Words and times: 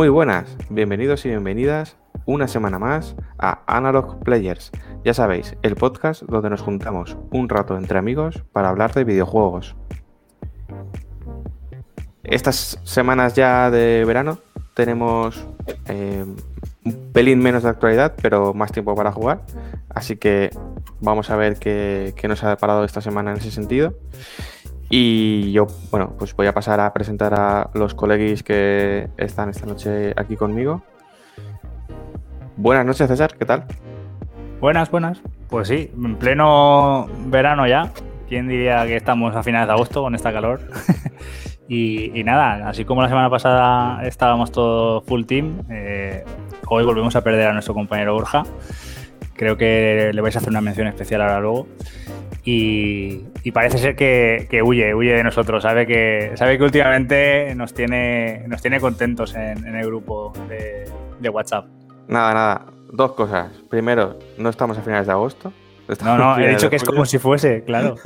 Muy 0.00 0.08
buenas, 0.08 0.56
bienvenidos 0.70 1.26
y 1.26 1.28
bienvenidas 1.28 1.98
una 2.24 2.48
semana 2.48 2.78
más 2.78 3.14
a 3.38 3.60
Analog 3.66 4.24
Players. 4.24 4.70
Ya 5.04 5.12
sabéis, 5.12 5.58
el 5.60 5.76
podcast 5.76 6.22
donde 6.22 6.48
nos 6.48 6.62
juntamos 6.62 7.18
un 7.30 7.50
rato 7.50 7.76
entre 7.76 7.98
amigos 7.98 8.42
para 8.50 8.70
hablar 8.70 8.94
de 8.94 9.04
videojuegos. 9.04 9.76
Estas 12.24 12.80
semanas 12.82 13.34
ya 13.34 13.70
de 13.70 14.06
verano 14.06 14.38
tenemos 14.72 15.46
eh, 15.84 16.24
un 16.86 17.12
pelín 17.12 17.40
menos 17.40 17.64
de 17.64 17.68
actualidad, 17.68 18.14
pero 18.22 18.54
más 18.54 18.72
tiempo 18.72 18.94
para 18.94 19.12
jugar. 19.12 19.42
Así 19.90 20.16
que 20.16 20.48
vamos 21.02 21.28
a 21.28 21.36
ver 21.36 21.58
qué, 21.58 22.14
qué 22.16 22.26
nos 22.26 22.42
ha 22.42 22.48
deparado 22.48 22.84
esta 22.84 23.02
semana 23.02 23.32
en 23.32 23.36
ese 23.36 23.50
sentido. 23.50 23.92
Y 24.92 25.52
yo, 25.52 25.68
bueno, 25.92 26.14
pues 26.18 26.34
voy 26.34 26.48
a 26.48 26.52
pasar 26.52 26.80
a 26.80 26.92
presentar 26.92 27.32
a 27.32 27.70
los 27.74 27.94
colegis 27.94 28.42
que 28.42 29.08
están 29.16 29.48
esta 29.48 29.64
noche 29.64 30.12
aquí 30.16 30.36
conmigo. 30.36 30.82
Buenas 32.56 32.84
noches, 32.84 33.06
César, 33.06 33.36
¿qué 33.38 33.44
tal? 33.44 33.66
Buenas, 34.60 34.90
buenas. 34.90 35.22
Pues 35.48 35.68
sí, 35.68 35.92
en 35.96 36.16
pleno 36.16 37.08
verano 37.26 37.68
ya. 37.68 37.92
¿Quién 38.28 38.48
diría 38.48 38.84
que 38.84 38.96
estamos 38.96 39.34
a 39.36 39.44
finales 39.44 39.68
de 39.68 39.74
agosto 39.74 40.02
con 40.02 40.16
esta 40.16 40.32
calor? 40.32 40.60
y, 41.68 42.10
nada, 42.24 42.68
así 42.68 42.84
como 42.84 43.00
la 43.00 43.08
semana 43.08 43.30
pasada 43.30 44.04
estábamos 44.04 44.50
todo 44.50 45.02
full 45.02 45.22
team, 45.22 45.62
eh, 45.70 46.24
hoy 46.66 46.84
volvemos 46.84 47.14
a 47.14 47.22
perder 47.22 47.46
a 47.46 47.52
nuestro 47.52 47.74
compañero 47.74 48.14
Borja. 48.14 48.42
Creo 49.34 49.56
que 49.56 50.10
le 50.12 50.20
vais 50.20 50.34
a 50.34 50.40
hacer 50.40 50.50
una 50.50 50.60
mención 50.60 50.88
especial 50.88 51.22
ahora 51.22 51.38
luego. 51.38 51.68
Y, 52.44 53.26
y, 53.42 53.50
parece 53.52 53.78
ser 53.78 53.96
que, 53.96 54.46
que, 54.50 54.62
huye, 54.62 54.94
huye 54.94 55.12
de 55.12 55.22
nosotros. 55.22 55.62
Sabe 55.62 55.86
que, 55.86 56.32
sabe 56.36 56.56
que 56.56 56.64
últimamente 56.64 57.54
nos 57.54 57.74
tiene, 57.74 58.44
nos 58.48 58.62
tiene 58.62 58.80
contentos 58.80 59.34
en, 59.34 59.66
en 59.66 59.76
el 59.76 59.86
grupo 59.86 60.32
de, 60.48 60.90
de, 61.20 61.28
WhatsApp. 61.28 61.66
Nada, 62.08 62.32
nada. 62.32 62.66
Dos 62.92 63.12
cosas. 63.12 63.52
Primero, 63.68 64.18
no 64.38 64.48
estamos 64.48 64.78
a 64.78 64.82
finales 64.82 65.06
de 65.06 65.12
agosto. 65.12 65.52
No, 66.02 66.16
no, 66.16 66.38
he 66.38 66.48
dicho 66.48 66.70
que 66.70 66.76
es 66.76 66.84
como 66.84 67.04
si 67.04 67.18
fuese, 67.18 67.64
claro. 67.64 67.96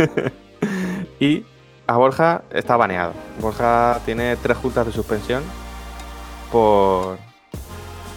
y 1.21 1.45
a 1.87 1.97
Borja 1.97 2.43
está 2.51 2.77
baneado. 2.77 3.13
Borja 3.41 4.01
tiene 4.05 4.37
tres 4.37 4.57
juntas 4.57 4.87
de 4.87 4.93
suspensión 4.93 5.43
por, 6.51 7.19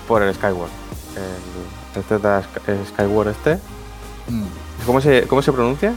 por 0.07 0.23
el 0.23 0.33
Skyward. 0.33 0.69
El, 1.15 1.99
este 1.99 2.85
Skyward 2.85 3.27
este. 3.29 3.55
Mm. 4.29 4.66
¿Cómo 4.87 5.01
se, 5.01 5.27
¿Cómo 5.27 5.41
se 5.41 5.51
pronuncia? 5.51 5.93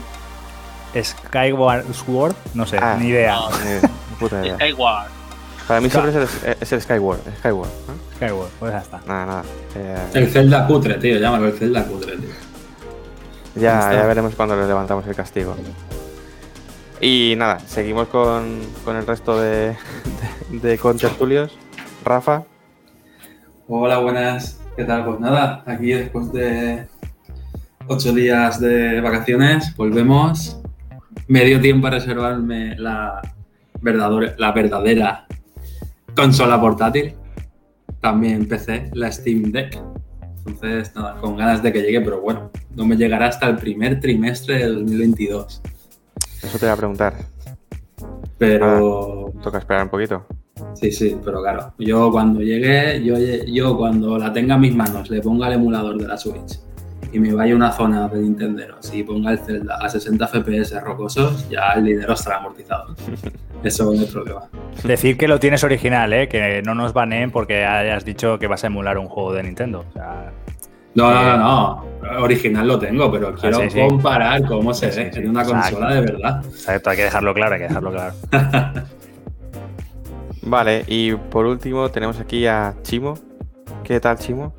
Skyward 1.01 1.85
Sword, 1.93 2.35
no 2.53 2.65
sé, 2.65 2.77
ah, 2.77 2.97
ni 2.99 3.07
idea. 3.07 3.35
No, 3.35 3.49
ni 3.49 3.87
puta 4.19 4.45
idea. 4.45 4.55
Skyward. 4.55 5.07
Para 5.65 5.79
mí 5.79 5.89
siempre 5.89 6.11
es 6.11 6.43
el, 6.43 6.57
es 6.59 6.73
el 6.73 6.81
Skyward. 6.81 7.21
Skyward, 7.39 7.69
¿no? 7.87 8.17
Skyward, 8.17 8.49
pues 8.59 8.71
ya 8.73 8.79
está. 8.79 9.01
Nada, 9.07 9.25
nada. 9.25 9.43
Eh... 9.75 10.07
El 10.13 10.27
Zelda 10.29 10.67
cutre, 10.67 10.95
tío, 10.95 11.17
llámalo 11.17 11.47
el 11.47 11.53
Zelda 11.53 11.85
cutre, 11.85 12.17
tío. 12.17 12.29
Ya, 13.55 13.93
ya 13.93 14.05
veremos 14.05 14.35
cuando 14.35 14.57
les 14.57 14.67
levantamos 14.67 15.07
el 15.07 15.15
castigo. 15.15 15.55
Y 16.99 17.35
nada, 17.37 17.59
seguimos 17.59 18.09
con, 18.09 18.59
con 18.83 18.97
el 18.97 19.07
resto 19.07 19.39
de, 19.39 19.77
de, 20.49 20.69
de 20.69 20.77
contertulios. 20.77 21.57
Rafa. 22.03 22.43
Hola, 23.69 23.99
buenas. 23.99 24.59
¿Qué 24.75 24.83
tal? 24.83 25.05
Pues 25.05 25.19
nada, 25.21 25.63
aquí 25.65 25.93
después 25.93 26.33
de 26.33 26.87
ocho 27.91 28.13
días 28.13 28.61
de 28.61 29.01
vacaciones, 29.01 29.75
volvemos. 29.75 30.61
Me 31.27 31.43
dio 31.43 31.59
tiempo 31.59 31.87
a 31.87 31.89
reservarme 31.89 32.77
la 32.77 33.21
verdadera, 33.81 34.33
la 34.37 34.51
verdadera 34.53 35.27
consola 36.15 36.59
portátil. 36.59 37.15
También 37.99 38.35
empecé 38.35 38.89
la 38.93 39.11
Steam 39.11 39.51
Deck. 39.51 39.77
Entonces, 40.45 40.95
nada, 40.95 41.17
con 41.17 41.35
ganas 41.35 41.61
de 41.61 41.73
que 41.73 41.81
llegue, 41.81 41.99
pero 41.99 42.21
bueno, 42.21 42.49
no 42.75 42.85
me 42.85 42.95
llegará 42.95 43.27
hasta 43.27 43.47
el 43.47 43.57
primer 43.57 43.99
trimestre 43.99 44.59
de 44.59 44.67
2022. 44.67 45.61
Eso 46.43 46.57
te 46.57 46.65
voy 46.65 46.73
a 46.73 46.77
preguntar. 46.77 47.13
Pero. 48.37 49.27
Ah, 49.27 49.41
toca 49.43 49.57
esperar 49.57 49.83
un 49.83 49.89
poquito. 49.89 50.25
Sí, 50.75 50.91
sí, 50.93 51.17
pero 51.23 51.41
claro, 51.41 51.73
yo 51.77 52.09
cuando 52.09 52.39
llegue, 52.39 53.03
yo, 53.03 53.15
yo 53.47 53.77
cuando 53.77 54.17
la 54.17 54.31
tenga 54.31 54.55
en 54.55 54.61
mis 54.61 54.75
manos, 54.75 55.09
le 55.09 55.21
ponga 55.21 55.47
el 55.47 55.53
emulador 55.55 55.97
de 55.97 56.07
la 56.07 56.17
Switch 56.17 56.70
y 57.11 57.19
me 57.19 57.33
vaya 57.33 57.53
a 57.53 57.55
una 57.55 57.71
zona 57.71 58.07
de 58.07 58.21
Nintendo 58.21 58.63
y 58.93 59.03
ponga 59.03 59.31
el 59.31 59.39
Zelda 59.39 59.77
a 59.81 59.89
60 59.89 60.27
FPS 60.27 60.81
rocosos, 60.81 61.49
ya 61.49 61.73
el 61.75 61.85
dinero 61.85 62.13
estará 62.13 62.37
amortizado. 62.37 62.95
Eso 63.63 63.85
no 63.85 64.01
es 64.01 64.11
problema. 64.11 64.41
Decir 64.83 65.17
que 65.17 65.27
lo 65.27 65.39
tienes 65.39 65.63
original, 65.63 66.11
¿eh? 66.13 66.27
que 66.27 66.61
no 66.63 66.73
nos 66.73 66.93
baneen 66.93 67.31
porque 67.31 67.65
hayas 67.65 68.05
dicho 68.05 68.39
que 68.39 68.47
vas 68.47 68.63
a 68.63 68.67
emular 68.67 68.97
un 68.97 69.07
juego 69.07 69.33
de 69.33 69.43
Nintendo. 69.43 69.85
O 69.89 69.93
sea, 69.93 70.31
no, 70.95 71.11
no, 71.11 71.23
no, 71.23 71.37
no. 71.37 72.21
Original 72.23 72.67
lo 72.67 72.79
tengo, 72.79 73.11
pero 73.11 73.33
quiero 73.35 73.59
ah, 73.59 73.61
sí, 73.63 73.69
sí. 73.69 73.79
comparar 73.87 74.45
cómo 74.45 74.73
se 74.73 74.87
ve 74.87 75.11
en 75.13 75.29
una 75.29 75.41
Exacto. 75.41 75.69
consola 75.69 75.93
de 75.95 76.01
verdad. 76.01 76.45
Exacto, 76.45 76.89
hay 76.89 76.97
que 76.97 77.03
dejarlo 77.03 77.33
claro, 77.33 77.53
hay 77.53 77.61
que 77.61 77.67
dejarlo 77.67 77.91
claro. 77.91 78.13
vale, 80.41 80.83
y 80.87 81.13
por 81.13 81.45
último 81.45 81.89
tenemos 81.89 82.19
aquí 82.19 82.47
a 82.47 82.73
Chimo. 82.81 83.17
¿Qué 83.83 83.99
tal, 83.99 84.17
Chimo? 84.17 84.53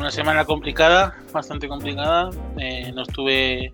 Una 0.00 0.10
semana 0.10 0.46
complicada, 0.46 1.14
bastante 1.30 1.68
complicada. 1.68 2.30
Eh, 2.58 2.90
no 2.92 3.02
estuve 3.02 3.70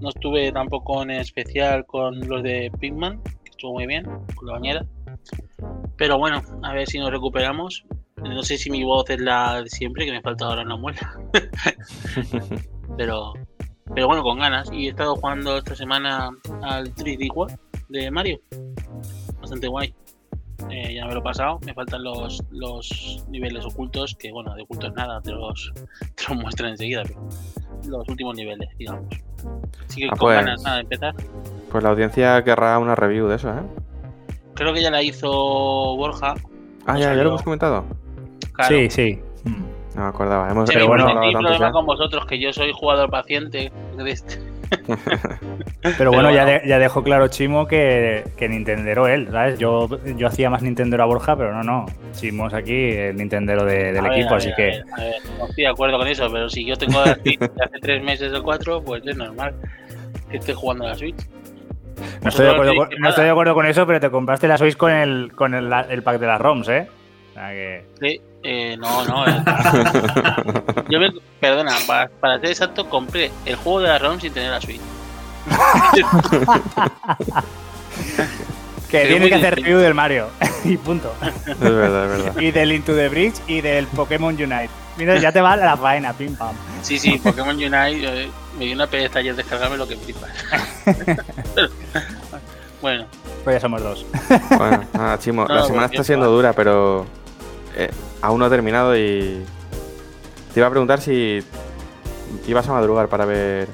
no 0.00 0.10
estuve 0.10 0.52
tampoco 0.52 1.02
en 1.02 1.12
especial 1.12 1.86
con 1.86 2.20
los 2.28 2.42
de 2.42 2.70
Pigman, 2.78 3.22
que 3.22 3.50
estuvo 3.50 3.72
muy 3.72 3.86
bien, 3.86 4.04
con 4.34 4.46
la 4.46 4.52
bañera. 4.52 4.86
Pero 5.96 6.18
bueno, 6.18 6.42
a 6.62 6.74
ver 6.74 6.86
si 6.86 6.98
nos 6.98 7.10
recuperamos. 7.10 7.86
No 8.16 8.42
sé 8.42 8.58
si 8.58 8.70
mi 8.70 8.84
voz 8.84 9.08
es 9.08 9.20
la 9.20 9.62
de 9.62 9.70
siempre, 9.70 10.04
que 10.04 10.12
me 10.12 10.20
falta 10.20 10.44
ahora 10.44 10.62
una 10.62 10.76
muela. 10.76 11.18
pero, 12.98 13.32
pero 13.94 14.06
bueno, 14.06 14.22
con 14.22 14.38
ganas. 14.38 14.70
Y 14.70 14.86
he 14.86 14.90
estado 14.90 15.16
jugando 15.16 15.56
esta 15.56 15.74
semana 15.74 16.30
al 16.62 16.94
3D 16.94 17.30
World 17.34 17.58
de 17.88 18.10
Mario. 18.10 18.38
Bastante 19.40 19.68
guay. 19.68 19.94
Eh, 20.70 20.94
ya 20.94 21.06
me 21.06 21.12
lo 21.12 21.20
he 21.20 21.22
pasado, 21.22 21.58
me 21.64 21.74
faltan 21.74 22.02
los, 22.02 22.42
los 22.50 23.24
niveles 23.28 23.64
ocultos, 23.64 24.14
que 24.14 24.32
bueno, 24.32 24.54
de 24.54 24.62
ocultos 24.62 24.92
nada, 24.94 25.20
te 25.20 25.32
los, 25.32 25.72
te 26.14 26.24
los 26.28 26.38
muestran 26.38 26.70
enseguida, 26.70 27.02
pero 27.06 27.28
los 27.86 28.08
últimos 28.08 28.36
niveles, 28.36 28.68
digamos. 28.78 29.14
Así 29.88 30.00
que 30.00 30.06
ah, 30.06 30.10
con 30.10 30.18
pues, 30.18 30.36
ganas 30.36 30.62
nada 30.62 30.76
de 30.76 30.82
empezar. 30.82 31.14
Pues 31.70 31.84
la 31.84 31.90
audiencia 31.90 32.42
querrá 32.44 32.78
una 32.78 32.94
review 32.94 33.28
de 33.28 33.36
eso, 33.36 33.50
¿eh? 33.50 33.62
Creo 34.54 34.72
que 34.72 34.82
ya 34.82 34.90
la 34.90 35.02
hizo 35.02 35.28
Borja. 35.28 36.34
Ah, 36.86 36.98
ya, 36.98 37.14
ya 37.14 37.22
lo 37.22 37.30
hemos 37.30 37.42
comentado. 37.42 37.84
Claro. 38.52 38.74
Sí, 38.74 38.88
sí. 38.90 39.20
No 39.94 40.02
me 40.02 40.08
acordaba. 40.08 40.50
Hemos, 40.50 40.68
sí, 40.68 40.74
pero 40.74 40.88
bueno, 40.88 41.12
no, 41.12 41.40
problema 41.40 41.72
con 41.72 41.86
vosotros, 41.86 42.26
que 42.26 42.38
yo 42.38 42.52
soy 42.52 42.72
jugador 42.72 43.10
paciente 43.10 43.72
de 43.96 44.10
este. 44.10 44.53
Pero 45.98 46.12
bueno, 46.12 46.30
ya, 46.30 46.44
de, 46.44 46.62
ya, 46.66 46.78
dejó 46.78 47.02
claro 47.02 47.28
Chimo 47.28 47.66
que, 47.66 48.24
que 48.36 48.48
Nintendero 48.48 49.06
él, 49.06 49.28
¿sabes? 49.30 49.58
Yo, 49.58 49.88
yo 50.16 50.26
hacía 50.26 50.50
más 50.50 50.62
Nintendero 50.62 51.02
a 51.02 51.06
Borja, 51.06 51.36
pero 51.36 51.52
no, 51.52 51.62
no. 51.62 51.86
Chimo 52.12 52.46
es 52.48 52.54
aquí 52.54 52.90
el 52.90 53.16
Nintendero 53.16 53.64
de, 53.64 53.92
del 53.92 54.04
a 54.04 54.08
equipo, 54.08 54.30
ver, 54.30 54.38
así 54.38 54.50
a 54.50 54.56
que. 54.56 54.68
A 54.92 55.00
ver, 55.00 55.14
no 55.38 55.46
estoy 55.46 55.64
de 55.64 55.68
acuerdo 55.68 55.98
con 55.98 56.08
eso, 56.08 56.30
pero 56.32 56.48
si 56.48 56.64
yo 56.64 56.76
tengo 56.76 57.04
la 57.04 57.14
Switch 57.16 57.40
hace 57.42 57.78
tres 57.80 58.02
meses 58.02 58.32
o 58.32 58.42
cuatro, 58.42 58.82
pues 58.82 59.02
es 59.06 59.16
normal 59.16 59.54
que 60.30 60.38
esté 60.38 60.54
jugando 60.54 60.84
a 60.84 60.88
la 60.88 60.94
Switch. 60.94 61.16
No 62.22 62.28
estoy, 62.28 62.46
de 62.46 62.52
acuerdo 62.52 62.74
con, 62.74 62.88
no 62.98 63.08
estoy 63.08 63.24
de 63.24 63.30
acuerdo 63.30 63.54
con 63.54 63.66
eso, 63.66 63.86
pero 63.86 64.00
te 64.00 64.10
compraste 64.10 64.48
la 64.48 64.58
Switch 64.58 64.76
con 64.76 64.90
el, 64.90 65.32
con 65.32 65.54
el, 65.54 65.72
el 65.90 66.02
pack 66.02 66.18
de 66.18 66.26
las 66.26 66.40
ROMs, 66.40 66.68
¿eh? 66.68 66.88
O 67.34 67.36
sea 67.36 67.50
que... 67.50 67.84
Sí, 68.00 68.20
eh, 68.44 68.76
no, 68.78 69.04
no. 69.06 69.26
Eh. 69.26 69.34
Yo 70.88 71.00
me, 71.00 71.12
perdona, 71.40 71.72
para, 71.84 72.08
para, 72.08 72.38
ser 72.38 72.50
exacto, 72.50 72.88
compré 72.88 73.32
el 73.44 73.56
juego 73.56 73.80
de 73.80 73.88
la 73.88 73.98
ROM 73.98 74.20
sin 74.20 74.32
tener 74.32 74.52
la 74.52 74.60
Switch. 74.60 74.80
que 78.88 79.06
tiene 79.06 79.28
que 79.28 79.34
hacer 79.34 79.56
review 79.56 79.78
del 79.78 79.94
Mario 79.94 80.28
y 80.64 80.76
punto. 80.76 81.12
Es 81.48 81.58
verdad, 81.58 82.04
es 82.04 82.10
verdad. 82.22 82.40
Y 82.40 82.52
del 82.52 82.70
Into 82.70 82.94
the 82.94 83.08
Bridge 83.08 83.34
y 83.48 83.60
del 83.60 83.88
Pokémon 83.88 84.32
Unite. 84.32 84.70
Mira, 84.96 85.18
ya 85.18 85.32
te 85.32 85.40
va 85.40 85.56
la 85.56 85.76
faena, 85.76 86.12
pim 86.12 86.36
pam. 86.36 86.54
Sí, 86.82 87.00
sí, 87.00 87.18
Pokémon 87.18 87.56
Unite 87.56 88.22
eh, 88.24 88.30
me 88.56 88.66
dio 88.66 88.74
una 88.74 88.86
pereza 88.86 89.18
ayer 89.18 89.34
descargarme 89.34 89.76
lo 89.76 89.88
que 89.88 89.96
flipas. 89.96 90.30
bueno, 92.80 93.06
Pues 93.42 93.56
ya 93.56 93.60
somos 93.60 93.82
dos. 93.82 94.06
Bueno, 94.56 94.84
nada, 94.92 95.18
Chimo, 95.18 95.46
No, 95.48 95.54
la 95.54 95.64
semana 95.64 95.86
está 95.86 96.04
siendo 96.04 96.30
va. 96.30 96.36
dura, 96.36 96.52
pero 96.52 97.06
eh, 97.76 97.90
aún 98.22 98.38
no 98.38 98.46
ha 98.46 98.50
terminado 98.50 98.96
y 98.96 99.42
te 100.52 100.60
iba 100.60 100.66
a 100.66 100.70
preguntar 100.70 101.00
si 101.00 101.42
ibas 102.46 102.68
a 102.68 102.72
madrugar 102.72 103.08
para 103.08 103.24
ver 103.24 103.68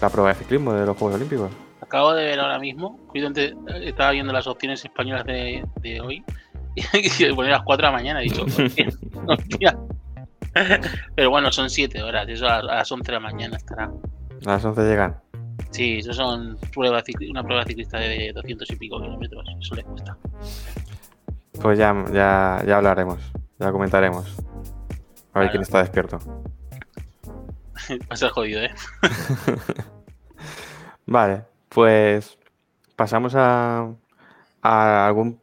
la 0.00 0.08
prueba 0.10 0.30
de 0.30 0.36
ciclismo 0.36 0.72
de 0.72 0.86
los 0.86 0.96
Juegos 0.96 1.16
Olímpicos. 1.16 1.50
acabo 1.80 2.14
de 2.14 2.24
ver 2.24 2.40
ahora 2.40 2.58
mismo, 2.58 2.98
cuídate, 3.08 3.54
estaba 3.82 4.12
viendo 4.12 4.32
las 4.32 4.46
opciones 4.46 4.84
españolas 4.84 5.24
de, 5.24 5.64
de 5.80 6.00
hoy 6.00 6.24
y 6.76 7.32
ponía 7.34 7.54
a 7.54 7.58
las 7.58 7.64
4 7.64 7.86
de 7.86 7.92
la 7.92 7.98
mañana. 7.98 8.20
He 8.20 8.24
dicho, 8.24 8.44
hostia. 9.26 9.78
Pero 11.14 11.30
bueno, 11.30 11.50
son 11.52 11.68
7 11.68 12.02
horas, 12.02 12.28
eso 12.28 12.46
a, 12.46 12.58
a 12.58 12.62
las 12.62 12.90
11 12.90 13.04
de 13.04 13.12
la 13.12 13.20
mañana 13.20 13.56
estará. 13.56 13.84
A 13.84 14.50
las 14.50 14.64
11 14.64 14.82
llegan. 14.82 15.16
Sí, 15.70 15.98
eso 15.98 16.14
son 16.14 16.56
pruebas 16.72 17.04
una 17.28 17.42
prueba 17.42 17.64
ciclista 17.64 17.98
de 17.98 18.32
200 18.32 18.70
y 18.70 18.76
pico 18.76 19.00
kilómetros, 19.00 19.44
eso 19.60 19.74
le 19.74 19.82
cuesta. 19.82 20.16
Pues 21.60 21.78
ya, 21.78 22.04
ya, 22.12 22.62
ya 22.66 22.76
hablaremos, 22.76 23.32
ya 23.58 23.72
comentaremos. 23.72 24.36
A 25.32 25.40
ver 25.40 25.50
quién 25.50 25.62
está 25.62 25.80
despierto. 25.80 26.18
Va 27.90 27.96
a 28.10 28.16
ser 28.16 28.30
jodido, 28.30 28.62
¿eh? 28.62 28.70
Vale, 31.06 31.44
pues 31.68 32.38
pasamos 32.96 33.34
a, 33.34 33.88
a 34.62 35.06
algún 35.06 35.40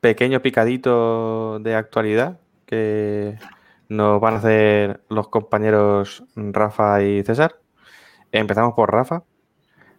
pequeño 0.00 0.42
picadito 0.42 1.58
de 1.60 1.74
actualidad 1.74 2.40
que 2.66 3.38
nos 3.88 4.20
van 4.20 4.34
a 4.34 4.38
hacer 4.38 5.02
los 5.08 5.28
compañeros 5.28 6.24
Rafa 6.36 7.02
y 7.02 7.22
César. 7.22 7.58
Empezamos 8.32 8.74
por 8.74 8.92
Rafa. 8.92 9.24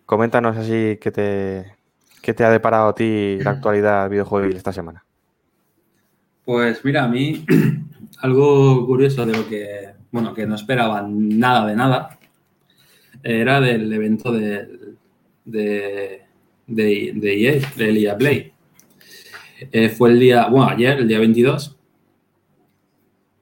Coméntanos 0.06 0.57
así 0.57 0.97
qué 1.01 1.11
te, 1.11 1.75
qué 2.21 2.33
te 2.33 2.44
ha 2.44 2.51
deparado 2.51 2.89
a 2.89 2.95
ti 2.95 3.39
la 3.41 3.51
actualidad 3.51 4.09
videojuegos 4.09 4.56
esta 4.56 4.73
semana. 4.73 5.06
Pues 6.50 6.84
mira, 6.84 7.04
a 7.04 7.07
mí 7.07 7.46
algo 8.22 8.84
curioso 8.88 9.24
de 9.24 9.38
lo 9.38 9.48
que, 9.48 9.90
bueno, 10.12 10.34
que 10.34 10.48
no 10.48 10.56
esperaba 10.56 11.07
nada 11.07 11.68
de 11.68 11.75
nada, 11.75 12.18
era 13.22 13.62
del 13.62 13.94
evento 13.94 14.31
del- 14.31 14.98
de, 15.46 16.22
de, 16.66 17.12
de 17.13 17.44
EA, 17.44 17.62
EA 17.78 18.18
Play. 18.18 18.51
Eh, 19.72 19.90
fue 19.90 20.10
el 20.10 20.19
día, 20.19 20.48
bueno, 20.48 20.68
ayer, 20.72 20.98
el 20.98 21.07
día 21.07 21.19
22. 21.19 21.78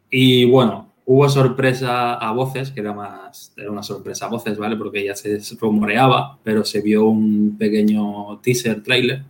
Y 0.10 0.44
bueno, 0.44 0.92
hubo 1.06 1.30
sorpresa 1.30 2.16
a 2.16 2.34
voces, 2.34 2.72
que 2.72 2.82
era 2.82 2.92
más, 2.92 3.54
era 3.56 3.72
una 3.72 3.84
sorpresa 3.84 4.26
a 4.26 4.30
voces, 4.30 4.58
¿vale? 4.58 4.76
Porque 4.76 5.06
ya 5.06 5.16
se 5.16 5.40
rumoreaba, 5.62 6.40
pero 6.44 6.66
se 6.66 6.82
vio 6.82 7.06
un 7.06 7.56
pequeño 7.58 8.38
teaser 8.42 8.84
trailer 8.84 9.24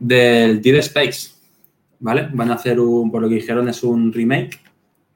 del 0.00 0.62
Dead 0.62 0.76
Space. 0.76 1.33
¿Vale? 2.00 2.28
Van 2.32 2.50
a 2.50 2.54
hacer 2.54 2.80
un, 2.80 3.10
por 3.10 3.22
lo 3.22 3.28
que 3.28 3.36
dijeron, 3.36 3.68
es 3.68 3.82
un 3.82 4.12
remake, 4.12 4.60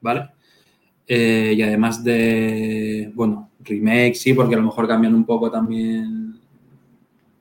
¿vale? 0.01 0.29
Eh, 1.07 1.53
y 1.57 1.61
además 1.61 2.03
de, 2.03 3.11
bueno, 3.15 3.51
remake 3.61 4.15
sí, 4.15 4.33
porque 4.33 4.55
a 4.55 4.59
lo 4.59 4.65
mejor 4.65 4.87
cambian 4.87 5.15
un 5.15 5.25
poco 5.25 5.49
también 5.49 6.39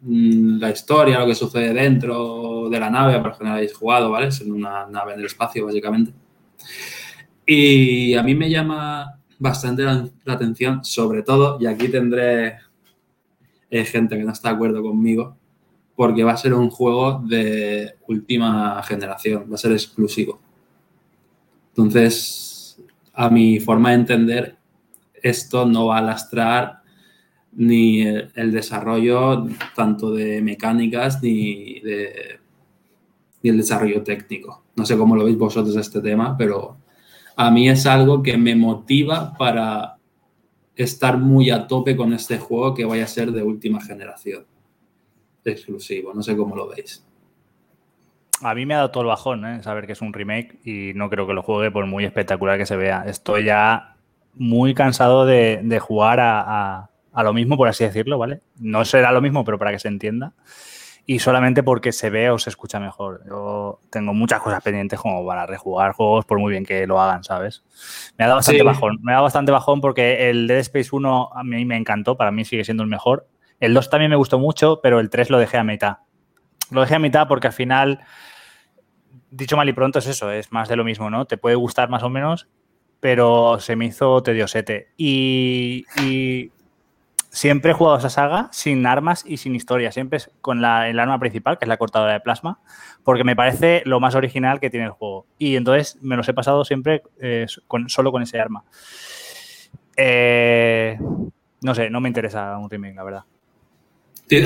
mm, 0.00 0.58
la 0.58 0.70
historia, 0.70 1.20
lo 1.20 1.26
que 1.26 1.35
sucede 1.35 1.73
dentro 1.75 2.69
de 2.70 2.81
la 2.81 2.90
nave, 2.90 3.20
para 3.20 3.37
que 3.37 3.44
no 3.44 3.52
habéis 3.52 3.75
jugado, 3.75 4.11
¿vale? 4.11 4.29
Es 4.29 4.40
en 4.40 4.52
una 4.52 4.87
nave 4.87 5.14
en 5.14 5.20
el 5.20 5.26
espacio, 5.26 5.67
básicamente. 5.67 6.12
Y 7.46 8.14
a 8.14 8.23
mí 8.23 8.34
me 8.34 8.50
llama 8.50 9.20
bastante 9.38 9.82
la, 9.82 10.08
la 10.25 10.32
atención, 10.34 10.84
sobre 10.84 11.23
todo, 11.23 11.58
y 11.61 11.67
aquí 11.67 11.88
tendré 11.88 12.58
eh, 13.70 13.84
gente 13.84 14.17
que 14.17 14.25
no 14.25 14.32
está 14.32 14.49
de 14.49 14.55
acuerdo 14.55 14.82
conmigo, 14.82 15.37
porque 15.99 16.23
va 16.23 16.31
a 16.31 16.37
ser 16.37 16.55
un 16.55 16.71
juego 16.71 17.21
de 17.27 17.97
última 18.06 18.81
generación, 18.85 19.47
va 19.50 19.56
a 19.56 19.59
ser 19.59 19.73
exclusivo. 19.73 20.39
Entonces, 21.71 22.81
a 23.12 23.29
mi 23.29 23.59
forma 23.59 23.89
de 23.89 23.95
entender, 23.97 24.56
esto 25.21 25.67
no 25.67 25.87
va 25.87 25.99
a 25.99 26.03
lastrar 26.03 26.83
ni 27.50 28.03
el, 28.03 28.53
desarrollo 28.53 29.49
tanto 29.75 30.12
de 30.12 30.41
mecánicas 30.41 31.21
ni, 31.21 31.83
ni 33.43 33.51
el 33.51 33.56
desarrollo 33.56 34.01
técnico. 34.05 34.67
No 34.77 34.87
sé 34.87 34.97
cómo 34.97 35.17
lo 35.17 35.25
veis 35.25 35.37
vosotros 35.37 35.75
este 35.75 36.01
tema, 36.01 36.37
pero 36.37 36.77
a 37.35 37.51
mí 37.51 37.69
es 37.69 37.87
algo 37.87 38.23
que 38.23 38.39
me 38.39 38.55
motiva 38.55 39.35
para 39.37 39.99
estar 40.77 41.19
muy 41.19 41.51
a 41.51 41.67
tope 41.67 41.97
con 41.97 42.12
este 42.12 42.39
juego 42.39 42.73
que 42.73 42.85
vaya 42.85 43.03
a 43.03 43.09
ser 43.09 43.33
de 43.33 43.43
última 43.43 43.81
generación 43.81 44.47
exclusivo. 45.53 46.12
No 46.15 46.23
sé 46.23 46.37
cómo 46.37 46.55
lo 46.56 46.69
veis. 46.69 47.05
A 48.43 48.55
mí 48.55 48.67
me 48.67 48.75
ha 48.75 48.79
dado 48.79 48.91
todo 48.93 49.03
el 49.03 49.09
bajón, 49.09 49.45
¿eh? 49.47 49.62
Saber 49.62 49.87
que 49.87 49.93
es 49.93 50.00
un 50.00 50.12
remake 50.12 50.59
y 50.65 50.93
no 50.95 51.11
creo 51.11 51.27
que 51.27 51.33
lo 51.35 51.43
juegue 51.43 51.71
por 51.73 51.87
muy 51.87 52.05
espectacular 52.05 52.56
que 52.56 52.67
se 52.67 52.77
vea. 52.77 53.03
Estoy 53.06 53.45
ya 53.45 53.97
muy 54.35 54.75
cansado 54.75 55.27
de, 55.27 55.61
de 55.65 55.79
jugar 55.81 56.21
a, 56.21 56.41
a- 56.77 56.91
a 57.12 57.23
lo 57.25 57.33
mismo, 57.33 57.56
por 57.56 57.67
así 57.67 57.83
decirlo, 57.83 58.17
¿vale? 58.17 58.43
No 58.61 58.85
será 58.85 59.11
lo 59.11 59.21
mismo, 59.21 59.45
pero 59.45 59.59
para 59.59 59.73
que 59.73 59.81
se 59.81 59.89
entienda. 59.89 60.35
Y 61.05 61.19
solamente 61.19 61.65
porque 61.65 61.91
se 61.91 62.11
ve 62.11 62.31
o 62.31 62.39
se 62.39 62.51
escucha 62.51 62.79
mejor. 62.79 63.23
Yo 63.27 63.81
tengo 63.91 64.12
muchas 64.15 64.41
cosas 64.41 64.62
pendientes 64.62 65.01
como 65.01 65.27
para 65.27 65.44
rejugar 65.47 65.93
juegos, 65.94 66.25
por 66.27 66.39
muy 66.39 66.53
bien 66.53 66.65
que 66.65 66.87
lo 66.87 67.01
hagan, 67.01 67.25
¿sabes? 67.25 67.65
Me 68.19 68.25
ha 68.25 68.29
dado 68.29 68.37
bastante 68.39 68.61
Sí. 68.61 68.65
bajón. 68.65 68.99
Me 69.03 69.11
ha 69.12 69.15
dado 69.15 69.25
bastante 69.25 69.51
bajón 69.51 69.81
porque 69.81 70.29
el 70.31 70.47
Dead 70.47 70.59
Space 70.59 70.91
1 70.93 71.31
a 71.35 71.43
mí 71.43 71.65
me 71.65 71.77
encantó, 71.77 72.17
para 72.17 72.31
mí 72.31 72.44
sigue 72.44 72.62
siendo 72.62 72.85
el 72.85 72.89
mejor. 72.91 73.27
El 73.60 73.75
2 73.75 73.90
también 73.90 74.10
me 74.10 74.16
gustó 74.16 74.38
mucho, 74.38 74.81
pero 74.82 75.00
el 75.00 75.10
3 75.10 75.31
lo 75.31 75.38
dejé 75.38 75.58
a 75.58 75.64
mitad. 75.64 75.99
Lo 76.70 76.81
dejé 76.81 76.96
a 76.96 76.99
mitad 76.99 77.28
porque 77.28 77.49
al 77.49 77.52
final, 77.52 78.00
dicho 79.31 79.56
mal 79.56 79.69
y 79.69 79.72
pronto, 79.72 79.99
es 79.99 80.06
eso, 80.06 80.31
es 80.31 80.52
más 80.52 80.69
de 80.69 80.76
lo 80.76 80.84
mismo, 80.84 81.10
¿no? 81.10 81.26
Te 81.26 81.38
puede 81.38 81.56
gustar 81.56 81.88
más 81.88 82.02
o 82.02 82.10
menos, 82.10 82.49
pero 83.00 83.58
se 83.58 83.76
me 83.76 83.87
hizo 83.87 84.22
tediosete. 84.22 84.88
Y, 84.96 85.84
y 86.02 86.52
siempre 87.31 87.70
he 87.70 87.75
jugado 87.75 87.99
esa 87.99 88.10
saga 88.10 88.49
sin 88.52 88.87
armas 88.87 89.25
y 89.26 89.37
sin 89.37 89.55
historia, 89.55 89.93
siempre 89.93 90.19
con 90.40 90.60
la, 90.60 90.88
el 90.88 90.99
arma 90.99 91.19
principal, 91.19 91.58
que 91.58 91.64
es 91.64 91.69
la 91.69 91.76
cortadora 91.76 92.12
de 92.12 92.20
plasma, 92.20 92.60
porque 93.05 93.25
me 93.25 93.37
parece 93.37 93.82
lo 93.84 94.00
más 94.00 94.14
original 94.14 94.60
que 94.60 94.70
tiene 94.70 94.87
el 94.87 94.93
juego. 94.93 95.26
Y 95.38 95.56
entonces 95.56 95.99
me 96.02 96.16
los 96.16 96.28
he 96.28 96.34
pasado 96.34 96.64
siempre 96.64 97.02
eh, 97.20 97.46
con, 97.66 97.88
solo 97.88 98.12
con 98.12 98.22
ese 98.22 98.40
arma. 98.40 98.64
Eh, 99.96 100.99
no 101.62 101.75
sé, 101.75 101.90
no 101.90 102.00
me 102.00 102.08
interesa 102.08 102.56
un 102.58 102.70
remake, 102.70 102.94
la 102.94 103.05
verdad. 103.05 103.25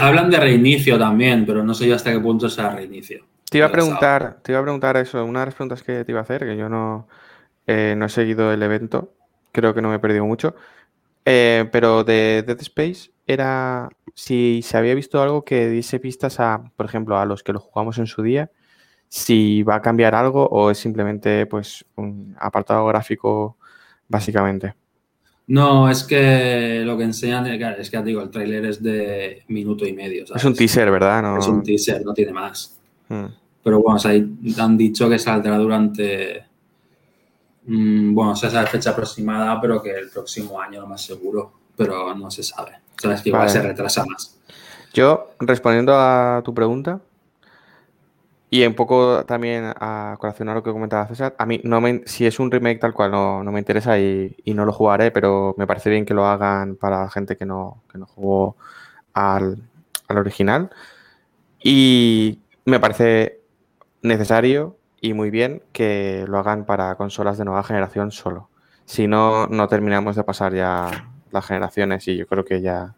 Hablan 0.00 0.30
de 0.30 0.38
reinicio 0.38 0.98
también, 0.98 1.44
pero 1.46 1.64
no 1.64 1.74
sé 1.74 1.88
yo 1.88 1.94
hasta 1.94 2.12
qué 2.12 2.20
punto 2.20 2.48
será 2.48 2.74
reinicio. 2.74 3.24
Te 3.50 3.58
iba 3.58 3.66
a 3.66 3.72
preguntar, 3.72 4.38
te 4.42 4.52
iba 4.52 4.60
a 4.60 4.62
preguntar 4.62 4.96
eso, 4.96 5.24
una 5.24 5.40
de 5.40 5.46
las 5.46 5.54
preguntas 5.54 5.82
que 5.82 6.04
te 6.04 6.12
iba 6.12 6.20
a 6.20 6.22
hacer, 6.22 6.40
que 6.46 6.56
yo 6.56 6.68
no, 6.68 7.06
eh, 7.66 7.94
no 7.96 8.06
he 8.06 8.08
seguido 8.08 8.52
el 8.52 8.62
evento, 8.62 9.12
creo 9.52 9.74
que 9.74 9.82
no 9.82 9.90
me 9.90 9.96
he 9.96 9.98
perdido 9.98 10.24
mucho, 10.24 10.54
eh, 11.24 11.68
pero 11.70 12.02
de 12.02 12.42
Dead 12.46 12.60
Space 12.60 13.10
era 13.26 13.90
si 14.14 14.62
se 14.62 14.76
había 14.76 14.94
visto 14.94 15.20
algo 15.22 15.44
que 15.44 15.68
diese 15.68 16.00
pistas 16.00 16.40
a, 16.40 16.64
por 16.76 16.86
ejemplo, 16.86 17.18
a 17.18 17.26
los 17.26 17.42
que 17.42 17.52
lo 17.52 17.60
jugamos 17.60 17.98
en 17.98 18.06
su 18.06 18.22
día, 18.22 18.50
si 19.08 19.62
va 19.62 19.76
a 19.76 19.82
cambiar 19.82 20.14
algo 20.14 20.46
o 20.46 20.70
es 20.70 20.78
simplemente 20.78 21.46
pues 21.46 21.84
un 21.96 22.34
apartado 22.38 22.86
gráfico 22.86 23.58
básicamente. 24.08 24.74
No, 25.48 25.90
es 25.90 26.04
que 26.04 26.82
lo 26.84 26.96
que 26.96 27.04
enseñan, 27.04 27.46
eh, 27.46 27.76
es 27.78 27.90
que 27.90 28.02
digo, 28.02 28.22
el 28.22 28.30
tráiler 28.30 28.64
es 28.66 28.82
de 28.82 29.42
minuto 29.48 29.84
y 29.86 29.92
medio. 29.92 30.26
¿sabes? 30.26 30.42
Es 30.42 30.46
un 30.46 30.54
teaser, 30.54 30.90
¿verdad? 30.90 31.22
No, 31.22 31.38
Es 31.38 31.46
un 31.46 31.62
teaser, 31.62 32.04
no 32.04 32.14
tiene 32.14 32.32
más. 32.32 32.78
Mm. 33.08 33.24
Pero 33.62 33.80
bueno, 33.82 33.96
o 33.96 33.98
sea, 33.98 34.12
han 34.12 34.76
dicho 34.76 35.08
que 35.08 35.18
saldrá 35.18 35.58
durante. 35.58 36.44
mm, 37.66 38.14
bueno, 38.14 38.34
se 38.36 38.50
sabe 38.50 38.66
fecha 38.68 38.90
aproximada, 38.90 39.60
pero 39.60 39.82
que 39.82 39.90
el 39.90 40.08
próximo 40.10 40.60
año 40.60 40.80
lo 40.80 40.86
más 40.86 41.02
seguro. 41.02 41.52
Pero 41.76 42.14
no 42.14 42.30
se 42.30 42.42
sabe. 42.42 42.72
Sabes 43.00 43.22
que 43.22 43.30
igual 43.30 43.46
Vale. 43.46 43.52
se 43.52 43.62
retrasa 43.62 44.04
más. 44.04 44.38
Yo, 44.94 45.32
respondiendo 45.40 45.94
a 45.94 46.42
tu 46.44 46.52
pregunta, 46.54 47.00
y 48.52 48.66
un 48.66 48.74
poco 48.74 49.24
también 49.24 49.72
a 49.80 50.16
colación 50.18 50.50
a 50.50 50.54
lo 50.54 50.62
que 50.62 50.72
comentaba 50.72 51.06
César, 51.06 51.34
a 51.38 51.46
mí 51.46 51.62
no 51.64 51.80
me, 51.80 52.02
si 52.04 52.26
es 52.26 52.38
un 52.38 52.50
remake 52.50 52.78
tal 52.80 52.92
cual 52.92 53.10
no, 53.10 53.42
no 53.42 53.50
me 53.50 53.58
interesa 53.58 53.98
y, 53.98 54.36
y 54.44 54.52
no 54.52 54.66
lo 54.66 54.74
jugaré, 54.74 55.10
pero 55.10 55.54
me 55.56 55.66
parece 55.66 55.88
bien 55.88 56.04
que 56.04 56.12
lo 56.12 56.26
hagan 56.26 56.76
para 56.76 57.08
gente 57.08 57.38
que 57.38 57.46
no, 57.46 57.82
que 57.90 57.96
no 57.96 58.04
jugó 58.04 58.58
al, 59.14 59.62
al 60.06 60.18
original. 60.18 60.68
Y 61.62 62.40
me 62.66 62.78
parece 62.78 63.40
necesario 64.02 64.76
y 65.00 65.14
muy 65.14 65.30
bien 65.30 65.62
que 65.72 66.26
lo 66.28 66.36
hagan 66.38 66.66
para 66.66 66.94
consolas 66.96 67.38
de 67.38 67.46
nueva 67.46 67.62
generación 67.62 68.12
solo. 68.12 68.50
Si 68.84 69.06
no, 69.06 69.46
no 69.46 69.66
terminamos 69.66 70.14
de 70.14 70.24
pasar 70.24 70.52
ya 70.52 71.08
las 71.30 71.46
generaciones 71.46 72.06
y 72.06 72.18
yo 72.18 72.26
creo 72.26 72.44
que 72.44 72.60
ya 72.60 72.96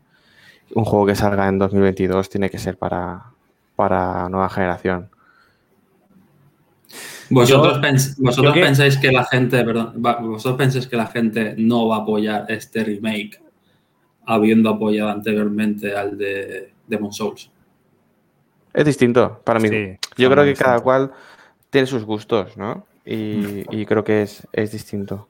un 0.75 0.85
juego 0.85 1.07
que 1.07 1.15
salga 1.15 1.47
en 1.47 1.61
2022 1.61 2.29
tiene 2.29 2.51
que 2.51 2.59
ser 2.59 2.77
para, 2.77 3.27
para 3.77 4.29
nueva 4.29 4.49
generación. 4.49 5.14
Vosotros, 7.31 7.77
Yo- 7.77 7.81
pens- 7.81 8.17
vosotros 8.19 8.55
que- 8.55 8.61
pensáis 8.61 8.97
que 8.99 9.11
la 9.13 9.25
gente, 9.25 9.65
perdón, 9.65 9.95
va- 10.05 10.17
vosotros 10.21 10.59
pensáis 10.59 10.87
que 10.87 10.97
la 10.97 11.07
gente 11.07 11.55
no 11.57 11.89
va 11.89 11.97
a 11.97 12.01
apoyar 12.01 12.45
este 12.49 12.85
remake 12.85 13.41
habiendo 14.27 14.71
apoyado 14.71 15.11
anteriormente 15.11 15.95
al 15.97 16.17
de 16.19 16.73
Demon 16.87 17.13
Souls. 17.13 17.51
Es 18.73 18.85
distinto 18.85 19.41
para 19.45 19.61
mí. 19.61 19.69
Sí, 19.69 19.97
Yo 20.17 20.31
creo 20.31 20.45
que 20.45 20.55
cada 20.55 20.81
cual 20.81 21.13
tiene 21.71 21.87
sus 21.87 22.05
gustos, 22.05 22.57
¿no? 22.57 22.85
Y, 23.07 23.65
y 23.71 23.87
creo 23.87 24.03
que 24.03 24.23
es, 24.23 24.47
es 24.53 24.73
distinto. 24.73 25.29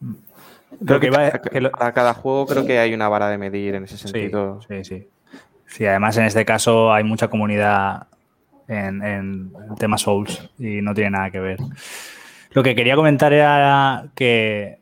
Creo 0.00 0.96
Lo 0.96 1.00
que 1.00 1.00
que, 1.00 1.06
iba 1.14 1.26
a- 1.26 1.30
cada, 1.30 1.42
que 1.50 1.60
lo- 1.60 1.70
para 1.70 1.92
cada 1.92 2.14
juego 2.14 2.46
creo 2.46 2.66
que 2.66 2.78
hay 2.78 2.92
una 2.92 3.08
vara 3.08 3.28
de 3.30 3.38
medir 3.38 3.74
en 3.76 3.84
ese 3.84 3.96
Sí, 3.96 4.08
sentido. 4.08 4.60
sí, 4.68 4.84
sí. 4.84 5.06
Sí, 5.66 5.86
además 5.86 6.16
en 6.16 6.24
este 6.24 6.44
caso 6.44 6.92
hay 6.92 7.04
mucha 7.04 7.28
comunidad 7.28 8.07
en, 8.68 9.02
en 9.02 9.52
el 9.70 9.76
tema 9.78 9.98
Souls 9.98 10.50
y 10.58 10.82
no 10.82 10.94
tiene 10.94 11.10
nada 11.10 11.30
que 11.30 11.40
ver. 11.40 11.58
Lo 12.52 12.62
que 12.62 12.74
quería 12.74 12.96
comentar 12.96 13.32
era 13.32 14.06
que, 14.14 14.78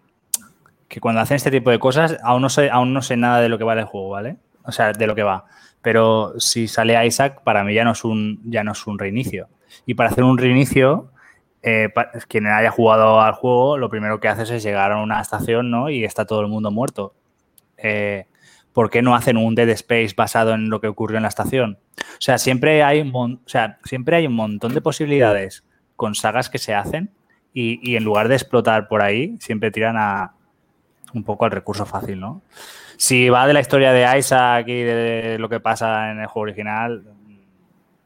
que 0.89 1.01
cuando 1.01 1.21
hacen 1.21 1.37
este 1.37 1.51
tipo 1.51 1.71
de 1.71 1.79
cosas, 1.79 2.17
aún 2.23 2.43
no, 2.43 2.49
sé, 2.49 2.71
aún 2.71 2.93
no 2.93 3.03
sé 3.03 3.17
nada 3.17 3.41
de 3.41 3.49
lo 3.49 3.59
que 3.59 3.65
va 3.65 3.75
el 3.75 3.85
juego, 3.85 4.11
¿vale? 4.11 4.37
O 4.65 4.73
sea, 4.73 4.93
de 4.93 5.07
lo 5.07 5.15
que 5.15 5.23
va. 5.23 5.47
Pero 5.83 6.35
si 6.39 6.69
sale 6.69 7.07
Isaac, 7.07 7.43
para 7.43 7.65
mí 7.65 7.75
ya 7.75 7.85
no 7.85 7.93
es 7.93 8.05
un, 8.05 8.41
ya 8.45 8.65
no 8.65 8.73
es 8.73 8.87
un 8.87 8.99
reinicio. 8.99 9.49
Y 9.85 9.95
para 9.95 10.11
hacer 10.11 10.25
un 10.25 10.39
reinicio, 10.39 11.11
eh, 11.63 11.93
quien 12.29 12.47
haya 12.47 12.71
jugado 12.71 13.21
al 13.21 13.33
juego, 13.33 13.77
lo 13.79 13.89
primero 13.89 14.21
que 14.21 14.29
haces 14.29 14.51
es 14.51 14.63
llegar 14.63 14.93
a 14.93 15.03
una 15.03 15.21
estación, 15.21 15.71
¿no? 15.71 15.91
Y 15.91 16.05
está 16.05 16.25
todo 16.25 16.41
el 16.41 16.49
mundo 16.49 16.71
muerto. 16.71 17.15
Eh, 17.77 18.27
¿Por 18.77 18.91
qué 18.91 19.01
no 19.01 19.15
hacen 19.15 19.39
un 19.39 19.55
Dead 19.55 19.71
Space 19.71 20.13
basado 20.15 20.53
en 20.53 20.69
lo 20.69 20.83
que 20.83 20.89
ocurrió 20.89 21.17
en 21.17 21.23
la 21.23 21.31
estación? 21.31 21.79
O 21.99 22.21
sea, 22.21 22.37
siempre 22.37 22.83
hay 22.83 23.01
un, 23.01 23.41
o 23.43 23.49
sea, 23.49 23.79
siempre 23.85 24.17
hay 24.17 24.27
un 24.27 24.35
montón 24.35 24.75
de 24.75 24.83
posibilidades 24.83 25.65
con 25.97 26.15
sagas 26.15 26.51
que 26.51 26.59
se 26.59 26.75
hacen 26.75 27.09
y, 27.55 27.81
y 27.83 27.97
en 27.97 28.05
lugar 28.05 28.29
de 28.29 28.35
explotar 28.35 28.87
por 28.87 29.01
ahí, 29.01 29.39
siempre 29.41 29.71
tiran 29.71 29.97
a 29.97 30.35
un 31.15 31.25
poco 31.25 31.47
al 31.47 31.53
recurso 31.53 31.87
fácil, 31.87 32.21
¿no? 32.21 32.43
Si 32.99 33.31
va 33.31 33.47
de 33.47 33.55
la 33.55 33.61
historia 33.61 33.95
de 33.95 34.19
Isaac 34.19 34.69
y 34.69 34.83
de 34.83 35.39
lo 35.39 35.49
que 35.49 35.59
pasa 35.59 36.11
en 36.11 36.21
el 36.21 36.27
juego 36.27 36.43
original, 36.43 37.03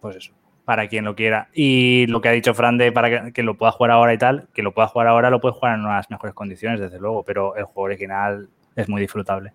pues 0.01 0.15
eso, 0.15 0.33
para 0.65 0.87
quien 0.87 1.05
lo 1.05 1.17
quiera. 1.17 1.49
Y 1.53 2.07
lo 2.07 2.21
que 2.21 2.29
ha 2.29 2.33
dicho 2.33 2.55
Fran 2.55 2.79
de 2.79 2.93
para 2.93 3.25
que, 3.25 3.33
que 3.33 3.43
lo 3.43 3.59
pueda 3.59 3.73
jugar 3.73 3.91
ahora 3.91 4.15
y 4.15 4.19
tal, 4.19 4.47
que 4.55 4.63
lo 4.63 4.73
pueda 4.73 4.87
jugar 4.87 5.09
ahora, 5.09 5.31
lo 5.31 5.41
puede 5.41 5.55
jugar 5.55 5.77
en 5.81 5.85
unas 5.85 6.09
mejores 6.11 6.33
condiciones, 6.33 6.79
desde 6.79 7.01
luego, 7.01 7.25
pero 7.25 7.57
el 7.57 7.65
juego 7.65 7.87
original 7.87 8.49
es 8.77 8.89
muy 8.89 9.01
disfrutable. 9.01 9.53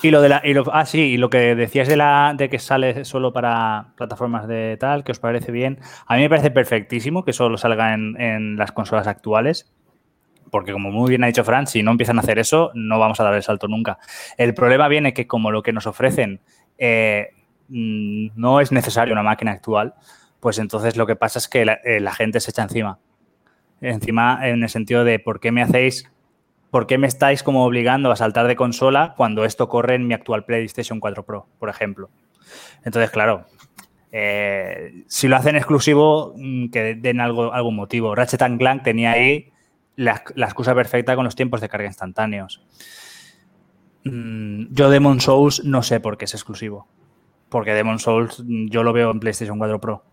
Y 0.00 0.10
lo 0.10 0.22
de 0.22 0.28
la. 0.28 0.42
Ah, 0.72 0.86
sí, 0.86 1.16
lo 1.16 1.28
que 1.28 1.56
decías 1.56 1.88
de 1.88 1.96
la 1.96 2.32
de 2.36 2.48
que 2.48 2.60
sale 2.60 3.04
solo 3.04 3.32
para 3.32 3.94
plataformas 3.96 4.46
de 4.46 4.76
tal, 4.78 5.02
que 5.02 5.10
os 5.10 5.18
parece 5.18 5.50
bien. 5.50 5.80
A 6.06 6.14
mí 6.14 6.22
me 6.22 6.28
parece 6.28 6.52
perfectísimo 6.52 7.24
que 7.24 7.32
solo 7.32 7.58
salga 7.58 7.94
en, 7.94 8.56
las 8.56 8.70
consolas 8.72 9.06
actuales. 9.06 9.72
Porque, 10.50 10.72
como 10.72 10.90
muy 10.90 11.10
bien 11.10 11.24
ha 11.24 11.26
dicho 11.26 11.44
Fran, 11.44 11.66
si 11.66 11.82
no 11.82 11.90
empiezan 11.90 12.16
a 12.18 12.22
hacer 12.22 12.38
eso, 12.38 12.70
no 12.74 12.98
vamos 12.98 13.20
a 13.20 13.24
dar 13.24 13.34
el 13.34 13.42
salto 13.42 13.68
nunca. 13.68 13.98
El 14.38 14.54
problema 14.54 14.88
viene 14.88 15.12
que, 15.12 15.26
como 15.26 15.50
lo 15.50 15.62
que 15.62 15.74
nos 15.74 15.86
ofrecen 15.86 16.40
eh, 16.78 17.30
mm, 17.68 18.28
no 18.34 18.60
es 18.60 18.72
necesario 18.72 19.12
una 19.12 19.22
máquina 19.22 19.50
actual, 19.50 19.94
pues 20.40 20.58
entonces 20.58 20.96
lo 20.96 21.06
que 21.06 21.16
pasa 21.16 21.38
es 21.38 21.48
que 21.48 21.66
la, 21.66 21.74
eh, 21.84 22.00
la 22.00 22.14
gente 22.14 22.40
se 22.40 22.52
echa 22.52 22.62
encima. 22.62 22.98
Encima, 23.82 24.48
en 24.48 24.62
el 24.62 24.70
sentido 24.70 25.04
de 25.04 25.18
por 25.18 25.38
qué 25.38 25.52
me 25.52 25.60
hacéis 25.60 26.10
¿por 26.70 26.86
qué 26.86 26.98
me 26.98 27.06
estáis 27.06 27.42
como 27.42 27.64
obligando 27.64 28.10
a 28.10 28.16
saltar 28.16 28.46
de 28.46 28.56
consola 28.56 29.14
cuando 29.16 29.44
esto 29.44 29.68
corre 29.68 29.94
en 29.94 30.06
mi 30.06 30.14
actual 30.14 30.44
PlayStation 30.44 31.00
4 31.00 31.24
Pro, 31.24 31.46
por 31.58 31.68
ejemplo? 31.68 32.10
Entonces, 32.84 33.10
claro, 33.10 33.46
eh, 34.12 35.04
si 35.06 35.28
lo 35.28 35.36
hacen 35.36 35.56
exclusivo, 35.56 36.34
mm, 36.36 36.70
que 36.70 36.94
den 36.94 37.20
algo, 37.20 37.52
algún 37.52 37.76
motivo. 37.76 38.14
Ratchet 38.14 38.42
Clank 38.58 38.82
tenía 38.82 39.12
ahí 39.12 39.52
la, 39.96 40.22
la 40.34 40.46
excusa 40.46 40.74
perfecta 40.74 41.16
con 41.16 41.24
los 41.24 41.36
tiempos 41.36 41.60
de 41.60 41.68
carga 41.68 41.86
instantáneos. 41.86 42.62
Mm, 44.04 44.66
yo 44.70 44.90
Demon 44.90 45.20
Souls 45.20 45.64
no 45.64 45.82
sé 45.82 46.00
por 46.00 46.16
qué 46.16 46.24
es 46.24 46.34
exclusivo. 46.34 46.86
Porque 47.48 47.74
Demon 47.74 47.98
Souls 47.98 48.42
mm, 48.44 48.68
yo 48.68 48.82
lo 48.82 48.92
veo 48.92 49.10
en 49.10 49.20
PlayStation 49.20 49.58
4 49.58 49.80
Pro. 49.80 50.04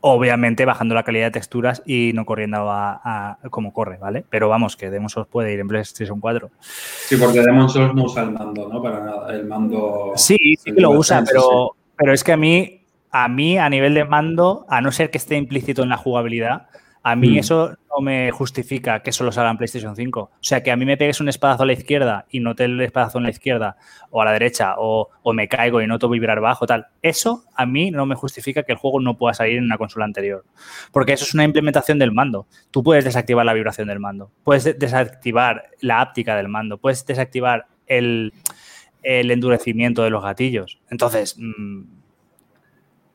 Obviamente 0.00 0.64
bajando 0.64 0.94
la 0.94 1.02
calidad 1.02 1.26
de 1.26 1.30
texturas 1.32 1.82
y 1.84 2.12
no 2.14 2.24
corriendo 2.24 2.70
a, 2.70 3.00
a- 3.02 3.38
como 3.50 3.72
corre, 3.72 3.96
¿vale? 3.98 4.24
Pero 4.30 4.48
vamos, 4.48 4.76
que 4.76 4.90
Demon 4.90 5.08
Souls 5.08 5.28
puede 5.28 5.52
ir 5.52 5.58
en 5.58 5.66
PlayStation 5.66 6.20
4. 6.20 6.50
Sí, 6.60 7.16
porque 7.16 7.40
Demon 7.40 7.68
Souls 7.68 7.94
no 7.94 8.04
usa 8.04 8.22
el 8.22 8.30
mando, 8.30 8.68
¿no? 8.68 8.80
Para 8.80 9.00
nada. 9.00 9.34
El 9.34 9.46
mando. 9.46 10.12
Sí, 10.14 10.36
sí 10.56 10.72
que 10.72 10.80
lo 10.80 10.90
usa, 10.92 11.20
sí. 11.20 11.32
pero, 11.32 11.74
pero 11.96 12.12
es 12.12 12.22
que 12.22 12.32
a 12.32 12.36
mí, 12.36 12.82
a 13.10 13.26
mí, 13.28 13.58
a 13.58 13.68
nivel 13.68 13.94
de 13.94 14.04
mando, 14.04 14.64
a 14.68 14.80
no 14.80 14.92
ser 14.92 15.10
que 15.10 15.18
esté 15.18 15.36
implícito 15.36 15.82
en 15.82 15.88
la 15.88 15.96
jugabilidad, 15.96 16.68
a 17.10 17.16
mí 17.16 17.30
Mm. 17.30 17.38
eso 17.38 17.76
no 17.90 18.00
me 18.02 18.30
justifica 18.30 19.00
que 19.02 19.12
solo 19.12 19.32
salga 19.32 19.50
en 19.50 19.56
PlayStation 19.56 19.94
5. 19.96 20.20
O 20.20 20.30
sea, 20.40 20.62
que 20.62 20.70
a 20.70 20.76
mí 20.76 20.84
me 20.84 20.96
pegues 20.96 21.20
un 21.20 21.28
espadazo 21.28 21.62
a 21.62 21.66
la 21.66 21.72
izquierda 21.72 22.26
y 22.30 22.40
note 22.40 22.64
el 22.64 22.80
espadazo 22.80 23.18
en 23.18 23.24
la 23.24 23.30
izquierda 23.30 23.76
o 24.10 24.22
a 24.22 24.24
la 24.24 24.32
derecha 24.32 24.74
o, 24.78 25.08
o 25.22 25.32
me 25.32 25.48
caigo 25.48 25.80
y 25.82 25.86
noto 25.86 26.08
vibrar 26.08 26.40
bajo, 26.40 26.66
tal. 26.66 26.86
Eso 27.02 27.44
a 27.56 27.66
mí 27.66 27.90
no 27.90 28.06
me 28.06 28.14
justifica 28.14 28.62
que 28.62 28.72
el 28.72 28.78
juego 28.78 29.00
no 29.00 29.16
pueda 29.16 29.34
salir 29.34 29.58
en 29.58 29.64
una 29.64 29.78
consola 29.78 30.04
anterior. 30.04 30.44
Porque 30.92 31.12
eso 31.14 31.24
es 31.24 31.34
una 31.34 31.44
implementación 31.44 31.98
del 31.98 32.12
mando. 32.12 32.46
Tú 32.70 32.82
puedes 32.82 33.04
desactivar 33.04 33.44
la 33.46 33.52
vibración 33.54 33.88
del 33.88 33.98
mando, 34.00 34.30
puedes 34.44 34.64
de- 34.64 34.74
desactivar 34.74 35.64
la 35.80 36.00
áptica 36.00 36.36
del 36.36 36.48
mando, 36.48 36.78
puedes 36.78 37.04
desactivar 37.06 37.66
el, 37.86 38.32
el 39.02 39.30
endurecimiento 39.30 40.02
de 40.02 40.10
los 40.10 40.22
gatillos. 40.22 40.78
Entonces, 40.90 41.36
mm, 41.38 41.82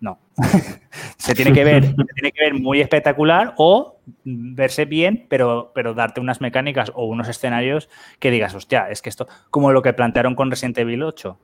no. 0.04 0.20
se 1.18 1.34
tiene 1.34 1.54
que 1.54 1.64
ver, 1.64 1.86
se 1.88 2.14
tiene 2.14 2.32
que 2.34 2.44
ver 2.44 2.54
muy 2.54 2.82
espectacular 2.82 3.54
o 3.58 4.00
verse 4.26 4.84
bien, 4.84 5.26
pero, 5.30 5.72
pero 5.74 5.94
darte 5.94 6.20
unas 6.20 6.42
mecánicas 6.42 6.92
o 6.94 7.06
unos 7.06 7.30
escenarios 7.30 7.90
que 8.20 8.30
digas, 8.30 8.54
hostia, 8.54 8.90
es 8.90 9.02
que 9.02 9.10
esto, 9.10 9.28
como 9.50 9.72
lo 9.72 9.82
que 9.82 9.94
plantearon 9.94 10.36
con 10.36 10.52
Resident 10.52 10.78
Evil 10.78 11.04
8, 11.04 11.40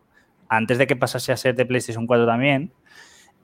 antes 0.50 0.78
de 0.78 0.88
que 0.88 0.98
pasase 0.98 1.32
a 1.32 1.38
ser 1.38 1.56
de 1.56 1.66
PlayStation 1.66 2.06
4 2.06 2.26
también, 2.26 2.74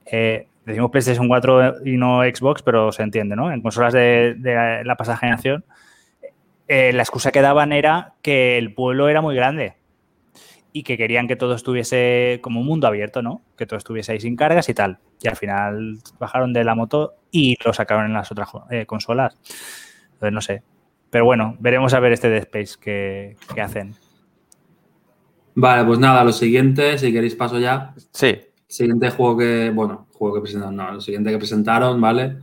eh, 0.04 0.48
decimos 0.66 0.90
PlayStation 0.90 1.28
4 1.28 1.86
y 1.86 1.96
no 1.96 2.22
Xbox, 2.22 2.62
pero 2.62 2.92
se 2.92 3.02
entiende, 3.02 3.36
¿no? 3.36 3.50
En 3.50 3.62
consolas 3.62 3.94
de, 3.94 4.34
de 4.36 4.84
la 4.84 4.96
pasada 4.96 5.16
generación, 5.16 5.64
eh, 6.68 6.92
la 6.92 7.02
excusa 7.02 7.32
que 7.32 7.40
daban 7.40 7.72
era 7.72 8.14
que 8.20 8.58
el 8.58 8.74
pueblo 8.74 9.08
era 9.08 9.22
muy 9.22 9.34
grande 9.34 9.75
y 10.76 10.82
que 10.82 10.98
querían 10.98 11.26
que 11.26 11.36
todo 11.36 11.54
estuviese 11.54 12.38
como 12.42 12.60
un 12.60 12.66
mundo 12.66 12.86
abierto, 12.86 13.22
¿no? 13.22 13.40
Que 13.56 13.64
todo 13.64 13.78
estuviese 13.78 14.12
ahí 14.12 14.20
sin 14.20 14.36
cargas 14.36 14.68
y 14.68 14.74
tal. 14.74 14.98
Y 15.22 15.28
al 15.28 15.36
final 15.36 15.96
bajaron 16.18 16.52
de 16.52 16.64
la 16.64 16.74
moto 16.74 17.14
y 17.30 17.56
lo 17.64 17.72
sacaron 17.72 18.04
en 18.04 18.12
las 18.12 18.30
otras 18.30 18.50
eh, 18.70 18.84
consolas. 18.84 19.38
Entonces, 20.12 20.32
no 20.32 20.42
sé. 20.42 20.62
Pero 21.08 21.24
bueno, 21.24 21.56
veremos 21.60 21.94
a 21.94 22.00
ver 22.00 22.12
este 22.12 22.28
Dead 22.28 22.42
Space 22.42 22.74
que, 22.78 23.36
que 23.54 23.60
hacen. 23.62 23.94
Vale, 25.54 25.86
pues 25.86 25.98
nada, 25.98 26.22
lo 26.22 26.32
siguiente, 26.34 26.98
si 26.98 27.10
queréis 27.10 27.34
paso 27.34 27.58
ya. 27.58 27.94
Sí, 28.12 28.36
Siguiente 28.68 29.08
juego 29.08 29.38
que, 29.38 29.70
bueno, 29.70 30.08
juego 30.12 30.34
que 30.34 30.40
presentaron, 30.42 30.76
no, 30.76 30.92
lo 30.92 31.00
siguiente 31.00 31.30
que 31.30 31.38
presentaron, 31.38 31.98
¿vale? 32.02 32.36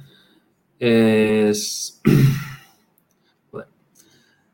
Es 0.79 2.01
Joder. 3.51 3.67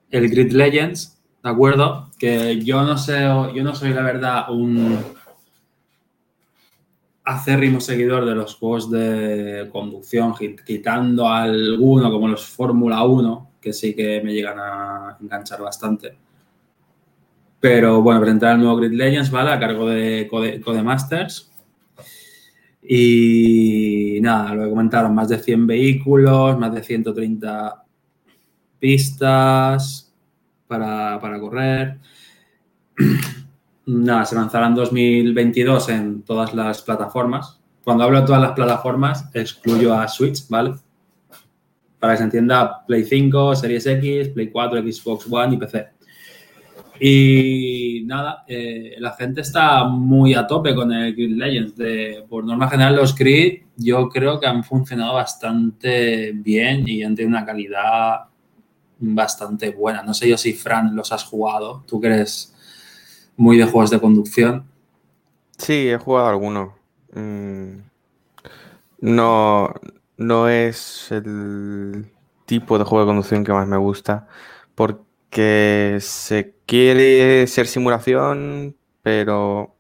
el 0.09 0.29
Grid 0.29 0.51
Legends, 0.51 1.18
¿de 1.43 1.49
acuerdo? 1.49 2.09
Que 2.17 2.59
yo 2.61 2.83
no 2.83 2.97
sé, 2.97 3.19
yo 3.55 3.63
no 3.63 3.75
soy 3.75 3.93
la 3.93 4.01
verdad 4.01 4.51
un 4.51 4.97
acérrimo 7.23 7.79
seguidor 7.79 8.25
de 8.25 8.35
los 8.35 8.55
juegos 8.55 8.89
de 8.89 9.69
conducción, 9.71 10.33
quit- 10.33 10.63
quitando 10.63 11.27
alguno 11.27 12.11
como 12.11 12.27
los 12.27 12.45
Fórmula 12.45 13.03
1, 13.03 13.51
que 13.61 13.71
sí 13.73 13.95
que 13.95 14.21
me 14.23 14.33
llegan 14.33 14.57
a 14.59 15.17
enganchar 15.21 15.61
bastante. 15.61 16.17
Pero 17.59 18.01
bueno, 18.01 18.21
presentar 18.21 18.55
el 18.55 18.61
nuevo 18.61 18.77
Grid 18.77 18.93
Legends, 18.93 19.29
¿vale? 19.31 19.51
A 19.51 19.59
cargo 19.59 19.87
de 19.87 20.27
Code, 20.29 20.61
Codemasters. 20.61 21.51
Y 22.81 24.19
nada, 24.21 24.55
lo 24.55 24.63
que 24.63 24.69
comentaron, 24.69 25.13
más 25.13 25.27
de 25.29 25.37
100 25.37 25.67
vehículos, 25.67 26.57
más 26.57 26.73
de 26.73 26.81
130 26.81 27.83
pistas 28.79 30.08
para, 30.69 31.19
para 31.19 31.39
correr. 31.39 31.97
Nada, 33.87 34.23
se 34.23 34.35
lanzará 34.35 34.67
en 34.67 34.75
2022 34.75 35.89
en 35.89 36.21
todas 36.21 36.53
las 36.53 36.83
plataformas. 36.83 37.59
Cuando 37.83 38.03
hablo 38.03 38.21
de 38.21 38.27
todas 38.27 38.41
las 38.41 38.51
plataformas, 38.51 39.29
excluyo 39.33 39.95
a 39.95 40.07
Switch, 40.07 40.47
¿vale? 40.47 40.75
Para 41.97 42.13
que 42.13 42.17
se 42.17 42.23
entienda, 42.25 42.85
Play 42.85 43.03
5, 43.03 43.55
Series 43.55 43.87
X, 43.87 44.29
Play 44.29 44.51
4, 44.51 44.81
Xbox 44.81 45.25
One 45.29 45.55
y 45.55 45.57
PC. 45.57 45.87
Y 46.99 48.03
nada, 48.05 48.43
eh, 48.47 48.95
la 48.99 49.13
gente 49.13 49.41
está 49.41 49.85
muy 49.85 50.35
a 50.35 50.45
tope 50.45 50.75
con 50.75 50.91
el 50.91 51.15
Grid 51.15 51.35
Legends. 51.35 51.75
De, 51.75 52.25
por 52.29 52.43
norma 52.45 52.69
general, 52.69 52.95
los 52.95 53.15
Grid 53.15 53.63
yo 53.75 54.07
creo 54.07 54.39
que 54.39 54.45
han 54.45 54.63
funcionado 54.63 55.15
bastante 55.15 56.31
bien 56.33 56.87
y 56.87 57.01
han 57.01 57.15
tenido 57.15 57.35
una 57.35 57.45
calidad 57.45 58.28
bastante 58.99 59.71
buena. 59.71 60.03
No 60.03 60.13
sé 60.13 60.29
yo 60.29 60.37
si, 60.37 60.53
Fran, 60.53 60.95
los 60.95 61.11
has 61.11 61.23
jugado. 61.25 61.83
Tú 61.87 61.99
que 62.01 62.07
eres 62.07 62.53
muy 63.37 63.57
de 63.57 63.65
juegos 63.65 63.91
de 63.91 63.99
conducción. 64.01 64.65
sí, 65.57 65.89
he 65.89 65.97
jugado 65.97 66.27
alguno. 66.29 66.75
Mm, 67.13 67.79
No, 68.99 69.73
no 70.17 70.49
es 70.49 71.11
el 71.11 72.11
tipo 72.45 72.77
de 72.77 72.83
juego 72.85 73.05
de 73.05 73.09
conducción 73.09 73.43
que 73.45 73.53
más 73.53 73.67
me 73.67 73.77
gusta 73.77 74.27
porque 74.75 75.97
se 76.01 76.55
quiere 76.65 77.47
ser 77.47 77.67
simulación, 77.67 78.77
pero 79.01 79.75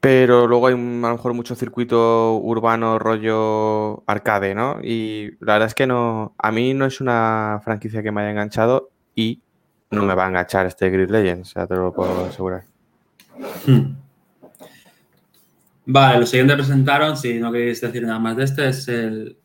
pero 0.00 0.46
luego 0.46 0.66
hay 0.66 0.74
a 0.74 0.76
lo 0.76 0.82
mejor 1.12 1.34
mucho 1.34 1.54
circuito 1.54 2.36
urbano, 2.36 2.98
rollo 2.98 4.02
arcade, 4.06 4.54
¿no? 4.54 4.78
Y 4.82 5.32
la 5.40 5.54
verdad 5.54 5.68
es 5.68 5.74
que 5.74 5.86
no, 5.86 6.34
a 6.38 6.50
mí 6.50 6.72
no 6.72 6.86
es 6.86 7.00
una 7.00 7.60
franquicia 7.62 8.02
que 8.02 8.10
me 8.10 8.22
haya 8.22 8.30
enganchado 8.30 8.90
y 9.14 9.42
no 9.90 10.02
me 10.04 10.14
va 10.14 10.24
a 10.24 10.28
enganchar 10.28 10.66
este 10.66 10.88
Grid 10.88 11.10
Legends, 11.10 11.52
ya 11.54 11.66
te 11.66 11.74
lo 11.74 11.92
puedo 11.92 12.24
asegurar. 12.24 12.62
Hmm. 13.66 13.94
Vale, 15.84 16.20
lo 16.20 16.26
siguiente 16.26 16.54
presentaron, 16.54 17.16
si 17.16 17.38
no 17.38 17.50
queréis 17.52 17.80
decir 17.80 18.02
nada 18.04 18.18
más 18.18 18.36
de 18.36 18.44
este, 18.44 18.68
es 18.68 18.88
el. 18.88 19.36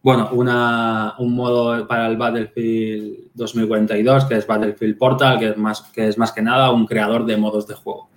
Bueno, 0.00 0.30
una, 0.32 1.14
un 1.18 1.34
modo 1.34 1.86
para 1.88 2.06
el 2.06 2.16
Battlefield 2.16 3.32
2042, 3.34 4.26
que 4.26 4.36
es 4.36 4.46
Battlefield 4.46 4.96
Portal, 4.96 5.40
que 5.40 5.48
es, 5.48 5.56
más, 5.56 5.82
que 5.82 6.06
es 6.06 6.16
más 6.16 6.30
que 6.30 6.40
nada 6.40 6.70
un 6.70 6.86
creador 6.86 7.26
de 7.26 7.36
modos 7.36 7.66
de 7.66 7.74
juego. 7.74 8.08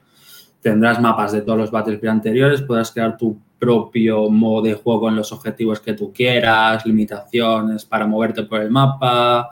Tendrás 0.62 1.00
mapas 1.02 1.32
de 1.32 1.42
todos 1.42 1.58
los 1.58 1.72
Battlefield 1.72 2.12
anteriores, 2.12 2.62
podrás 2.62 2.92
crear 2.92 3.16
tu 3.18 3.38
propio 3.58 4.30
modo 4.30 4.64
de 4.64 4.74
juego 4.74 5.02
con 5.02 5.16
los 5.16 5.32
objetivos 5.32 5.80
que 5.80 5.94
tú 5.94 6.12
quieras, 6.14 6.86
limitaciones 6.86 7.86
para 7.86 8.08
moverte 8.08 8.44
por 8.44 8.62
el 8.62 8.70
mapa, 8.70 9.50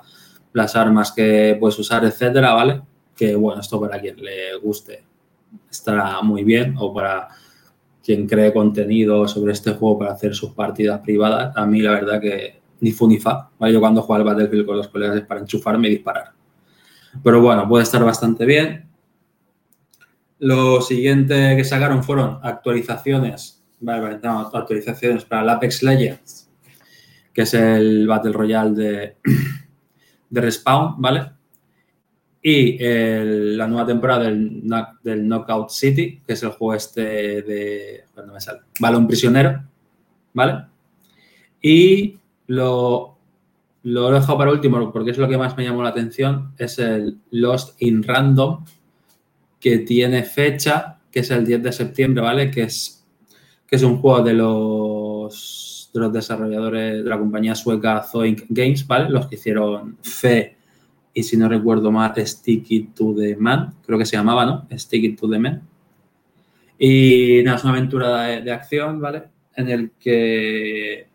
las 0.53 0.75
armas 0.75 1.11
que 1.11 1.57
puedes 1.59 1.77
usar, 1.79 2.03
etcétera, 2.05 2.53
¿vale? 2.53 2.81
Que 3.15 3.35
bueno, 3.35 3.61
esto 3.61 3.79
para 3.79 3.99
quien 3.99 4.23
le 4.23 4.55
guste 4.57 5.03
estará 5.69 6.21
muy 6.21 6.43
bien 6.43 6.75
o 6.77 6.93
para 6.93 7.29
quien 8.03 8.27
cree 8.27 8.53
contenido 8.53 9.27
sobre 9.27 9.53
este 9.53 9.73
juego 9.73 9.99
para 9.99 10.13
hacer 10.13 10.33
sus 10.33 10.51
partidas 10.51 11.01
privadas, 11.01 11.55
a 11.55 11.65
mí 11.65 11.81
la 11.81 11.91
verdad 11.91 12.21
que 12.21 12.61
ni 12.79 12.91
fu 12.91 13.07
ni 13.07 13.17
fa. 13.17 13.49
Yo 13.59 13.79
cuando 13.79 14.01
juego 14.01 14.21
al 14.21 14.23
Battlefield 14.23 14.65
con 14.65 14.77
los 14.77 14.87
colegas 14.87 15.17
es 15.17 15.23
para 15.23 15.41
enchufarme 15.41 15.87
y 15.87 15.91
disparar. 15.91 16.31
Pero 17.23 17.41
bueno, 17.41 17.67
puede 17.67 17.83
estar 17.83 18.03
bastante 18.03 18.45
bien. 18.45 18.86
Lo 20.39 20.81
siguiente 20.81 21.55
que 21.55 21.63
sacaron 21.63 22.03
fueron 22.03 22.39
actualizaciones, 22.43 23.63
vale, 23.79 24.19
actualizaciones 24.53 25.25
para 25.25 25.41
el 25.41 25.49
Apex 25.49 25.83
Legends, 25.83 26.49
que 27.33 27.41
es 27.41 27.53
el 27.53 28.07
Battle 28.07 28.33
Royale 28.33 28.71
de, 28.71 29.15
de 30.29 30.41
Respawn, 30.41 31.01
¿vale? 31.01 31.31
Y 32.41 32.77
la 32.79 33.67
nueva 33.67 33.85
temporada 33.85 34.23
del, 34.25 34.61
del, 35.03 35.27
Knockout 35.27 35.69
City, 35.69 36.21
que 36.25 36.33
es 36.33 36.43
el 36.43 36.49
juego 36.49 36.75
este 36.75 37.01
de. 37.41 38.03
Me 38.31 38.39
sale. 38.39 38.61
Vale, 38.79 38.97
un 38.97 39.07
prisionero. 39.07 39.63
¿Vale? 40.33 40.65
Y 41.61 42.17
lo, 42.45 43.17
lo 43.83 44.09
he 44.09 44.13
dejado 44.13 44.37
para 44.37 44.51
último 44.51 44.91
porque 44.93 45.11
es 45.11 45.17
lo 45.17 45.27
que 45.27 45.37
más 45.37 45.57
me 45.57 45.65
llamó 45.65 45.83
la 45.83 45.89
atención. 45.89 46.53
Es 46.57 46.79
el 46.79 47.19
Lost 47.31 47.81
in 47.81 48.03
Random, 48.03 48.63
que 49.69 49.79
tiene 49.79 50.23
fecha, 50.23 50.99
que 51.11 51.19
es 51.19 51.31
el 51.31 51.45
10 51.45 51.63
de 51.63 51.71
septiembre, 51.71 52.21
¿vale? 52.21 52.49
Que 52.49 52.63
es, 52.63 53.05
que 53.65 53.75
es 53.75 53.83
un 53.83 53.99
juego 53.99 54.23
de 54.23 54.33
los, 54.33 55.89
de 55.93 55.99
los 55.99 56.13
desarrolladores 56.13 57.03
de 57.03 57.09
la 57.09 57.19
compañía 57.19 57.55
sueca 57.55 58.03
Zoink 58.03 58.43
Games, 58.49 58.87
¿vale? 58.87 59.09
Los 59.09 59.27
que 59.27 59.35
hicieron 59.35 59.97
Fe 60.01 60.57
y 61.13 61.23
si 61.23 61.35
no 61.35 61.49
recuerdo 61.49 61.91
mal, 61.91 62.13
Stick 62.15 62.93
to 62.93 63.15
the 63.15 63.35
Man, 63.35 63.73
creo 63.85 63.97
que 63.97 64.05
se 64.05 64.15
llamaba, 64.15 64.45
¿no? 64.45 64.67
Stick 64.77 65.19
to 65.19 65.27
the 65.27 65.39
Man. 65.39 65.63
Y 66.77 67.41
nada, 67.43 67.57
es 67.57 67.63
una 67.63 67.73
aventura 67.73 68.39
de, 68.39 68.51
acción, 68.51 69.01
¿vale? 69.01 69.23
En 69.55 69.67
el 69.67 69.91
que, 69.99 71.07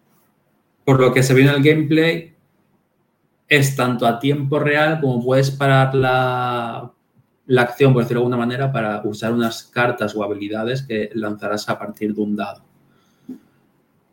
por 0.85 1.01
lo 1.01 1.13
que 1.13 1.23
se 1.23 1.35
ve 1.35 1.43
en 1.43 1.49
el 1.49 1.63
gameplay, 1.63 2.35
es 3.49 3.77
tanto 3.77 4.07
a 4.07 4.19
tiempo 4.19 4.59
real 4.59 5.01
como 5.01 5.25
puedes 5.25 5.53
parar 5.53 5.95
la, 5.95 6.92
la 7.47 7.63
acción, 7.63 7.93
por 7.93 8.03
decirlo 8.03 8.21
de 8.21 8.25
alguna 8.25 8.37
manera, 8.37 8.73
para 8.73 9.03
usar 9.05 9.33
unas 9.33 9.65
cartas 9.65 10.15
o 10.15 10.23
habilidades 10.23 10.83
que 10.83 11.11
lanzarás 11.15 11.69
a 11.69 11.79
partir 11.79 12.15
de 12.15 12.21
un 12.21 12.37
dado. 12.37 12.63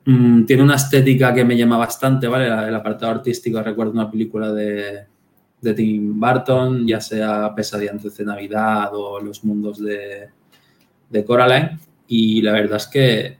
Mm, 0.05 0.45
tiene 0.45 0.63
una 0.63 0.75
estética 0.75 1.33
que 1.33 1.45
me 1.45 1.57
llama 1.57 1.77
bastante, 1.77 2.27
¿vale? 2.27 2.47
El 2.47 2.75
apartado 2.75 3.11
artístico, 3.11 3.61
recuerdo 3.61 3.91
una 3.91 4.09
película 4.09 4.51
de, 4.51 5.05
de 5.61 5.73
Tim 5.73 6.19
Burton, 6.19 6.87
ya 6.87 6.99
sea 6.99 7.53
Pesadilla 7.55 7.93
de 7.93 8.25
Navidad 8.25 8.89
o 8.93 9.19
Los 9.19 9.43
Mundos 9.43 9.79
de, 9.79 10.29
de 11.09 11.25
Coraline. 11.25 11.79
Y 12.07 12.41
la 12.41 12.53
verdad 12.53 12.77
es 12.77 12.87
que 12.87 13.37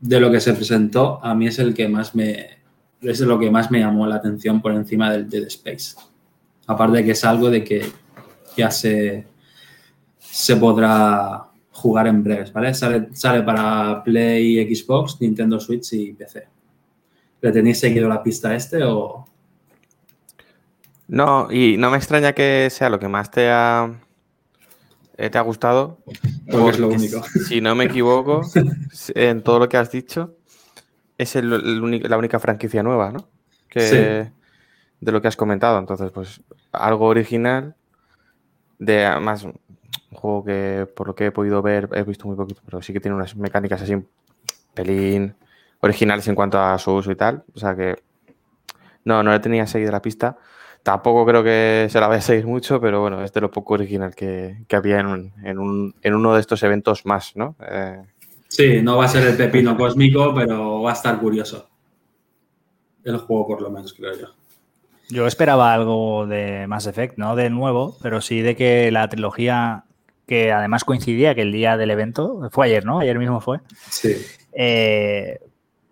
de 0.00 0.20
lo 0.20 0.30
que 0.30 0.40
se 0.40 0.54
presentó, 0.54 1.20
a 1.22 1.34
mí 1.34 1.48
es 1.48 1.58
el 1.58 1.74
que 1.74 1.88
más 1.88 2.14
me 2.14 2.56
es 3.02 3.20
lo 3.20 3.38
que 3.38 3.50
más 3.50 3.70
me 3.70 3.80
llamó 3.80 4.06
la 4.06 4.16
atención 4.16 4.60
por 4.62 4.72
encima 4.72 5.12
del 5.12 5.28
Dead 5.28 5.44
Space. 5.44 5.96
Aparte 6.66 6.98
de 6.98 7.04
que 7.04 7.10
es 7.12 7.24
algo 7.24 7.50
de 7.50 7.62
que 7.62 7.84
ya 8.56 8.70
se, 8.70 9.26
se 10.18 10.56
podrá 10.56 11.46
jugar 11.70 12.06
en 12.06 12.22
breves, 12.22 12.52
¿vale? 12.52 12.74
Sale, 12.74 13.08
sale 13.12 13.42
para 13.42 14.02
Play, 14.02 14.74
Xbox, 14.74 15.20
Nintendo 15.20 15.60
Switch 15.60 15.92
y 15.92 16.12
PC. 16.12 16.48
¿Le 17.40 17.52
tenéis 17.52 17.78
seguido 17.78 18.08
la 18.08 18.22
pista 18.22 18.54
este 18.54 18.82
o...? 18.82 19.26
No, 21.08 21.52
y 21.52 21.76
no 21.76 21.90
me 21.90 21.98
extraña 21.98 22.32
que 22.32 22.68
sea 22.70 22.90
lo 22.90 22.98
que 22.98 23.08
más 23.08 23.30
te 23.30 23.48
ha, 23.48 23.94
eh, 25.16 25.30
te 25.30 25.38
ha 25.38 25.42
gustado. 25.42 25.98
Porque 26.50 26.70
es 26.70 26.78
lo 26.78 26.88
único. 26.88 27.22
Si 27.46 27.60
no 27.60 27.74
me 27.74 27.84
equivoco, 27.84 28.42
en 29.14 29.42
todo 29.42 29.58
lo 29.60 29.68
que 29.68 29.76
has 29.76 29.90
dicho, 29.90 30.36
es 31.18 31.34
la 31.36 32.16
única 32.16 32.38
franquicia 32.38 32.82
nueva, 32.82 33.12
¿no? 33.12 33.28
Que, 33.68 34.30
De 35.00 35.12
lo 35.12 35.20
que 35.22 35.28
has 35.28 35.36
comentado. 35.36 35.78
Entonces, 35.78 36.10
pues 36.10 36.40
algo 36.72 37.06
original, 37.06 37.76
de 38.78 39.18
más 39.20 39.44
un 39.44 39.54
juego 40.12 40.44
que 40.44 40.86
por 40.94 41.08
lo 41.08 41.14
que 41.14 41.26
he 41.26 41.30
podido 41.30 41.62
ver, 41.62 41.88
he 41.92 42.02
visto 42.02 42.26
muy 42.26 42.36
poquito, 42.36 42.62
pero 42.64 42.82
sí 42.82 42.92
que 42.92 43.00
tiene 43.00 43.16
unas 43.16 43.36
mecánicas 43.36 43.82
así, 43.82 43.96
pelín 44.74 45.34
originales 45.80 46.26
en 46.28 46.34
cuanto 46.34 46.60
a 46.60 46.78
su 46.78 46.92
uso 46.92 47.10
y 47.10 47.16
tal. 47.16 47.44
O 47.54 47.58
sea 47.58 47.74
que 47.76 47.96
no, 49.04 49.22
no 49.22 49.32
le 49.32 49.40
tenía 49.40 49.66
seguido 49.66 49.92
la 49.92 50.02
pista. 50.02 50.36
Tampoco 50.82 51.26
creo 51.26 51.42
que 51.42 51.88
se 51.90 51.98
la 51.98 52.06
vaya 52.06 52.18
a 52.18 52.22
seguir 52.22 52.46
mucho, 52.46 52.80
pero 52.80 53.00
bueno, 53.00 53.22
es 53.24 53.32
de 53.32 53.40
lo 53.40 53.50
poco 53.50 53.74
original 53.74 54.14
que, 54.14 54.64
había 54.70 55.00
en, 55.00 55.32
en, 55.42 56.14
uno 56.14 56.34
de 56.34 56.40
estos 56.40 56.62
eventos 56.62 57.04
más, 57.04 57.34
¿no? 57.34 57.56
Eh, 57.68 58.02
sí, 58.46 58.82
no 58.82 58.96
va 58.96 59.06
a 59.06 59.08
ser 59.08 59.26
el 59.26 59.36
pepino 59.36 59.76
cósmico, 59.76 60.32
pero 60.32 60.82
va 60.82 60.90
a 60.90 60.94
estar 60.94 61.18
curioso. 61.18 61.68
El 63.02 63.16
juego, 63.18 63.48
por 63.48 63.62
lo 63.62 63.70
menos, 63.70 63.94
creo 63.94 64.16
yo. 64.16 64.26
Yo 65.08 65.26
esperaba 65.26 65.72
algo 65.72 66.26
de 66.26 66.66
Mass 66.66 66.86
Effect, 66.86 67.16
no 67.16 67.36
de 67.36 67.50
nuevo, 67.50 67.96
pero 68.02 68.20
sí 68.20 68.40
de 68.42 68.56
que 68.56 68.90
la 68.90 69.08
trilogía, 69.08 69.84
que 70.26 70.52
además 70.52 70.84
coincidía 70.84 71.34
que 71.34 71.42
el 71.42 71.52
día 71.52 71.76
del 71.76 71.90
evento, 71.90 72.48
fue 72.50 72.66
ayer, 72.66 72.84
¿no? 72.84 72.98
Ayer 72.98 73.18
mismo 73.18 73.40
fue. 73.40 73.60
Sí. 73.90 74.16
Eh, 74.52 75.38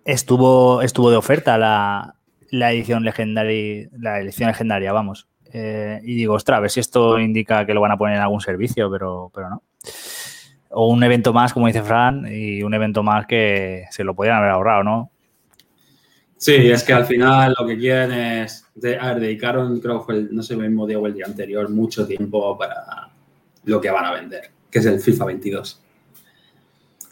estuvo, 0.05 0.83
estuvo 0.83 1.11
de 1.11 1.17
oferta 1.17 1.59
la, 1.59 2.17
la 2.51 2.73
edición 2.73 3.05
legendaria, 3.05 3.89
la 3.99 4.21
edición 4.21 4.49
legendaria, 4.49 4.93
vamos. 4.93 5.29
Eh, 5.53 6.01
y 6.03 6.17
digo, 6.17 6.35
ostras, 6.35 6.59
a 6.59 6.61
ver 6.61 6.71
si 6.71 6.81
esto 6.81 7.21
indica 7.21 7.65
que 7.65 7.75
lo 7.75 7.81
van 7.81 7.93
a 7.93 7.97
poner 7.97 8.17
en 8.17 8.23
algún 8.23 8.41
servicio, 8.41 8.91
pero, 8.91 9.31
pero 9.33 9.49
no. 9.51 9.63
O 10.71 10.89
un 10.89 11.05
evento 11.05 11.33
más, 11.33 11.53
como 11.53 11.69
dice 11.69 11.83
Fran, 11.83 12.27
y 12.29 12.65
un 12.65 12.75
evento 12.75 13.05
más 13.05 13.27
que 13.27 13.85
se 13.91 14.03
lo 14.03 14.15
podían 14.15 14.37
haber 14.37 14.51
ahorrado, 14.51 14.83
¿no? 14.83 15.11
Sí, 16.37 16.71
es 16.71 16.83
que 16.83 16.93
al 16.93 17.07
final 17.07 17.55
lo 17.59 17.67
que 17.67 17.79
quieren 17.79 18.13
es. 18.13 18.67
a 19.01 19.13
ver, 19.13 19.21
dedicaron, 19.21 19.81
creo 19.81 20.01
que 20.01 20.05
fue 20.05 20.15
el, 20.17 20.35
no 20.35 20.43
sé, 20.43 20.55
el 20.55 20.61
mismo 20.61 20.87
día 20.87 20.99
o 20.99 21.07
el 21.07 21.15
día 21.15 21.27
anterior, 21.27 21.69
mucho 21.71 22.07
tiempo 22.07 22.59
para 22.59 23.09
lo 23.65 23.81
que 23.81 23.91
van 23.91 24.05
a 24.05 24.13
vender, 24.13 24.51
que 24.71 24.79
es 24.79 24.87
el 24.87 25.01
FIFA 25.01 25.25
22. 25.27 25.81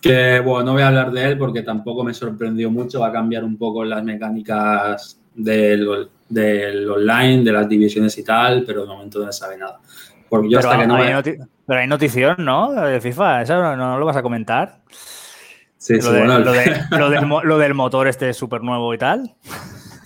Que 0.01 0.41
bueno, 0.41 0.65
no 0.65 0.73
voy 0.73 0.83
a 0.83 0.89
hablar 0.89 1.13
de 1.13 1.25
él 1.29 1.39
porque 1.39 1.63
tampoco 1.63 2.03
me 2.03 2.13
sorprendió 2.13 2.71
mucho, 2.71 3.01
va 3.01 3.09
a 3.09 3.13
cambiar 3.13 3.45
un 3.45 3.57
poco 3.57 3.85
las 3.85 4.03
mecánicas 4.03 5.19
del, 5.35 6.09
del, 6.29 6.91
online, 6.91 7.45
de 7.45 7.53
las 7.53 7.69
divisiones 7.69 8.17
y 8.19 8.25
tal, 8.25 8.65
pero 8.67 8.83
de 8.83 8.89
momento 8.89 9.25
no 9.25 9.31
se 9.31 9.39
sabe 9.39 9.57
nada. 9.57 9.79
Porque 10.29 10.51
yo 10.51 10.59
pero, 10.59 10.71
hasta 10.71 10.83
que 10.83 10.89
no 10.89 10.97
hay 10.97 11.39
pero 11.67 11.81
hay 11.81 11.87
notición, 11.87 12.37
¿no? 12.39 12.73
De 12.73 13.01
FIFA, 13.01 13.43
¿eso 13.43 13.77
no, 13.77 13.99
lo 13.99 14.05
vas 14.05 14.17
a 14.17 14.23
comentar? 14.23 14.81
Sí, 15.83 15.95
lo, 15.95 16.03
sí, 16.03 16.09
bueno, 16.11 16.39
lo, 16.39 16.53
del, 16.53 17.29
lo, 17.43 17.59
del, 17.59 17.75
motor 17.75 18.07
este 18.07 18.33
súper 18.35 18.63
nuevo 18.63 18.95
y 18.95 18.99
tal. 18.99 19.35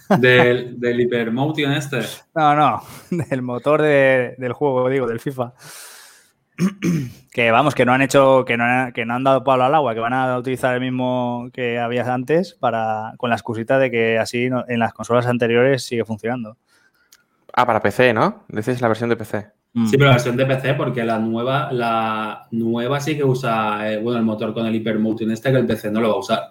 Del, 0.08 0.80
del 0.80 1.00
Hypermotion 1.02 1.72
este. 1.72 2.00
No, 2.34 2.54
no, 2.54 2.82
del 3.10 3.42
motor 3.42 3.82
de, 3.82 4.36
del 4.38 4.54
juego, 4.54 4.88
digo, 4.88 5.06
del 5.06 5.20
FIFA. 5.20 5.52
que 7.30 7.50
vamos, 7.50 7.74
que 7.74 7.84
no 7.84 7.92
han 7.92 8.00
hecho, 8.00 8.46
que 8.46 8.56
no 8.56 8.64
han, 8.64 8.92
que 8.92 9.04
no 9.04 9.16
han 9.16 9.24
dado 9.24 9.44
palo 9.44 9.64
al 9.64 9.74
agua, 9.74 9.92
que 9.92 10.00
van 10.00 10.14
a 10.14 10.38
utilizar 10.38 10.72
el 10.72 10.80
mismo 10.80 11.50
que 11.52 11.78
había 11.78 12.10
antes 12.10 12.54
para, 12.54 13.12
con 13.18 13.28
la 13.28 13.36
excusita 13.36 13.78
de 13.78 13.90
que 13.90 14.18
así 14.18 14.48
en 14.68 14.78
las 14.78 14.94
consolas 14.94 15.26
anteriores 15.26 15.84
sigue 15.84 16.06
funcionando. 16.06 16.56
Ah, 17.52 17.66
para 17.66 17.82
PC, 17.82 18.14
¿no? 18.14 18.46
Dices 18.48 18.80
la 18.80 18.88
versión 18.88 19.10
de 19.10 19.16
PC. 19.16 19.55
Mm. 19.78 19.86
Sí, 19.88 19.98
pero 19.98 20.06
la 20.06 20.12
versión 20.12 20.36
de 20.38 20.46
PC, 20.46 20.72
porque 20.72 21.04
la 21.04 21.18
nueva, 21.18 21.70
la 21.70 22.46
nueva 22.52 22.98
sí 22.98 23.14
que 23.14 23.22
usa, 23.22 23.92
eh, 23.92 23.98
bueno, 23.98 24.18
el 24.18 24.24
motor 24.24 24.54
con 24.54 24.64
el 24.66 24.74
Hypermotion 24.74 25.30
este, 25.30 25.50
que 25.50 25.58
el 25.58 25.66
PC 25.66 25.90
no 25.90 26.00
lo 26.00 26.08
va 26.08 26.14
a 26.14 26.18
usar. 26.18 26.42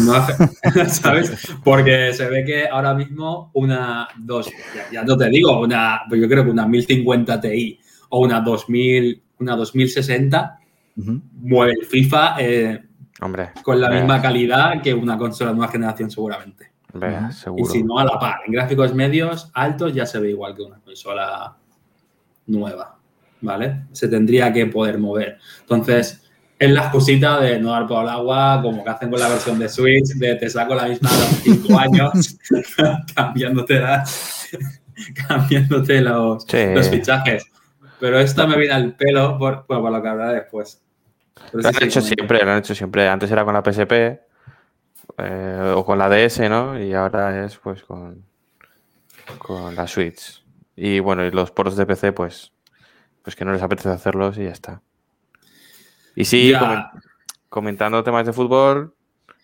Nueva- 0.00 0.28
¿Sabes? 0.88 1.32
Porque 1.64 2.12
se 2.12 2.28
ve 2.30 2.44
que 2.44 2.68
ahora 2.68 2.94
mismo 2.94 3.50
una 3.54 4.06
dos, 4.16 4.48
ya, 4.74 4.90
ya 4.92 5.02
no 5.02 5.16
te 5.16 5.28
digo, 5.28 5.58
una, 5.60 6.02
pues 6.08 6.20
yo 6.20 6.28
creo 6.28 6.44
que 6.44 6.50
una 6.50 6.66
1050 6.68 7.40
Ti 7.40 7.80
o 8.10 8.20
una 8.20 8.40
2000, 8.40 9.20
una 9.40 9.56
2060 9.56 10.58
Ujú. 10.98 11.20
mueve 11.34 11.72
el 11.80 11.86
FIFA 11.86 12.36
eh, 12.38 12.82
Hombre. 13.20 13.50
con 13.64 13.80
la 13.80 13.90
misma 13.90 14.22
calidad 14.22 14.80
que 14.80 14.94
una 14.94 15.18
consola 15.18 15.50
de 15.50 15.56
nueva 15.56 15.72
generación 15.72 16.10
seguramente. 16.12 16.69
Y 17.56 17.64
si 17.66 17.82
no, 17.82 17.98
a 17.98 18.04
la 18.04 18.18
par. 18.18 18.40
En 18.46 18.52
gráficos 18.52 18.94
medios 18.94 19.50
altos 19.54 19.92
ya 19.94 20.06
se 20.06 20.18
ve 20.18 20.30
igual 20.30 20.54
que 20.56 20.62
una 20.62 20.78
consola 20.80 21.56
nueva. 22.46 22.96
¿Vale? 23.42 23.84
Se 23.92 24.06
tendría 24.08 24.52
que 24.52 24.66
poder 24.66 24.98
mover. 24.98 25.38
Entonces, 25.62 26.30
es 26.58 26.70
la 26.70 26.82
excusita 26.82 27.40
de 27.40 27.58
no 27.58 27.70
dar 27.70 27.86
por 27.86 28.02
el 28.02 28.10
agua, 28.10 28.60
como 28.62 28.84
que 28.84 28.90
hacen 28.90 29.10
con 29.10 29.18
la 29.18 29.28
versión 29.28 29.58
de 29.58 29.66
Switch, 29.68 30.08
de 30.16 30.34
te 30.34 30.50
saco 30.50 30.74
la 30.74 30.84
misma 30.86 31.10
de 31.10 31.16
los 31.18 31.26
5 31.66 31.78
años, 31.78 32.38
cambiándote, 33.14 33.80
las- 33.80 34.48
cambiándote 35.26 36.00
los, 36.02 36.44
Sí. 36.44 36.66
los 36.74 36.88
fichajes. 36.88 37.46
Pero 37.98 38.18
esto 38.18 38.46
me 38.46 38.56
viene 38.58 38.74
al 38.74 38.94
pelo 38.94 39.38
por, 39.38 39.64
por, 39.66 39.80
por 39.80 39.90
lo 39.92 40.02
que 40.02 40.08
hablaré 40.08 40.34
después. 40.40 40.82
Pero 41.50 41.62
Lo 41.62 41.68
han 41.70 41.82
hecho 41.82 42.00
siempre, 42.02 42.44
lo 42.44 42.50
han 42.50 42.58
hecho 42.58 42.74
siempre. 42.74 43.08
Antes 43.08 43.30
era 43.30 43.44
con 43.44 43.54
la 43.54 43.62
PSP 43.62 44.20
eh, 45.22 45.72
o 45.74 45.84
con 45.84 45.98
la 45.98 46.08
DS, 46.08 46.48
¿no? 46.48 46.80
Y 46.80 46.92
ahora 46.94 47.44
es 47.44 47.56
pues 47.56 47.82
con, 47.82 48.24
con 49.38 49.74
la 49.74 49.86
Switch. 49.86 50.44
Y 50.76 51.00
bueno, 51.00 51.24
y 51.24 51.30
los 51.30 51.50
ports 51.50 51.76
de 51.76 51.86
PC, 51.86 52.12
pues, 52.12 52.52
pues 53.22 53.36
que 53.36 53.44
no 53.44 53.52
les 53.52 53.62
apetece 53.62 53.90
hacerlos 53.90 54.38
y 54.38 54.44
ya 54.44 54.50
está. 54.50 54.82
Y 56.16 56.24
sí, 56.24 56.52
comentando 57.48 58.02
temas 58.02 58.26
de 58.26 58.32
fútbol, 58.32 58.94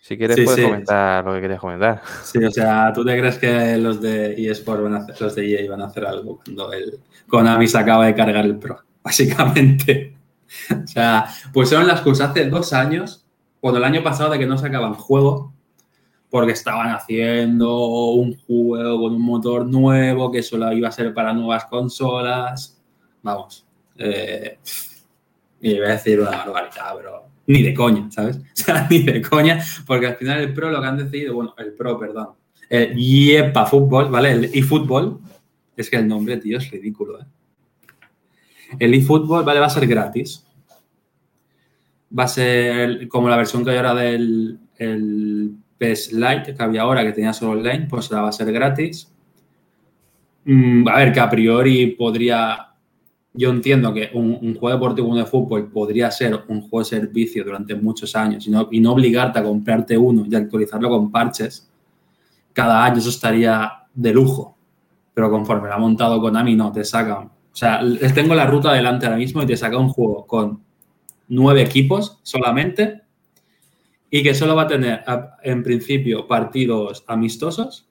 si 0.01 0.17
quieres 0.17 0.37
Sí, 0.37 0.43
puedes 0.43 0.59
sí. 0.59 0.65
comentar 0.65 1.25
lo 1.25 1.33
que 1.33 1.41
querías 1.41 1.59
comentar. 1.59 2.01
Sí, 2.23 2.43
o 2.43 2.51
sea, 2.51 2.91
¿tú 2.93 3.03
te 3.03 3.17
crees 3.17 3.37
que 3.37 3.77
los 3.77 4.01
de 4.01 4.33
eSport 4.49 4.81
van 4.81 4.95
a 4.95 4.97
hacer, 4.99 5.21
los 5.21 5.35
de 5.35 5.51
EA 5.51 5.69
van 5.69 5.81
a 5.81 5.87
hacer 5.87 6.05
algo 6.05 6.39
cuando 6.43 6.71
el 6.71 6.99
Konami 7.27 7.67
se 7.67 7.77
acaba 7.77 8.05
de 8.05 8.15
cargar 8.15 8.45
el 8.45 8.57
Pro? 8.57 8.79
Básicamente. 9.03 10.15
O 10.71 10.87
sea, 10.87 11.25
pusieron 11.51 11.87
las 11.87 12.01
cosas 12.01 12.29
hace 12.29 12.49
dos 12.49 12.73
años, 12.73 13.25
cuando 13.59 13.79
el 13.79 13.83
año 13.83 14.01
pasado 14.01 14.29
de 14.31 14.39
que 14.39 14.45
no 14.45 14.57
sacaban 14.57 14.93
juego, 14.93 15.53
porque 16.29 16.51
estaban 16.51 16.89
haciendo 16.89 17.85
un 18.13 18.37
juego 18.37 19.01
con 19.01 19.15
un 19.15 19.21
motor 19.21 19.65
nuevo 19.65 20.31
que 20.31 20.43
solo 20.43 20.71
iba 20.73 20.89
a 20.89 20.91
ser 20.91 21.13
para 21.13 21.33
nuevas 21.33 21.65
consolas. 21.65 22.81
Vamos. 23.21 23.65
Eh, 23.97 24.57
y 25.61 25.71
iba 25.71 25.87
a 25.87 25.91
decir 25.91 26.19
una 26.19 26.31
barbaridad, 26.31 26.95
pero 26.95 27.23
ni 27.47 27.63
de 27.63 27.73
coña, 27.73 28.09
¿sabes? 28.11 28.37
O 28.67 28.69
sea, 28.69 28.87
ni 28.89 29.03
de 29.03 29.21
coña, 29.21 29.63
porque 29.85 30.07
al 30.07 30.15
final 30.17 30.41
el 30.41 30.53
Pro 30.53 30.69
lo 30.69 30.81
que 30.81 30.87
han 30.87 30.97
decidido, 30.97 31.35
bueno, 31.35 31.55
el 31.57 31.73
Pro, 31.73 31.97
perdón, 31.97 32.29
el 32.69 32.95
Yepa 32.95 33.65
Fútbol, 33.65 34.09
¿vale? 34.09 34.31
El 34.31 34.45
eFootball, 34.53 35.19
es 35.77 35.89
que 35.89 35.95
el 35.95 36.07
nombre, 36.07 36.37
tío, 36.37 36.57
es 36.57 36.69
ridículo, 36.69 37.21
¿eh? 37.21 37.25
El 38.79 38.93
eFootball, 38.93 39.45
¿vale? 39.45 39.61
Va 39.61 39.67
a 39.67 39.69
ser 39.69 39.87
gratis. 39.87 40.45
Va 42.17 42.23
a 42.23 42.27
ser 42.27 43.07
como 43.07 43.29
la 43.29 43.37
versión 43.37 43.63
que 43.63 43.71
hay 43.71 43.77
ahora 43.77 43.93
del 43.93 44.59
el 44.77 45.55
PES 45.77 46.13
Lite, 46.13 46.55
que 46.55 46.63
había 46.63 46.81
ahora, 46.81 47.03
que 47.03 47.11
tenía 47.11 47.33
solo 47.33 47.51
online, 47.51 47.87
pues 47.89 48.11
ahora 48.11 48.23
va 48.23 48.29
a 48.29 48.33
ser 48.33 48.51
gratis. 48.51 49.11
Mm, 50.45 50.87
a 50.87 50.97
ver, 50.97 51.13
que 51.13 51.19
a 51.19 51.29
priori 51.29 51.87
podría 51.91 52.67
yo 53.37 53.51
entiendo 53.51 53.93
que 53.93 54.09
un, 54.15 54.39
un 54.41 54.55
juego 54.55 54.75
deportivo 54.75 55.07
uno 55.09 55.19
de 55.19 55.25
fútbol 55.25 55.69
podría 55.71 56.09
ser 56.09 56.43
un 56.47 56.61
juego 56.61 56.79
de 56.79 56.85
servicio 56.85 57.43
durante 57.43 57.75
muchos 57.75 58.15
años 58.15 58.47
y 58.47 58.49
no, 58.49 58.67
y 58.71 58.79
no 58.79 58.93
obligarte 58.93 59.37
a 59.37 59.43
comprarte 59.43 59.95
uno 59.95 60.25
y 60.27 60.35
actualizarlo 60.35 60.89
con 60.89 61.11
parches 61.11 61.69
cada 62.51 62.83
año, 62.83 62.97
eso 62.97 63.09
estaría 63.09 63.71
de 63.93 64.11
lujo. 64.11 64.57
Pero 65.13 65.29
conforme 65.29 65.67
lo 65.67 65.75
ha 65.75 65.77
montado 65.77 66.19
Konami, 66.19 66.55
no, 66.55 66.71
te 66.71 66.83
sacan. 66.83 67.25
O 67.27 67.55
sea, 67.55 67.81
les 67.83 68.11
tengo 68.15 68.33
la 68.33 68.47
ruta 68.47 68.73
delante 68.73 69.05
ahora 69.05 69.17
mismo 69.17 69.43
y 69.43 69.45
te 69.45 69.55
saca 69.55 69.77
un 69.77 69.89
juego 69.89 70.25
con 70.25 70.63
nueve 71.27 71.61
equipos 71.61 72.19
solamente 72.23 73.01
y 74.09 74.23
que 74.23 74.33
solo 74.33 74.55
va 74.55 74.63
a 74.63 74.67
tener, 74.67 75.03
en 75.43 75.63
principio, 75.63 76.27
partidos 76.27 77.03
amistosos 77.07 77.87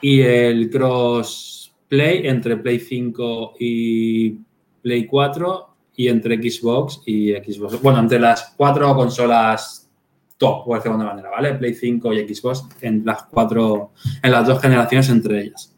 y 0.00 0.20
el 0.20 0.70
crossplay 0.70 2.26
entre 2.26 2.56
Play 2.56 2.80
5 2.80 3.54
y 3.58 4.38
Play 4.82 5.06
4 5.06 5.66
y 5.96 6.08
entre 6.08 6.36
Xbox 6.36 7.02
y 7.04 7.32
Xbox. 7.32 7.82
Bueno, 7.82 7.98
entre 7.98 8.18
las 8.18 8.54
cuatro 8.56 8.94
consolas 8.94 9.90
top, 10.38 10.64
por 10.64 10.78
decirlo 10.78 10.96
de 10.96 11.04
alguna 11.04 11.22
manera, 11.22 11.30
¿vale? 11.30 11.54
Play 11.58 11.74
5 11.74 12.14
y 12.14 12.34
Xbox 12.34 12.66
en 12.80 13.04
las 13.04 13.24
cuatro, 13.24 13.92
en 14.22 14.32
las 14.32 14.46
dos 14.46 14.60
generaciones 14.62 15.10
entre 15.10 15.42
ellas. 15.42 15.76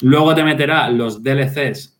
Luego 0.00 0.34
te 0.34 0.42
meterá 0.42 0.90
los 0.90 1.22
DLCs, 1.22 1.96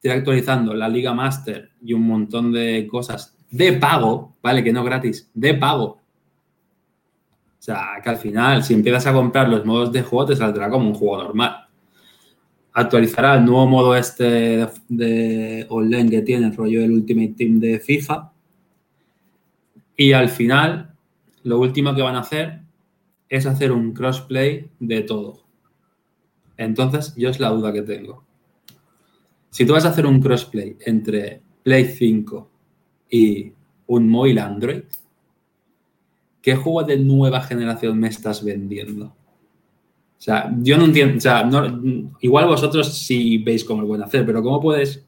te 0.00 0.10
actualizando 0.10 0.72
la 0.72 0.88
Liga 0.88 1.12
Master 1.12 1.72
y 1.82 1.92
un 1.92 2.06
montón 2.06 2.52
de 2.52 2.86
cosas 2.90 3.35
de 3.50 3.72
pago, 3.74 4.36
¿vale? 4.42 4.62
Que 4.62 4.72
no 4.72 4.84
gratis, 4.84 5.30
de 5.34 5.54
pago. 5.54 6.00
O 7.58 7.62
sea, 7.66 8.00
que 8.02 8.10
al 8.10 8.16
final, 8.16 8.62
si 8.62 8.74
empiezas 8.74 9.06
a 9.06 9.12
comprar 9.12 9.48
los 9.48 9.64
modos 9.64 9.92
de 9.92 10.02
juego, 10.02 10.26
te 10.26 10.36
saldrá 10.36 10.70
como 10.70 10.88
un 10.88 10.94
juego 10.94 11.24
normal. 11.24 11.66
Actualizará 12.72 13.34
el 13.34 13.44
nuevo 13.44 13.66
modo 13.66 13.96
este 13.96 14.68
de, 14.88 15.66
online 15.70 16.10
que 16.10 16.22
tiene, 16.22 16.46
el 16.46 16.56
rollo 16.56 16.82
del 16.82 16.92
Ultimate 16.92 17.34
Team 17.36 17.58
de 17.58 17.80
FIFA. 17.80 18.32
Y 19.96 20.12
al 20.12 20.28
final, 20.28 20.94
lo 21.42 21.58
último 21.58 21.94
que 21.94 22.02
van 22.02 22.16
a 22.16 22.20
hacer 22.20 22.60
es 23.28 23.46
hacer 23.46 23.72
un 23.72 23.92
crossplay 23.92 24.70
de 24.78 25.00
todo. 25.02 25.46
Entonces, 26.56 27.14
yo 27.16 27.30
es 27.30 27.40
la 27.40 27.48
duda 27.48 27.72
que 27.72 27.82
tengo. 27.82 28.24
Si 29.50 29.64
tú 29.64 29.72
vas 29.72 29.86
a 29.86 29.88
hacer 29.88 30.06
un 30.06 30.20
crossplay 30.20 30.76
entre 30.84 31.42
Play 31.62 31.86
5 31.86 32.50
y 33.10 33.52
un 33.86 34.08
móvil 34.08 34.38
Android, 34.38 34.82
¿qué 36.42 36.56
juego 36.56 36.82
de 36.82 36.98
nueva 36.98 37.40
generación 37.40 37.98
me 37.98 38.08
estás 38.08 38.44
vendiendo? 38.44 39.06
O 39.06 40.22
sea, 40.26 40.52
yo 40.60 40.78
no 40.78 40.84
entiendo, 40.84 41.18
o 41.18 41.20
sea, 41.20 41.48
igual 42.20 42.46
vosotros 42.46 42.96
sí 42.96 43.38
veis 43.38 43.64
cómo 43.64 43.82
lo 43.82 43.88
pueden 43.88 44.04
hacer, 44.04 44.24
pero 44.24 44.42
¿cómo 44.42 44.60
puedes 44.60 45.04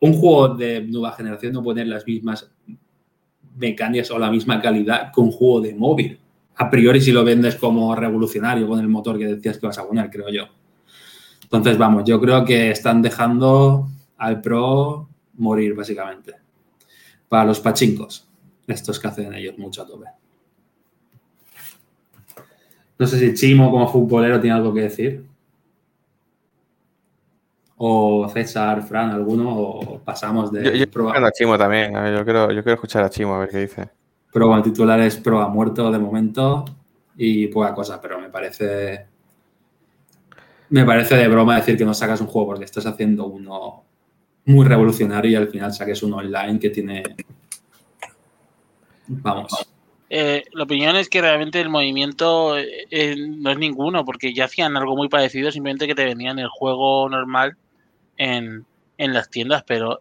un 0.00 0.12
juego 0.14 0.54
de 0.54 0.82
nueva 0.82 1.12
generación 1.12 1.52
no 1.52 1.62
poner 1.62 1.86
las 1.86 2.06
mismas 2.06 2.50
mecánicas 3.56 4.10
o 4.10 4.18
la 4.18 4.30
misma 4.30 4.60
calidad 4.60 5.12
que 5.12 5.20
un 5.20 5.30
juego 5.30 5.60
de 5.60 5.74
móvil? 5.74 6.18
A 6.56 6.70
priori 6.70 7.00
si 7.00 7.12
lo 7.12 7.24
vendes 7.24 7.56
como 7.56 7.94
revolucionario 7.94 8.66
con 8.66 8.80
el 8.80 8.88
motor 8.88 9.18
que 9.18 9.26
decías 9.26 9.58
que 9.58 9.66
vas 9.66 9.78
a 9.78 9.86
poner, 9.86 10.08
creo 10.08 10.30
yo. 10.30 10.44
Entonces, 11.42 11.76
vamos, 11.76 12.04
yo 12.04 12.20
creo 12.20 12.44
que 12.44 12.70
están 12.70 13.02
dejando 13.02 13.88
al 14.16 14.40
Pro 14.40 15.08
morir, 15.36 15.74
básicamente. 15.74 16.34
Para 17.28 17.44
los 17.44 17.60
pachincos, 17.60 18.28
estos 18.66 18.98
que 18.98 19.08
hacen 19.08 19.34
ellos 19.34 19.58
mucho 19.58 19.82
a 19.82 19.86
tope. 19.86 20.06
No 22.98 23.06
sé 23.06 23.18
si 23.18 23.34
Chimo 23.34 23.70
como 23.70 23.88
futbolero 23.88 24.40
tiene 24.40 24.56
algo 24.56 24.72
que 24.72 24.82
decir. 24.82 25.24
O 27.76 28.28
César, 28.28 28.82
Fran, 28.82 29.10
alguno, 29.10 29.52
o 29.52 29.98
pasamos 29.98 30.52
de 30.52 30.64
Yo, 30.64 30.86
yo 30.86 31.10
a 31.10 31.30
Chimo 31.32 31.58
también. 31.58 31.92
yo, 31.92 32.24
quiero, 32.24 32.52
yo 32.52 32.62
quiero 32.62 32.74
escuchar 32.74 33.02
a 33.02 33.10
Chimo 33.10 33.34
a 33.34 33.40
ver 33.40 33.48
qué 33.48 33.58
dice. 33.58 33.88
Pro 34.32 34.48
con 34.48 34.62
titulares 34.62 35.16
Pro 35.16 35.40
ha 35.40 35.48
muerto 35.48 35.90
de 35.90 35.98
momento 35.98 36.64
y 37.16 37.48
poca 37.48 37.74
cosa, 37.74 38.00
pero 38.00 38.20
me 38.20 38.30
parece. 38.30 39.06
Me 40.70 40.84
parece 40.84 41.16
de 41.16 41.28
broma 41.28 41.56
decir 41.56 41.76
que 41.76 41.84
no 41.84 41.94
sacas 41.94 42.20
un 42.20 42.26
juego 42.26 42.48
porque 42.48 42.64
estás 42.64 42.86
haciendo 42.86 43.26
uno 43.26 43.83
muy 44.46 44.66
revolucionario 44.66 45.30
y 45.30 45.34
al 45.36 45.48
final 45.48 45.72
saques 45.72 46.02
uno 46.02 46.16
online 46.16 46.58
que 46.58 46.70
tiene. 46.70 47.02
Vamos. 49.06 49.52
Eh, 50.10 50.44
la 50.52 50.64
opinión 50.64 50.96
es 50.96 51.08
que 51.08 51.20
realmente 51.20 51.60
el 51.60 51.68
movimiento 51.68 52.56
eh, 52.56 52.86
eh, 52.90 53.16
no 53.16 53.50
es 53.50 53.58
ninguno, 53.58 54.04
porque 54.04 54.34
ya 54.34 54.44
hacían 54.44 54.76
algo 54.76 54.96
muy 54.96 55.08
parecido, 55.08 55.50
simplemente 55.50 55.86
que 55.86 55.94
te 55.94 56.04
vendían 56.04 56.38
el 56.38 56.48
juego 56.48 57.08
normal 57.08 57.56
en, 58.16 58.64
en 58.98 59.14
las 59.14 59.30
tiendas, 59.30 59.64
pero 59.66 59.98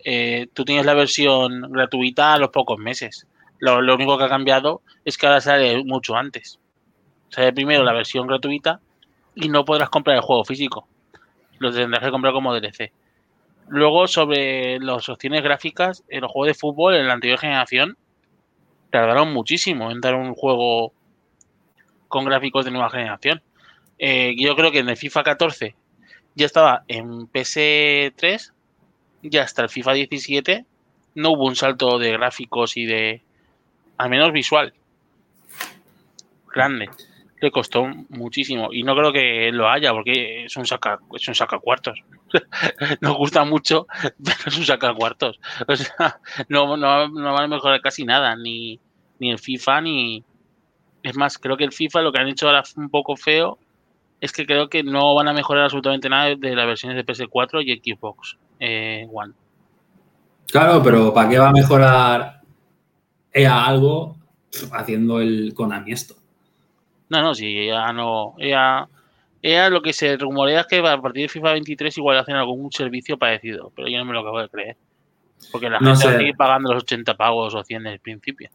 tú 0.54 0.66
tienes 0.66 0.86
la 0.86 0.94
versión 0.94 1.72
gratuita 1.72 2.34
a 2.34 2.38
los 2.38 2.50
pocos 2.50 2.78
meses. 2.78 3.28
Lo, 3.60 3.82
lo 3.82 3.96
único 3.96 4.18
que 4.18 4.26
ha 4.26 4.30
cambiado 4.30 4.82
es 5.06 5.18
que 5.18 5.26
ahora 5.26 5.42
sale 5.42 5.84
mucho 5.84 6.16
antes. 6.16 6.60
Sale 7.30 7.54
primero 7.54 7.84
la 7.84 7.94
versión 7.94 8.28
gratuita 8.28 8.80
y 9.36 9.50
no 9.50 9.66
podrás 9.66 9.90
comprar 9.90 10.18
el 10.18 10.22
juego 10.22 10.44
físico. 10.46 10.88
Lo 11.60 11.72
tendrás 11.72 12.04
que 12.04 12.12
comprar 12.12 12.34
como 12.34 12.54
DLC. 12.54 12.92
Luego, 13.68 14.08
sobre 14.08 14.80
las 14.80 15.10
opciones 15.10 15.42
gráficas, 15.42 16.04
en 16.10 16.22
los 16.22 16.32
juegos 16.32 16.48
de 16.48 16.60
fútbol 16.60 16.96
en 16.96 17.08
la 17.08 17.14
anterior 17.14 17.40
generación 17.40 17.98
tardaron 18.92 19.34
muchísimo 19.34 19.90
en 19.90 20.02
dar 20.02 20.16
un 20.16 20.36
juego 20.36 20.94
con 22.08 22.26
gráficos 22.26 22.66
de 22.66 22.72
nueva 22.72 22.92
generación. 22.92 23.42
Eh, 23.98 24.36
yo 24.38 24.56
creo 24.56 24.72
que 24.72 24.80
en 24.80 24.90
el 24.90 24.98
FIFA 24.98 25.24
14 25.24 25.76
ya 26.36 26.46
estaba 26.46 26.84
en 26.88 27.28
PS3, 27.32 28.52
ya 29.24 29.44
hasta 29.44 29.64
el 29.64 29.70
FIFA 29.70 29.94
17 29.94 30.66
no 31.16 31.32
hubo 31.32 31.46
un 31.46 31.56
salto 31.56 32.00
de 32.00 32.12
gráficos 32.12 32.78
y 32.78 32.86
de, 32.86 33.22
al 33.98 34.10
menos 34.10 34.32
visual, 34.32 34.74
grande. 36.54 36.90
Le 37.42 37.52
costó 37.52 37.86
muchísimo 38.10 38.70
y 38.72 38.84
no 38.84 38.96
creo 38.96 39.12
que 39.12 39.52
lo 39.52 39.70
haya 39.70 39.92
porque 39.92 40.46
es 40.46 40.56
un 40.56 40.66
saca, 40.66 41.00
es 41.14 41.28
un 41.28 41.36
saca 41.36 41.60
cuartos. 41.60 42.00
Nos 43.02 43.18
gusta 43.18 43.44
mucho, 43.44 43.88
pero 44.24 44.38
es 44.46 44.58
un 44.58 44.66
saca 44.66 44.94
cuartos. 44.94 45.40
O 45.68 45.76
sea, 45.76 46.20
no, 46.50 46.78
no, 46.78 47.08
no 47.08 47.34
van 47.34 47.44
a 47.44 47.48
mejorar 47.48 47.82
casi 47.82 48.06
nada, 48.06 48.36
ni, 48.36 48.80
ni 49.20 49.32
el 49.32 49.40
FIFA 49.40 49.82
ni. 49.82 50.24
Es 51.04 51.18
más, 51.18 51.38
creo 51.38 51.58
que 51.58 51.66
el 51.66 51.74
FIFA 51.74 52.02
lo 52.02 52.12
que 52.12 52.20
han 52.20 52.28
hecho 52.28 52.48
ahora 52.48 52.64
un 52.78 52.90
poco 52.90 53.16
feo 53.16 53.58
es 54.22 54.32
que 54.32 54.46
creo 54.46 54.70
que 54.70 54.84
no 54.84 55.14
van 55.16 55.28
a 55.28 55.34
mejorar 55.34 55.66
absolutamente 55.66 56.08
nada 56.08 56.34
de 56.36 56.56
las 56.56 56.66
versiones 56.66 56.96
de 56.96 57.06
PS4 57.06 57.62
y 57.66 57.94
Xbox 57.94 58.38
eh, 58.60 59.06
One. 59.12 59.34
Claro, 60.48 60.82
pero 60.82 61.14
¿para 61.14 61.30
qué 61.30 61.40
va 61.40 61.50
a 61.50 61.52
mejorar 61.52 62.42
EA 63.34 63.66
algo 63.66 64.16
haciendo 64.72 65.20
el 65.20 65.54
Konami 65.54 65.92
esto? 65.92 66.16
No, 67.10 67.22
no, 67.22 67.36
sí, 67.36 67.58
ella 67.58 67.92
no. 67.92 68.36
Ella, 68.38 68.88
ella 69.44 69.70
lo 69.70 69.82
que 69.82 69.94
se 69.94 70.18
rumorea 70.18 70.62
es 70.62 70.68
que 70.68 70.78
a 70.80 71.00
partir 71.02 71.24
de 71.24 71.30
FIFA 71.30 71.54
23 71.54 71.96
igual 72.00 72.18
hacen 72.18 72.36
algún 72.36 72.72
servicio 72.72 73.18
parecido, 73.20 73.72
pero 73.76 73.88
yo 73.88 74.00
no 74.00 74.06
me 74.06 74.14
lo 74.14 74.22
acabo 74.22 74.40
de 74.40 74.50
creer. 74.50 74.78
Porque 75.52 75.70
la 75.70 75.80
No 75.80 75.90
gente 75.94 76.06
va 76.06 76.10
a 76.10 76.14
sé. 76.14 76.18
seguir 76.20 76.36
pagando 76.36 76.74
los 76.74 76.84
80 76.84 77.16
pagos 77.16 77.54
o 77.54 77.64
100 77.64 77.84
del 77.84 78.00
principio. 78.00 78.50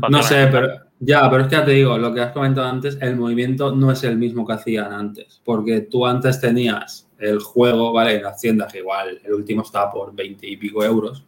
Pa' 0.00 0.10
No 0.10 0.22
sé, 0.22 0.44
la- 0.44 0.50
pero 0.50 0.68
ya, 1.00 1.30
pero 1.30 1.42
es 1.42 1.48
que 1.48 1.56
ya 1.56 1.64
te 1.64 1.70
digo, 1.72 1.96
lo 1.96 2.12
que 2.12 2.20
has 2.20 2.32
comentado 2.32 2.68
antes, 2.68 2.98
el 3.00 3.16
movimiento 3.16 3.74
no 3.74 3.90
es 3.90 4.04
el 4.04 4.18
mismo 4.18 4.46
que 4.46 4.52
hacían 4.52 4.92
antes, 4.92 5.40
porque 5.44 5.80
tú 5.80 6.04
antes 6.06 6.38
tenías 6.40 7.08
el 7.18 7.40
juego, 7.40 7.92
¿vale? 7.92 8.16
En 8.16 8.22
las 8.24 8.38
tiendas, 8.40 8.70
que 8.70 8.80
igual 8.80 9.18
el 9.24 9.32
último 9.32 9.62
estaba 9.62 9.90
por 9.90 10.14
20 10.14 10.46
y 10.46 10.56
pico 10.58 10.84
euros, 10.84 11.24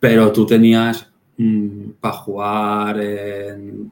pero 0.00 0.32
tú 0.32 0.44
tenías 0.44 1.08
para 2.00 2.14
jugar 2.16 3.00
en 3.00 3.90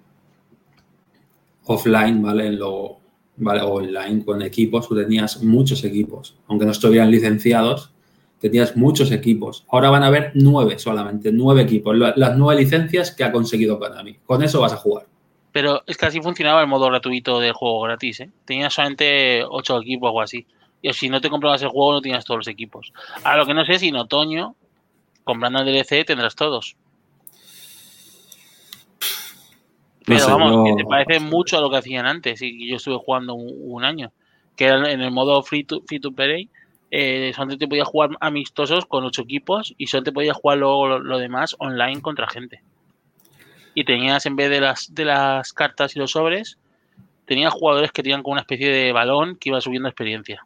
offline, 1.65 2.23
¿vale? 2.23 2.47
En 2.49 2.59
lo, 2.59 2.99
¿vale? 3.37 3.63
O 3.63 3.75
online 3.75 4.25
con 4.25 4.43
equipos, 4.43 4.89
tú 4.89 4.95
tenías 4.97 5.43
muchos 5.43 5.85
equipos, 5.85 6.37
aunque 6.49 6.65
no 6.67 6.73
estuvieran 6.73 7.11
licenciados, 7.11 7.93
tenías 8.41 8.77
muchos 8.77 9.11
equipos. 9.13 9.65
Ahora 9.71 9.91
van 9.91 10.03
a 10.03 10.09
haber 10.09 10.33
nueve 10.35 10.79
solamente, 10.79 11.31
nueve 11.33 11.63
equipos, 11.63 11.97
la- 11.97 12.13
las 12.17 12.37
nueve 12.37 12.61
licencias 12.63 13.11
que 13.13 13.25
ha 13.25 13.33
conseguido 13.33 13.79
Konami. 13.79 14.17
Con 14.27 14.43
eso 14.43 14.61
vas 14.61 14.73
a 14.73 14.77
jugar. 14.77 15.07
Pero 15.53 15.83
es 15.87 15.97
que 15.99 16.07
así 16.07 16.21
funcionaba 16.21 16.61
el 16.63 16.67
modo 16.67 16.87
gratuito 16.87 17.39
del 17.39 17.53
juego 17.53 17.83
gratis, 17.83 18.21
¿eh? 18.21 18.31
Tenías 18.45 18.73
solamente 18.73 19.45
8 19.49 19.81
equipos 19.81 20.11
o 20.15 20.21
así. 20.21 20.47
Y 20.81 20.93
si 20.95 21.09
no 21.09 21.21
te 21.21 21.29
comprabas 21.31 21.63
el 21.63 21.69
juego, 21.69 21.93
no 21.93 22.01
tenías 22.01 22.25
todos 22.25 22.39
los 22.39 22.49
equipos. 22.49 22.93
Ahora 23.23 23.37
lo 23.39 23.47
que 23.47 23.55
no 23.55 23.65
sé 23.65 23.79
si 23.79 23.89
en 23.89 23.97
otoño, 23.97 24.57
comprando 25.25 25.61
el 25.61 25.67
DLC, 25.67 26.05
tendrás 26.05 26.35
todos. 26.35 26.75
No 30.03 30.17
Pero 30.17 30.21
sé, 30.21 30.31
vamos, 30.31 30.69
que 30.69 30.83
te 30.83 30.89
parece 30.89 31.21
mucho 31.21 31.59
a 31.59 31.61
lo 31.61 31.71
que 31.71 31.77
hacían 31.77 32.07
antes. 32.07 32.43
Y 32.43 32.69
yo 32.69 32.77
estuve 32.77 32.97
jugando 32.97 33.35
un, 33.35 33.53
un 33.61 33.85
año. 33.85 34.13
Que 34.57 34.67
era 34.67 34.91
en 34.91 35.01
el 35.01 35.11
modo 35.11 35.43
free 35.43 35.65
to, 35.65 35.83
free 35.87 36.01
to 36.01 36.13
play. 36.13 36.49
Eh, 36.91 37.33
solamente 37.35 37.65
te 37.65 37.69
podías 37.69 37.89
jugar 37.89 38.11
amistosos 38.21 38.85
con 38.87 39.05
8 39.05 39.23
equipos. 39.23 39.75
Y 39.79 39.87
solo 39.87 40.03
te 40.03 40.13
podías 40.13 40.37
jugar 40.37 40.59
luego 40.59 40.89
lo, 40.89 40.99
lo 40.99 41.19
demás 41.19 41.55
online 41.59 42.03
contra 42.03 42.29
gente. 42.29 42.63
Y 43.75 43.85
tenías, 43.85 44.27
en 44.27 44.37
vez 44.37 44.51
de 44.51 44.61
las, 44.61 44.95
de 44.95 45.05
las 45.05 45.53
cartas 45.53 45.97
y 45.97 45.99
los 45.99 46.11
sobres, 46.11 46.59
tenías 47.27 47.53
jugadores 47.53 47.93
que 47.93 48.03
tenían 48.03 48.23
como 48.23 48.33
una 48.33 48.43
especie 48.43 48.69
de 48.69 48.93
balón 48.93 49.37
que 49.37 49.49
iba 49.51 49.61
subiendo 49.61 49.89
experiencia. 49.89 50.45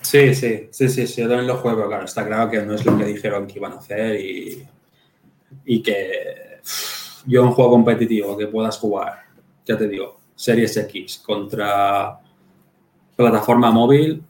Sí, 0.00 0.34
sí, 0.34 0.68
sí, 0.70 0.88
sí, 0.88 1.06
sí, 1.06 1.20
yo 1.22 1.28
también 1.28 1.46
lo 1.46 1.56
juego, 1.56 1.76
pero 1.76 1.88
claro, 1.88 2.04
está 2.06 2.26
claro 2.26 2.50
que 2.50 2.62
no 2.62 2.74
es 2.74 2.84
lo 2.86 2.96
que 2.96 3.04
dijeron 3.04 3.46
que 3.46 3.58
iban 3.58 3.72
a 3.72 3.76
hacer 3.76 4.18
y, 4.18 4.66
y 5.66 5.82
que 5.82 6.58
uff, 6.62 7.09
yo 7.26 7.42
un 7.42 7.52
juego 7.52 7.70
competitivo 7.72 8.36
que 8.36 8.46
puedas 8.46 8.78
jugar, 8.78 9.24
ya 9.64 9.76
te 9.76 9.88
digo, 9.88 10.20
Series 10.34 10.76
X 10.76 11.22
contra 11.24 12.18
plataforma 13.16 13.70
móvil, 13.70 14.22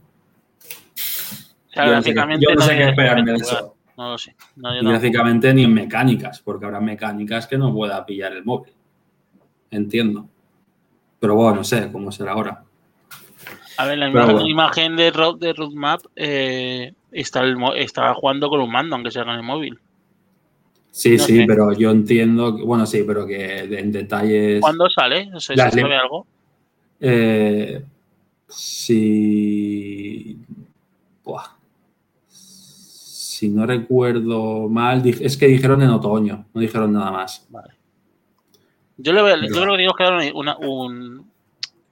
O 1.68 1.72
sea, 1.72 1.86
yo 1.86 1.92
no 1.94 2.02
sé 2.02 2.08
qué, 2.08 2.14
gráficamente 2.14 2.46
yo 2.48 2.54
no 2.54 2.60
sé 2.62 2.76
qué 2.76 2.82
es 2.82 2.88
esperarme 2.88 3.30
de 3.32 3.36
eso. 3.38 3.76
No 3.96 4.10
lo 4.12 4.18
sé. 4.18 4.34
No, 4.56 4.74
yo 4.74 4.80
Y 4.80 4.84
no. 4.84 4.90
gráficamente 4.90 5.52
ni 5.54 5.64
en 5.64 5.74
mecánicas, 5.74 6.40
porque 6.40 6.64
habrá 6.64 6.80
mecánicas 6.80 7.46
que 7.46 7.58
no 7.58 7.72
pueda 7.72 8.04
pillar 8.06 8.32
el 8.32 8.44
móvil. 8.44 8.72
Entiendo. 9.70 10.26
Pero 11.20 11.34
bueno, 11.34 11.56
no 11.56 11.64
sé 11.64 11.92
cómo 11.92 12.10
será 12.10 12.32
ahora. 12.32 12.64
A 13.76 13.86
ver, 13.86 13.98
la 13.98 14.08
imagen, 14.08 14.32
bueno. 14.32 14.48
imagen 14.48 14.96
de, 14.96 15.10
road, 15.10 15.38
de 15.38 15.52
Roadmap 15.52 16.00
eh, 16.16 16.92
está, 17.12 17.40
el, 17.40 17.56
mo- 17.56 17.74
está 17.74 18.12
jugando 18.14 18.48
con 18.48 18.60
un 18.60 18.70
mando, 18.72 18.96
aunque 18.96 19.10
sea 19.10 19.24
con 19.24 19.34
el 19.34 19.42
móvil. 19.42 19.78
Sí, 20.92 21.16
No 21.16 21.24
sí, 21.24 21.36
sé. 21.36 21.44
pero 21.46 21.72
yo 21.72 21.90
entiendo, 21.90 22.56
que- 22.56 22.62
bueno, 22.64 22.84
sí, 22.86 23.04
pero 23.06 23.26
que 23.26 23.58
en 23.60 23.92
detalles... 23.92 24.60
¿Cuándo 24.60 24.88
sale? 24.90 25.26
No 25.26 25.38
sé, 25.40 25.54
¿se 25.54 25.70
sabe 25.70 25.96
algo? 25.96 26.26
Eh, 27.00 27.82
si. 28.48 30.36
Buah. 31.24 31.44
Si 32.26 33.48
no 33.48 33.64
recuerdo 33.66 34.68
mal, 34.68 35.02
es 35.06 35.36
que 35.36 35.46
dijeron 35.46 35.80
en 35.82 35.90
otoño, 35.90 36.44
no 36.52 36.60
dijeron 36.60 36.92
nada 36.92 37.10
más. 37.10 37.46
Vale. 37.48 37.74
Yo, 38.98 39.12
le 39.14 39.22
voy 39.22 39.30
a- 39.30 39.36
yo 39.36 39.40
Pero- 39.42 39.52
creo 39.62 39.72
que 39.72 39.76
tenemos 39.78 39.96
que 39.96 40.04
dar 40.04 40.32
una, 40.34 40.56
un- 40.58 41.30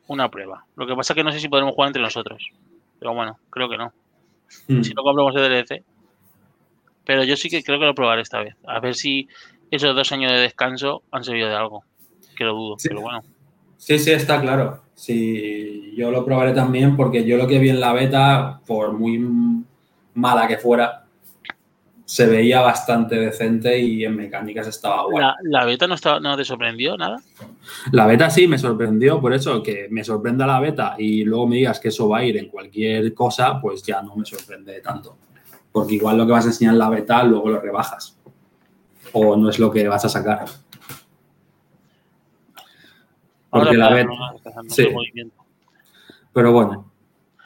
una 0.09 0.31
prueba. 0.31 0.65
Lo 0.77 0.87
que 0.87 0.95
pasa 0.95 1.13
es 1.13 1.17
que 1.17 1.25
no 1.25 1.33
sé 1.33 1.41
si 1.41 1.49
podremos 1.49 1.75
jugar 1.75 1.89
entre 1.89 2.03
nosotros. 2.03 2.51
Pero 2.99 3.15
bueno, 3.15 3.39
creo 3.51 3.69
que 3.69 3.79
no. 3.79 3.93
Hmm. 4.67 4.83
Si 4.83 4.93
no 4.93 5.03
compramos 5.03 5.35
el 5.37 5.43
DLC. 5.43 5.83
Pero 7.09 7.25
yo 7.25 7.37
sí 7.39 7.49
que 7.49 7.63
creo 7.65 7.79
que 7.79 7.87
lo 7.87 7.95
probaré 7.95 8.21
esta 8.21 8.41
vez. 8.41 8.55
A 8.67 8.81
ver 8.81 8.95
si 8.95 9.27
esos 9.71 9.97
dos 9.97 10.13
años 10.13 10.31
de 10.31 10.41
descanso 10.41 11.05
han 11.11 11.25
servido 11.25 11.49
de 11.49 11.55
algo. 11.55 11.83
Que 12.37 12.45
lo 12.45 12.53
dudo, 12.53 12.75
Sí. 12.79 12.89
pero 12.91 13.01
bueno. 13.01 13.23
Sí, 13.79 13.99
sí, 13.99 14.11
está 14.11 14.39
claro. 14.43 14.83
Sí, 14.95 15.95
yo 15.97 16.11
lo 16.11 16.23
probaré 16.23 16.53
también 16.53 16.97
porque 16.99 17.25
yo 17.25 17.39
lo 17.39 17.47
que 17.47 17.59
vi 17.61 17.71
en 17.71 17.81
la 17.81 17.95
beta, 17.95 18.61
por 18.67 18.93
muy 18.93 19.19
mala 20.13 20.47
que 20.47 20.59
fuera, 20.59 21.07
se 22.05 22.27
veía 22.27 22.61
bastante 22.61 23.15
decente 23.15 23.79
y 23.79 24.05
en 24.05 24.15
mecánicas 24.15 24.67
estaba 24.67 25.05
guay. 25.05 25.23
La, 25.25 25.35
la 25.45 25.65
beta 25.65 25.87
no, 25.87 25.95
estaba, 25.95 26.21
no 26.21 26.37
te 26.37 26.45
sorprendió 26.45 26.95
nada. 26.99 27.23
La 27.93 28.07
beta 28.07 28.29
sí 28.29 28.47
me 28.47 28.59
sorprendió, 28.59 29.19
por 29.19 29.33
eso 29.33 29.63
que 29.63 29.89
me 29.91 30.05
sorprenda 30.05 30.47
la 30.47 30.61
beta 30.61 30.95
y 30.99 31.25
luego 31.25 31.47
me 31.47 31.57
digas 31.57 31.81
que 31.81 31.89
eso 31.89 32.07
va 32.07 32.19
a 32.19 32.25
ir 32.25 32.37
en 32.37 32.49
cualquier 32.49 33.15
cosa, 33.15 33.59
pues 33.63 33.83
ya 33.83 34.03
no 34.03 34.15
me 34.15 34.27
sorprende 34.27 34.79
tanto. 34.83 35.17
Porque 35.79 35.95
igual 35.95 36.17
lo 36.17 36.27
que 36.27 36.33
vas 36.33 36.45
a 36.45 36.49
enseñar 36.49 36.73
en 36.73 36.79
la 36.79 36.91
beta 36.91 37.23
luego 37.23 37.51
lo 37.51 37.61
rebajas. 37.61 38.19
O 39.13 39.37
no 39.37 39.49
es 39.49 39.59
lo 39.59 39.71
que 39.71 39.87
vas 39.87 40.05
a 40.05 40.09
sacar. 40.09 40.45
Porque 43.51 43.69
Ahora 43.69 43.73
la 43.79 43.91
beta. 43.91 44.09
no, 44.09 44.71
sí. 44.71 44.89
Pero 46.33 46.53
bueno, 46.53 46.91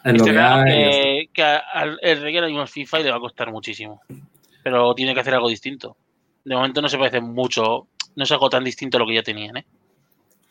es 0.05 0.18
lo 0.18 0.25
que 0.25 0.38
hay. 0.38 1.27
que, 1.27 1.31
que 1.33 1.42
al 1.42 1.99
el 2.01 2.59
es 2.59 2.71
FIFA 2.71 3.01
y 3.01 3.03
le 3.05 3.11
va 3.11 3.18
a 3.18 3.21
costar 3.21 3.53
muchísimo. 3.53 4.01
Pero 4.64 4.95
tiene 4.95 5.12
que 5.12 5.21
hacer 5.21 5.35
algo 5.35 5.49
distinto. 5.49 5.97
De 6.45 6.55
momento 6.55 6.81
no 6.81 6.88
se 6.88 6.97
parece 6.99 7.21
mucho, 7.21 7.87
no 8.16 8.25
es 8.25 8.33
algo 8.33 8.49
tan 8.49 8.64
distinto 8.64 8.97
a 8.97 9.01
lo 9.01 9.07
que 9.07 9.14
ya 9.14 9.23
tenían, 9.23 9.59
¿eh? 9.59 9.66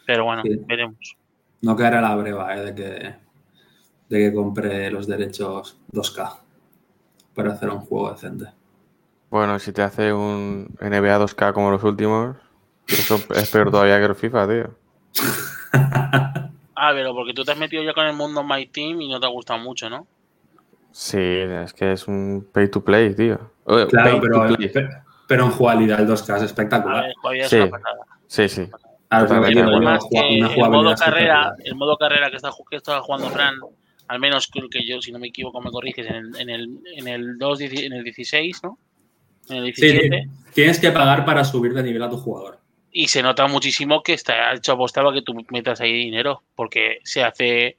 Pero 0.05 0.25
bueno, 0.25 0.43
Sí. 0.43 0.51
veremos. 0.67 1.17
No 1.61 1.75
caerá 1.75 1.99
la 1.99 2.15
breva 2.15 2.55
eh, 2.55 2.65
de, 2.65 2.75
que, 2.75 3.15
de 4.09 4.19
que 4.29 4.33
compre 4.33 4.89
los 4.91 5.07
derechos 5.07 5.77
2K 5.91 6.37
para 7.41 7.53
hacer 7.53 7.69
un 7.69 7.79
juego 7.81 8.11
decente. 8.11 8.45
Bueno, 9.29 9.57
si 9.59 9.71
te 9.71 9.81
hace 9.81 10.11
un 10.13 10.75
NBA 10.79 11.19
2K 11.19 11.53
como 11.53 11.71
los 11.71 11.83
últimos, 11.83 12.35
eso 12.87 13.15
es 13.35 13.49
peor 13.49 13.71
todavía 13.71 13.97
que 13.99 14.05
el 14.05 14.15
FIFA, 14.15 14.47
tío. 14.47 14.69
Ah, 16.83 16.93
pero 16.95 17.13
porque 17.13 17.31
tú 17.35 17.43
te 17.43 17.51
has 17.51 17.59
metido 17.59 17.83
ya 17.83 17.93
con 17.93 18.07
el 18.07 18.15
mundo 18.15 18.43
My 18.43 18.65
Team 18.65 19.01
y 19.01 19.07
no 19.07 19.19
te 19.19 19.27
ha 19.27 19.29
gustado 19.29 19.59
mucho, 19.59 19.87
¿no? 19.87 20.07
Sí, 20.91 21.19
es 21.19 21.73
que 21.73 21.91
es 21.91 22.07
un 22.07 22.47
pay 22.51 22.69
to 22.69 22.83
play, 22.83 23.13
tío. 23.13 23.37
Claro, 23.65 23.87
pay 23.91 24.19
pero, 24.19 24.47
to 24.47 24.55
play. 24.55 24.67
pe- 24.69 24.89
pero 25.27 25.43
en 25.45 25.51
jugabilidad 25.51 25.99
el 25.99 26.07
2K 26.07 26.37
es 26.37 26.41
espectacular. 26.43 27.03
ver, 27.03 27.13
todavía 27.21 27.43
es 27.43 27.49
Sí. 27.49 27.69
Sí, 28.25 28.49
sí. 28.49 28.71
Claro, 29.09 29.35
el 29.45 30.69
modo 30.71 30.95
carrera, 30.95 31.53
el 31.63 31.75
modo 31.75 31.97
carrera 31.97 32.29
que 32.31 32.37
está, 32.37 32.49
que 32.69 32.77
está 32.77 32.99
jugando 33.01 33.29
Fran, 33.29 33.55
al 34.11 34.19
menos 34.19 34.47
creo 34.47 34.67
que 34.67 34.85
yo, 34.85 35.01
si 35.01 35.09
no 35.09 35.19
me 35.19 35.29
equivoco, 35.29 35.61
me 35.61 35.71
corriges, 35.71 36.05
en 36.05 36.15
el, 36.15 36.35
en 36.37 36.49
el, 36.49 36.79
en 36.97 37.07
el, 37.07 37.37
2, 37.37 37.61
en 37.61 37.93
el 37.93 38.03
16, 38.03 38.61
¿no? 38.61 38.77
En 39.47 39.63
el 39.63 39.73
Sí, 39.73 39.85
17. 39.85 40.27
tienes 40.53 40.79
que 40.79 40.91
pagar 40.91 41.23
para 41.23 41.45
subir 41.45 41.73
de 41.73 41.81
nivel 41.81 42.03
a 42.03 42.09
tu 42.09 42.17
jugador. 42.17 42.59
Y 42.91 43.07
se 43.07 43.23
nota 43.23 43.47
muchísimo 43.47 44.03
que 44.03 44.11
está 44.11 44.53
hecho 44.53 44.73
aposta 44.73 45.01
para 45.01 45.15
que 45.15 45.21
tú 45.21 45.33
metas 45.49 45.79
ahí 45.79 45.93
dinero, 45.93 46.43
porque 46.55 46.97
se 47.05 47.23
hace 47.23 47.77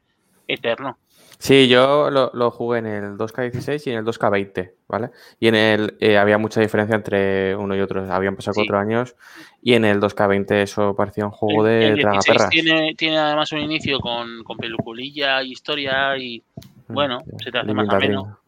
eterno. 0.49 0.97
Sí, 1.43 1.67
yo 1.67 2.09
lo, 2.09 2.31
lo 2.35 2.53
jugué 2.53 2.79
en 2.79 2.87
el 2.87 3.17
2K16 3.19 3.89
y 3.89 3.91
en 3.91 3.97
el 3.99 4.05
2K20, 4.05 4.75
¿vale? 4.87 5.11
Y 5.41 5.49
en 5.49 5.57
el 5.57 5.97
eh, 5.99 6.17
había 6.17 6.39
mucha 6.39 6.61
diferencia 6.61 6.95
entre 6.95 7.57
uno 7.57 7.75
y 7.75 7.81
otro. 7.81 8.01
Habían 8.13 8.37
pasado 8.37 8.55
Sí. 8.55 8.61
cuatro 8.61 8.79
años 8.79 9.17
y 9.61 9.75
en 9.75 9.85
el 9.85 9.99
2K20 10.01 10.63
eso 10.63 10.95
parecía 10.95 11.25
un 11.25 11.33
juego 11.33 11.67
El- 11.67 11.73
de 11.73 11.87
el 11.89 11.95
16 11.97 12.25
tragaperras. 12.25 12.51
tiene, 12.51 12.95
tiene 12.95 13.19
además 13.19 13.51
un 13.51 13.59
inicio 13.59 13.99
con, 13.99 14.45
con 14.45 14.57
peliculilla 14.57 15.43
y 15.43 15.51
historia 15.51 16.17
y 16.17 16.45
bueno, 16.87 17.19
Mm, 17.27 17.39
se 17.43 17.51
te 17.51 17.59
hace 17.59 17.75
más 17.75 17.89
ameno. 17.89 18.39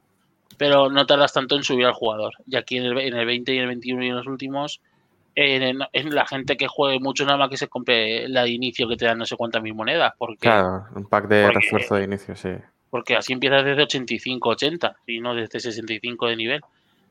Pero 0.56 0.88
no 0.88 1.04
tardas 1.04 1.32
tanto 1.32 1.56
en 1.56 1.64
subir 1.64 1.86
al 1.86 1.94
jugador. 1.94 2.34
Y 2.46 2.54
aquí 2.54 2.76
en 2.76 2.84
el, 2.84 2.96
en 2.98 3.14
el 3.16 3.26
20 3.26 3.52
y 3.52 3.58
el 3.58 3.66
21 3.66 4.04
y 4.04 4.08
en 4.10 4.14
los 4.14 4.28
últimos, 4.28 4.80
en, 5.34 5.80
en 5.92 6.14
la 6.14 6.26
gente 6.28 6.56
que 6.56 6.68
juegue 6.68 7.00
mucho 7.00 7.24
nada 7.24 7.38
más 7.38 7.48
que 7.50 7.56
se 7.56 7.66
compre 7.66 8.28
la 8.28 8.44
de 8.44 8.50
inicio 8.50 8.86
que 8.88 8.96
te 8.96 9.04
dan 9.06 9.18
no 9.18 9.26
sé 9.26 9.34
cuántas 9.36 9.62
mil 9.64 9.74
monedas. 9.74 10.12
Porque, 10.16 10.38
Claro, 10.42 10.84
un 10.94 11.08
pack 11.08 11.26
de 11.26 11.42
porque- 11.42 11.58
refuerzo 11.58 11.96
de 11.96 12.04
inicio, 12.04 12.36
sí. 12.36 12.50
Porque 12.94 13.16
así 13.16 13.32
empiezas 13.32 13.64
desde 13.64 13.82
85, 13.82 14.50
80 14.50 14.94
y 15.08 15.18
no 15.18 15.34
desde 15.34 15.58
65 15.58 16.28
de 16.28 16.36
nivel. 16.36 16.60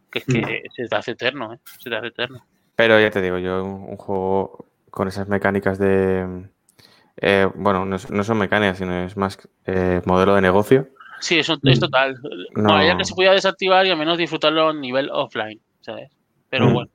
Que 0.09 0.19
es 0.19 0.25
que 0.25 0.63
se 0.73 0.87
te 0.87 0.95
hace 0.95 1.11
eterno, 1.11 1.53
¿eh? 1.53 1.59
Se 1.77 1.89
te 1.89 1.95
hace 1.97 2.07
eterno. 2.07 2.41
Pero 2.77 2.97
ya 3.01 3.09
te 3.11 3.21
digo, 3.21 3.37
yo 3.37 3.61
un, 3.65 3.83
un 3.89 3.97
juego 3.97 4.65
con 4.89 5.09
esas 5.09 5.27
mecánicas 5.27 5.77
de... 5.79 6.47
eh, 7.17 7.49
bueno, 7.55 7.83
no, 7.83 7.97
es- 7.97 8.09
no 8.09 8.23
son 8.23 8.37
mecánicas, 8.37 8.77
sino 8.77 8.97
es 9.03 9.17
más 9.17 9.37
eh, 9.65 10.01
modelo 10.05 10.35
de 10.35 10.41
negocio. 10.41 10.87
Sí, 11.19 11.37
eso 11.39 11.57
es 11.61 11.79
total. 11.81 12.17
No. 12.55 12.77
No. 12.77 12.81
ya 12.85 12.95
que 12.95 13.03
se 13.03 13.13
podía 13.13 13.33
desactivar 13.33 13.85
y 13.85 13.89
al 13.91 13.97
menos 13.97 14.17
disfrutarlo 14.17 14.69
a 14.69 14.73
nivel 14.73 15.09
offline, 15.11 15.59
¿sabes? 15.81 16.09
Pero 16.49 16.69
Mm. 16.69 16.73
bueno. 16.73 16.91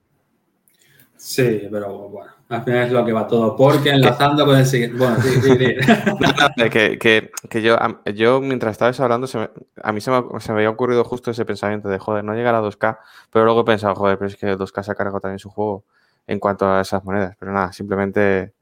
Sí, 1.16 1.68
pero 1.70 2.08
bueno, 2.08 2.32
al 2.48 2.62
final 2.64 2.86
es 2.86 2.92
lo 2.92 3.04
que 3.04 3.12
va 3.12 3.26
todo. 3.26 3.54
Porque 3.56 3.90
enlazando 3.90 4.44
con 4.46 4.56
el 4.58 4.64
siguiente. 4.66 4.96
Bueno, 4.96 5.20
sí, 5.20 5.28
sí, 5.40 5.56
sí. 5.56 5.74
Que, 6.70 6.98
que- 6.98 7.30
que 7.48 7.62
yo, 7.62 7.76
yo 8.14 8.40
mientras 8.40 8.72
estabas 8.72 8.98
hablando, 9.00 9.26
se 9.26 9.38
me- 9.38 9.50
a 9.82 9.92
mí 9.92 10.00
se 10.00 10.10
me, 10.10 10.22
se 10.40 10.52
me 10.52 10.58
había 10.58 10.70
ocurrido 10.70 11.04
justo 11.04 11.30
ese 11.30 11.44
pensamiento 11.44 11.88
de, 11.88 11.98
joder, 11.98 12.24
no 12.24 12.34
llegar 12.34 12.54
a 12.54 12.60
2K, 12.62 12.98
pero 13.30 13.44
luego 13.44 13.60
he 13.60 13.64
pensado, 13.64 13.94
joder, 13.94 14.18
pero 14.18 14.28
es 14.28 14.36
que 14.36 14.56
2K 14.56 14.82
se 14.82 14.92
ha 14.92 14.94
cargado 14.94 15.20
también 15.20 15.38
su 15.38 15.50
juego 15.50 15.84
en 16.26 16.38
cuanto 16.40 16.66
a 16.70 16.80
esas 16.80 17.04
monedas. 17.04 17.36
Pero 17.38 17.52
nada, 17.52 17.72
simplemente 17.72 18.52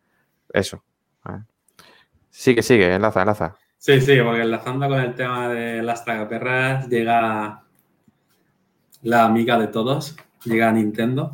eso. 0.52 0.82
¿vale? 1.24 1.44
Sigue, 2.30 2.62
sigue, 2.62 2.94
enlaza, 2.94 3.20
enlaza. 3.22 3.54
Sí, 3.78 4.00
sí, 4.00 4.18
porque 4.22 4.42
enlazando 4.42 4.88
con 4.88 4.98
el 5.00 5.14
tema 5.14 5.48
de 5.48 5.82
las 5.82 6.04
tragaperras, 6.04 6.88
llega 6.88 7.62
la 9.02 9.24
amiga 9.24 9.58
de 9.58 9.68
todos, 9.68 10.16
llega 10.44 10.72
Nintendo, 10.72 11.32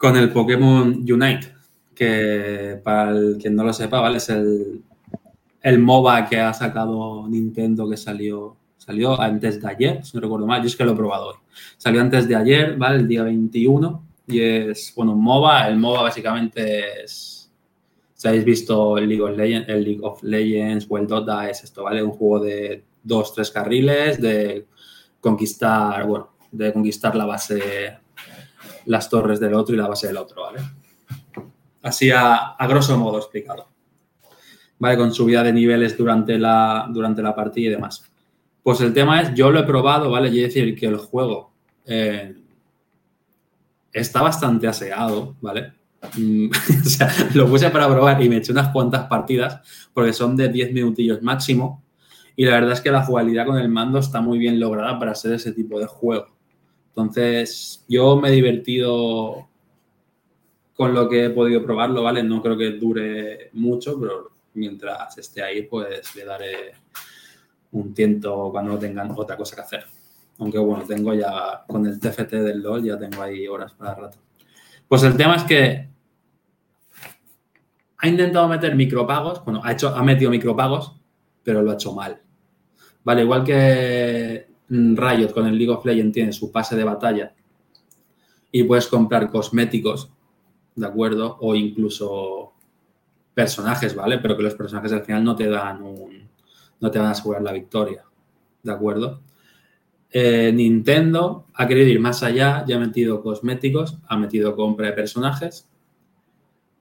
con 0.00 0.16
el 0.16 0.32
Pokémon 0.32 1.04
Unite, 1.06 1.52
que 1.94 2.80
para 2.82 3.10
el 3.10 3.36
quien 3.36 3.54
no 3.54 3.64
lo 3.64 3.72
sepa, 3.74 4.00
¿vale? 4.00 4.16
Es 4.16 4.30
el, 4.30 4.82
el 5.60 5.78
MOBA 5.78 6.26
que 6.26 6.40
ha 6.40 6.54
sacado 6.54 7.28
Nintendo 7.28 7.86
que 7.86 7.98
salió, 7.98 8.56
salió 8.78 9.20
antes 9.20 9.60
de 9.60 9.68
ayer, 9.68 10.02
si 10.02 10.16
no 10.16 10.22
recuerdo 10.22 10.46
mal, 10.46 10.62
yo 10.62 10.68
es 10.68 10.74
que 10.74 10.86
lo 10.86 10.92
he 10.92 10.96
probado 10.96 11.28
hoy. 11.28 11.34
Salió 11.76 12.00
antes 12.00 12.26
de 12.26 12.34
ayer, 12.34 12.78
¿vale? 12.78 13.00
El 13.00 13.08
día 13.08 13.24
21, 13.24 14.02
y 14.28 14.40
es, 14.40 14.90
bueno, 14.96 15.12
un 15.12 15.22
MOBA, 15.22 15.68
el 15.68 15.76
MOBA 15.76 16.02
básicamente 16.04 17.02
es... 17.02 17.52
Si 18.14 18.26
habéis 18.26 18.44
visto 18.46 18.96
el 18.96 19.06
League 19.06 19.22
of 19.22 19.36
Legends, 19.36 19.68
el 19.68 19.84
League 19.84 20.00
of 20.02 20.22
Legends 20.22 20.86
o 20.88 20.96
el 20.96 21.06
Dota, 21.06 21.50
es 21.50 21.62
esto, 21.62 21.84
¿vale? 21.84 22.02
Un 22.02 22.12
juego 22.12 22.42
de 22.42 22.84
dos, 23.02 23.34
tres 23.34 23.50
carriles, 23.50 24.18
de 24.18 24.66
conquistar, 25.20 26.06
bueno, 26.06 26.30
de 26.50 26.72
conquistar 26.72 27.14
la 27.16 27.26
base, 27.26 27.98
las 28.86 29.08
torres 29.08 29.40
del 29.40 29.54
otro 29.54 29.74
y 29.74 29.78
la 29.78 29.88
base 29.88 30.06
del 30.06 30.16
otro, 30.16 30.42
¿vale? 30.42 30.60
Así 31.82 32.10
a, 32.10 32.56
grosso 32.68 32.96
modo 32.98 33.18
explicado. 33.18 33.68
¿Vale? 34.78 34.96
Con 34.96 35.12
subida 35.12 35.42
de 35.42 35.52
niveles 35.52 35.96
durante 35.96 36.38
la, 36.38 36.88
durante 36.90 37.22
la 37.22 37.34
partida 37.34 37.68
y 37.68 37.72
demás. 37.72 38.04
Pues 38.62 38.80
el 38.80 38.92
tema 38.94 39.20
es, 39.20 39.34
yo 39.34 39.50
lo 39.50 39.60
he 39.60 39.64
probado, 39.64 40.10
¿vale? 40.10 40.28
Y 40.30 40.40
decir, 40.40 40.78
que 40.78 40.86
el 40.86 40.96
juego 40.96 41.52
eh, 41.86 42.34
está 43.92 44.22
bastante 44.22 44.68
aseado, 44.68 45.36
¿vale? 45.40 45.74
Mm, 46.16 46.48
o 46.86 46.88
sea, 46.88 47.10
lo 47.34 47.46
puse 47.46 47.70
para 47.70 47.88
probar 47.88 48.22
y 48.22 48.28
me 48.28 48.36
eché 48.36 48.52
unas 48.52 48.68
cuantas 48.68 49.06
partidas 49.06 49.60
porque 49.92 50.12
son 50.12 50.36
de 50.36 50.48
10 50.48 50.72
minutillos 50.72 51.22
máximo 51.22 51.84
y 52.36 52.46
la 52.46 52.54
verdad 52.54 52.72
es 52.72 52.80
que 52.80 52.90
la 52.90 53.04
jugabilidad 53.04 53.46
con 53.46 53.58
el 53.58 53.68
mando 53.68 53.98
está 53.98 54.20
muy 54.20 54.38
bien 54.38 54.58
lograda 54.58 54.98
para 54.98 55.14
ser 55.14 55.34
ese 55.34 55.52
tipo 55.52 55.78
de 55.78 55.86
juego. 55.86 56.28
Entonces, 57.00 57.84
yo 57.88 58.16
me 58.16 58.28
he 58.28 58.32
divertido 58.32 59.48
con 60.74 60.94
lo 60.94 61.08
que 61.08 61.26
he 61.26 61.30
podido 61.30 61.62
probarlo, 61.64 62.02
¿vale? 62.02 62.22
No 62.22 62.42
creo 62.42 62.56
que 62.56 62.72
dure 62.72 63.50
mucho, 63.54 63.98
pero 63.98 64.30
mientras 64.54 65.16
esté 65.18 65.42
ahí, 65.42 65.62
pues 65.62 66.14
le 66.14 66.24
daré 66.24 66.72
un 67.72 67.94
tiento 67.94 68.50
cuando 68.50 68.78
tengan 68.78 69.12
otra 69.16 69.36
cosa 69.36 69.56
que 69.56 69.62
hacer. 69.62 69.86
Aunque 70.38 70.58
bueno, 70.58 70.84
tengo 70.86 71.14
ya 71.14 71.64
con 71.66 71.86
el 71.86 71.98
TFT 71.98 72.32
del 72.32 72.62
LOL, 72.62 72.84
ya 72.84 72.98
tengo 72.98 73.22
ahí 73.22 73.46
horas 73.46 73.72
para 73.72 73.94
rato. 73.94 74.18
Pues 74.88 75.02
el 75.02 75.16
tema 75.16 75.36
es 75.36 75.44
que 75.44 75.88
ha 77.98 78.08
intentado 78.08 78.48
meter 78.48 78.74
micropagos, 78.74 79.44
bueno, 79.44 79.60
ha, 79.64 79.72
hecho, 79.72 79.88
ha 79.88 80.02
metido 80.02 80.30
micropagos, 80.30 80.96
pero 81.42 81.62
lo 81.62 81.70
ha 81.70 81.74
hecho 81.74 81.94
mal. 81.94 82.20
Vale, 83.04 83.22
igual 83.22 83.44
que 83.44 84.49
Riot 84.70 85.32
con 85.32 85.46
el 85.46 85.58
League 85.58 85.72
of 85.72 85.84
Legends 85.84 86.14
tiene 86.14 86.32
su 86.32 86.52
pase 86.52 86.76
de 86.76 86.84
batalla 86.84 87.34
y 88.52 88.62
puedes 88.64 88.86
comprar 88.86 89.28
cosméticos, 89.30 90.12
¿de 90.76 90.86
acuerdo? 90.86 91.36
O 91.40 91.54
incluso 91.54 92.52
personajes, 93.34 93.94
¿vale? 93.94 94.18
Pero 94.18 94.36
que 94.36 94.44
los 94.44 94.54
personajes 94.54 94.92
al 94.92 95.02
final 95.02 95.24
no 95.24 95.34
te 95.34 95.48
dan 95.48 95.82
un, 95.82 96.28
no 96.80 96.90
te 96.90 96.98
van 96.98 97.08
a 97.08 97.10
asegurar 97.12 97.42
la 97.42 97.52
victoria, 97.52 98.04
¿de 98.62 98.72
acuerdo? 98.72 99.22
Eh, 100.12 100.52
Nintendo 100.52 101.46
ha 101.54 101.66
querido 101.66 101.88
ir 101.88 102.00
más 102.00 102.22
allá, 102.22 102.64
ya 102.66 102.76
ha 102.76 102.80
metido 102.80 103.22
cosméticos, 103.22 103.98
ha 104.06 104.16
metido 104.16 104.56
compra 104.56 104.88
de 104.88 104.92
personajes, 104.92 105.68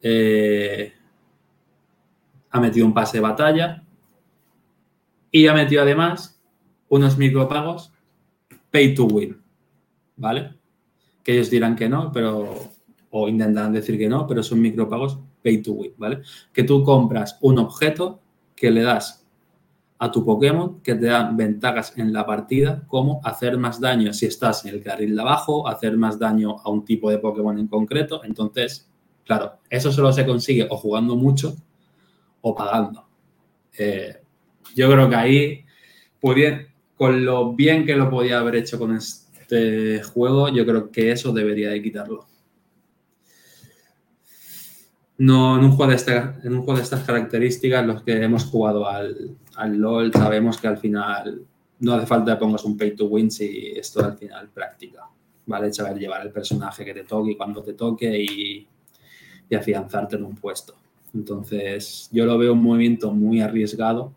eh, 0.02 0.94
ha 2.52 2.60
metido 2.60 2.86
un 2.86 2.94
pase 2.94 3.18
de 3.18 3.22
batalla 3.22 3.84
y 5.32 5.46
ha 5.48 5.54
metido 5.54 5.84
además 5.84 6.39
unos 6.90 7.18
micropagos 7.18 7.92
pay 8.72 8.94
to 8.94 9.06
win, 9.06 9.42
¿vale? 10.18 10.56
Que 11.24 11.34
ellos 11.34 11.50
dirán 11.50 11.76
que 11.76 11.90
no, 11.90 12.12
pero 12.12 12.54
o 13.12 13.28
intentarán 13.28 13.74
decir 13.74 13.98
que 13.98 14.08
no, 14.08 14.28
pero 14.28 14.44
son 14.44 14.62
micropagos 14.62 15.20
pay 15.44 15.62
to 15.62 15.74
win, 15.74 15.94
¿vale? 15.98 16.22
Que 16.54 16.64
tú 16.64 16.84
compras 16.84 17.38
un 17.42 17.60
objeto 17.60 18.22
que 18.56 18.72
le 18.72 18.82
das 18.82 19.26
a 20.02 20.10
tu 20.10 20.24
Pokémon 20.24 20.80
que 20.82 20.96
te 20.96 21.08
dan 21.08 21.36
ventajas 21.36 21.94
en 21.98 22.14
la 22.14 22.26
partida, 22.26 22.84
como 22.88 23.20
hacer 23.24 23.58
más 23.58 23.82
daño 23.82 24.14
si 24.14 24.28
estás 24.28 24.66
en 24.66 24.74
el 24.76 24.82
carril 24.82 25.14
de 25.14 25.22
abajo, 25.22 25.68
hacer 25.68 25.98
más 25.98 26.18
daño 26.18 26.56
a 26.64 26.70
un 26.70 26.86
tipo 26.86 27.10
de 27.12 27.20
Pokémon 27.20 27.58
en 27.60 27.68
concreto. 27.68 28.24
Entonces, 28.24 28.90
claro, 29.26 29.60
eso 29.70 29.92
solo 29.92 30.14
se 30.14 30.26
consigue 30.26 30.66
o 30.70 30.78
jugando 30.78 31.18
mucho 31.18 31.54
o 32.42 32.56
pagando. 32.56 33.06
Eh, 33.78 34.22
yo 34.74 34.90
creo 34.90 35.10
que 35.10 35.16
ahí, 35.16 35.66
bien, 36.34 36.69
con 37.00 37.24
lo 37.24 37.54
bien 37.54 37.86
que 37.86 37.96
lo 37.96 38.10
podía 38.10 38.40
haber 38.40 38.58
hecho 38.58 38.78
con 38.78 38.94
este 38.94 40.04
juego, 40.04 40.50
yo 40.50 40.66
creo 40.66 40.92
que 40.92 41.14
eso 41.14 41.32
debería 41.32 41.70
de 41.70 41.82
quitarlo. 41.82 42.26
No, 45.18 45.58
en 45.58 45.64
un 45.64 45.72
juego 45.72 45.92
de, 45.92 46.82
estas 46.82 47.06
características, 47.06 47.88
los 47.88 48.04
que 48.04 48.22
hemos 48.22 48.44
jugado 48.44 48.86
al, 48.86 49.38
al 49.56 49.78
LOL, 49.78 50.12
sabemos 50.12 50.58
que 50.58 50.68
al 50.68 50.78
final 50.78 51.46
no 51.80 51.94
hace 51.94 52.06
falta 52.06 52.34
que 52.34 52.40
pongas 52.42 52.66
un 52.66 52.76
pay 52.78 52.94
to 52.98 53.06
win 53.06 53.32
si 53.32 53.72
esto 53.78 54.04
al 54.04 54.18
final 54.18 54.50
práctica. 54.50 55.08
¿Vale? 55.46 55.72
Saber 55.72 55.98
llevar 55.98 56.26
el 56.26 56.34
personaje 56.34 56.84
que 56.84 56.94
te 56.94 57.06
toque 57.06 57.32
y 57.32 57.38
cuando 57.38 57.64
te 57.64 57.76
toque 57.76 58.14
y, 58.22 58.68
y 59.50 59.56
afianzarte 59.56 60.18
en 60.18 60.26
un 60.26 60.36
puesto. 60.36 60.76
Entonces, 61.14 62.10
yo 62.12 62.26
lo 62.26 62.38
veo 62.38 62.52
un 62.52 62.62
movimiento 62.62 63.14
muy 63.14 63.40
arriesgado, 63.40 64.12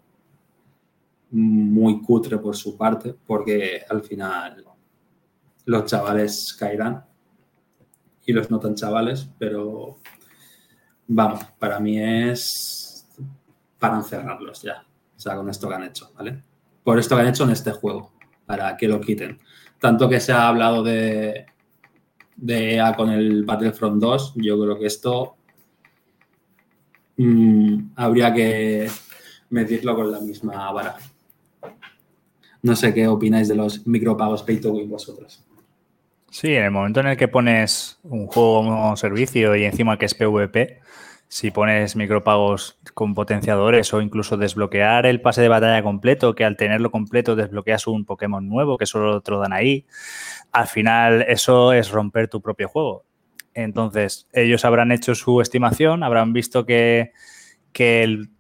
muy 1.33 2.01
cutre 2.03 2.39
por 2.39 2.55
su 2.57 2.77
parte, 2.77 3.15
porque 3.27 3.83
al 3.89 4.03
final 4.03 4.65
los 5.65 5.85
chavales 5.87 6.55
caerán 6.55 7.05
y 8.25 8.33
los 8.33 8.51
no 8.51 8.61
tan 8.61 8.75
chavales, 8.75 9.29
pero 9.39 9.99
vamos, 11.09 11.45
para 11.59 11.81
mí 11.81 11.99
es 11.99 13.09
para 13.79 13.97
encerrarlos 13.97 14.63
ya. 14.63 14.85
O 15.17 15.21
sea, 15.21 15.37
con 15.37 15.49
esto 15.49 15.69
que 15.69 15.75
han 15.75 15.85
hecho, 15.85 16.13
¿vale? 16.17 16.43
Por 16.85 16.99
esto 16.99 17.17
que 17.17 17.23
han 17.23 17.29
hecho 17.29 17.45
en 17.45 17.51
este 17.51 17.73
juego, 17.73 18.13
para 18.47 18.77
que 18.77 18.89
lo 18.89 19.01
quiten. 19.01 19.39
Tanto 19.81 20.09
que 20.09 20.21
se 20.21 20.33
ha 20.33 20.49
hablado 20.49 20.83
de, 20.83 21.47
de 22.37 22.75
EA 22.75 22.95
con 22.95 23.11
el 23.11 23.45
Battlefront 23.45 24.01
2, 24.01 24.35
yo 24.37 24.61
creo 24.61 24.79
que 24.79 24.87
esto 24.87 25.37
mm, 27.17 27.93
habría 27.97 28.33
que 28.33 28.89
medirlo 29.51 29.95
con 29.97 30.11
la 30.11 30.21
misma 30.21 30.71
vara. 30.73 30.97
No 32.63 32.77
sé 32.77 32.95
qué 32.95 33.09
opináis 33.09 33.49
de 33.49 33.55
los 33.57 33.87
micropagos 33.87 34.43
pay 34.43 34.61
to 34.61 34.73
win 34.73 34.89
vosotros. 34.89 35.43
Sí, 36.31 36.55
en 36.55 36.65
el 36.65 36.71
momento 36.71 37.01
en 37.01 37.09
el 37.09 37.17
que 37.17 37.29
pones 37.29 37.99
un 38.05 38.27
juego 38.27 38.63
como 38.63 38.97
servicio 38.97 39.55
y 39.57 39.65
encima 39.65 39.99
que 39.99 40.07
es 40.07 40.15
PvP, 40.15 40.81
si 41.29 41.51
pones 41.51 41.97
micropagos 41.97 42.79
con 42.95 43.15
potenciadores 43.15 43.93
o 43.93 44.01
incluso 44.01 44.37
desbloquear 44.37 45.07
el 45.07 45.21
pase 45.21 45.43
de 45.43 45.49
batalla 45.49 45.83
completo, 45.83 46.35
que 46.35 46.45
al 46.45 46.57
tenerlo 46.57 46.91
completo 46.91 47.37
desbloqueas 47.37 47.87
un 47.87 48.05
Pokémon 48.05 48.49
nuevo 48.49 48.79
que 48.79 48.87
solo 48.87 49.21
te 49.21 49.31
lo 49.31 49.41
dan 49.41 49.53
ahí, 49.53 49.87
al 50.53 50.67
final 50.69 51.23
eso 51.29 51.73
es 51.73 51.91
romper 51.91 52.29
tu 52.29 52.41
propio 52.41 52.69
juego. 52.69 53.05
Entonces, 53.55 54.27
ellos 54.33 54.65
habrán 54.65 54.93
hecho 54.93 55.15
su 55.15 55.41
estimación, 55.43 56.03
habrán 56.03 56.33
visto 56.33 56.65
que, 56.65 57.13
que 57.73 58.03
el- 58.03 58.31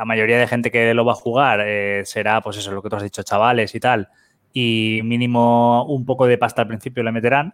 la 0.00 0.06
mayoría 0.06 0.38
de 0.38 0.46
gente 0.46 0.70
que 0.70 0.94
lo 0.94 1.04
va 1.04 1.12
a 1.12 1.14
jugar 1.14 1.60
eh, 1.62 2.06
será, 2.06 2.40
pues 2.40 2.56
eso, 2.56 2.72
lo 2.72 2.82
que 2.82 2.88
tú 2.88 2.96
has 2.96 3.02
dicho, 3.02 3.22
chavales 3.22 3.74
y 3.74 3.80
tal, 3.80 4.08
y 4.50 5.02
mínimo 5.04 5.84
un 5.84 6.06
poco 6.06 6.26
de 6.26 6.38
pasta 6.38 6.62
al 6.62 6.68
principio 6.68 7.02
le 7.02 7.12
meterán 7.12 7.52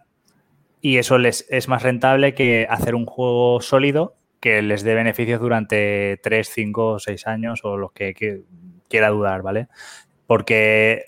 y 0.79 0.97
eso 0.97 1.17
les 1.17 1.45
es 1.49 1.67
más 1.67 1.83
rentable 1.83 2.33
que 2.33 2.65
hacer 2.69 2.95
un 2.95 3.05
juego 3.05 3.59
sólido 3.59 4.15
que 4.39 4.61
les 4.61 4.83
dé 4.83 4.95
beneficios 4.95 5.41
durante 5.41 6.21
3, 6.23 6.49
5 6.49 6.87
o 6.87 6.99
6 6.99 7.27
años 7.27 7.59
o 7.65 7.75
lo 7.75 7.89
que, 7.89 8.13
que 8.13 8.43
quiera 8.87 9.09
dudar, 9.09 9.41
¿vale? 9.41 9.67
Porque 10.25 11.03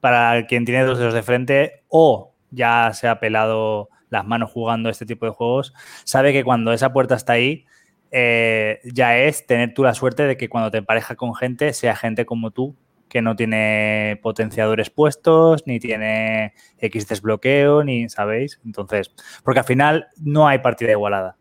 para 0.00 0.44
quien 0.48 0.64
tiene 0.64 0.82
dos 0.82 0.98
dedos 0.98 1.14
de 1.14 1.22
frente 1.22 1.84
o 1.86 2.34
ya 2.50 2.90
se 2.94 3.06
ha 3.06 3.20
pelado 3.20 3.90
las 4.08 4.26
manos 4.26 4.50
jugando 4.50 4.90
este 4.90 5.06
tipo 5.06 5.24
de 5.24 5.30
juegos, 5.30 5.72
sabe 6.02 6.32
que 6.32 6.42
cuando 6.42 6.72
esa 6.72 6.92
puerta 6.92 7.14
está 7.14 7.34
ahí, 7.34 7.64
eh, 8.10 8.80
ya 8.84 9.18
es 9.18 9.46
tener 9.46 9.74
tú 9.74 9.84
la 9.84 9.94
suerte 9.94 10.24
de 10.24 10.36
que 10.36 10.48
cuando 10.48 10.70
te 10.70 10.78
empareja 10.78 11.16
con 11.16 11.34
gente, 11.34 11.72
sea 11.72 11.96
gente 11.96 12.26
como 12.26 12.50
tú, 12.50 12.76
que 13.08 13.22
no 13.22 13.34
tiene 13.36 14.18
potenciadores 14.22 14.90
puestos, 14.90 15.66
ni 15.66 15.80
tiene 15.80 16.54
X 16.78 17.08
desbloqueo, 17.08 17.82
ni, 17.84 18.08
¿sabéis? 18.08 18.60
Entonces, 18.64 19.12
porque 19.44 19.60
al 19.60 19.66
final 19.66 20.08
no 20.22 20.46
hay 20.46 20.58
partida 20.60 20.92
igualada. 20.92 21.36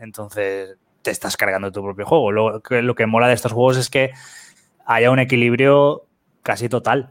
Entonces, 0.00 0.76
te 1.02 1.10
estás 1.10 1.36
cargando 1.36 1.72
tu 1.72 1.82
propio 1.82 2.06
juego. 2.06 2.32
Lo, 2.32 2.60
que- 2.62 2.82
lo 2.82 2.94
que 2.94 3.06
mola 3.06 3.28
de 3.28 3.34
estos 3.34 3.52
juegos 3.52 3.76
es 3.78 3.90
que 3.90 4.10
haya 4.86 5.10
un 5.10 5.18
equilibrio 5.18 6.04
casi 6.42 6.68
total. 6.68 7.10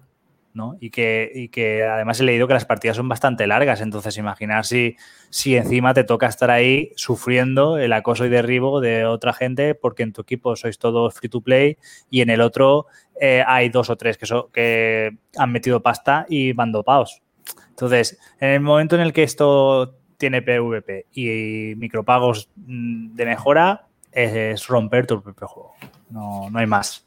¿No? 0.58 0.76
Y 0.82 0.90
que, 0.90 1.32
y 1.34 1.48
que 1.48 1.84
además 1.86 2.20
he 2.20 2.24
leído 2.26 2.48
que 2.48 2.54
las 2.54 2.66
partidas 2.66 2.98
son 2.98 3.08
bastante 3.08 3.48
largas, 3.48 3.80
entonces 3.80 4.18
imaginar 4.18 4.66
si, 4.66 4.98
si 5.30 5.56
encima 5.56 5.94
te 5.94 6.04
toca 6.04 6.28
estar 6.28 6.52
ahí 6.52 6.92
sufriendo 6.98 7.78
el 7.78 7.94
acoso 7.94 8.26
y 8.26 8.30
derribo 8.30 8.82
de 8.82 9.06
otra 9.06 9.32
gente 9.32 9.74
porque 9.76 10.04
en 10.04 10.12
tu 10.12 10.22
equipo 10.24 10.58
sois 10.58 10.78
todos 10.78 11.14
free 11.14 11.30
to 11.30 11.40
play 11.40 11.78
y 12.10 12.20
en 12.20 12.30
el 12.30 12.42
otro 12.42 12.88
eh, 13.22 13.42
hay 13.48 13.70
dos 13.70 13.90
o 13.90 13.96
tres 13.96 14.18
que, 14.18 14.26
so- 14.26 14.50
que 14.52 15.16
han 15.38 15.52
metido 15.54 15.82
pasta 15.82 16.26
y 16.28 16.52
van 16.52 16.74
dopados. 16.74 17.22
Entonces, 17.70 18.20
en 18.42 18.50
el 18.50 18.60
momento 18.60 18.96
en 18.96 19.02
el 19.02 19.14
que 19.14 19.24
esto 19.24 19.96
tiene 20.18 20.42
PvP 20.42 21.06
y 21.14 21.76
micropagos 21.78 22.50
mm, 22.58 23.14
de 23.16 23.26
mejora, 23.26 23.88
es 24.12 24.68
romper 24.68 25.06
tu 25.08 25.22
propio 25.22 25.48
juego. 25.48 25.74
No, 26.10 26.50
no 26.50 26.60
hay 26.60 26.66
más. 26.66 27.07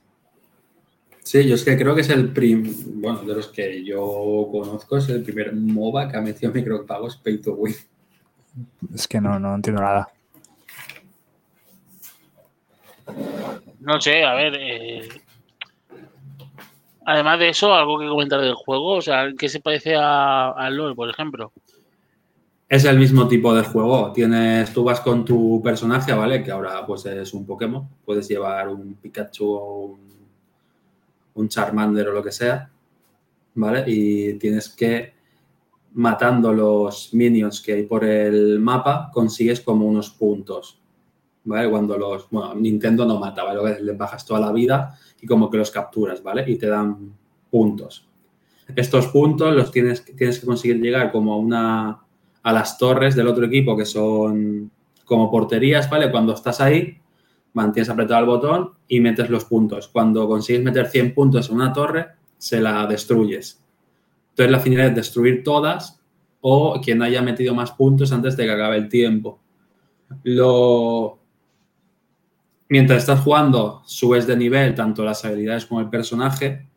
Sí, 1.31 1.47
yo 1.47 1.55
es 1.55 1.63
que 1.63 1.79
creo 1.79 1.95
que 1.95 2.01
es 2.01 2.11
el 2.11 2.33
prim... 2.33 2.75
Bueno, 3.01 3.23
de 3.23 3.37
los 3.37 3.47
que 3.47 3.85
yo 3.85 4.49
conozco, 4.51 4.97
es 4.97 5.09
el 5.11 5.23
primer 5.23 5.55
MOBA 5.55 6.09
que 6.09 6.17
ha 6.17 6.21
metido 6.21 6.53
micropagos 6.53 7.19
pay 7.19 7.39
to 7.39 7.53
win. 7.53 7.73
Es 8.93 9.07
que 9.07 9.21
no, 9.21 9.39
no 9.39 9.55
entiendo 9.55 9.81
nada. 9.81 10.09
No 13.79 14.01
sé, 14.01 14.25
a 14.25 14.35
ver. 14.35 14.57
eh, 14.59 15.09
Además 17.07 17.39
de 17.39 17.51
eso, 17.51 17.73
algo 17.75 18.01
que 18.01 18.09
comentar 18.09 18.41
del 18.41 18.55
juego, 18.55 18.97
o 18.97 19.01
sea, 19.01 19.29
¿qué 19.39 19.49
se 19.49 19.61
parece 19.61 19.95
a, 19.95 20.51
a 20.51 20.69
LOL, 20.69 20.97
por 20.97 21.09
ejemplo? 21.09 21.53
Es 22.69 22.85
el 22.85 22.99
mismo 22.99 23.29
tipo 23.29 23.55
de 23.55 23.63
juego. 23.63 24.11
Tienes, 24.13 24.73
tú 24.73 24.83
vas 24.83 25.01
con 25.01 25.25
tu 25.25 25.63
personaje, 25.63 26.13
¿vale? 26.13 26.43
Que 26.43 26.51
ahora 26.51 26.85
pues 26.85 27.07
es 27.07 27.33
un 27.35 27.47
Pokémon. 27.47 27.89
Puedes 28.05 28.29
llevar 28.29 28.69
un 28.69 28.95
Pikachu 28.95 29.47
o 29.49 29.85
un, 29.85 30.10
un 31.35 31.49
Charmander 31.49 32.09
o 32.09 32.13
lo 32.13 32.23
que 32.23 32.33
sea, 32.33 32.71
¿vale? 33.55 33.85
Y 33.87 34.35
tienes 34.35 34.69
que, 34.69 35.13
matando 35.93 36.53
los 36.53 37.13
minions 37.15 37.61
que 37.61 37.73
hay 37.75 37.83
por 37.85 38.05
el 38.05 38.59
mapa, 38.61 39.11
consigues 39.13 39.61
como 39.61 39.87
unos 39.87 40.11
puntos, 40.11 40.81
¿vale? 41.45 41.69
Cuando 41.71 41.97
los, 41.97 42.29
bueno, 42.31 42.55
Nintendo 42.55 43.05
no 43.05 43.19
mata, 43.19 43.45
¿vale? 43.45 43.81
Les 43.81 43.97
bajas 43.97 44.25
toda 44.25 44.41
la 44.41 44.53
vida 44.53 44.99
y 45.21 45.27
como 45.27 45.51
que 45.51 45.59
los 45.59 45.71
capturas, 45.71 46.23
¿vale? 46.23 46.45
Y 46.51 46.57
te 46.57 46.67
dan 46.67 47.13
puntos. 47.51 48.07
Estos 48.77 49.09
puntos 49.09 49.55
los 49.55 49.71
tienes, 49.73 50.05
tienes 50.05 50.39
que 50.39 50.47
conseguir 50.47 50.81
llegar 50.81 51.11
como 51.11 51.33
a 51.33 51.37
una 51.37 52.01
a 52.43 52.53
las 52.53 52.79
torres 52.79 53.15
del 53.15 53.27
otro 53.27 53.45
equipo 53.45 53.77
que 53.77 53.85
son 53.85 54.71
como 55.05 55.31
porterías, 55.31 55.91
¿vale? 55.91 56.11
Cuando 56.11 56.35
estás 56.35 56.61
ahí, 56.61 57.00
mantienes 57.53 57.89
apretado 57.89 58.21
el 58.21 58.27
botón 58.27 58.73
y 58.89 59.01
metes 59.01 59.31
los 59.31 59.45
puntos. 59.45 59.89
Cuando 59.89 60.29
consigues 60.29 60.63
meter 60.63 60.87
100 60.87 61.15
puntos 61.15 61.49
en 61.49 61.57
una 61.57 61.73
torre, 61.73 62.07
se 62.39 62.61
la 62.61 62.87
destruyes. 62.87 63.63
Entonces 64.31 64.51
la 64.51 64.61
finalidad 64.61 64.91
es 64.91 64.97
destruir 64.97 65.43
todas 65.43 66.01
o 66.41 66.81
quien 66.81 67.03
haya 67.03 67.23
metido 67.23 67.55
más 67.55 67.73
puntos 67.73 68.13
antes 68.13 68.37
de 68.37 68.45
que 68.45 68.53
acabe 68.53 68.77
el 68.77 68.89
tiempo. 68.89 69.41
Lo... 70.25 71.19
Mientras 72.69 73.01
estás 73.01 73.21
jugando, 73.21 73.83
subes 73.85 74.27
de 74.27 74.37
nivel 74.37 74.75
tanto 74.75 75.05
las 75.05 75.25
habilidades 75.25 75.67
como 75.67 75.81
el 75.81 75.91
personaje 75.91 76.71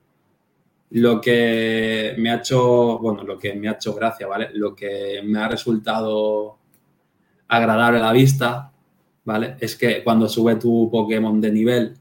lo 0.95 1.19
que 1.19 2.13
me 2.19 2.29
ha 2.29 2.35
hecho, 2.35 2.99
bueno, 2.99 3.23
lo 3.23 3.39
que 3.39 3.55
me 3.55 3.67
ha 3.67 3.71
hecho 3.71 3.95
gracia, 3.95 4.27
¿vale? 4.27 4.49
Lo 4.53 4.75
que 4.75 5.21
me 5.23 5.39
ha 5.39 5.47
resultado 5.47 6.59
agradable 7.47 7.97
a 7.97 8.03
la 8.03 8.11
vista, 8.11 8.72
¿vale? 9.25 9.55
Es 9.59 9.75
que 9.75 10.03
cuando 10.03 10.27
sube 10.29 10.55
tu 10.55 10.89
Pokémon 10.91 11.39
de 11.41 11.51
nivel, 11.51 11.93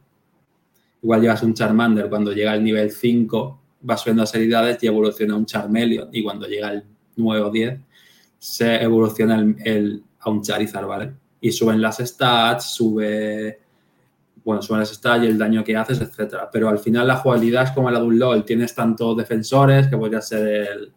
igual 1.03 1.20
llevas 1.20 1.43
un 1.43 1.55
Charmander, 1.55 2.09
cuando 2.09 2.33
llega 2.33 2.53
al 2.53 2.62
nivel 2.62 2.91
5, 2.91 3.61
va 3.89 3.97
subiendo 3.97 4.23
las 4.23 4.35
habilidades 4.35 4.83
y 4.83 4.87
evoluciona 4.87 5.35
un 5.37 5.47
Charmeleon, 5.47 6.09
y 6.12 6.23
cuando 6.23 6.47
llega 6.47 6.68
al 6.68 6.85
9 7.16 7.43
o 7.45 7.51
10, 7.51 7.81
se 8.39 8.83
evoluciona 8.83 9.37
el, 9.37 9.57
el- 9.64 10.03
a 10.20 10.31
un 10.31 10.41
Charizard, 10.43 10.87
¿vale? 10.87 11.12
Y 11.41 11.51
suben 11.51 11.81
las 11.83 11.99
stats, 11.99 12.66
sube 12.75 13.59
bueno, 14.45 14.61
suben 14.62 14.81
las 14.81 14.91
stats 14.93 15.23
y 15.25 15.27
el 15.29 15.39
daño 15.39 15.62
que 15.62 15.77
haces, 15.77 16.01
etcétera. 16.01 16.49
Pero 16.53 16.68
al 16.68 16.79
final 16.81 17.07
la 17.07 17.16
jugabilidad 17.16 17.64
es 17.64 17.70
como 17.73 17.91
la 17.91 18.01
de 18.01 18.07
un 18.07 18.18
LOL. 18.18 18.45
Tienes 18.45 18.75
tanto 18.75 19.14
defensores, 19.14 19.87
que 19.89 19.97
podría 19.97 20.20
ser 20.20 20.47
el, 20.47 20.93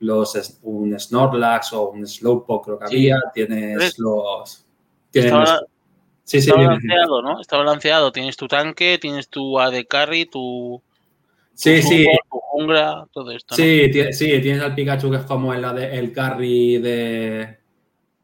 los, 0.00 0.58
un 0.62 0.98
Snorlax 0.98 1.72
o 1.74 1.90
un 1.90 2.06
Slowpoke, 2.06 2.64
creo 2.64 2.78
que 2.78 2.86
Sí. 2.88 2.94
había. 3.10 3.20
Tienes 3.32 3.98
los... 3.98 4.64
Está, 5.20 5.38
los- 5.40 5.50
sí, 6.24 6.40
sí, 6.40 6.50
está 6.50 6.54
dime. 6.54 6.66
balanceado, 6.66 7.22
¿no? 7.22 7.40
Está 7.40 7.56
balanceado. 7.58 8.12
Tienes 8.12 8.36
tu 8.36 8.48
tanque, 8.48 8.98
tienes 8.98 9.28
tu 9.28 9.58
AD 9.58 9.86
Carry, 9.86 10.26
tu, 10.26 10.82
sí, 11.54 11.76
tu 11.76 11.88
sí, 11.88 12.04
support, 12.04 12.28
tu 12.30 12.38
jungla, 12.40 13.08
todo 13.12 13.30
esto, 13.30 13.54
sí, 13.56 14.12
sí, 14.12 14.40
tienes 14.40 14.62
al 14.62 14.74
Pikachu 14.74 15.10
que 15.10 15.16
es 15.18 15.24
como 15.24 15.52
el, 15.54 15.64
el 15.64 16.12
carry 16.12 16.78
de, 16.78 17.58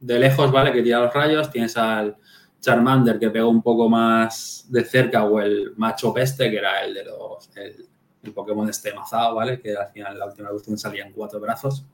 de 0.01 0.19
lejos, 0.19 0.51
¿vale? 0.53 0.73
Que 0.73 0.83
tira 0.83 1.01
los 1.01 1.13
rayos. 1.15 1.51
Tienes 1.51 1.77
al 1.77 2.17
Charmander 2.61 3.19
que 3.19 3.31
pega 3.31 3.47
un 3.47 3.63
poco 3.63 3.89
más 3.89 4.67
de 4.69 4.85
cerca 4.85 5.25
o 5.25 5.41
el 5.41 5.73
macho 5.77 6.13
peste, 6.13 6.51
que 6.51 6.59
era 6.59 6.85
el 6.85 6.95
de 6.95 7.05
los... 7.05 7.51
El, 7.57 7.87
el 8.23 8.33
Pokémon 8.35 8.69
este 8.69 8.93
mazado, 8.93 9.35
¿vale? 9.37 9.59
Que 9.61 9.75
al 9.75 9.89
final 9.93 10.13
en 10.13 10.19
la 10.19 10.27
última 10.27 10.49
evolución 10.49 10.77
salían 10.77 11.11
cuatro 11.13 11.41
brazos. 11.41 11.87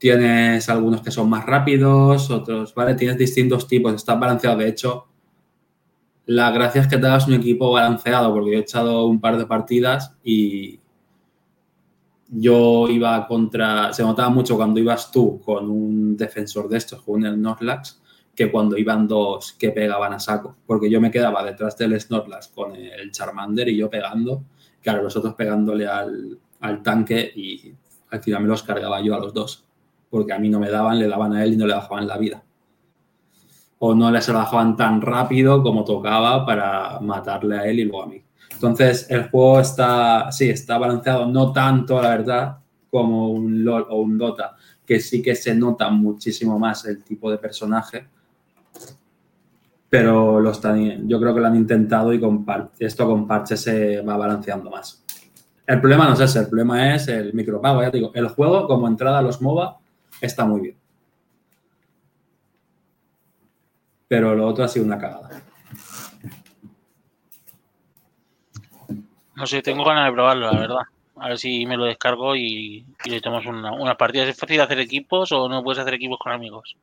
Tienes 0.00 0.66
algunos 0.70 1.02
que 1.02 1.10
son 1.10 1.28
más 1.28 1.44
rápidos, 1.44 2.30
otros, 2.30 2.74
¿vale? 2.74 2.94
Tienes 2.94 3.18
distintos 3.18 3.68
tipos, 3.68 3.92
está 3.92 4.14
balanceado. 4.14 4.56
De 4.56 4.66
hecho, 4.66 5.08
la 6.24 6.50
gracia 6.50 6.80
es 6.80 6.88
que 6.88 6.96
te 6.96 7.06
hagas 7.06 7.28
un 7.28 7.34
equipo 7.34 7.70
balanceado, 7.70 8.32
porque 8.32 8.52
yo 8.52 8.56
he 8.56 8.62
echado 8.62 9.04
un 9.04 9.20
par 9.20 9.36
de 9.36 9.44
partidas 9.44 10.16
y 10.24 10.80
yo 12.28 12.88
iba 12.88 13.26
contra. 13.26 13.92
Se 13.92 14.02
notaba 14.02 14.30
mucho 14.30 14.56
cuando 14.56 14.80
ibas 14.80 15.12
tú 15.12 15.38
con 15.38 15.68
un 15.68 16.16
defensor 16.16 16.70
de 16.70 16.78
estos, 16.78 17.02
con 17.02 17.22
un 17.22 17.34
Snorlax, 17.34 18.00
que 18.34 18.50
cuando 18.50 18.78
iban 18.78 19.06
dos 19.06 19.52
que 19.52 19.70
pegaban 19.70 20.14
a 20.14 20.18
saco. 20.18 20.56
Porque 20.66 20.88
yo 20.88 20.98
me 20.98 21.10
quedaba 21.10 21.44
detrás 21.44 21.76
del 21.76 22.00
Snorlax 22.00 22.48
con 22.48 22.74
el 22.74 23.10
Charmander 23.10 23.68
y 23.68 23.76
yo 23.76 23.90
pegando, 23.90 24.44
claro, 24.80 25.02
los 25.02 25.14
otros 25.14 25.34
pegándole 25.34 25.86
al, 25.86 26.38
al 26.60 26.82
tanque 26.82 27.30
y 27.36 27.74
al 28.08 28.22
final 28.22 28.42
me 28.42 28.48
los 28.48 28.62
cargaba 28.62 29.02
yo 29.02 29.14
a 29.14 29.20
los 29.20 29.34
dos. 29.34 29.66
Porque 30.10 30.32
a 30.32 30.38
mí 30.38 30.48
no 30.48 30.60
me 30.60 30.70
daban, 30.70 30.98
le 30.98 31.08
daban 31.08 31.32
a 31.32 31.44
él 31.44 31.54
y 31.54 31.56
no 31.56 31.66
le 31.66 31.74
bajaban 31.74 32.06
la 32.06 32.18
vida. 32.18 32.42
O 33.78 33.94
no 33.94 34.10
les 34.10 34.30
bajaban 34.30 34.76
tan 34.76 35.00
rápido 35.00 35.62
como 35.62 35.84
tocaba 35.84 36.44
para 36.44 37.00
matarle 37.00 37.58
a 37.58 37.66
él 37.66 37.80
y 37.80 37.84
luego 37.84 38.02
a 38.02 38.06
mí. 38.06 38.22
Entonces, 38.52 39.06
el 39.08 39.30
juego 39.30 39.60
está, 39.60 40.30
sí, 40.30 40.50
está 40.50 40.76
balanceado, 40.76 41.26
no 41.26 41.50
tanto, 41.50 42.02
la 42.02 42.10
verdad, 42.10 42.58
como 42.90 43.30
un 43.30 43.64
LoL 43.64 43.86
o 43.88 44.00
un 44.00 44.18
Dota, 44.18 44.56
que 44.84 45.00
sí 45.00 45.22
que 45.22 45.34
se 45.34 45.54
nota 45.54 45.88
muchísimo 45.88 46.58
más 46.58 46.84
el 46.84 47.02
tipo 47.02 47.30
de 47.30 47.38
personaje. 47.38 48.06
Pero 49.88 50.40
lo 50.40 50.50
están, 50.50 51.08
yo 51.08 51.18
creo 51.18 51.34
que 51.34 51.40
lo 51.40 51.46
han 51.46 51.56
intentado 51.56 52.12
y 52.12 52.20
esto 52.80 53.06
con 53.06 53.26
parches 53.26 53.60
se 53.62 54.02
va 54.02 54.16
balanceando 54.16 54.70
más. 54.70 55.04
El 55.66 55.80
problema 55.80 56.06
no 56.06 56.14
es 56.14 56.20
ese, 56.20 56.40
el 56.40 56.48
problema 56.48 56.94
es 56.94 57.08
el 57.08 57.32
micropago. 57.32 57.80
Ya 57.80 57.90
te 57.90 57.96
digo, 57.96 58.10
el 58.14 58.28
juego 58.28 58.66
como 58.66 58.88
entrada 58.88 59.20
a 59.20 59.22
los 59.22 59.40
MOBA 59.40 59.79
está 60.20 60.44
muy 60.44 60.60
bien. 60.60 60.76
Pero 64.08 64.34
lo 64.34 64.46
otro 64.48 64.64
ha 64.64 64.68
sido 64.68 64.84
una 64.86 64.98
cagada. 64.98 65.42
No 69.36 69.46
sé, 69.46 69.62
tengo 69.62 69.84
ganas 69.84 70.06
de 70.06 70.12
probarlo, 70.12 70.46
la 70.52 70.58
verdad. 70.58 70.82
A 71.16 71.28
ver 71.28 71.38
si 71.38 71.64
me 71.66 71.76
lo 71.76 71.84
descargo 71.84 72.34
y, 72.36 72.84
y 73.04 73.10
le 73.10 73.20
tomamos 73.20 73.46
una, 73.46 73.72
unas 73.72 73.96
partidas. 73.96 74.28
¿Es 74.28 74.36
fácil 74.38 74.60
hacer 74.60 74.78
equipos 74.80 75.30
o 75.32 75.48
no 75.48 75.62
puedes 75.62 75.78
hacer 75.78 75.94
equipos 75.94 76.18
con 76.18 76.32
amigos? 76.32 76.76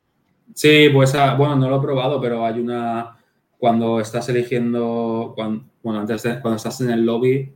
Sí, 0.53 0.89
pues 0.93 1.13
ah, 1.15 1.35
bueno, 1.35 1.55
no 1.55 1.69
lo 1.69 1.77
he 1.77 1.81
probado, 1.81 2.21
pero 2.21 2.45
hay 2.45 2.59
una 2.59 3.17
cuando 3.57 3.99
estás 3.99 4.29
eligiendo, 4.29 5.33
cuan- 5.35 5.69
bueno, 5.83 5.99
antes 5.99 6.23
de, 6.23 6.39
cuando 6.39 6.55
estás 6.57 6.79
en 6.81 6.91
el 6.91 7.05
lobby, 7.05 7.51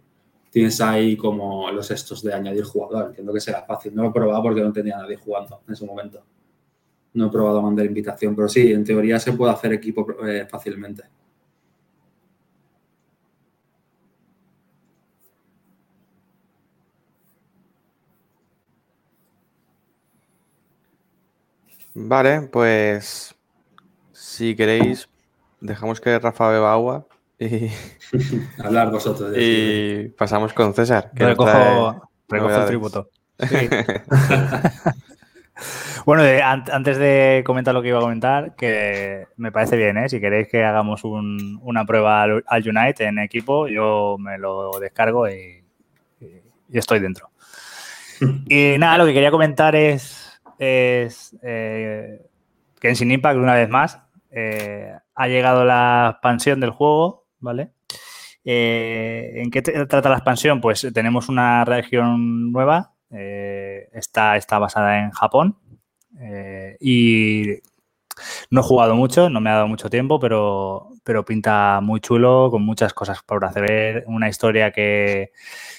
tienes 0.51 0.81
ahí 0.81 1.15
como 1.17 1.71
los 1.71 1.89
estos 1.91 2.21
de 2.21 2.33
añadir 2.33 2.63
jugador. 2.65 3.07
Entiendo 3.07 3.33
que 3.33 3.39
será 3.39 3.63
fácil. 3.63 3.95
No 3.95 4.03
lo 4.03 4.09
he 4.09 4.13
probado 4.13 4.43
porque 4.43 4.61
no 4.61 4.71
tenía 4.71 4.97
nadie 4.97 5.15
jugando 5.15 5.61
en 5.67 5.73
ese 5.73 5.85
momento. 5.85 6.23
No 7.13 7.27
he 7.27 7.29
probado 7.31 7.59
a 7.59 7.61
mandar 7.61 7.85
invitación, 7.85 8.35
pero 8.35 8.47
sí, 8.49 8.71
en 8.71 8.83
teoría 8.83 9.19
se 9.19 9.33
puede 9.33 9.53
hacer 9.53 9.73
equipo 9.73 10.05
eh, 10.25 10.45
fácilmente. 10.49 11.03
Vale, 21.93 22.41
pues 22.43 23.35
si 24.13 24.55
queréis, 24.55 25.09
dejamos 25.59 25.99
que 25.99 26.17
Rafa 26.19 26.49
beba 26.49 26.73
agua 26.73 27.05
y, 27.41 27.71
Hablar 28.63 28.91
vosotros. 28.91 29.33
y 29.37 30.09
pasamos 30.17 30.53
con 30.53 30.73
César. 30.73 31.11
que 31.15 31.25
Recojo, 31.25 31.49
trae 31.51 32.01
recojo 32.41 32.55
el 32.61 32.65
tributo. 32.67 33.09
Bueno, 36.05 36.23
de- 36.23 36.41
an- 36.41 36.63
antes 36.71 36.97
de 36.97 37.43
comentar 37.45 37.75
lo 37.75 37.81
que 37.83 37.89
iba 37.89 37.99
a 37.99 38.01
comentar, 38.01 38.55
que 38.55 39.27
me 39.37 39.51
parece 39.51 39.77
bien, 39.77 39.97
¿eh? 39.97 40.09
Si 40.09 40.19
queréis 40.19 40.47
que 40.47 40.63
hagamos 40.63 41.03
un- 41.03 41.59
una 41.61 41.85
prueba 41.85 42.23
al, 42.23 42.43
al 42.47 42.67
Unite 42.67 43.05
en 43.05 43.19
equipo, 43.19 43.67
yo 43.67 44.15
me 44.19 44.39
lo 44.39 44.71
descargo 44.79 45.29
y, 45.29 45.63
y- 46.19 46.41
y 46.69 46.77
estoy 46.77 46.99
dentro. 46.99 47.29
Y 48.49 48.75
nada, 48.79 48.97
lo 48.97 49.05
que 49.05 49.13
quería 49.13 49.29
comentar 49.29 49.75
es, 49.75 50.41
es 50.57 51.35
eh, 51.43 52.21
que 52.79 52.89
en 52.89 52.95
Sin 52.95 53.11
Impact, 53.11 53.37
una 53.37 53.53
vez 53.53 53.69
más, 53.69 53.99
eh, 54.31 54.93
ha 55.13 55.27
llegado 55.27 55.63
la 55.65 56.09
expansión 56.13 56.59
del 56.59 56.71
juego, 56.71 57.20
¿vale? 57.41 57.71
Eh, 58.43 59.33
¿En 59.35 59.51
qué 59.51 59.61
trata 59.61 60.09
la 60.09 60.15
expansión? 60.15 60.61
Pues 60.61 60.87
tenemos 60.93 61.29
una 61.29 61.65
región 61.65 62.51
nueva, 62.51 62.93
eh, 63.11 63.89
está, 63.93 64.37
está 64.37 64.57
basada 64.57 64.99
en 64.99 65.11
Japón 65.11 65.57
eh, 66.19 66.77
y 66.79 67.59
no 68.49 68.61
he 68.61 68.63
jugado 68.63 68.95
mucho, 68.95 69.29
no 69.29 69.41
me 69.41 69.49
ha 69.49 69.55
dado 69.55 69.67
mucho 69.67 69.89
tiempo, 69.89 70.19
pero, 70.19 70.89
pero 71.03 71.25
pinta 71.25 71.79
muy 71.81 71.99
chulo, 71.99 72.49
con 72.51 72.63
muchas 72.63 72.93
cosas 72.93 73.21
por 73.23 73.43
hacer, 73.45 74.03
una 74.07 74.29
historia 74.29 74.71
que, 74.71 75.31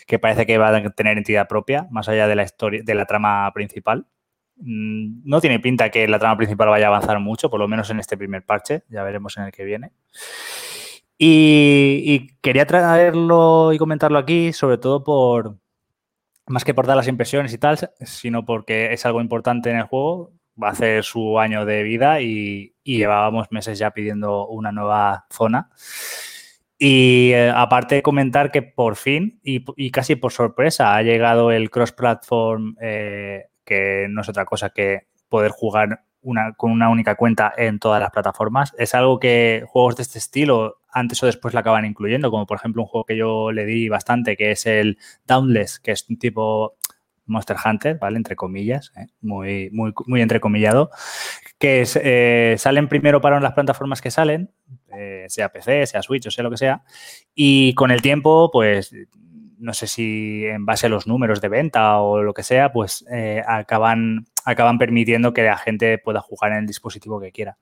que 0.07 0.19
parece 0.19 0.47
que 0.47 0.59
va 0.59 0.77
a 0.77 0.91
tener 0.91 1.19
entidad 1.19 1.49
propia, 1.49 1.87
más 1.91 2.09
allá 2.09 2.27
de 2.27 2.37
la 2.37 2.45
historia, 2.45 2.83
de 2.85 2.95
la 2.95 3.07
trama 3.07 3.51
principal. 3.53 4.07
Mm, 4.57 5.23
No 5.25 5.41
tiene 5.41 5.61
pinta 5.61 5.91
que 5.91 6.09
la 6.09 6.19
trama 6.19 6.37
principal 6.37 6.69
vaya 6.69 6.87
a 6.87 6.89
avanzar 6.89 7.19
mucho, 7.21 7.51
por 7.51 7.61
lo 7.61 7.69
menos 7.69 7.91
en 7.91 8.01
este 8.01 8.17
primer 8.17 8.45
parche, 8.45 8.85
ya 8.89 9.03
veremos 9.03 9.37
en 9.37 9.45
el 9.45 9.53
que 9.53 9.65
viene. 9.65 9.93
Y, 11.25 12.37
quería 12.41 12.67
traerlo 12.67 13.73
y 13.73 13.79
comentarlo 13.79 14.19
aquí, 14.19 14.53
sobre 14.53 14.77
todo 14.77 15.05
por, 15.05 15.57
más 16.49 16.65
que 16.65 16.75
por 16.75 16.85
dar 16.85 16.97
las 16.97 17.07
impresiones 17.07 17.53
y 17.53 17.59
tal, 17.59 17.79
sino 18.01 18.45
porque 18.45 18.93
es 18.93 19.07
algo 19.07 19.21
importante 19.21 19.71
en 19.71 19.77
el 19.77 19.85
juego. 19.85 20.33
Va 20.61 20.69
a 20.69 20.73
hacer 20.73 21.05
su 21.05 21.39
año 21.39 21.65
de 21.65 21.85
vida 21.85 22.21
y, 22.21 22.75
llevábamos 22.83 23.47
meses 23.53 23.79
ya 23.79 23.93
pidiendo 23.93 24.49
una 24.49 24.73
nueva 24.73 25.27
zona. 25.31 25.71
Y 26.77 27.31
eh, 27.35 27.53
aparte 27.55 28.03
comentar 28.03 28.51
que 28.51 28.63
por 28.63 28.97
fin 28.97 29.39
y, 29.45 29.65
y 29.77 29.93
casi 29.93 30.17
por 30.17 30.33
sorpresa 30.33 30.97
ha 30.97 31.03
llegado 31.03 31.53
el 31.53 31.71
cross-platform, 31.71 32.75
eh, 32.81 33.45
que 33.65 34.09
no 34.11 34.23
es 34.23 34.29
otra 34.29 34.45
cosa 34.45 34.71
que 34.71 35.07
poder 35.29 35.53
jugar 35.53 36.03
una, 36.23 36.53
con 36.55 36.71
una 36.71 36.89
única 36.89 37.15
cuenta 37.17 37.53
en 37.57 37.79
todas 37.79 38.01
las 38.01 38.11
plataformas. 38.11 38.75
Es 38.79 38.95
algo 38.95 39.19
que 39.19 39.65
juegos 39.67 39.97
de 39.97 40.03
este 40.03 40.19
estilo 40.19 40.79
antes 40.91 41.23
o 41.23 41.27
después 41.27 41.55
la 41.55 41.61
acaban 41.61 41.85
incluyendo, 41.85 42.31
como 42.31 42.47
por 42.47 42.59
ejemplo 42.59 42.83
un 42.83 42.89
juego 42.89 43.05
que 43.05 43.17
yo 43.17 43.53
le 43.53 43.65
di 43.65 43.89
bastante, 43.89 44.37
que 44.37 44.53
es 44.53 44.67
el 44.67 44.99
Dauntless, 45.27 45.81
que 45.81 45.93
es 45.93 46.09
un 46.09 46.19
tipo 46.19 46.77
Monster 47.27 47.57
Hunter, 47.65 47.99
¿vale? 47.99 48.17
Entre 48.17 48.37
comillas, 48.37 48.93
¿eh? 48.97 49.07
muy, 49.21 49.71
muy, 49.71 49.93
muy 50.07 50.21
entrecomillado, 50.23 50.91
que 51.59 51.83
es, 51.83 51.99
eh, 52.03 52.57
salen 52.59 52.89
primero 52.89 53.21
para 53.21 53.41
las 53.41 53.53
plataformas 53.53 54.01
que 54.01 54.11
salen, 54.11 54.51
eh, 54.95 55.25
sea 55.29 55.51
PC, 55.51 55.87
sea 55.87 56.03
Switch 56.03 56.27
o 56.27 56.31
sea 56.31 56.45
lo 56.45 56.51
que 56.51 56.57
sea, 56.57 56.83
y 57.35 57.75
con 57.75 57.91
el 57.91 58.03
tiempo, 58.03 58.51
pues 58.53 58.95
no 59.63 59.73
sé 59.75 59.87
si 59.87 60.45
en 60.45 60.67
base 60.67 60.87
a 60.87 60.89
los 60.89 61.07
números 61.07 61.41
de 61.41 61.49
venta 61.49 61.99
o 62.01 62.23
lo 62.23 62.35
que 62.35 62.43
sea, 62.43 62.73
pues 62.73 63.05
eh, 63.11 63.43
acaban, 63.47 64.27
acaban 64.45 64.77
permitiendo 64.77 65.33
que 65.33 65.45
la 65.45 65.57
gente 65.57 65.99
pueda 65.99 66.21
jugar 66.21 66.53
en 66.53 66.59
el 66.59 66.67
dispositivo 66.67 67.21
que 67.21 67.31
quiera. 67.31 67.57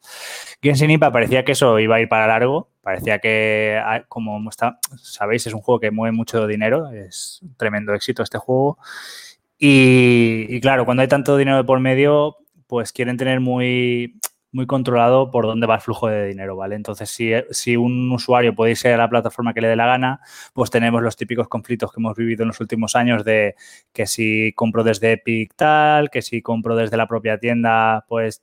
Genshin 0.63 0.91
Impact 0.91 1.13
parecía 1.13 1.45
que 1.45 1.53
eso 1.53 1.79
iba 1.79 1.97
a 1.97 2.01
ir 2.01 2.09
para 2.09 2.27
largo, 2.27 2.71
parecía 2.81 3.19
que, 3.19 3.79
ah, 3.85 4.03
como 4.09 4.49
está, 4.49 4.79
sabéis, 4.97 5.47
es 5.47 5.53
un 5.53 5.61
juego 5.61 5.79
que 5.79 5.91
mueve 5.91 6.17
mucho 6.17 6.47
dinero, 6.47 6.91
es 6.91 7.41
un 7.43 7.55
tremendo 7.57 7.95
éxito 7.95 8.23
este 8.23 8.39
juego. 8.39 8.79
Y, 9.59 10.47
y 10.49 10.61
claro, 10.61 10.87
cuando 10.87 11.03
hay 11.03 11.09
tanto 11.09 11.37
dinero 11.37 11.59
de 11.59 11.65
por 11.65 11.81
medio, 11.81 12.39
pues 12.67 12.93
quieren 12.93 13.19
tener 13.19 13.41
muy, 13.41 14.19
muy 14.53 14.67
controlado 14.67 15.31
por 15.31 15.47
dónde 15.47 15.67
va 15.67 15.77
el 15.77 15.81
flujo 15.81 16.09
de 16.09 16.27
dinero, 16.27 16.57
¿vale? 16.57 16.75
Entonces, 16.75 17.11
si, 17.11 17.33
si, 17.51 17.77
un 17.77 18.11
usuario 18.13 18.55
puede 18.55 18.73
irse 18.73 18.93
a 18.93 18.97
la 18.97 19.09
plataforma 19.09 19.55
que 19.55 19.61
le 19.61 19.69
dé 19.69 19.77
la 19.77 19.87
gana, 19.87 20.21
pues 20.53 20.71
tenemos 20.71 21.03
los 21.03 21.17
típicos 21.17 21.49
conflictos 21.49 21.93
que 21.93 22.01
hemos 22.01 22.17
vivido 22.17 22.43
en 22.43 22.49
los 22.49 22.61
últimos 22.61 22.97
años 22.97 23.25
de 23.25 23.55
que 23.93 24.07
si 24.07 24.53
compro 24.55 24.83
desde 24.85 25.13
Epic 25.13 25.55
tal, 25.55 26.11
que 26.11 26.23
si 26.23 26.43
compro 26.43 26.77
desde 26.77 26.97
la 26.97 27.07
propia 27.07 27.39
tienda, 27.39 28.05
pues, 28.09 28.43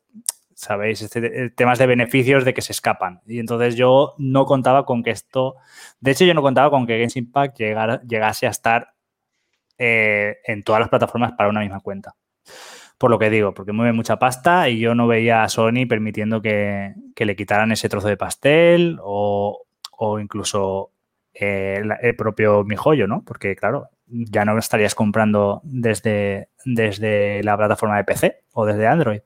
¿sabéis? 0.53 1.01
Este, 1.01 1.49
temas 1.51 1.79
de 1.79 1.87
beneficios 1.87 2.45
de 2.45 2.53
que 2.53 2.61
se 2.61 2.71
escapan. 2.73 3.21
Y 3.27 3.39
entonces 3.39 3.75
yo 3.75 4.15
no 4.17 4.45
contaba 4.45 4.85
con 4.85 5.03
que 5.03 5.11
esto, 5.11 5.55
de 5.99 6.11
hecho 6.11 6.25
yo 6.25 6.33
no 6.33 6.41
contaba 6.41 6.69
con 6.69 6.87
que 6.87 6.97
Games 6.97 7.17
Impact 7.17 7.59
llegara, 7.59 8.01
llegase 8.03 8.47
a 8.47 8.51
estar 8.51 8.93
eh, 9.77 10.37
en 10.45 10.63
todas 10.63 10.79
las 10.79 10.89
plataformas 10.89 11.33
para 11.33 11.49
una 11.49 11.61
misma 11.61 11.81
cuenta 11.81 12.15
por 12.97 13.11
lo 13.11 13.19
que 13.19 13.29
digo, 13.29 13.53
porque 13.53 13.71
mueve 13.71 13.93
mucha 13.93 14.17
pasta 14.17 14.69
y 14.69 14.79
yo 14.79 14.95
no 14.95 15.07
veía 15.07 15.43
a 15.43 15.49
Sony 15.49 15.85
permitiendo 15.87 16.41
que, 16.41 16.95
que 17.15 17.25
le 17.25 17.35
quitaran 17.35 17.71
ese 17.71 17.89
trozo 17.89 18.07
de 18.07 18.17
pastel 18.17 18.97
o, 19.01 19.65
o 19.97 20.19
incluso 20.19 20.91
eh, 21.33 21.81
el 22.01 22.15
propio 22.15 22.63
mi 22.63 22.75
joyo, 22.75 23.07
¿no? 23.07 23.23
Porque, 23.23 23.55
claro, 23.55 23.89
ya 24.07 24.45
no 24.45 24.57
estarías 24.57 24.95
comprando 24.95 25.61
desde, 25.63 26.49
desde 26.65 27.43
la 27.43 27.57
plataforma 27.57 27.97
de 27.97 28.03
PC 28.03 28.43
o 28.53 28.65
desde 28.65 28.87
Android. 28.87 29.19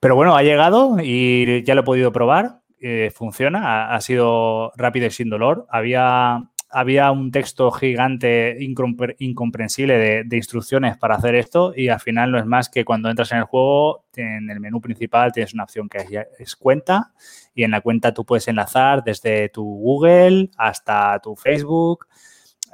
Pero 0.00 0.14
bueno, 0.14 0.36
ha 0.36 0.42
llegado 0.42 0.98
y 1.02 1.62
ya 1.64 1.74
lo 1.74 1.80
he 1.80 1.84
podido 1.84 2.12
probar. 2.12 2.60
Eh, 2.80 3.10
funciona, 3.14 3.88
ha, 3.90 3.94
ha 3.94 4.00
sido 4.00 4.72
rápido 4.76 5.06
y 5.06 5.10
sin 5.10 5.30
dolor. 5.30 5.66
Había 5.70 6.50
había 6.70 7.10
un 7.10 7.30
texto 7.30 7.70
gigante 7.70 8.56
incompre 8.60 9.16
incomprensible 9.18 10.24
de, 10.24 10.36
instrucciones 10.36 10.96
para 10.98 11.16
hacer 11.16 11.34
esto 11.34 11.72
y 11.74 11.88
al 11.88 12.00
final 12.00 12.30
no 12.30 12.38
es 12.38 12.46
más 12.46 12.68
que 12.68 12.84
cuando 12.84 13.08
entras 13.08 13.32
en 13.32 13.38
el 13.38 13.44
juego, 13.44 14.04
en 14.14 14.50
el 14.50 14.60
menú 14.60 14.80
principal 14.80 15.32
tienes 15.32 15.54
una 15.54 15.64
opción 15.64 15.88
que 15.88 16.26
es, 16.38 16.56
cuenta 16.56 17.12
y 17.54 17.64
en 17.64 17.70
la 17.70 17.80
cuenta 17.80 18.12
tú 18.12 18.24
puedes 18.24 18.48
enlazar 18.48 19.02
desde 19.02 19.48
tu 19.48 19.64
Google 19.64 20.50
hasta 20.56 21.18
tu 21.20 21.36
Facebook, 21.36 22.06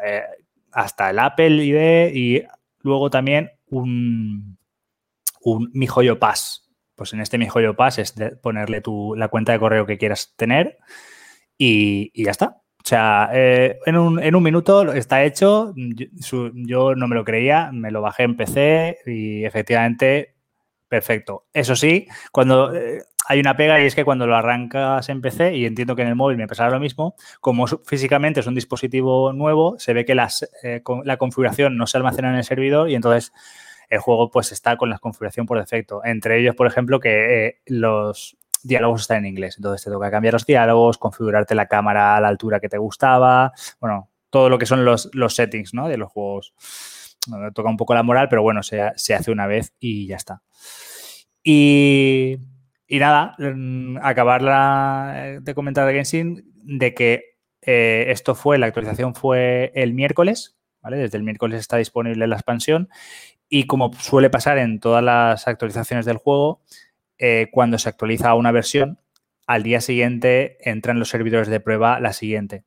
eh, 0.04 0.22
hasta 0.72 1.10
el 1.10 1.18
Apple 1.20 1.64
ID 1.64 2.14
y 2.14 2.42
luego 2.80 3.10
también 3.10 3.52
un, 3.66 4.58
un 5.42 5.70
Mi 5.72 5.86
Joyo 5.86 6.18
Pass. 6.18 6.68
Pues 6.96 7.12
en 7.12 7.20
este 7.20 7.38
Mi 7.38 7.48
Joyo 7.48 7.76
Pass 7.76 7.98
es 7.98 8.14
ponerle 8.42 8.80
tu, 8.80 9.14
la 9.16 9.28
cuenta 9.28 9.52
de 9.52 9.58
correo 9.60 9.86
que 9.86 9.98
quieras 9.98 10.34
tener 10.36 10.78
y 11.56 12.10
ya 12.22 12.32
está. 12.32 12.63
O 12.84 12.86
sea, 12.86 13.30
eh, 13.32 13.78
en, 13.86 13.96
un, 13.96 14.22
en, 14.22 14.34
un, 14.34 14.42
minuto 14.42 14.92
está 14.92 15.24
hecho. 15.24 15.72
Yo, 15.74 16.94
no 16.94 17.08
me 17.08 17.14
lo 17.14 17.24
creía, 17.24 17.70
me 17.72 17.90
lo 17.90 18.02
bajé 18.02 18.24
en 18.24 18.36
PC 18.36 18.98
y 19.06 19.42
efectivamente, 19.46 20.34
perfecto. 20.86 21.46
Eso 21.54 21.76
sí, 21.76 22.06
cuando 22.30 22.74
eh, 22.74 23.02
hay 23.26 23.40
una 23.40 23.56
pega 23.56 23.80
y 23.80 23.86
es 23.86 23.94
que 23.94 24.04
cuando 24.04 24.26
lo 24.26 24.36
arrancas 24.36 25.08
en 25.08 25.22
PC, 25.22 25.56
y 25.56 25.64
entiendo 25.64 25.96
que 25.96 26.02
en 26.02 26.08
el 26.08 26.14
móvil 26.14 26.36
me 26.36 26.46
pasará 26.46 26.68
lo 26.72 26.78
mismo, 26.78 27.14
como 27.40 27.66
físicamente 27.66 28.40
es 28.40 28.46
un 28.46 28.54
dispositivo 28.54 29.32
nuevo, 29.32 29.78
se 29.78 29.94
ve 29.94 30.04
que 30.04 30.12
eh, 30.62 30.82
la 31.04 31.16
configuración 31.16 31.78
no 31.78 31.86
se 31.86 31.96
almacena 31.96 32.28
en 32.28 32.36
el 32.36 32.44
servidor 32.44 32.90
y 32.90 32.96
entonces 32.96 33.32
el 33.88 34.00
juego 34.00 34.30
pues 34.30 34.52
está 34.52 34.76
con 34.76 34.90
la 34.90 34.98
configuración 34.98 35.46
por 35.46 35.58
defecto. 35.58 36.04
Entre 36.04 36.38
ellos, 36.38 36.54
por 36.54 36.66
ejemplo, 36.66 37.00
que 37.00 37.62
los 37.64 38.36
diálogos 38.64 39.02
están 39.02 39.18
en 39.18 39.26
inglés. 39.26 39.56
Entonces 39.58 39.84
te 39.84 39.90
toca 39.90 40.10
cambiar 40.10 40.34
los 40.34 40.46
diálogos, 40.46 40.98
configurarte 40.98 41.54
la 41.54 41.66
cámara 41.66 42.16
a 42.16 42.20
la 42.20 42.28
altura 42.28 42.60
que 42.60 42.68
te 42.68 42.78
gustaba, 42.78 43.52
bueno, 43.80 44.10
todo 44.30 44.48
lo 44.48 44.58
que 44.58 44.66
son 44.66 44.84
los, 44.84 45.10
los 45.12 45.34
settings 45.34 45.74
¿no? 45.74 45.88
de 45.88 45.96
los 45.96 46.10
juegos. 46.10 46.54
Toca 47.54 47.70
un 47.70 47.76
poco 47.76 47.94
la 47.94 48.02
moral, 48.02 48.28
pero 48.28 48.42
bueno, 48.42 48.62
se, 48.62 48.92
se 48.96 49.14
hace 49.14 49.30
una 49.30 49.46
vez 49.46 49.72
y 49.78 50.06
ya 50.06 50.16
está. 50.16 50.42
Y, 51.42 52.38
y 52.86 52.98
nada, 52.98 53.34
mm, 53.38 53.98
acabar 54.02 54.42
la, 54.42 55.38
de 55.40 55.54
comentar 55.54 55.86
de 55.86 55.94
Genshin 55.94 56.44
de 56.64 56.94
que 56.94 57.34
eh, 57.62 58.06
esto 58.08 58.34
fue, 58.34 58.58
la 58.58 58.66
actualización 58.66 59.14
fue 59.14 59.72
el 59.74 59.94
miércoles, 59.94 60.56
¿vale? 60.82 60.98
Desde 60.98 61.16
el 61.18 61.24
miércoles 61.24 61.60
está 61.60 61.76
disponible 61.76 62.26
la 62.26 62.36
expansión 62.36 62.88
y 63.48 63.66
como 63.66 63.92
suele 63.94 64.30
pasar 64.30 64.58
en 64.58 64.80
todas 64.80 65.02
las 65.02 65.46
actualizaciones 65.48 66.06
del 66.06 66.16
juego, 66.16 66.62
eh, 67.18 67.48
cuando 67.52 67.78
se 67.78 67.88
actualiza 67.88 68.34
una 68.34 68.52
versión, 68.52 68.98
al 69.46 69.62
día 69.62 69.80
siguiente 69.80 70.58
entran 70.60 70.98
los 70.98 71.08
servidores 71.08 71.48
de 71.48 71.60
prueba 71.60 72.00
la 72.00 72.12
siguiente. 72.12 72.64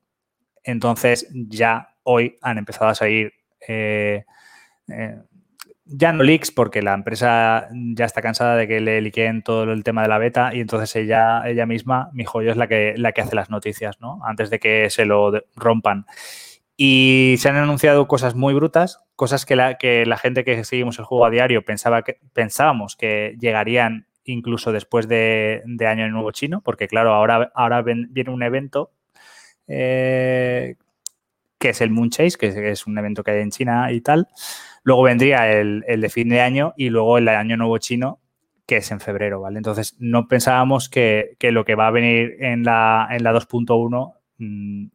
Entonces 0.62 1.28
ya 1.32 1.96
hoy 2.02 2.38
han 2.42 2.58
empezado 2.58 2.90
a 2.90 2.94
salir 2.94 3.32
eh, 3.66 4.24
eh, 4.88 5.18
ya 5.90 6.12
no 6.12 6.22
leaks 6.22 6.50
porque 6.50 6.82
la 6.82 6.92
empresa 6.92 7.68
ya 7.72 8.04
está 8.04 8.20
cansada 8.20 8.56
de 8.56 8.68
que 8.68 8.80
le 8.80 9.00
liqueen 9.00 9.42
todo 9.42 9.72
el 9.72 9.82
tema 9.84 10.02
de 10.02 10.08
la 10.08 10.18
beta 10.18 10.54
y 10.54 10.60
entonces 10.60 10.94
ella, 10.96 11.42
ella 11.46 11.64
misma, 11.64 12.10
mi 12.12 12.24
joyo, 12.24 12.50
es 12.50 12.56
la 12.58 12.68
que, 12.68 12.94
la 12.96 13.12
que 13.12 13.22
hace 13.22 13.34
las 13.34 13.48
noticias, 13.48 13.98
¿no? 14.00 14.20
Antes 14.24 14.50
de 14.50 14.58
que 14.58 14.90
se 14.90 15.06
lo 15.06 15.32
rompan. 15.56 16.04
Y 16.76 17.36
se 17.38 17.48
han 17.48 17.56
anunciado 17.56 18.06
cosas 18.06 18.34
muy 18.34 18.54
brutas, 18.54 19.00
cosas 19.16 19.46
que 19.46 19.56
la, 19.56 19.78
que 19.78 20.04
la 20.06 20.18
gente 20.18 20.44
que 20.44 20.62
seguimos 20.62 20.98
el 20.98 21.06
juego 21.06 21.24
a 21.24 21.30
diario 21.30 21.64
pensaba 21.64 22.02
que, 22.02 22.20
pensábamos 22.34 22.94
que 22.94 23.36
llegarían 23.40 24.06
incluso 24.32 24.72
después 24.72 25.08
de, 25.08 25.62
Año 25.86 26.08
Nuevo 26.08 26.30
Chino, 26.32 26.60
porque 26.60 26.88
claro, 26.88 27.14
ahora, 27.14 27.50
ahora 27.54 27.82
viene 27.82 28.30
un 28.30 28.42
evento 28.42 28.92
eh, 29.66 30.76
que 31.58 31.70
es 31.70 31.80
el 31.80 31.90
Moon 31.90 32.10
Chase, 32.10 32.38
que 32.38 32.70
es 32.70 32.86
un 32.86 32.96
evento 32.98 33.24
que 33.24 33.32
hay 33.32 33.40
en 33.40 33.50
China 33.50 33.90
y 33.90 34.00
tal. 34.00 34.28
Luego 34.84 35.02
vendría 35.02 35.50
el, 35.50 35.82
de 35.82 36.08
fin 36.08 36.28
de 36.28 36.40
año 36.40 36.72
y 36.76 36.88
luego 36.90 37.18
el 37.18 37.28
Año 37.28 37.56
Nuevo 37.56 37.78
Chino, 37.78 38.20
que 38.66 38.76
es 38.76 38.90
en 38.90 39.00
febrero, 39.00 39.40
¿vale? 39.40 39.58
Entonces, 39.58 39.96
no 39.98 40.28
pensábamos 40.28 40.88
que, 40.88 41.36
lo 41.40 41.64
que 41.64 41.74
va 41.74 41.88
a 41.88 41.90
venir 41.90 42.36
en 42.40 42.62
la, 42.62 43.08
en 43.10 43.24
la 43.24 43.32
2.1 43.32 44.14
mmm, 44.38 44.86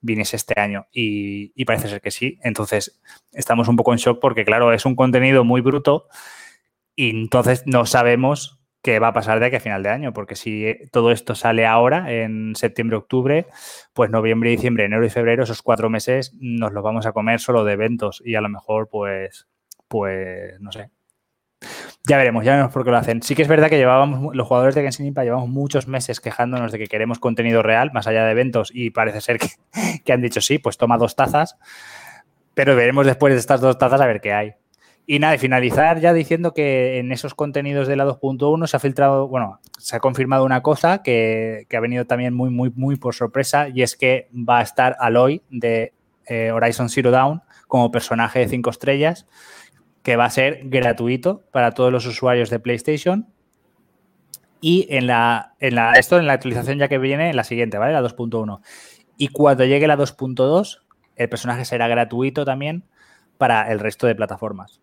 viniese 0.00 0.36
este 0.36 0.58
año 0.58 0.86
y, 0.92 1.52
y, 1.54 1.64
parece 1.64 1.88
ser 1.88 2.00
que 2.00 2.10
sí. 2.10 2.38
Entonces, 2.42 3.00
estamos 3.32 3.68
un 3.68 3.76
poco 3.76 3.92
en 3.92 3.98
shock 3.98 4.20
porque, 4.20 4.44
claro, 4.44 4.72
es 4.72 4.86
un 4.86 4.94
contenido 4.94 5.44
muy 5.44 5.60
bruto 5.60 6.08
y 6.94 7.10
entonces 7.10 7.64
no 7.66 7.84
sabemos 7.84 8.55
qué 8.86 9.00
va 9.00 9.08
a 9.08 9.12
pasar 9.12 9.40
de 9.40 9.46
aquí 9.46 9.56
a 9.56 9.60
final 9.60 9.82
de 9.82 9.88
año, 9.88 10.12
porque 10.12 10.36
si 10.36 10.72
todo 10.92 11.10
esto 11.10 11.34
sale 11.34 11.66
ahora, 11.66 12.12
en 12.12 12.54
septiembre, 12.54 12.96
octubre, 12.96 13.46
pues 13.92 14.10
noviembre, 14.10 14.50
diciembre, 14.50 14.84
enero 14.84 15.04
y 15.04 15.10
febrero, 15.10 15.42
esos 15.42 15.60
cuatro 15.60 15.90
meses 15.90 16.32
nos 16.38 16.72
los 16.72 16.84
vamos 16.84 17.04
a 17.04 17.10
comer 17.10 17.40
solo 17.40 17.64
de 17.64 17.72
eventos 17.72 18.22
y 18.24 18.36
a 18.36 18.40
lo 18.40 18.48
mejor, 18.48 18.88
pues, 18.88 19.48
pues, 19.88 20.60
no 20.60 20.70
sé. 20.70 20.90
Ya 22.06 22.16
veremos, 22.16 22.44
ya 22.44 22.52
veremos 22.52 22.72
por 22.72 22.84
qué 22.84 22.92
lo 22.92 22.96
hacen. 22.96 23.22
Sí 23.22 23.34
que 23.34 23.42
es 23.42 23.48
verdad 23.48 23.68
que 23.68 23.76
llevábamos, 23.76 24.36
los 24.36 24.46
jugadores 24.46 24.76
de 24.76 24.82
Genshin 24.82 25.06
Impact 25.06 25.24
llevamos 25.24 25.48
muchos 25.48 25.88
meses 25.88 26.20
quejándonos 26.20 26.70
de 26.70 26.78
que 26.78 26.86
queremos 26.86 27.18
contenido 27.18 27.64
real, 27.64 27.90
más 27.92 28.06
allá 28.06 28.24
de 28.24 28.30
eventos, 28.30 28.70
y 28.72 28.90
parece 28.90 29.20
ser 29.20 29.38
que, 29.40 29.48
que 30.04 30.12
han 30.12 30.22
dicho 30.22 30.40
sí, 30.40 30.58
pues 30.58 30.76
toma 30.76 30.96
dos 30.96 31.16
tazas, 31.16 31.58
pero 32.54 32.76
veremos 32.76 33.04
después 33.04 33.34
de 33.34 33.40
estas 33.40 33.60
dos 33.60 33.78
tazas 33.78 34.00
a 34.00 34.06
ver 34.06 34.20
qué 34.20 34.32
hay. 34.32 34.54
Y 35.08 35.20
nada, 35.20 35.36
y 35.36 35.38
finalizar 35.38 36.00
ya 36.00 36.12
diciendo 36.12 36.52
que 36.52 36.98
en 36.98 37.12
esos 37.12 37.34
contenidos 37.34 37.86
de 37.86 37.94
la 37.94 38.04
2.1 38.04 38.66
se 38.66 38.76
ha 38.76 38.80
filtrado, 38.80 39.28
bueno, 39.28 39.60
se 39.78 39.94
ha 39.94 40.00
confirmado 40.00 40.44
una 40.44 40.62
cosa 40.62 41.04
que, 41.04 41.64
ha 41.72 41.80
venido 41.80 42.06
también 42.06 42.34
muy, 42.34 42.50
muy, 42.50 42.72
muy 42.74 42.96
por 42.96 43.14
sorpresa 43.14 43.68
y 43.68 43.82
es 43.82 43.94
que 43.96 44.28
va 44.34 44.58
a 44.58 44.62
estar 44.62 44.96
Aloy 44.98 45.42
de 45.48 45.92
eh, 46.26 46.50
Horizon 46.50 46.88
Zero 46.88 47.12
Dawn 47.12 47.42
como 47.68 47.92
personaje 47.92 48.40
de 48.40 48.48
5 48.48 48.68
estrellas 48.68 49.28
que 50.02 50.16
va 50.16 50.24
a 50.24 50.30
ser 50.30 50.62
gratuito 50.64 51.44
para 51.52 51.70
todos 51.70 51.92
los 51.92 52.04
usuarios 52.06 52.50
de 52.50 52.58
PlayStation. 52.58 53.28
Y 54.60 54.88
en 54.90 55.06
la, 55.06 55.54
en 55.60 55.76
la, 55.76 55.92
esto 55.92 56.18
en 56.18 56.26
la 56.26 56.32
actualización 56.32 56.78
ya 56.78 56.88
que 56.88 56.98
viene, 56.98 57.30
en 57.30 57.36
la 57.36 57.44
siguiente, 57.44 57.78
¿vale? 57.78 57.92
La 57.92 58.02
2.1. 58.02 58.60
Y 59.16 59.28
cuando 59.28 59.64
llegue 59.64 59.86
la 59.86 59.96
2.2, 59.96 60.80
el 61.14 61.28
personaje 61.28 61.64
será 61.64 61.86
gratuito 61.86 62.44
también 62.44 62.84
para 63.38 63.70
el 63.70 63.78
resto 63.78 64.08
de 64.08 64.14
plataformas 64.16 64.80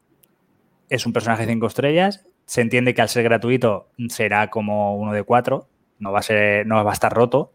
es 0.93 1.07
un 1.07 1.13
personaje 1.13 1.45
de 1.45 1.53
5 1.53 1.67
estrellas. 1.67 2.25
Se 2.45 2.61
entiende 2.61 2.93
que 2.93 3.01
al 3.01 3.09
ser 3.09 3.23
gratuito 3.23 3.89
será 4.09 4.51
como 4.51 4.95
uno 4.95 5.11
de 5.11 5.23
4, 5.23 5.67
no 5.97 6.11
va 6.11 6.19
a 6.19 6.21
ser, 6.21 6.67
no 6.67 6.83
va 6.83 6.91
a 6.91 6.93
estar 6.93 7.11
roto. 7.11 7.51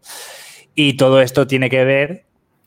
Y 0.75 0.97
todo 0.97 1.21
esto 1.21 1.47
tiene 1.47 1.69
que 1.69 1.85
ver 1.85 2.25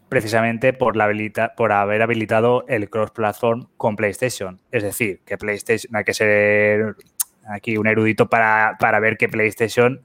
precisamente 0.08 0.72
por, 0.72 0.96
la 0.96 1.04
habilita 1.04 1.54
por 1.56 1.72
haber 1.72 2.00
habilitado 2.00 2.64
el 2.68 2.88
cross-platform 2.88 3.68
con 3.76 3.96
PlayStation. 3.96 4.60
Es 4.70 4.82
decir, 4.82 5.20
que 5.26 5.36
PlayStation, 5.36 5.94
hay 5.94 6.04
que 6.04 6.14
ser 6.14 6.96
aquí 7.46 7.76
un 7.76 7.86
erudito 7.86 8.30
para, 8.30 8.76
ver 9.00 9.18
que 9.18 9.28
PlayStation 9.28 10.02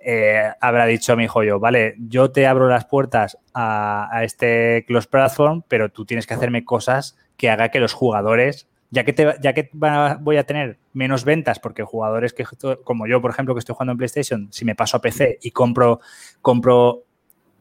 eh, 0.00 0.50
habrá 0.60 0.86
dicho 0.86 1.12
a 1.12 1.16
mi 1.16 1.28
joyo, 1.28 1.60
vale, 1.60 1.94
yo 1.98 2.32
te 2.32 2.48
abro 2.48 2.68
las 2.68 2.86
puertas 2.86 3.38
a, 3.54 4.08
a 4.10 4.24
este 4.24 4.84
cross-platform, 4.88 5.62
pero 5.68 5.90
tú 5.90 6.04
tienes 6.04 6.26
que 6.26 6.34
hacerme 6.34 6.64
cosas 6.64 7.16
que 7.36 7.48
haga 7.48 7.68
que 7.68 7.78
los 7.78 7.92
jugadores 7.92 8.68
ya 8.90 9.04
que, 9.04 9.12
te, 9.12 9.36
ya 9.40 9.52
que 9.52 9.70
voy 9.72 10.36
a 10.36 10.44
tener 10.44 10.78
menos 10.92 11.24
ventas, 11.24 11.60
porque 11.60 11.84
jugadores 11.84 12.32
que, 12.32 12.44
como 12.84 13.06
yo, 13.06 13.20
por 13.20 13.30
ejemplo, 13.30 13.54
que 13.54 13.60
estoy 13.60 13.74
jugando 13.74 13.92
en 13.92 13.98
PlayStation, 13.98 14.48
si 14.52 14.64
me 14.64 14.74
paso 14.74 14.96
a 14.96 15.00
PC 15.00 15.38
y 15.42 15.52
compro, 15.52 16.00
compro 16.42 17.04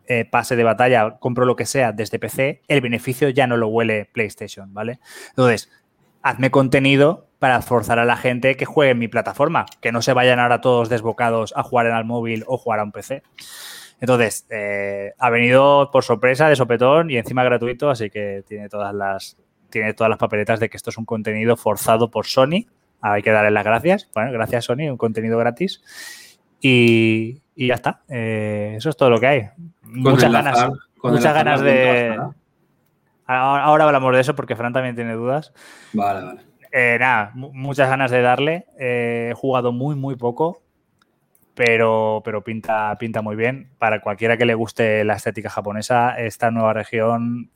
eh, 0.07 0.25
pase 0.25 0.55
de 0.55 0.63
batalla, 0.63 1.17
compro 1.19 1.45
lo 1.45 1.55
que 1.55 1.67
sea 1.67 1.91
desde 1.91 2.17
PC, 2.17 2.63
el 2.67 2.81
beneficio 2.81 3.29
ya 3.29 3.45
no 3.45 3.57
lo 3.57 3.67
huele 3.67 4.09
PlayStation, 4.11 4.73
¿vale? 4.73 4.99
Entonces, 5.29 5.69
hazme 6.23 6.49
contenido 6.49 7.27
para 7.37 7.61
forzar 7.61 7.99
a 7.99 8.05
la 8.05 8.17
gente 8.17 8.55
que 8.55 8.65
juegue 8.65 8.91
en 8.91 8.99
mi 8.99 9.07
plataforma, 9.07 9.67
que 9.81 9.91
no 9.91 10.01
se 10.01 10.13
vayan 10.13 10.39
ahora 10.39 10.61
todos 10.61 10.89
desbocados 10.89 11.53
a 11.55 11.61
jugar 11.61 11.85
en 11.85 11.95
el 11.95 12.05
móvil 12.05 12.43
o 12.47 12.57
jugar 12.57 12.79
a 12.79 12.83
un 12.83 12.91
PC. 12.91 13.21
Entonces, 14.01 14.47
eh, 14.49 15.13
ha 15.19 15.29
venido 15.29 15.91
por 15.91 16.03
sorpresa 16.03 16.49
de 16.49 16.55
sopetón 16.55 17.11
y 17.11 17.17
encima 17.17 17.43
gratuito, 17.43 17.89
así 17.89 18.09
que 18.09 18.43
tiene 18.47 18.67
todas 18.67 18.93
las, 18.95 19.37
tiene 19.69 19.93
todas 19.93 20.09
las 20.09 20.19
papeletas 20.19 20.59
de 20.59 20.69
que 20.69 20.77
esto 20.77 20.89
es 20.89 20.97
un 20.97 21.05
contenido 21.05 21.55
forzado 21.55 22.09
por 22.09 22.25
Sony. 22.25 22.65
Hay 23.01 23.21
que 23.21 23.31
darle 23.31 23.51
las 23.51 23.63
gracias. 23.63 24.09
Bueno, 24.13 24.31
gracias 24.31 24.65
Sony, 24.65 24.89
un 24.89 24.97
contenido 24.97 25.37
gratis. 25.37 25.81
Y, 26.61 27.41
ya 27.55 27.75
está. 27.75 28.01
Eh, 28.09 28.73
eso 28.77 28.89
es 28.89 28.97
todo 28.97 29.09
lo 29.09 29.19
que 29.19 29.27
hay. 29.27 29.49
muchas 29.83 30.31
ganas, 30.31 30.69
muchas 31.01 31.33
ganas 31.33 31.61
de... 31.61 32.17
Ahora, 33.25 33.85
hablamos 33.85 34.13
de 34.15 34.21
eso 34.21 34.35
porque 34.35 34.55
Fran 34.55 34.73
también 34.73 34.95
tiene 34.95 35.13
dudas. 35.13 35.53
Vale, 35.93 36.25
vale. 36.25 36.41
Eh, 36.71 36.97
nada, 36.99 37.31
muchas 37.35 37.87
ganas 37.89 38.09
de 38.11 38.21
darle. 38.21 38.65
Eh, 38.79 39.29
he 39.31 39.33
jugado 39.35 39.71
muy, 39.71 39.95
muy 39.95 40.15
poco, 40.15 40.63
pero, 41.53 42.21
pero 42.25 42.43
pinta, 42.43 42.95
pinta 42.97 43.21
muy 43.21 43.35
bien. 43.35 43.69
Para 43.77 44.01
cualquiera 44.01 44.35
que 44.37 44.45
le 44.45 44.55
guste 44.55 45.03
la 45.03 45.15
estética 45.15 45.49
japonesa, 45.49 46.19
esta 46.19 46.49
nueva 46.49 46.73
región 46.73 47.51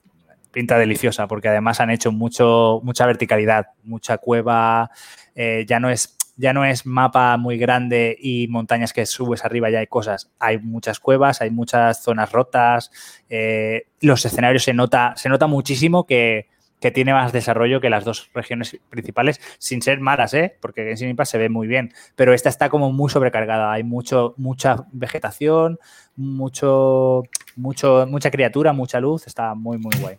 pinta 0.54 0.78
deliciosa, 0.78 1.28
porque 1.28 1.50
además 1.50 1.82
han 1.82 1.90
hecho 1.90 2.14
mucho, 2.14 2.80
mucha 2.84 3.06
verticalidad, 3.06 3.66
mucha 3.84 4.18
cueva, 4.18 4.90
eh, 5.36 5.66
ya 5.68 5.82
no 5.82 5.90
es 5.90 6.16
ya 6.36 6.54
no 6.54 6.66
es 6.66 6.86
mapa 6.86 7.38
muy 7.38 7.58
grande 7.58 8.18
y 8.20 8.48
montañas 8.48 8.94
que 8.94 9.06
subes 9.06 9.46
arriba, 9.46 9.70
ya 9.70 9.80
hay 9.80 9.88
cosas. 9.88 10.32
Hay 10.40 10.58
muchas 10.58 11.00
cuevas, 11.00 11.42
hay 11.42 11.52
muchas 11.52 12.02
zonas 12.02 12.32
rotas. 12.32 12.92
Eh, 13.30 13.88
los 14.02 14.26
escenarios 14.26 14.64
se 14.64 14.74
nota, 14.74 15.14
se 15.16 15.30
nota 15.30 15.48
muchísimo 15.48 16.06
que, 16.06 16.52
tiene 16.94 17.14
más 17.14 17.32
desarrollo 17.32 17.80
que 17.80 17.90
las 17.90 18.04
dos 18.04 18.30
regiones 18.34 18.78
principales, 18.90 19.40
sin 19.58 19.82
ser 19.82 20.02
malas, 20.02 20.34
¿eh? 20.34 20.58
porque 20.60 20.92
en 20.92 21.10
Impact 21.12 21.32
se 21.32 21.38
ve 21.38 21.48
muy 21.48 21.66
bien. 21.66 21.94
Pero 22.18 22.34
esta 22.34 22.50
está 22.50 22.68
como 22.68 22.92
muy 22.92 23.10
sobrecargada. 23.10 23.72
Hay 23.72 23.84
mucho, 23.84 24.34
mucha 24.36 24.84
vegetación, 24.92 25.80
mucho, 26.18 27.24
mucho, 27.56 28.06
mucha 28.08 28.32
criatura, 28.32 28.74
mucha 28.74 29.00
luz. 29.00 29.28
Está 29.28 29.54
muy, 29.54 29.78
muy 29.78 29.94
guay. 30.00 30.18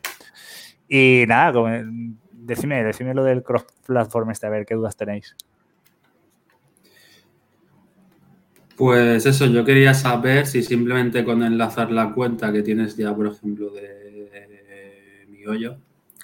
Y 0.88 1.24
nada, 1.26 1.84
decime, 2.32 2.84
decime 2.84 3.14
lo 3.14 3.24
del 3.24 3.42
cross-platform 3.42 4.30
este, 4.30 4.46
a 4.46 4.50
ver 4.50 4.66
qué 4.66 4.74
dudas 4.74 4.96
tenéis. 4.96 5.34
Pues 8.76 9.24
eso, 9.24 9.46
yo 9.46 9.64
quería 9.64 9.94
saber 9.94 10.46
si 10.46 10.62
simplemente 10.62 11.24
con 11.24 11.42
enlazar 11.42 11.92
la 11.92 12.12
cuenta 12.12 12.52
que 12.52 12.62
tienes 12.62 12.96
ya, 12.96 13.14
por 13.14 13.28
ejemplo, 13.28 13.70
de 13.70 15.26
mi 15.28 15.46
hoyo 15.46 15.76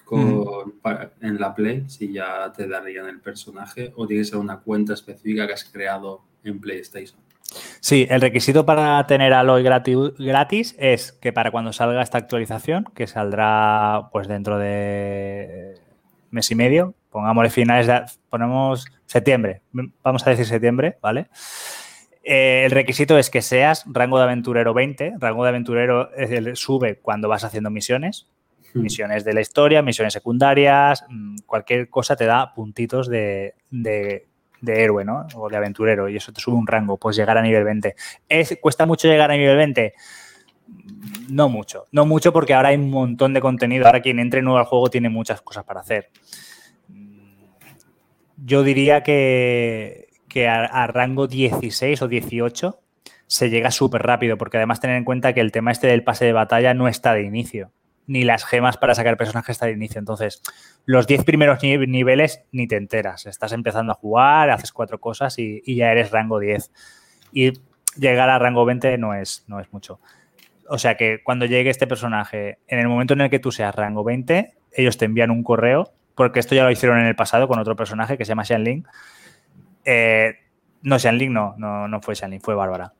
con, 0.04 0.74
en 1.20 1.38
la 1.38 1.54
Play, 1.54 1.84
si 1.88 2.12
ya 2.12 2.52
te 2.52 2.66
darían 2.66 3.06
el 3.06 3.20
personaje 3.20 3.92
o 3.94 4.06
tiene 4.06 4.22
que 4.22 4.30
ser 4.30 4.38
una 4.38 4.58
cuenta 4.58 4.94
específica 4.94 5.46
que 5.46 5.52
has 5.52 5.64
creado 5.64 6.22
en 6.42 6.60
PlayStation. 6.60 7.20
Sí, 7.80 8.06
el 8.10 8.20
requisito 8.20 8.66
para 8.66 9.06
tener 9.06 9.32
Aloy 9.32 9.62
gratis 9.62 10.76
es 10.78 11.12
que 11.12 11.32
para 11.32 11.50
cuando 11.50 11.72
salga 11.72 12.02
esta 12.02 12.18
actualización, 12.18 12.84
que 12.94 13.06
saldrá 13.06 14.10
pues 14.12 14.28
dentro 14.28 14.58
de 14.58 15.76
mes 16.30 16.50
y 16.50 16.54
medio, 16.54 16.94
pongámosle 17.10 17.50
finales 17.50 17.86
de, 17.86 18.02
ponemos 18.28 18.86
septiembre, 19.06 19.62
vamos 20.02 20.26
a 20.26 20.30
decir 20.30 20.46
septiembre, 20.46 20.98
¿vale? 21.00 21.28
Eh, 22.22 22.64
el 22.66 22.70
requisito 22.70 23.18
es 23.18 23.30
que 23.30 23.42
seas 23.42 23.84
rango 23.86 24.18
de 24.18 24.24
aventurero 24.24 24.74
20. 24.74 25.14
Rango 25.18 25.42
de 25.42 25.48
aventurero 25.48 26.10
sube 26.54 26.96
cuando 26.96 27.28
vas 27.28 27.44
haciendo 27.44 27.70
misiones, 27.70 28.28
hmm. 28.74 28.80
misiones 28.82 29.24
de 29.24 29.32
la 29.32 29.40
historia, 29.40 29.82
misiones 29.82 30.12
secundarias, 30.12 31.04
mm, 31.08 31.38
cualquier 31.46 31.88
cosa 31.88 32.16
te 32.16 32.26
da 32.26 32.52
puntitos 32.54 33.08
de, 33.08 33.54
de 33.70 34.26
héroe, 34.66 35.04
¿no? 35.04 35.26
O 35.34 35.48
de 35.48 35.56
aventurero, 35.56 36.08
y 36.08 36.16
eso 36.16 36.32
te 36.32 36.40
sube 36.40 36.56
un 36.56 36.66
rango, 36.66 36.96
pues 36.96 37.16
llegar 37.16 37.38
a 37.38 37.42
nivel 37.42 37.64
20. 37.64 37.94
¿Es, 38.28 38.58
¿Cuesta 38.60 38.86
mucho 38.86 39.08
llegar 39.08 39.30
a 39.30 39.36
nivel 39.36 39.56
20? 39.56 39.94
No 41.30 41.48
mucho, 41.48 41.86
no 41.92 42.06
mucho 42.06 42.32
porque 42.32 42.54
ahora 42.54 42.68
hay 42.70 42.76
un 42.76 42.90
montón 42.90 43.34
de 43.34 43.40
contenido. 43.40 43.86
Ahora 43.86 44.00
quien 44.00 44.18
entre 44.18 44.42
nuevo 44.42 44.58
al 44.58 44.64
juego 44.64 44.90
tiene 44.90 45.08
muchas 45.08 45.40
cosas 45.42 45.64
para 45.64 45.80
hacer. 45.80 46.10
Yo 48.36 48.62
diría 48.62 49.02
que, 49.02 50.08
que 50.28 50.48
a, 50.48 50.86
rango 50.86 51.26
16 51.26 52.02
o 52.02 52.08
18 52.08 52.80
se 53.26 53.50
llega 53.50 53.70
súper 53.70 54.02
rápido, 54.02 54.38
porque 54.38 54.56
además 54.56 54.80
tener 54.80 54.96
en 54.96 55.04
cuenta 55.04 55.34
que 55.34 55.40
el 55.40 55.52
tema 55.52 55.70
este 55.70 55.86
del 55.86 56.02
pase 56.02 56.24
de 56.24 56.32
batalla 56.32 56.74
no 56.74 56.88
está 56.88 57.12
de 57.12 57.22
inicio, 57.22 57.70
ni 58.10 58.24
las 58.24 58.44
gemas 58.44 58.76
para 58.76 58.96
sacar 58.96 59.16
personajes 59.16 59.54
está 59.54 59.66
de 59.66 59.72
inicio. 59.72 60.00
Entonces, 60.00 60.42
los 60.84 61.06
10 61.06 61.22
primeros 61.22 61.62
niveles 61.62 62.42
ni 62.50 62.66
te 62.66 62.74
enteras. 62.74 63.26
Estás 63.26 63.52
empezando 63.52 63.92
a 63.92 63.94
jugar, 63.94 64.50
haces 64.50 64.72
cuatro 64.72 64.98
cosas 64.98 65.38
y, 65.38 65.62
ya 65.76 65.92
eres 65.92 66.10
rango 66.10 66.40
10. 66.40 66.72
Y 67.32 67.52
llegar 67.96 68.28
a 68.28 68.40
rango 68.40 68.64
20 68.64 68.98
no 68.98 69.14
es, 69.14 69.44
no 69.46 69.60
es 69.60 69.72
mucho. 69.72 70.00
O 70.68 70.76
sea 70.76 70.96
que 70.96 71.22
cuando 71.22 71.46
llegue 71.46 71.70
este 71.70 71.86
personaje, 71.86 72.58
en 72.66 72.80
el 72.80 72.88
momento 72.88 73.14
en 73.14 73.20
el 73.20 73.30
que 73.30 73.38
tú 73.38 73.52
seas 73.52 73.72
rango 73.76 74.02
20, 74.02 74.54
ellos 74.72 74.98
te 74.98 75.04
envían 75.04 75.30
un 75.30 75.44
correo, 75.44 75.92
porque 76.16 76.40
esto 76.40 76.56
ya 76.56 76.64
lo 76.64 76.72
hicieron 76.72 76.98
en 76.98 77.06
el 77.06 77.14
pasado 77.14 77.46
con 77.46 77.60
otro 77.60 77.76
personaje 77.76 78.18
que 78.18 78.24
se 78.24 78.30
llama 78.30 78.44
Xianling. 78.44 78.88
Eh, 79.84 80.34
no, 80.82 80.98
Xianling 80.98 81.32
no, 81.32 81.54
no, 81.58 81.86
no 81.86 82.00
fue 82.02 82.16
Xianling, 82.16 82.40
fue 82.40 82.56
Bárbara. 82.56 82.92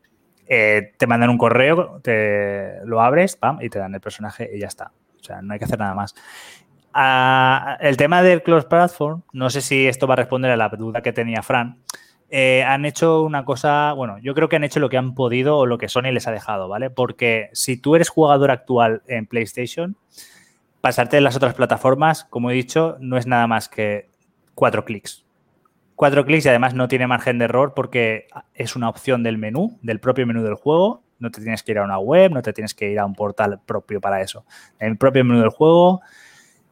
Eh, 0.47 0.93
te 0.97 1.09
mandan 1.09 1.31
un 1.31 1.39
correo, 1.39 2.01
te 2.01 2.75
lo 2.85 3.01
abres, 3.01 3.35
pam, 3.35 3.59
y 3.61 3.71
te 3.71 3.81
dan 3.81 3.93
el 3.93 4.01
personaje 4.01 4.49
y 4.55 4.61
ya 4.61 4.69
está. 4.69 4.93
O 5.21 5.25
sea, 5.25 5.43
no 5.43 5.53
hay 5.53 5.59
que 5.59 5.65
hacer 5.65 5.79
nada 5.79 5.95
más. 5.95 6.15
Ah, 6.93 7.77
el 7.81 7.97
tema 7.97 8.23
del 8.23 8.43
Close 8.43 8.67
Platform, 8.67 9.23
no 9.33 9.51
sé 9.51 9.61
si 9.61 9.87
esto 9.87 10.07
va 10.07 10.15
a 10.15 10.17
responder 10.17 10.51
a 10.51 10.57
la 10.57 10.69
duda 10.69 11.03
que 11.03 11.13
tenía 11.13 11.43
Fran. 11.43 11.79
Eh, 12.31 12.63
han 12.63 12.85
hecho 12.85 13.23
una 13.23 13.45
cosa, 13.45 13.93
bueno, 13.93 14.19
yo 14.19 14.35
creo 14.35 14.49
que 14.49 14.57
han 14.57 14.65
hecho 14.65 14.81
lo 14.81 14.89
que 14.89 14.97
han 14.97 15.15
podido 15.15 15.59
o 15.59 15.67
lo 15.67 15.79
que 15.79 15.89
Sony 15.89 16.13
les 16.13 16.29
ha 16.29 16.33
dejado, 16.33 16.69
¿vale? 16.69 16.91
Porque 16.91 17.51
si 17.53 17.77
tú 17.77 17.97
eres 17.97 18.09
jugador 18.09 18.51
actual 18.51 19.03
en 19.07 19.27
PlayStation, 19.27 19.97
pasarte 20.81 21.17
de 21.17 21.23
las 21.23 21.37
otras 21.37 21.55
plataformas, 21.55 22.25
como 22.25 22.51
he 22.51 22.55
dicho, 22.55 22.97
no 23.01 23.17
es 23.17 23.27
nada 23.27 23.47
más 23.47 23.69
que 23.69 24.09
cuatro 24.55 24.85
clics 24.85 25.25
cuatro 26.01 26.25
clics 26.25 26.47
y 26.47 26.49
además 26.49 26.73
no 26.73 26.89
tiene 26.89 27.07
margen 27.07 27.37
de 27.37 27.45
error 27.45 27.75
porque 27.77 28.27
es 28.55 28.75
una 28.75 28.89
opción 28.89 29.23
del 29.23 29.37
menú, 29.37 29.79
del 29.83 30.01
propio 30.01 30.27
menú 30.27 30.43
del 30.43 30.55
juego. 30.55 31.03
No 31.21 31.31
te 31.31 31.41
tienes 31.41 31.63
que 31.63 31.73
ir 31.73 31.79
a 31.79 31.85
una 31.85 31.99
web, 31.99 32.33
no 32.33 32.43
te 32.43 32.53
tienes 32.53 32.75
que 32.75 32.91
ir 32.91 32.99
a 32.99 33.07
un 33.07 33.15
portal 33.15 33.61
propio 33.65 34.01
para 34.01 34.21
eso. 34.21 34.45
En 34.79 34.93
el 34.93 34.97
propio 34.97 35.25
menú 35.25 35.41
del 35.41 35.51
juego, 35.51 36.01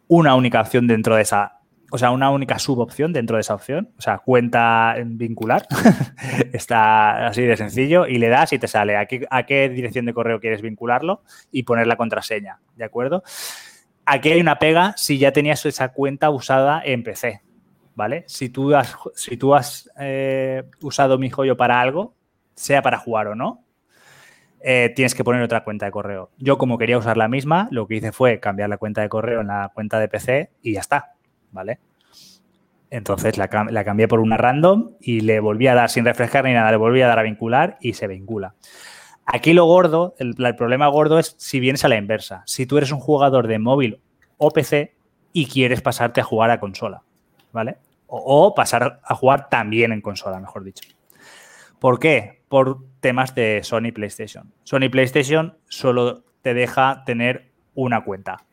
una 0.08 0.34
única 0.34 0.60
opción 0.60 0.86
dentro 0.86 1.16
de 1.16 1.22
esa, 1.22 1.60
o 1.90 1.98
sea, 1.98 2.10
una 2.10 2.30
única 2.30 2.58
subopción 2.58 3.12
dentro 3.12 3.36
de 3.36 3.42
esa 3.42 3.54
opción, 3.54 3.90
o 3.98 4.00
sea, 4.00 4.18
cuenta 4.18 4.94
en 4.96 5.18
vincular, 5.18 5.66
está 6.52 7.28
así 7.28 7.42
de 7.42 7.56
sencillo 7.56 8.06
y 8.06 8.18
le 8.18 8.28
das 8.28 8.52
y 8.52 8.58
te 8.58 8.68
sale 8.68 8.96
a 8.96 9.06
qué, 9.06 9.26
a 9.30 9.44
qué 9.44 9.68
dirección 9.68 10.06
de 10.06 10.14
correo 10.14 10.40
quieres 10.40 10.62
vincularlo 10.62 11.22
y 11.52 11.62
poner 11.62 11.86
la 11.86 11.96
contraseña, 11.96 12.58
¿de 12.76 12.84
acuerdo? 12.84 13.22
Aquí 14.04 14.30
hay 14.30 14.40
una 14.40 14.58
pega 14.58 14.94
si 14.96 15.18
ya 15.18 15.32
tenías 15.32 15.64
esa 15.66 15.92
cuenta 15.92 16.30
usada 16.30 16.80
en 16.82 17.02
PC, 17.02 17.42
¿vale? 17.94 18.24
Si 18.26 18.48
tú 18.48 18.74
has, 18.74 18.96
si 19.14 19.36
tú 19.36 19.54
has 19.54 19.90
eh, 20.00 20.64
usado 20.80 21.18
mi 21.18 21.28
joyo 21.28 21.58
para 21.58 21.80
algo, 21.80 22.14
sea 22.54 22.80
para 22.80 22.98
jugar 22.98 23.28
o 23.28 23.34
no, 23.34 23.64
eh, 24.60 24.92
tienes 24.94 25.14
que 25.14 25.24
poner 25.24 25.42
otra 25.42 25.64
cuenta 25.64 25.86
de 25.86 25.92
correo. 25.92 26.30
Yo, 26.38 26.58
como 26.58 26.78
quería 26.78 26.98
usar 26.98 27.16
la 27.16 27.28
misma, 27.28 27.68
lo 27.70 27.86
que 27.86 27.96
hice 27.96 28.12
fue 28.12 28.40
cambiar 28.40 28.68
la 28.68 28.78
cuenta 28.78 29.00
de 29.00 29.08
correo 29.08 29.40
en 29.40 29.48
la 29.48 29.70
cuenta 29.74 29.98
de 29.98 30.08
PC 30.08 30.50
y 30.62 30.74
ya 30.74 30.80
está, 30.80 31.14
¿vale? 31.50 31.78
Entonces 32.90 33.36
la, 33.36 33.48
cambié 33.48 34.08
por 34.08 34.20
una 34.20 34.36
random 34.36 34.92
y 35.00 35.20
le 35.20 35.40
volví 35.40 35.66
a 35.66 35.74
dar 35.74 35.90
sin 35.90 36.04
refrescar 36.04 36.44
ni 36.44 36.54
nada, 36.54 36.70
le 36.70 36.78
volví 36.78 37.02
a 37.02 37.08
dar 37.08 37.18
a 37.18 37.22
vincular 37.22 37.76
y 37.80 37.92
se 37.92 38.06
vincula. 38.06 38.54
Aquí 39.26 39.52
lo 39.52 39.66
gordo, 39.66 40.14
el, 40.18 40.34
el 40.38 40.56
problema 40.56 40.88
gordo 40.88 41.18
es 41.18 41.34
si 41.38 41.60
vienes 41.60 41.84
a 41.84 41.88
la 41.88 41.96
inversa. 41.96 42.42
Si 42.46 42.64
tú 42.64 42.78
eres 42.78 42.92
un 42.92 43.00
jugador 43.00 43.46
de 43.46 43.58
móvil 43.58 44.00
o 44.38 44.50
PC 44.50 44.94
y 45.34 45.46
quieres 45.46 45.82
pasarte 45.82 46.22
a 46.22 46.24
jugar 46.24 46.50
a 46.50 46.60
consola, 46.60 47.02
¿vale? 47.52 47.76
o, 48.08 48.54
pasar 48.54 49.00
a 49.04 49.14
jugar 49.14 49.48
también 49.48 49.92
en 49.92 50.00
consola, 50.00 50.40
mejor 50.40 50.64
dicho. 50.64 50.88
¿Por 51.80 51.98
qué? 51.98 52.42
Por 52.48 52.84
temas 53.00 53.34
de 53.34 53.60
Sony 53.62 53.92
PlayStation. 53.94 54.52
Sony 54.64 54.88
PlayStation 54.90 55.58
solo 55.68 56.24
te 56.42 56.54
deja 56.54 57.04
tener 57.04 57.52
una 57.74 58.02
cuenta. 58.04 58.44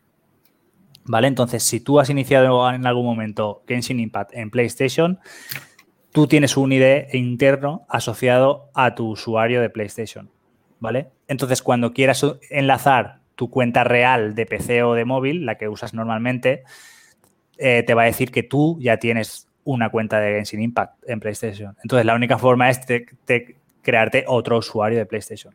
¿Vale? 1.06 1.28
Entonces, 1.28 1.64
si 1.64 1.80
tú 1.80 2.00
has 2.00 2.10
iniciado 2.10 2.70
en 2.72 2.86
algún 2.86 3.06
momento 3.06 3.64
Genshin 3.68 4.00
Impact 4.00 4.34
en 4.34 4.50
PlayStation, 4.50 5.20
tú 6.12 6.28
tienes 6.28 6.58
un 6.58 6.72
ID 6.72 7.14
interno 7.14 7.86
asociado 7.90 8.70
a 8.74 8.96
tu 8.96 9.10
usuario 9.10 9.62
de 9.62 9.70
PlayStation. 9.70 10.32
¿Vale? 10.80 11.10
Entonces, 11.28 11.62
cuando 11.62 11.94
quieras 11.94 12.26
enlazar 12.50 13.22
tu 13.36 13.50
cuenta 13.50 13.84
real 13.84 14.34
de 14.36 14.46
PC 14.46 14.84
o 14.84 14.94
de 14.94 15.06
móvil, 15.06 15.46
la 15.46 15.58
que 15.58 15.68
usas 15.68 15.94
normalmente, 15.94 16.64
eh, 17.58 17.84
te 17.86 17.94
va 17.94 18.04
a 18.04 18.06
decir 18.06 18.32
que 18.32 18.44
tú 18.44 18.78
ya 18.80 18.98
tienes 18.98 19.45
una 19.66 19.90
cuenta 19.90 20.20
de 20.20 20.36
Genshin 20.36 20.62
Impact 20.62 21.04
en 21.08 21.20
PlayStation. 21.20 21.76
Entonces, 21.84 22.06
la 22.06 22.16
única 22.16 22.38
forma 22.38 22.70
es 22.70 22.86
de, 22.88 23.58
crearte 23.82 24.24
otro 24.28 24.58
usuario 24.58 24.98
de 24.98 25.06
PlayStation. 25.06 25.54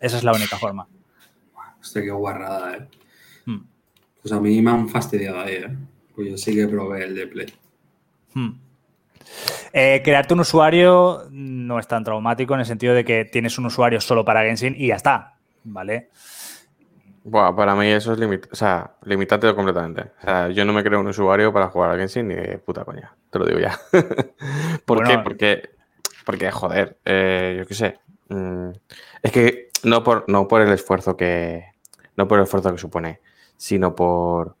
Esa 0.00 0.16
es 0.16 0.24
la 0.24 0.32
única 0.32 0.56
forma. 0.56 0.88
Hostia, 1.80 2.02
qué 2.02 2.10
guarrada, 2.10 2.76
¿eh? 2.76 2.88
Hmm. 3.46 3.60
Pues 4.22 4.32
a 4.32 4.40
mí 4.40 4.60
me 4.62 4.70
han 4.70 4.88
fastidiado 4.88 5.40
ahí, 5.40 5.54
¿eh? 5.54 5.76
Pues 6.14 6.30
yo 6.30 6.36
sí 6.36 6.54
que 6.54 6.66
probé 6.66 7.04
el 7.04 7.14
de 7.14 7.26
Play. 7.26 7.52
Hmm. 8.34 8.50
Eh, 9.72 10.00
crearte 10.02 10.34
un 10.34 10.40
usuario 10.40 11.28
no 11.30 11.78
es 11.78 11.86
tan 11.86 12.02
traumático 12.02 12.54
en 12.54 12.60
el 12.60 12.66
sentido 12.66 12.94
de 12.94 13.04
que 13.04 13.24
tienes 13.24 13.56
un 13.58 13.66
usuario 13.66 14.00
solo 14.00 14.24
para 14.24 14.42
Genshin 14.42 14.74
y 14.76 14.88
ya 14.88 14.96
está, 14.96 15.36
¿vale? 15.64 16.08
Buah, 17.30 17.54
para 17.54 17.76
mí 17.76 17.86
eso 17.86 18.12
es 18.12 18.18
limitado. 18.18 18.50
O 18.52 18.56
sea, 18.56 18.96
limitarte 19.04 19.54
completamente. 19.54 20.10
O 20.18 20.22
sea, 20.24 20.48
yo 20.48 20.64
no 20.64 20.72
me 20.72 20.82
creo 20.82 20.98
un 20.98 21.06
usuario 21.06 21.52
para 21.52 21.68
jugar 21.68 21.92
a 21.92 21.96
Genshin 21.96 22.26
ni 22.26 22.34
de 22.34 22.58
puta 22.58 22.84
coña. 22.84 23.14
Te 23.30 23.38
lo 23.38 23.46
digo 23.46 23.60
ya. 23.60 23.78
¿Por 24.84 25.06
qué? 25.06 25.18
Porque, 25.18 25.70
porque, 26.26 26.50
joder, 26.50 26.98
eh, 27.04 27.54
yo 27.56 27.66
qué 27.66 27.74
sé. 27.74 28.00
Mm, 28.30 28.70
es 29.22 29.30
que 29.30 29.68
no 29.84 30.02
por, 30.02 30.24
no 30.26 30.48
por 30.48 30.60
el 30.60 30.72
esfuerzo 30.72 31.16
que. 31.16 31.66
No 32.16 32.26
por 32.26 32.38
el 32.38 32.44
esfuerzo 32.44 32.72
que 32.72 32.78
supone, 32.78 33.20
sino 33.56 33.94
por. 33.94 34.56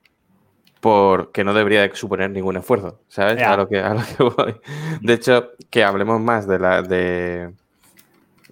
Por 0.80 1.32
que 1.32 1.42
no 1.42 1.52
debería 1.52 1.82
de 1.82 1.94
suponer 1.96 2.30
ningún 2.30 2.56
esfuerzo. 2.56 3.00
¿Sabes? 3.08 3.42
A, 3.42 3.56
lo 3.56 3.68
que, 3.68 3.80
a 3.80 3.94
lo 3.94 4.00
que 4.00 4.22
voy. 4.22 4.60
De 5.00 5.14
hecho, 5.14 5.50
que 5.70 5.82
hablemos 5.82 6.20
más 6.20 6.46
de 6.46 6.58
la. 6.60 6.82
de 6.82 7.52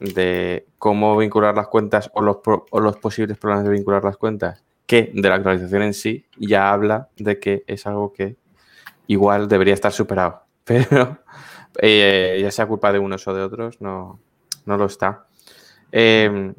de 0.00 0.66
cómo 0.78 1.16
vincular 1.16 1.54
las 1.54 1.68
cuentas 1.68 2.10
o 2.14 2.22
los, 2.22 2.38
los 2.72 2.96
posibles 2.98 3.36
problemas 3.38 3.64
de 3.64 3.70
vincular 3.70 4.04
las 4.04 4.16
cuentas 4.16 4.64
que 4.86 5.10
de 5.12 5.28
la 5.28 5.34
actualización 5.34 5.82
en 5.82 5.94
sí 5.94 6.26
ya 6.38 6.72
habla 6.72 7.08
de 7.16 7.38
que 7.38 7.64
es 7.66 7.86
algo 7.86 8.12
que 8.12 8.36
igual 9.06 9.48
debería 9.48 9.74
estar 9.74 9.92
superado. 9.92 10.44
Pero 10.64 11.18
eh, 11.80 12.38
ya 12.40 12.50
sea 12.50 12.66
culpa 12.66 12.92
de 12.92 12.98
unos 12.98 13.26
o 13.28 13.34
de 13.34 13.42
otros, 13.42 13.80
no, 13.80 14.18
no 14.64 14.76
lo 14.76 14.86
está. 14.86 15.26
Em, 15.92 16.54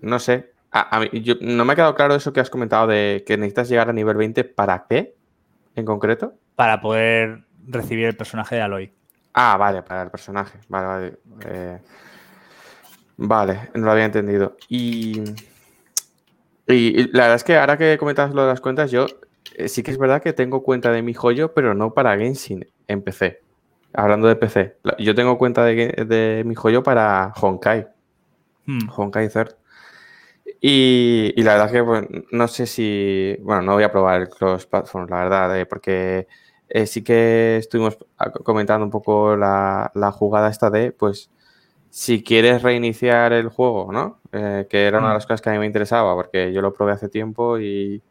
no 0.00 0.18
sé, 0.18 0.52
a, 0.70 1.00
no 1.40 1.64
me 1.64 1.72
ha 1.72 1.76
quedado 1.76 1.94
claro 1.94 2.14
eso 2.14 2.32
que 2.32 2.40
has 2.40 2.50
comentado 2.50 2.86
de 2.88 3.24
que 3.26 3.36
necesitas 3.36 3.68
llegar 3.68 3.88
a 3.88 3.92
nivel 3.92 4.16
20 4.16 4.44
para 4.44 4.86
qué 4.88 5.14
en 5.74 5.84
concreto. 5.84 6.34
Para 6.56 6.80
poder 6.80 7.44
recibir 7.66 8.06
el 8.06 8.16
personaje 8.16 8.56
de 8.56 8.62
Aloy. 8.62 8.92
Ah, 9.32 9.56
vale, 9.56 9.82
para 9.82 10.02
el 10.02 10.10
personaje. 10.10 10.58
Vale, 10.68 10.86
vale. 10.86 11.18
Eh, 11.46 11.78
Vale, 13.16 13.70
no 13.74 13.86
lo 13.86 13.92
había 13.92 14.04
entendido. 14.04 14.56
Y, 14.68 15.22
y, 16.66 17.12
la 17.12 17.22
verdad 17.22 17.36
es 17.36 17.44
que 17.44 17.56
ahora 17.56 17.78
que 17.78 17.96
comentas 17.98 18.34
lo 18.34 18.42
de 18.42 18.48
las 18.48 18.60
cuentas, 18.60 18.90
yo 18.90 19.06
eh, 19.54 19.68
sí 19.68 19.82
que 19.82 19.90
es 19.90 19.98
verdad 19.98 20.22
que 20.22 20.32
tengo 20.32 20.62
cuenta 20.62 20.92
de 20.92 21.02
mi 21.02 21.14
joyo, 21.14 21.54
pero 21.54 21.74
no 21.74 21.94
para 21.94 22.16
Genshin 22.18 22.66
en 22.88 23.02
PC. 23.02 23.40
Hablando 23.94 24.28
de 24.28 24.36
PC, 24.36 24.76
yo 24.98 25.14
tengo 25.14 25.38
cuenta 25.38 25.64
de, 25.64 26.42
mi 26.44 26.54
joyo 26.54 26.82
para 26.82 27.32
Honkai. 27.40 27.86
Hmm. 28.66 28.88
Honkai 28.94 29.28
Third. 29.30 29.56
Y, 30.60 31.32
y, 31.36 31.42
la 31.42 31.52
verdad 31.52 31.66
es 31.66 31.72
que 31.72 31.84
pues, 31.84 32.08
no 32.30 32.48
sé 32.48 32.66
si. 32.66 33.36
Bueno, 33.42 33.62
no 33.62 33.74
voy 33.74 33.84
a 33.84 33.92
probar 33.92 34.20
el 34.20 34.28
cross 34.28 34.66
platform, 34.66 35.08
la 35.08 35.16
verdad, 35.18 35.58
eh, 35.58 35.66
porque 35.66 36.28
eh, 36.68 36.86
sí 36.86 37.02
que 37.02 37.56
estuvimos 37.58 37.98
comentando 38.44 38.84
un 38.84 38.90
poco 38.90 39.36
la, 39.36 39.90
la, 39.94 40.12
jugada 40.12 40.50
esta 40.50 40.70
de, 40.70 40.92
pues, 40.92 41.30
si 41.96 42.22
quieres 42.22 42.62
reiniciar 42.62 43.32
el 43.32 43.48
juego, 43.48 43.90
¿no? 43.90 44.20
Eh, 44.30 44.66
que 44.68 44.84
era 44.84 44.98
una 44.98 45.08
de 45.08 45.14
mm. 45.14 45.16
las 45.16 45.24
cosas 45.24 45.40
que 45.40 45.48
a 45.48 45.52
mí 45.54 45.58
me 45.58 45.64
interesaba, 45.64 46.14
porque 46.14 46.52
yo 46.52 46.60
lo 46.60 46.74
probé 46.74 46.92
hace 46.92 47.08
tiempo 47.08 47.58
y, 47.58 48.02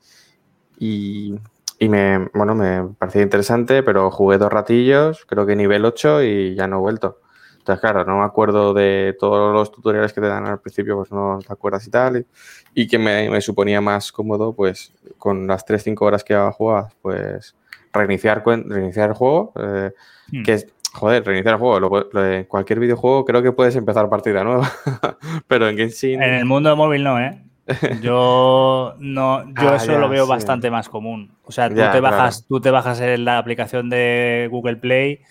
y, 0.79 1.37
me, 1.81 2.27
bueno, 2.33 2.55
me 2.55 2.95
parecía 2.97 3.21
interesante, 3.21 3.83
pero 3.83 4.09
jugué 4.09 4.39
dos 4.39 4.51
ratillos, 4.51 5.23
creo 5.27 5.45
que 5.45 5.55
nivel 5.55 5.85
8 5.85 6.23
y 6.23 6.55
ya 6.55 6.65
no 6.65 6.77
he 6.77 6.79
vuelto. 6.79 7.19
Entonces, 7.59 7.79
claro, 7.79 8.03
no 8.05 8.17
me 8.17 8.25
acuerdo 8.25 8.73
de 8.73 9.15
todos 9.19 9.53
los 9.53 9.71
tutoriales 9.71 10.13
que 10.13 10.21
te 10.21 10.27
dan 10.29 10.47
al 10.47 10.61
principio, 10.61 10.95
pues 10.97 11.11
no 11.11 11.37
te 11.45 11.53
acuerdas 11.53 11.85
y 11.85 11.91
tal. 11.91 12.25
Y, 12.73 12.87
que 12.87 12.97
me, 12.97 13.39
suponía 13.39 13.81
más 13.81 14.11
cómodo, 14.11 14.53
pues 14.55 14.95
con 15.19 15.45
las 15.45 15.63
3-5 15.63 16.01
horas 16.01 16.23
que 16.23 16.35
jugado, 16.53 16.89
pues 17.03 17.55
reiniciar, 17.93 18.43
reiniciar 18.43 19.09
el 19.09 19.15
juego, 19.15 19.53
eh, 19.57 19.91
mm. 20.31 20.43
que 20.43 20.53
es 20.53 20.74
Joder, 20.95 21.25
reiniciar 21.25 21.55
el 21.55 21.59
juego. 21.59 22.09
en 22.23 22.45
cualquier 22.45 22.79
videojuego 22.79 23.25
creo 23.25 23.43
que 23.43 23.51
puedes 23.51 23.75
empezar 23.75 24.09
partida 24.09 24.45
nueva. 24.45 24.71
Pero 25.47 25.67
en 25.67 25.77
Genshin. 25.77 26.23
En 26.23 26.33
el 26.33 26.45
mundo 26.45 26.69
de 26.69 26.75
móvil 26.75 27.03
no, 27.03 27.19
¿eh? 27.19 27.41
Yo 28.01 28.93
no, 28.99 29.43
yo 29.59 29.69
ah, 29.71 29.77
eso 29.77 29.97
lo 29.97 30.07
veo 30.07 30.27
bastante 30.27 30.69
más 30.69 30.87
común. 30.87 31.31
O 31.43 31.51
sea, 31.51 31.67
tú 31.67 31.75
te 31.75 31.99
bajas, 31.99 32.45
tú 32.47 32.61
te 32.61 32.69
bajas 32.69 33.01
en 33.01 33.25
la 33.25 33.39
aplicación 33.39 33.89
de 33.89 34.47
Google 34.51 34.75
Play 34.75 35.21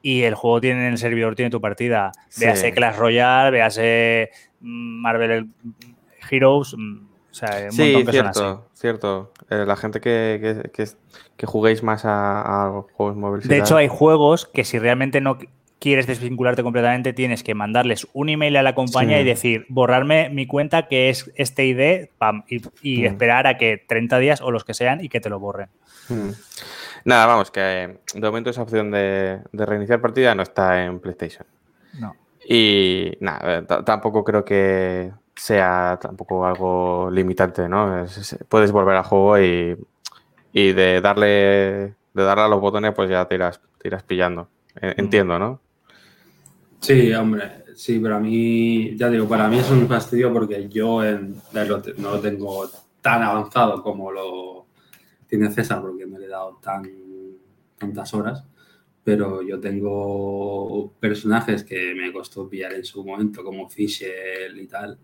y 0.00 0.22
el 0.22 0.36
juego 0.36 0.60
tiene 0.60 0.86
en 0.86 0.92
el 0.92 0.98
servidor, 0.98 1.34
tiene 1.34 1.50
tu 1.50 1.60
partida. 1.60 2.12
Sí. 2.28 2.44
Véase 2.44 2.72
Clash 2.72 2.96
Royale, 2.96 3.50
véase 3.50 4.30
mm, 4.60 5.02
Marvel 5.02 5.48
Heroes, 6.30 6.76
mm, 6.78 7.09
o 7.30 7.34
sea, 7.34 7.64
un 7.66 7.72
Sí, 7.72 7.92
montón 7.94 8.12
que 8.12 8.18
son 8.18 8.26
así. 8.26 8.40
cierto, 8.40 8.68
cierto. 8.74 9.32
Eh, 9.50 9.64
la 9.66 9.76
gente 9.76 10.00
que, 10.00 10.38
que, 10.64 10.70
que- 10.70 10.90
que 11.36 11.46
juguéis 11.46 11.82
más 11.82 12.04
a, 12.04 12.66
a 12.66 12.82
juegos 12.92 13.16
móviles. 13.16 13.48
De 13.48 13.58
hecho, 13.58 13.76
hay 13.76 13.88
juegos 13.88 14.46
que 14.46 14.64
si 14.64 14.78
realmente 14.78 15.20
no 15.20 15.38
quieres 15.78 16.06
desvincularte 16.06 16.62
completamente, 16.62 17.14
tienes 17.14 17.42
que 17.42 17.54
mandarles 17.54 18.06
un 18.12 18.28
email 18.28 18.56
a 18.58 18.62
la 18.62 18.74
compañía 18.74 19.16
Sí. 19.16 19.22
y 19.22 19.24
decir, 19.24 19.66
borrarme 19.70 20.28
mi 20.28 20.46
cuenta 20.46 20.88
que 20.88 21.08
es 21.08 21.30
este 21.36 21.64
ID, 21.64 22.10
pam, 22.18 22.44
y, 22.48 22.60
y 22.82 23.02
Mm. 23.02 23.06
esperar 23.06 23.46
a 23.46 23.56
que 23.56 23.78
30 23.88 24.18
días 24.18 24.42
o 24.42 24.50
los 24.50 24.64
que 24.64 24.74
sean 24.74 25.02
y 25.02 25.08
que 25.08 25.20
te 25.20 25.30
lo 25.30 25.40
borren. 25.40 25.68
Mm. 26.10 26.30
Nada, 27.06 27.24
vamos, 27.26 27.50
que 27.50 27.60
de 28.14 28.20
momento 28.20 28.50
esa 28.50 28.60
opción 28.62 28.90
de, 28.90 29.38
de 29.52 29.64
reiniciar 29.66 30.02
partida 30.02 30.34
no 30.34 30.42
está 30.42 30.84
en 30.84 31.00
PlayStation. 31.00 31.46
No. 31.98 32.14
Y 32.46 33.16
nada, 33.20 33.64
tampoco 33.84 34.22
creo 34.24 34.44
que 34.44 35.10
sea 35.34 35.98
tampoco 36.00 36.44
algo 36.44 37.10
limitante, 37.10 37.68
¿no? 37.68 38.02
Es- 38.04 38.16
es- 38.18 38.38
puedes 38.48 38.72
volver 38.72 38.96
al 38.96 39.04
juego 39.04 39.38
y, 39.40 39.76
y 40.52 40.72
de 40.72 41.00
darle 41.00 41.94
de 42.12 42.24
darle 42.24 42.44
a 42.44 42.48
los 42.48 42.60
botones, 42.60 42.92
pues 42.94 43.08
ya 43.08 43.24
te 43.26 43.36
irás, 43.36 43.60
te 43.78 43.88
irás 43.88 44.02
pillando. 44.02 44.48
Mm. 44.82 45.00
Entiendo, 45.00 45.38
¿no? 45.38 45.60
Sí, 46.80 47.12
hombre, 47.12 47.64
sí, 47.74 47.98
pero 48.00 48.16
a 48.16 48.20
mí, 48.20 48.96
ya 48.96 49.08
digo, 49.10 49.28
para 49.28 49.48
mí 49.48 49.58
es 49.58 49.70
un 49.70 49.86
fastidio 49.86 50.32
porque 50.32 50.68
yo 50.68 51.04
en- 51.04 51.36
no 51.98 52.10
lo 52.12 52.20
tengo 52.20 52.68
tan 53.00 53.22
avanzado 53.22 53.82
como 53.82 54.10
lo 54.10 54.66
tiene 55.28 55.50
César, 55.50 55.80
porque 55.80 56.06
me 56.06 56.18
le 56.18 56.26
he 56.26 56.28
dado 56.28 56.58
tan, 56.62 56.82
tantas 57.78 58.12
horas, 58.14 58.44
pero 59.04 59.42
yo 59.42 59.60
tengo 59.60 60.92
personajes 60.98 61.62
que 61.64 61.94
me 61.94 62.12
costó 62.12 62.48
pillar 62.48 62.72
en 62.72 62.84
su 62.84 63.04
momento, 63.04 63.44
como 63.44 63.68
Fischl 63.68 64.58
y 64.58 64.66
tal. 64.66 64.98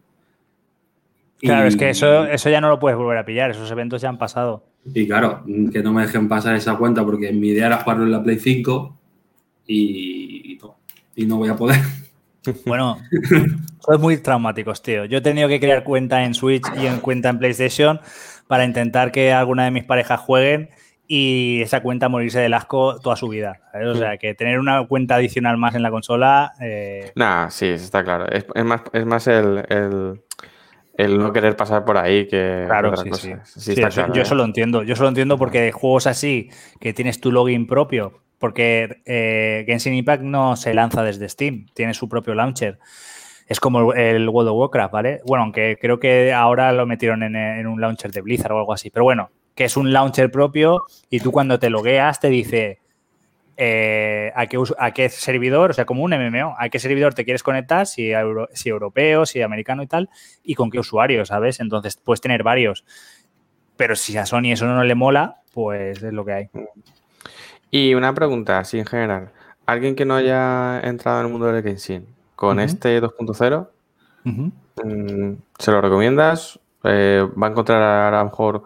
Claro, 1.41 1.65
Y- 1.65 1.69
es 1.69 1.77
que 1.77 1.91
eso, 1.91 2.25
eso 2.27 2.49
ya 2.51 2.61
no 2.61 2.69
lo 2.69 2.79
puedes 2.79 2.97
volver 2.99 3.19
a 3.19 3.25
pillar, 3.27 3.51
esos 3.51 3.71
eventos 3.71 4.01
ya 4.03 4.09
han 4.09 4.19
pasado. 4.19 4.65
Y 4.95 5.07
claro, 5.07 5.45
que 5.73 5.83
no 5.83 5.93
me 5.93 6.03
dejen 6.03 6.29
pasar 6.29 6.55
esa 6.57 6.77
cuenta 6.77 7.05
porque 7.05 7.33
mi 7.33 7.49
idea 7.49 7.67
era 7.67 7.79
jugarlo 7.79 8.05
en 8.05 8.13
la 8.13 8.23
Play 8.23 8.39
5 8.39 8.97
y, 9.67 10.53
y 10.53 10.59
no, 10.63 10.77
y 11.15 11.27
no 11.27 11.37
voy 11.37 11.49
a 11.49 11.57
poder. 11.57 11.79
Bueno, 12.65 12.99
son 13.81 14.01
muy 14.01 14.19
traumáticos, 14.19 14.81
tío. 14.81 15.05
Yo 15.07 15.19
he 15.19 15.21
tenido 15.21 15.49
que 15.49 15.59
crear 15.59 15.83
cuenta 15.83 16.23
en 16.23 16.33
Switch 16.33 16.63
y 16.81 16.87
en 16.87 17.01
cuenta 17.01 17.29
en 17.29 17.41
PlayStation 17.41 17.99
para 18.47 18.65
intentar 18.65 19.11
que 19.11 19.33
alguna 19.33 19.65
de 19.65 19.73
mis 19.73 19.83
parejas 19.83 20.21
jueguen 20.21 20.71
y 21.09 21.61
esa 21.63 21.83
cuenta 21.83 22.09
morirse 22.09 22.39
del 22.39 22.55
asco 22.55 23.01
toda 23.01 23.17
su 23.17 23.27
vida. 23.29 23.63
¿sabes? 23.73 23.89
O 23.89 23.97
sea, 23.97 24.17
que 24.19 24.35
tener 24.37 24.61
una 24.61 24.87
cuenta 24.87 25.17
adicional 25.17 25.57
más 25.57 25.75
en 25.75 25.83
la 25.83 25.91
consola. 25.91 26.53
eh, 26.61 27.11
Nada, 27.17 27.51
sí, 27.51 27.67
está 27.67 28.05
claro. 28.05 28.31
Es, 28.31 28.47
es 28.55 28.65
más, 28.65 28.83
es 28.93 29.05
más 29.07 29.27
el, 29.27 29.65
el, 29.69 30.21
el 30.97 31.19
no 31.19 31.33
querer 31.33 31.57
pasar 31.57 31.85
por 31.85 31.99
ahí 31.99 32.27
que 32.27 32.65
Claro, 32.67 32.97
sí, 32.97 33.09
cosa. 33.11 33.21
sí. 33.23 33.33
Sí, 33.45 33.61
Sí, 33.61 33.73
está 33.73 33.89
eso- 33.89 33.95
claro, 34.01 34.15
yo 34.15 34.21
¿eh? 34.21 34.23
eso 34.23 34.35
lo 34.35 34.45
entiendo. 34.45 34.83
Yo 34.83 34.95
eso 34.95 35.03
lo 35.03 35.09
entiendo 35.11 35.37
porque 35.39 35.71
juegos 35.73 36.07
así, 36.07 36.49
que 36.81 36.93
tienes 36.93 37.21
tu 37.21 37.31
login 37.33 37.67
propio, 37.67 38.21
porque 38.39 39.03
eh, 39.05 39.65
Genshin 39.67 39.95
Impact 39.95 40.23
no 40.23 40.57
se 40.57 40.75
lanza 40.75 41.03
desde 41.03 41.29
Steam, 41.29 41.67
tiene 41.75 41.95
su 41.95 42.09
propio 42.09 42.35
launcher. 42.35 42.79
Es 43.47 43.61
como 43.61 43.93
el 43.93 44.29
World 44.29 44.49
of 44.51 44.57
Warcraft, 44.59 44.93
¿vale? 44.93 45.21
Bueno, 45.27 45.45
aunque 45.45 45.79
creo 45.81 46.01
que 46.01 46.33
ahora 46.33 46.73
lo 46.73 46.85
metieron 46.87 47.23
en, 47.23 47.37
en 47.37 47.67
un 47.67 47.81
launcher 47.81 48.11
de 48.11 48.21
Blizzard 48.21 48.53
o 48.53 48.59
algo 48.59 48.73
así. 48.73 48.91
Pero 48.91 49.05
bueno, 49.05 49.31
que 49.55 49.65
es 49.65 49.77
un 49.77 49.93
launcher 49.93 50.31
propio 50.33 50.83
y 51.11 51.21
tú 51.21 51.31
cuando 51.31 51.59
te 51.59 51.71
logueas 51.71 52.19
te 52.21 52.29
dice 52.29 52.81
eh, 53.57 54.33
a, 54.35 54.47
qué, 54.47 54.59
a 54.79 54.91
qué 54.93 55.09
servidor, 55.09 55.71
o 55.71 55.75
sea, 55.75 55.85
como 55.87 56.03
un 56.03 56.13
MMO, 56.13 56.55
a 56.59 56.69
qué 56.69 56.79
servidor 56.79 57.15
te 57.15 57.25
quieres 57.25 57.43
conectar, 57.43 57.87
si, 57.87 58.11
euro- 58.13 58.49
si 58.53 58.69
europeo, 58.69 59.25
si 59.27 59.41
americano 59.43 59.83
y 59.83 59.87
tal, 59.87 60.11
y 60.43 60.55
con 60.55 60.71
qué 60.71 60.79
usuario, 60.79 61.25
¿sabes? 61.25 61.61
Entonces 61.61 61.97
puedes 61.97 62.21
tener 62.21 62.43
varios. 62.43 62.85
Pero 63.77 63.97
si 63.97 64.17
a 64.17 64.27
Sony 64.27 64.53
eso 64.53 64.67
no 64.67 64.83
le 64.85 64.95
mola, 64.95 65.43
pues 65.53 66.03
es 66.03 66.13
lo 66.13 66.25
que 66.25 66.33
hay. 66.33 66.51
Y 67.71 67.95
una 67.95 68.15
pregunta, 68.15 68.59
así 68.59 68.79
en 68.79 68.87
general. 68.87 69.31
¿Alguien 69.67 69.97
que 69.97 70.05
no 70.05 70.15
haya 70.15 70.81
entrado 70.81 71.21
en 71.21 71.27
el 71.27 71.33
mundo 71.33 71.47
del 71.47 71.63
Genshin 71.63 72.07
con 72.37 72.61
este 72.61 73.01
2.0, 73.01 73.69
mm, 74.85 75.33
¿se 75.59 75.71
lo 75.71 75.81
recomiendas? 75.81 76.59
Eh, 76.85 77.27
¿Va 77.41 77.49
a 77.49 77.51
encontrar 77.51 78.15
a 78.15 78.19
lo 78.19 78.25
mejor 78.27 78.65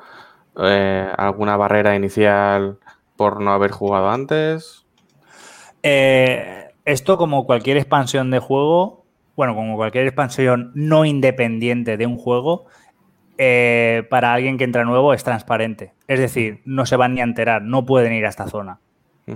eh, 0.59 1.09
alguna 1.17 1.57
barrera 1.57 1.95
inicial 1.97 2.79
por 3.17 3.41
no 3.41 3.53
haber 3.53 3.71
jugado 3.71 4.11
antes? 4.11 4.80
Eh, 5.83 6.71
esto, 6.85 7.17
como 7.17 7.47
cualquier 7.47 7.77
expansión 7.77 8.31
de 8.31 8.39
juego, 8.39 9.05
bueno, 9.37 9.55
como 9.55 9.77
cualquier 9.77 10.07
expansión 10.07 10.73
no 10.75 11.05
independiente 11.05 11.97
de 11.97 12.07
un 12.07 12.17
juego, 12.17 12.67
eh, 13.39 14.07
para 14.11 14.35
alguien 14.35 14.59
que 14.59 14.65
entra 14.65 14.85
nuevo 14.85 15.15
es 15.15 15.25
transparente. 15.25 15.95
Es 16.09 16.21
decir, 16.21 16.61
no 16.65 16.85
se 16.85 16.97
van 16.97 17.15
ni 17.15 17.21
a 17.21 17.25
enterar, 17.25 17.63
no 17.63 17.87
pueden 17.87 18.13
ir 18.13 18.27
a 18.27 18.29
esta 18.29 18.47
zona. 18.49 18.81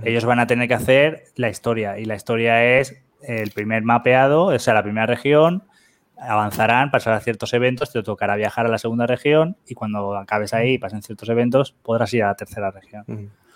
Ellos 0.02 0.24
van 0.24 0.40
a 0.40 0.48
tener 0.48 0.66
que 0.66 0.74
hacer 0.74 1.24
la 1.36 1.48
historia 1.48 1.98
y 1.98 2.04
la 2.04 2.16
historia 2.16 2.78
es 2.78 3.00
el 3.22 3.52
primer 3.52 3.84
mapeado, 3.84 4.46
o 4.46 4.58
sea, 4.58 4.74
la 4.74 4.82
primera 4.82 5.06
región, 5.06 5.62
avanzarán, 6.18 6.90
pasarán 6.90 7.20
ciertos 7.20 7.54
eventos, 7.54 7.92
te 7.92 8.02
tocará 8.02 8.34
viajar 8.34 8.66
a 8.66 8.68
la 8.68 8.78
segunda 8.78 9.06
región 9.06 9.56
y 9.66 9.74
cuando 9.74 10.16
acabes 10.16 10.52
ahí 10.52 10.74
y 10.74 10.78
pasen 10.78 11.02
ciertos 11.02 11.28
eventos, 11.28 11.76
podrás 11.82 12.12
ir 12.12 12.24
a 12.24 12.28
la 12.28 12.34
tercera 12.34 12.72
región. 12.72 13.04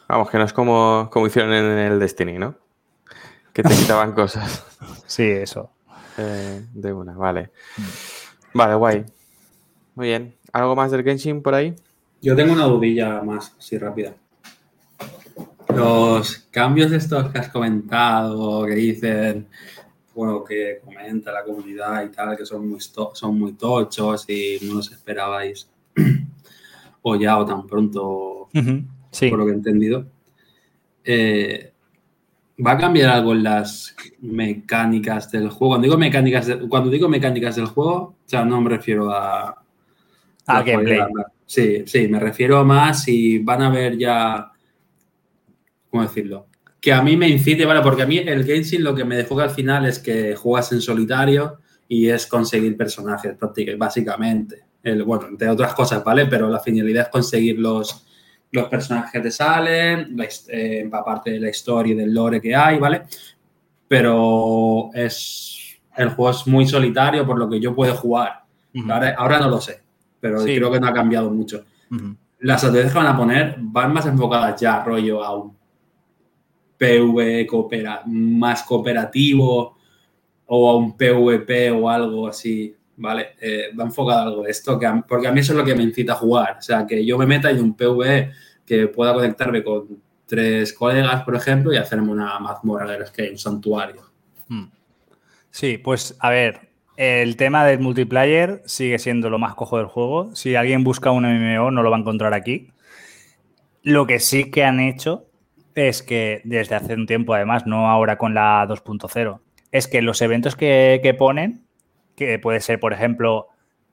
Vamos, 0.09 0.31
que 0.31 0.39
no 0.39 0.45
es 0.45 0.53
como, 0.53 1.11
como 1.13 1.27
hicieron 1.27 1.53
en 1.53 1.79
el 1.79 1.99
Destiny, 1.99 2.39
¿no? 2.39 2.55
Que 3.53 3.63
te 3.63 3.75
quitaban 3.75 4.13
cosas 4.13 4.65
Sí, 5.07 5.25
eso. 5.25 5.71
eh, 6.19 6.65
de 6.75 6.93
una, 6.93 7.13
vale. 7.15 7.51
Vale, 8.55 8.75
guay. 8.75 9.05
Muy 9.95 10.09
bien. 10.09 10.35
¿Algo 10.53 10.75
más 10.77 10.91
del 10.91 11.03
Genshin 11.05 11.43
por 11.43 11.55
ahí? 11.55 11.75
Yo 12.21 12.35
tengo 12.37 12.53
una 12.53 12.65
dudilla 12.65 13.21
más, 13.23 13.55
así 13.59 13.79
rápida. 13.79 14.15
Los 15.75 16.39
cambios 16.51 16.91
estos 16.93 17.31
que 17.31 17.39
has 17.39 17.49
comentado, 17.51 18.65
que 18.67 18.75
dicen, 18.75 19.47
bueno, 20.15 20.43
que 20.43 20.81
comenta 20.85 21.31
la 21.33 21.45
comunidad 21.45 22.05
y 22.05 22.09
tal, 22.09 22.37
que 22.37 22.47
son 22.47 22.69
muy, 22.69 22.81
son 22.81 23.39
muy 23.39 23.53
tochos 23.53 24.29
y 24.29 24.59
no 24.63 24.75
los 24.75 24.91
esperabais 24.91 25.69
o 27.03 27.17
ya 27.17 27.39
o 27.39 27.45
tan 27.45 27.67
pronto, 27.67 28.49
Sí. 29.11 29.29
por 29.31 29.39
lo 29.39 29.45
que 29.47 29.53
he 29.53 29.55
entendido. 29.55 30.07
Eh, 31.05 31.73
¿Va 32.65 32.73
a 32.73 32.79
cambiar 32.79 33.11
algo 33.11 33.33
en 33.33 33.45
las 33.45 33.95
mecánicas 34.21 35.31
del 35.31 35.49
juego? 35.49 35.73
Cuando 35.75 35.85
digo 35.85 35.99
mecánicas, 35.99 36.47
de- 36.47 36.69
cuando 36.69 36.91
digo 36.91 37.09
mecánicas 37.09 37.57
del 37.57 37.67
juego, 37.67 37.95
o 37.95 38.17
sea, 38.25 38.45
no 38.45 38.61
me 38.61 38.71
refiero 38.71 39.11
a, 39.13 39.49
A 40.47 40.55
la 40.55 40.63
gameplay. 40.63 41.01
Sí, 41.47 41.85
sí, 41.87 42.09
me 42.09 42.19
refiero 42.19 42.65
más 42.65 43.05
si 43.05 43.39
van 43.39 43.63
a 43.63 43.71
ver 43.71 43.97
ya. 43.97 44.51
¿Cómo 45.91 46.03
decirlo? 46.03 46.47
Que 46.81 46.93
a 46.93 47.01
mí 47.03 47.17
me 47.17 47.29
incite, 47.29 47.65
¿vale? 47.65 47.81
Porque 47.81 48.03
a 48.03 48.07
mí 48.07 48.19
el 48.19 48.45
Genshin 48.45 48.85
lo 48.85 48.95
que 48.95 49.05
me 49.05 49.17
dejó 49.17 49.37
que 49.37 49.43
al 49.45 49.51
final 49.51 49.87
es 49.87 49.99
que 49.99 50.35
juegas 50.37 50.73
en 50.73 50.81
solitario 50.81 51.59
y 51.89 52.09
es 52.09 52.27
conseguir 52.27 52.77
personajes, 52.77 53.37
básicamente. 53.79 54.65
El, 54.83 55.03
bueno, 55.05 55.29
entre 55.29 55.49
otras 55.49 55.75
cosas, 55.75 56.05
¿vale? 56.05 56.27
Pero 56.27 56.49
la 56.49 56.61
finalidad 56.61 57.05
es 57.05 57.09
conseguir 57.09 57.59
los, 57.59 58.07
los 58.51 58.69
personajes 58.69 59.13
que 59.13 59.21
te 59.21 59.31
salen, 59.31 60.17
la 60.17 60.25
eh, 60.25 60.81
empaparte 60.81 61.31
de 61.33 61.41
la 61.41 61.51
historia 61.51 61.93
y 61.93 61.97
del 61.97 62.15
lore 62.15 62.41
que 62.41 62.55
hay, 62.57 62.79
¿vale? 62.79 63.03
Pero 63.87 64.91
es. 64.95 65.55
El 65.97 66.11
juego 66.11 66.31
es 66.31 66.47
muy 66.47 66.67
solitario, 66.67 67.27
por 67.27 67.39
lo 67.39 67.49
que 67.49 67.59
yo 67.59 67.75
puedo 67.75 67.95
jugar. 67.95 68.45
Ahora, 68.89 69.15
ahora 69.19 69.41
no 69.41 69.49
lo 69.49 69.61
sé, 69.61 69.81
pero 70.21 70.39
Sí. 70.41 70.55
creo 70.57 70.71
que 70.71 70.79
no 70.79 70.87
ha 70.87 70.93
cambiado 70.93 71.29
mucho. 71.31 71.65
Las 72.39 72.63
estrategias 72.63 72.93
que 72.93 72.99
van 72.99 73.09
a 73.09 73.17
poner 73.17 73.57
van 73.59 73.93
más 73.93 74.07
enfocadas 74.07 74.61
ya, 74.61 74.85
rollo, 74.85 75.25
a 75.25 75.35
un 75.37 75.57
PV 76.79 77.47
coopera- 77.49 78.03
más 78.07 78.63
cooperativo 78.63 79.77
o 80.47 80.71
a 80.71 80.77
un 80.77 80.97
PvP 80.97 81.73
o 81.73 81.89
algo 81.91 82.29
así, 82.29 82.77
¿vale? 82.99 83.29
Eh, 83.41 83.71
va 83.79 83.85
enfocado 83.85 84.29
algo 84.29 84.43
de 84.43 84.51
esto, 84.51 84.79
porque 85.09 85.29
a 85.29 85.33
mí 85.33 85.41
eso 85.41 85.53
es 85.53 85.59
lo 85.59 85.65
que 85.65 85.75
me 85.75 85.83
incita 85.83 86.13
a 86.13 86.17
jugar. 86.17 86.57
O 86.59 86.63
sea, 86.63 86.87
que 86.87 87.05
yo 87.05 87.17
me 87.17 87.27
meta 87.27 87.51
en 87.51 87.63
un 87.63 87.75
PvE 87.75 88.33
que 88.67 88.89
pueda 88.89 89.15
conectarme 89.15 89.63
con 89.63 89.87
tres 90.27 90.73
colegas, 90.75 91.23
por 91.23 91.35
ejemplo, 91.35 91.73
y 91.73 91.77
hacerme 91.77 92.11
una 92.11 92.39
mazmorra 92.39 92.93
de 92.93 92.99
las 93.01 93.11
que 93.11 93.23
hay, 93.23 93.31
un 93.31 93.39
santuario. 93.39 94.03
Mm. 94.49 94.67
Sí, 95.51 95.79
pues 95.79 96.17
a 96.21 96.31
ver, 96.31 96.69
el 96.97 97.37
tema 97.37 97.65
del 97.65 97.79
multiplayer 97.79 98.63
sigue 98.67 98.99
siendo 98.99 99.31
lo 99.31 99.39
más 99.39 99.55
cojo 99.55 99.79
del 99.79 99.87
juego. 99.87 100.35
Si 100.35 100.55
alguien 100.55 100.85
busca 100.85 101.11
un 101.11 101.25
MMO 101.25 101.71
no 101.71 101.83
lo 101.83 101.91
va 101.91 101.97
a 101.97 102.01
encontrar 102.01 102.35
aquí. 102.35 102.71
Lo 103.83 104.07
que 104.07 104.21
sí 104.21 104.51
que 104.51 104.65
han 104.65 104.81
hecho 104.81 105.27
es 105.75 106.03
que 106.03 106.43
desde 106.45 106.75
hace 106.75 106.95
un 106.95 107.07
tiempo, 107.07 107.35
además, 107.35 107.67
no 107.67 107.89
ahora 107.89 108.19
con 108.19 108.35
la 108.35 108.67
2.0, 108.69 109.41
es 109.71 109.87
que 109.87 110.03
los 110.03 110.21
eventos 110.21 110.57
que, 110.57 111.01
que 111.03 111.15
ponen, 111.15 111.68
que 112.27 112.39
puede 112.39 112.61
ser, 112.61 112.81
por 112.81 112.93
ejemplo, 112.93 113.49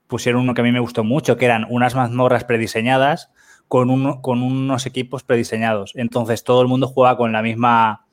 pusieron 0.08 0.42
uno 0.42 0.54
que 0.54 0.62
a 0.62 0.64
mí 0.64 0.72
me 0.72 0.80
gustó 0.80 1.04
mucho, 1.04 1.38
que 1.38 1.46
eran 1.46 1.66
unas 1.70 1.96
mazmorras 1.96 2.44
prediseñadas 2.44 3.32
con, 3.68 4.22
con 4.22 4.44
unos 4.44 4.86
equipos 4.86 5.24
prediseñados. 5.24 5.94
Entonces 5.96 6.44
todo 6.44 6.62
el 6.62 6.68
mundo 6.68 6.88
juega 6.88 7.18
con 7.18 7.32
la 7.32 7.42
misma 7.42 8.06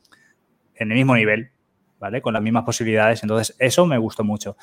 en 0.74 0.90
el 0.90 0.96
mismo 0.98 1.14
nivel, 1.14 1.50
¿vale? 1.98 2.20
Con 2.20 2.34
las 2.34 2.42
mismas 2.42 2.64
posibilidades. 2.64 3.22
Entonces, 3.22 3.56
eso 3.58 3.86
me 3.86 3.98
gustó 3.98 4.24
mucho. 4.24 4.56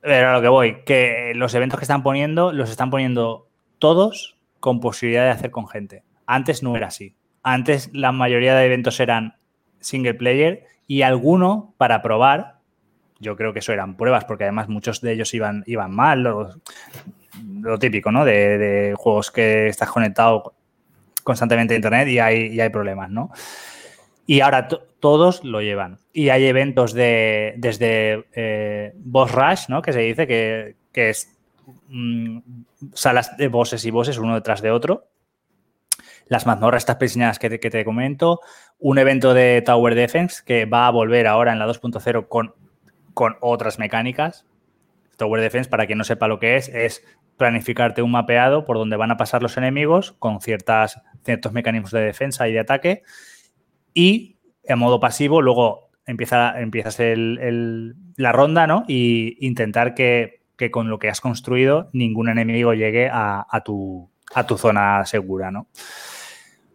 Pero 0.00 0.30
a 0.30 0.32
lo 0.34 0.42
que 0.42 0.48
voy, 0.48 0.82
que 0.84 1.32
los 1.34 1.54
eventos 1.54 1.78
que 1.78 1.84
están 1.84 2.02
poniendo, 2.02 2.52
los 2.52 2.70
están 2.70 2.90
poniendo 2.90 3.48
todos 3.78 4.38
con 4.60 4.80
posibilidad 4.80 5.24
de 5.24 5.30
hacer 5.30 5.50
con 5.50 5.68
gente. 5.68 6.04
Antes 6.26 6.62
no 6.62 6.76
era 6.76 6.88
así. 6.88 7.16
Antes 7.42 7.90
la 7.92 8.12
mayoría 8.12 8.54
de 8.54 8.66
eventos 8.66 9.00
eran 9.00 9.36
single 9.80 10.14
player 10.14 10.64
y 10.86 11.02
alguno 11.02 11.74
para 11.76 12.02
probar. 12.02 12.57
Yo 13.20 13.36
creo 13.36 13.52
que 13.52 13.58
eso 13.58 13.72
eran 13.72 13.96
pruebas, 13.96 14.24
porque 14.24 14.44
además 14.44 14.68
muchos 14.68 15.00
de 15.00 15.12
ellos 15.12 15.34
iban, 15.34 15.64
iban 15.66 15.94
mal, 15.94 16.22
lo, 16.22 17.78
típico, 17.78 18.12
¿no? 18.12 18.24
De, 18.24 18.94
juegos 18.96 19.30
que 19.30 19.68
estás 19.68 19.90
conectado 19.90 20.54
constantemente 21.24 21.74
a 21.74 21.76
internet 21.76 22.08
y 22.08 22.18
hay, 22.18 22.46
y 22.54 22.60
hay 22.60 22.70
problemas, 22.70 23.10
¿no? 23.10 23.30
Y 24.26 24.40
ahora 24.40 24.68
todos 25.00 25.42
lo 25.42 25.62
llevan. 25.62 25.98
Y 26.12 26.28
hay 26.28 26.46
eventos 26.46 26.92
de 26.92 27.54
desde 27.56 28.26
eh, 28.34 28.92
Boss 28.96 29.32
Rush, 29.32 29.68
¿no? 29.68 29.82
Que 29.82 29.92
se 29.92 30.00
dice 30.00 30.26
que, 30.26 30.76
que 30.92 31.10
es 31.10 31.36
mmm, 31.88 32.38
salas 32.92 33.36
de 33.36 33.48
bosses 33.48 33.84
y 33.84 33.90
bosses 33.90 34.18
uno 34.18 34.34
detrás 34.34 34.62
de 34.62 34.70
otro. 34.70 35.08
Las 36.26 36.46
mazmorras 36.46 36.82
estas 36.82 36.98
diseñadas 36.98 37.38
que 37.38 37.58
que 37.58 37.70
te 37.70 37.84
comento. 37.84 38.40
Un 38.78 38.98
evento 38.98 39.32
de 39.32 39.62
Tower 39.64 39.94
Defense 39.94 40.42
que 40.44 40.66
va 40.66 40.86
a 40.86 40.90
volver 40.90 41.26
ahora 41.26 41.52
en 41.52 41.58
la 41.58 41.66
2.0 41.66 42.28
con, 42.28 42.54
con 43.18 43.36
otras 43.40 43.80
mecánicas. 43.80 44.46
Tower 45.16 45.40
Defense, 45.40 45.68
para 45.68 45.86
quien 45.86 45.98
no 45.98 46.04
sepa 46.04 46.28
lo 46.28 46.38
que 46.38 46.54
es, 46.54 46.68
es 46.68 47.04
planificarte 47.36 48.00
un 48.00 48.12
mapeado 48.12 48.64
por 48.64 48.76
donde 48.76 48.96
van 48.96 49.10
a 49.10 49.16
pasar 49.16 49.42
los 49.42 49.56
enemigos 49.56 50.12
con 50.20 50.40
ciertas, 50.40 51.02
ciertos 51.24 51.52
mecanismos 51.52 51.90
de 51.90 52.00
defensa 52.00 52.48
y 52.48 52.52
de 52.52 52.60
ataque 52.60 53.02
y 53.92 54.38
en 54.62 54.78
modo 54.78 55.00
pasivo 55.00 55.42
luego 55.42 55.90
empieza, 56.06 56.60
empiezas 56.60 57.00
el, 57.00 57.40
el, 57.40 57.96
la 58.14 58.30
ronda, 58.30 58.68
¿no? 58.68 58.84
Y 58.86 59.44
intentar 59.44 59.94
que, 59.94 60.44
que, 60.56 60.70
con 60.70 60.88
lo 60.88 61.00
que 61.00 61.08
has 61.08 61.20
construido 61.20 61.90
ningún 61.92 62.28
enemigo 62.28 62.72
llegue 62.72 63.08
a, 63.08 63.44
a, 63.50 63.64
tu, 63.64 64.12
a 64.32 64.46
tu, 64.46 64.56
zona 64.56 65.04
segura, 65.06 65.50
¿no? 65.50 65.66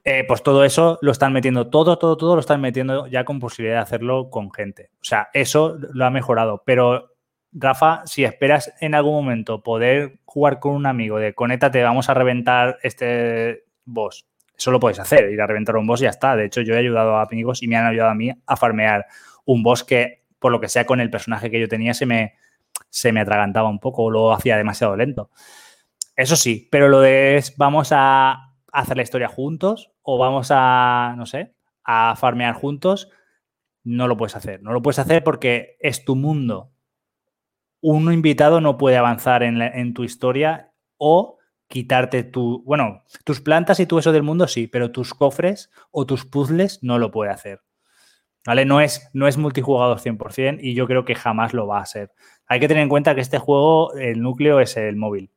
Eh, 0.05 0.25
pues 0.27 0.43
todo 0.43 0.65
eso 0.65 0.99
lo 1.01 1.11
están 1.11 1.31
metiendo, 1.31 1.69
todo, 1.69 1.97
todo, 1.97 2.17
todo 2.17 2.35
lo 2.35 2.41
están 2.41 2.59
metiendo 2.59 3.07
ya 3.07 3.23
con 3.23 3.39
posibilidad 3.39 3.77
de 3.77 3.83
hacerlo 3.83 4.29
con 4.29 4.51
gente. 4.51 4.89
O 4.95 5.03
sea, 5.03 5.29
eso 5.33 5.77
lo 5.93 6.05
ha 6.05 6.09
mejorado. 6.09 6.63
Pero, 6.65 7.11
Rafa, 7.53 8.01
si 8.05 8.25
esperas 8.25 8.73
en 8.81 8.95
algún 8.95 9.13
momento 9.13 9.63
poder 9.63 10.19
jugar 10.25 10.59
con 10.59 10.75
un 10.75 10.85
amigo 10.85 11.19
de 11.19 11.33
conéctate, 11.33 11.81
vamos 11.83 12.09
a 12.09 12.13
reventar 12.13 12.79
este 12.83 13.65
boss 13.85 14.25
eso 14.57 14.71
lo 14.71 14.79
podéis 14.79 14.99
hacer, 14.99 15.29
ir 15.31 15.41
a 15.41 15.47
reventar 15.47 15.75
un 15.75 15.87
boss 15.87 16.01
y 16.01 16.03
ya 16.03 16.09
está. 16.09 16.35
De 16.35 16.45
hecho, 16.45 16.61
yo 16.61 16.75
he 16.75 16.77
ayudado 16.77 17.17
a 17.17 17.23
amigos 17.23 17.63
y 17.63 17.67
me 17.67 17.75
han 17.75 17.85
ayudado 17.85 18.11
a 18.11 18.15
mí 18.15 18.31
a 18.45 18.55
farmear 18.55 19.05
un 19.45 19.63
boss 19.63 19.83
que, 19.83 20.23
por 20.39 20.51
lo 20.51 20.61
que 20.61 20.69
sea, 20.69 20.85
con 20.85 20.99
el 21.01 21.09
personaje 21.09 21.49
que 21.49 21.59
yo 21.59 21.67
tenía 21.67 21.93
se 21.93 22.05
me, 22.05 22.35
se 22.89 23.11
me 23.11 23.21
atragantaba 23.21 23.69
un 23.69 23.79
poco 23.79 24.03
o 24.03 24.11
lo 24.11 24.33
hacía 24.33 24.57
demasiado 24.57 24.95
lento. 24.95 25.31
Eso 26.15 26.35
sí, 26.35 26.67
pero 26.71 26.87
lo 26.87 27.01
de 27.01 27.37
es, 27.37 27.57
vamos 27.57 27.89
a 27.91 28.52
hacer 28.73 28.97
la 28.97 29.03
historia 29.03 29.29
juntos 29.29 29.91
o 30.01 30.17
vamos 30.17 30.49
a, 30.51 31.13
no 31.15 31.25
sé, 31.25 31.55
a 31.83 32.15
farmear 32.17 32.55
juntos, 32.55 33.09
no 33.83 34.07
lo 34.07 34.17
puedes 34.17 34.35
hacer. 34.35 34.61
No 34.61 34.73
lo 34.73 34.81
puedes 34.81 34.99
hacer 34.99 35.23
porque 35.23 35.77
es 35.79 36.03
tu 36.03 36.15
mundo. 36.15 36.71
Un 37.81 38.11
invitado 38.11 38.61
no 38.61 38.77
puede 38.77 38.97
avanzar 38.97 39.43
en, 39.43 39.93
tu 39.93 40.03
historia 40.03 40.73
o 40.97 41.37
quitarte 41.67 42.23
tu, 42.23 42.63
bueno, 42.63 43.03
tus 43.25 43.41
plantas 43.41 43.79
y 43.79 43.85
todo 43.85 43.99
eso 43.99 44.11
del 44.11 44.23
mundo 44.23 44.47
sí, 44.47 44.67
pero 44.67 44.91
tus 44.91 45.13
cofres 45.13 45.69
o 45.91 46.05
tus 46.05 46.25
puzzles 46.25 46.81
no 46.81 46.97
lo 46.97 47.11
puede 47.11 47.31
hacer. 47.31 47.61
¿Vale? 48.45 48.65
No 48.65 48.81
es, 48.81 49.09
no 49.13 49.27
es 49.27 49.37
multijugador 49.37 49.99
100% 49.99 50.59
y 50.61 50.73
yo 50.73 50.87
creo 50.87 51.05
que 51.05 51.15
jamás 51.15 51.53
lo 51.53 51.67
va 51.67 51.79
a 51.79 51.85
ser. 51.85 52.11
Hay 52.47 52.59
que 52.59 52.67
tener 52.67 52.83
en 52.83 52.89
cuenta 52.89 53.15
que 53.15 53.21
este 53.21 53.37
juego, 53.37 53.93
el 53.93 54.21
núcleo 54.21 54.59
es 54.59 54.75
el 54.77 54.95
móvil. 54.95 55.31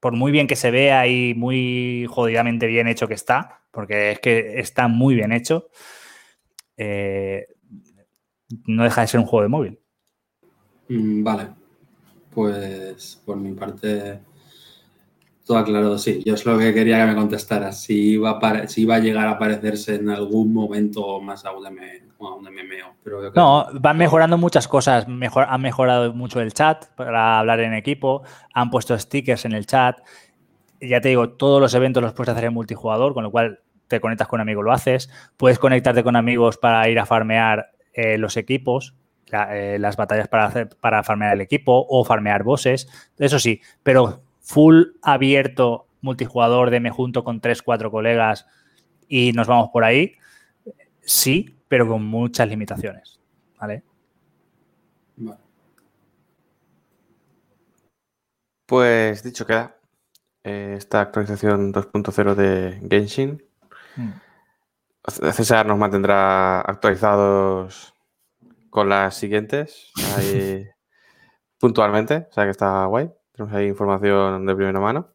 Por 0.00 0.14
muy 0.14 0.30
bien 0.30 0.46
que 0.46 0.56
se 0.56 0.70
vea 0.70 1.06
y 1.06 1.34
muy 1.34 2.06
jodidamente 2.08 2.66
bien 2.66 2.86
hecho 2.86 3.08
que 3.08 3.14
está, 3.14 3.62
porque 3.70 4.12
es 4.12 4.20
que 4.20 4.60
está 4.60 4.88
muy 4.88 5.14
bien 5.14 5.32
hecho, 5.32 5.68
eh, 6.76 7.46
no 8.66 8.84
deja 8.84 9.00
de 9.00 9.06
ser 9.08 9.20
un 9.20 9.26
juego 9.26 9.42
de 9.42 9.48
móvil. 9.48 9.80
Mm, 10.88 11.22
vale, 11.22 11.48
pues 12.32 13.20
por 13.26 13.36
mi 13.36 13.52
parte, 13.52 14.20
todo 15.48 15.58
aclarado, 15.58 15.98
sí. 15.98 16.22
Yo 16.24 16.34
es 16.34 16.44
lo 16.44 16.58
que 16.58 16.74
quería 16.74 16.98
que 16.98 17.06
me 17.06 17.16
contestara. 17.16 17.72
Si 17.72 18.12
iba 18.12 18.38
a, 18.38 18.68
si 18.68 18.82
iba 18.82 18.96
a 18.96 18.98
llegar 18.98 19.26
a 19.26 19.32
aparecerse 19.32 19.96
en 19.96 20.10
algún 20.10 20.52
momento 20.52 21.20
más 21.20 21.44
a 21.46 21.52
un, 21.52 21.66
a 21.66 22.34
un 22.34 22.44
MMO. 22.44 22.94
Pero 23.02 23.32
no, 23.34 23.66
van 23.72 23.96
mejorando 23.96 24.36
muchas 24.36 24.68
cosas. 24.68 25.08
Mejor, 25.08 25.46
han 25.48 25.62
mejorado 25.62 26.12
mucho 26.12 26.40
el 26.40 26.52
chat 26.52 26.84
para 26.94 27.38
hablar 27.38 27.60
en 27.60 27.72
equipo. 27.72 28.22
Han 28.52 28.70
puesto 28.70 28.96
stickers 28.98 29.46
en 29.46 29.52
el 29.52 29.66
chat. 29.66 29.98
Ya 30.80 31.00
te 31.00 31.08
digo, 31.08 31.30
todos 31.30 31.60
los 31.60 31.74
eventos 31.74 32.02
los 32.02 32.12
puedes 32.12 32.30
hacer 32.30 32.44
en 32.44 32.52
multijugador, 32.52 33.14
con 33.14 33.24
lo 33.24 33.30
cual 33.30 33.60
te 33.88 34.00
conectas 34.00 34.28
con 34.28 34.40
amigos, 34.40 34.62
lo 34.62 34.72
haces. 34.72 35.10
Puedes 35.38 35.58
conectarte 35.58 36.04
con 36.04 36.14
amigos 36.14 36.58
para 36.58 36.86
ir 36.90 37.00
a 37.00 37.06
farmear 37.06 37.72
eh, 37.94 38.18
los 38.18 38.36
equipos 38.36 38.94
la, 39.30 39.56
eh, 39.56 39.78
las 39.78 39.96
batallas 39.96 40.28
para, 40.28 40.46
hacer, 40.46 40.68
para 40.80 41.02
farmear 41.02 41.34
el 41.34 41.40
equipo 41.40 41.86
o 41.88 42.04
farmear 42.04 42.42
bosses, 42.42 42.88
eso 43.18 43.38
sí, 43.38 43.60
pero 43.82 44.22
full 44.48 44.94
abierto 45.02 45.88
multijugador 46.00 46.70
de 46.70 46.80
me 46.80 46.90
junto 46.90 47.22
con 47.22 47.40
3, 47.40 47.60
4 47.60 47.90
colegas 47.90 48.46
y 49.06 49.32
nos 49.32 49.46
vamos 49.46 49.68
por 49.70 49.84
ahí, 49.84 50.14
sí, 51.02 51.58
pero 51.68 51.86
con 51.86 52.02
muchas 52.04 52.48
limitaciones, 52.48 53.20
¿vale? 53.60 53.82
vale. 55.16 55.40
Pues 58.64 59.22
dicho 59.22 59.44
queda, 59.44 59.76
eh, 60.44 60.76
esta 60.78 61.02
actualización 61.02 61.72
2.0 61.72 62.34
de 62.34 62.80
Genshin. 62.88 63.42
Hmm. 63.96 64.12
César 65.32 65.66
nos 65.66 65.78
mantendrá 65.78 66.60
actualizados 66.60 67.94
con 68.70 68.88
las 68.88 69.14
siguientes 69.14 69.92
ahí, 70.16 70.66
puntualmente, 71.58 72.28
o 72.30 72.32
sea 72.32 72.44
que 72.44 72.50
está 72.50 72.86
guay. 72.86 73.10
Tenemos 73.38 73.56
ahí 73.56 73.68
información 73.68 74.46
de 74.46 74.56
primera 74.56 74.80
mano. 74.80 75.14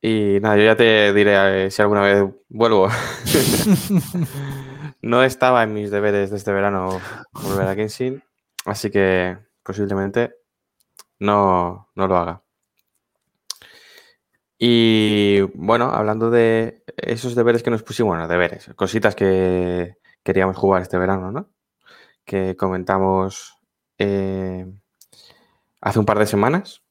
Y 0.00 0.38
nada, 0.40 0.56
yo 0.56 0.62
ya 0.62 0.76
te 0.76 1.12
diré 1.12 1.66
eh, 1.66 1.70
si 1.70 1.82
alguna 1.82 2.00
vez 2.00 2.24
vuelvo. 2.48 2.88
no 5.02 5.22
estaba 5.22 5.62
en 5.62 5.74
mis 5.74 5.90
deberes 5.90 6.30
de 6.30 6.38
este 6.38 6.50
verano 6.50 7.02
volver 7.32 7.68
a 7.68 7.74
Genshin, 7.74 8.22
así 8.64 8.90
que 8.90 9.36
posiblemente 9.62 10.36
no, 11.18 11.90
no 11.94 12.06
lo 12.06 12.16
haga. 12.16 12.42
Y 14.58 15.42
bueno, 15.54 15.90
hablando 15.90 16.30
de 16.30 16.82
esos 16.96 17.34
deberes 17.34 17.62
que 17.62 17.70
nos 17.70 17.82
pusimos, 17.82 18.16
bueno, 18.16 18.26
deberes, 18.26 18.70
cositas 18.74 19.14
que 19.14 19.96
queríamos 20.22 20.56
jugar 20.56 20.80
este 20.80 20.96
verano, 20.96 21.30
¿no? 21.30 21.50
que 22.24 22.56
comentamos 22.56 23.54
eh, 23.98 24.64
hace 25.80 25.98
un 25.98 26.06
par 26.06 26.18
de 26.18 26.26
semanas. 26.26 26.82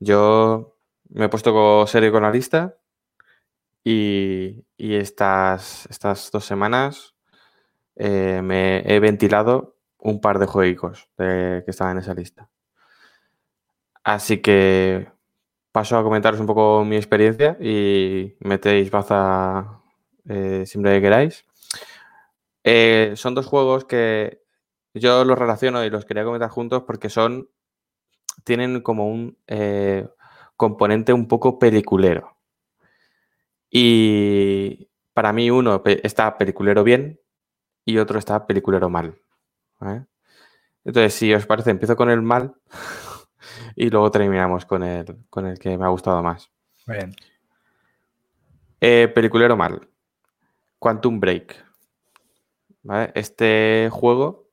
Yo 0.00 0.76
me 1.08 1.26
he 1.26 1.28
puesto 1.28 1.86
serio 1.86 2.12
con 2.12 2.22
la 2.22 2.30
lista 2.30 2.76
y, 3.84 4.64
y 4.76 4.94
estas, 4.94 5.86
estas, 5.86 6.30
dos 6.30 6.44
semanas 6.44 7.14
eh, 7.94 8.40
me 8.42 8.80
he 8.86 9.00
ventilado 9.00 9.76
un 9.98 10.20
par 10.20 10.38
de 10.38 10.46
juegos 10.46 11.08
que 11.16 11.64
estaban 11.66 11.96
en 11.96 12.02
esa 12.02 12.14
lista. 12.14 12.48
Así 14.04 14.40
que 14.40 15.08
paso 15.72 15.98
a 15.98 16.02
comentaros 16.02 16.40
un 16.40 16.46
poco 16.46 16.84
mi 16.84 16.96
experiencia 16.96 17.56
y 17.60 18.36
metéis 18.40 18.90
baza 18.90 19.82
eh, 20.28 20.64
siempre 20.64 20.94
que 20.94 21.02
queráis. 21.02 21.44
Eh, 22.64 23.12
son 23.16 23.34
dos 23.34 23.46
juegos 23.46 23.84
que 23.84 24.42
yo 24.94 25.24
los 25.24 25.38
relaciono 25.38 25.84
y 25.84 25.90
los 25.90 26.04
quería 26.04 26.24
comentar 26.24 26.50
juntos 26.50 26.84
porque 26.86 27.10
son, 27.10 27.48
tienen 28.46 28.80
como 28.80 29.08
un 29.08 29.36
eh, 29.48 30.08
componente 30.56 31.12
un 31.12 31.26
poco 31.26 31.58
peliculero. 31.58 32.36
Y 33.68 34.88
para 35.12 35.32
mí 35.32 35.50
uno 35.50 35.82
está 35.84 36.38
peliculero 36.38 36.84
bien 36.84 37.20
y 37.84 37.98
otro 37.98 38.20
está 38.20 38.46
peliculero 38.46 38.88
mal. 38.88 39.20
¿vale? 39.80 40.06
Entonces, 40.84 41.14
si 41.14 41.34
os 41.34 41.44
parece, 41.44 41.70
empiezo 41.70 41.96
con 41.96 42.08
el 42.08 42.22
mal 42.22 42.54
y 43.74 43.90
luego 43.90 44.12
terminamos 44.12 44.64
con 44.64 44.84
el, 44.84 45.26
con 45.28 45.46
el 45.46 45.58
que 45.58 45.76
me 45.76 45.84
ha 45.84 45.88
gustado 45.88 46.22
más. 46.22 46.48
Bien. 46.86 47.12
Eh, 48.80 49.10
peliculero 49.12 49.56
mal. 49.56 49.88
Quantum 50.78 51.18
Break. 51.18 51.66
¿Vale? 52.84 53.10
Este 53.16 53.88
juego 53.90 54.46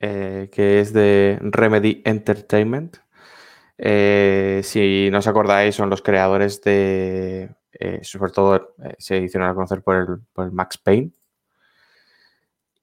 eh, 0.00 0.48
que 0.50 0.80
es 0.80 0.94
de 0.94 1.38
Remedy 1.42 2.00
Entertainment. 2.06 3.03
Eh, 3.78 4.60
si 4.62 5.08
no 5.10 5.18
os 5.18 5.26
acordáis, 5.26 5.74
son 5.74 5.90
los 5.90 6.02
creadores 6.02 6.60
de 6.62 7.50
eh, 7.80 8.00
sobre 8.04 8.30
todo 8.30 8.74
eh, 8.84 8.94
se 8.98 9.18
hicieron 9.18 9.48
a 9.48 9.54
conocer 9.54 9.82
por 9.82 10.22
el, 10.36 10.52
Max 10.52 10.78
Payne. 10.78 11.10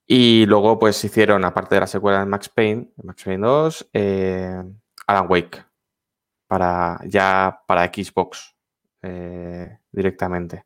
Y 0.05 0.45
luego, 0.45 0.77
pues 0.77 1.03
hicieron, 1.05 1.45
aparte 1.45 1.75
de 1.75 1.81
la 1.81 1.87
secuela 1.87 2.19
de 2.19 2.25
Max 2.25 2.49
Payne, 2.49 2.91
Max 3.03 3.23
Payne 3.23 3.47
2, 3.47 3.89
eh, 3.93 4.63
Alan 5.07 5.25
Wake, 5.29 5.63
para, 6.47 6.99
ya 7.05 7.61
para 7.65 7.85
Xbox 7.85 8.55
directamente. 9.91 10.65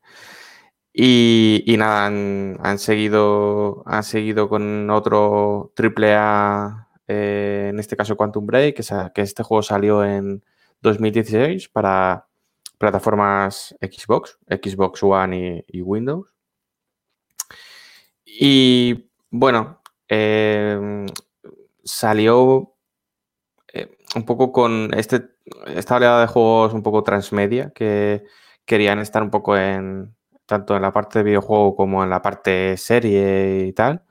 Y, 0.91 1.63
y 1.67 1.77
nada, 1.77 2.07
han, 2.07 2.57
han 2.63 2.79
seguido, 2.79 3.83
han 3.85 4.03
seguido 4.03 4.49
con 4.49 4.89
otro 4.89 5.71
triple 5.75 6.15
A, 6.15 6.84
eh, 7.07 7.67
en 7.69 7.79
este 7.79 7.95
caso 7.95 8.15
Quantum 8.15 8.45
Break, 8.45 8.81
que, 9.13 9.21
este 9.21 9.43
juego 9.43 9.63
salió 9.63 10.03
en 10.03 10.43
2016 10.81 11.69
para 11.69 12.27
plataformas 12.77 13.75
Xbox, 13.81 14.37
Xbox 14.47 15.03
One 15.03 15.63
y, 15.67 15.81
Windows. 15.81 16.27
Y 18.25 19.09
bueno, 19.29 19.81
eh, 20.09 21.05
salió 21.83 22.75
eh, 23.73 23.97
un 24.15 24.25
poco 24.25 24.51
con 24.51 24.93
este, 24.95 25.29
esta 25.67 25.97
oleada 25.97 26.21
de 26.21 26.27
juegos 26.27 26.73
un 26.73 26.83
poco 26.83 27.03
transmedia 27.03 27.71
que 27.71 28.23
querían 28.65 28.99
estar 28.99 29.21
un 29.23 29.29
poco 29.29 29.57
en 29.57 30.15
tanto 30.45 30.75
en 30.75 30.81
la 30.81 30.91
parte 30.91 31.19
de 31.19 31.25
videojuego 31.25 31.75
como 31.75 32.03
en 32.03 32.09
la 32.09 32.21
parte 32.21 32.77
serie 32.77 33.65
y 33.67 33.73
tal. 33.73 34.04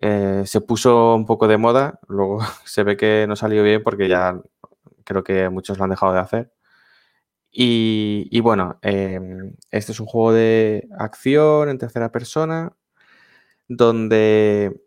Eh, 0.00 0.44
se 0.46 0.60
puso 0.60 1.14
un 1.14 1.26
poco 1.26 1.48
de 1.48 1.56
moda, 1.58 2.00
luego 2.08 2.40
se 2.64 2.82
ve 2.84 2.96
que 2.96 3.26
no 3.28 3.36
salió 3.36 3.62
bien 3.62 3.82
porque 3.82 4.08
ya 4.08 4.40
creo 5.04 5.24
que 5.24 5.48
muchos 5.48 5.78
lo 5.78 5.84
han 5.84 5.90
dejado 5.90 6.12
de 6.12 6.20
hacer. 6.20 6.52
Y, 7.52 8.40
bueno, 8.40 8.78
eh, 8.82 9.18
este 9.70 9.92
es 9.92 10.00
un 10.00 10.06
juego 10.06 10.32
de 10.32 10.88
acción 10.98 11.68
en 11.68 11.78
tercera 11.78 12.12
persona 12.12 12.72
donde 13.68 14.80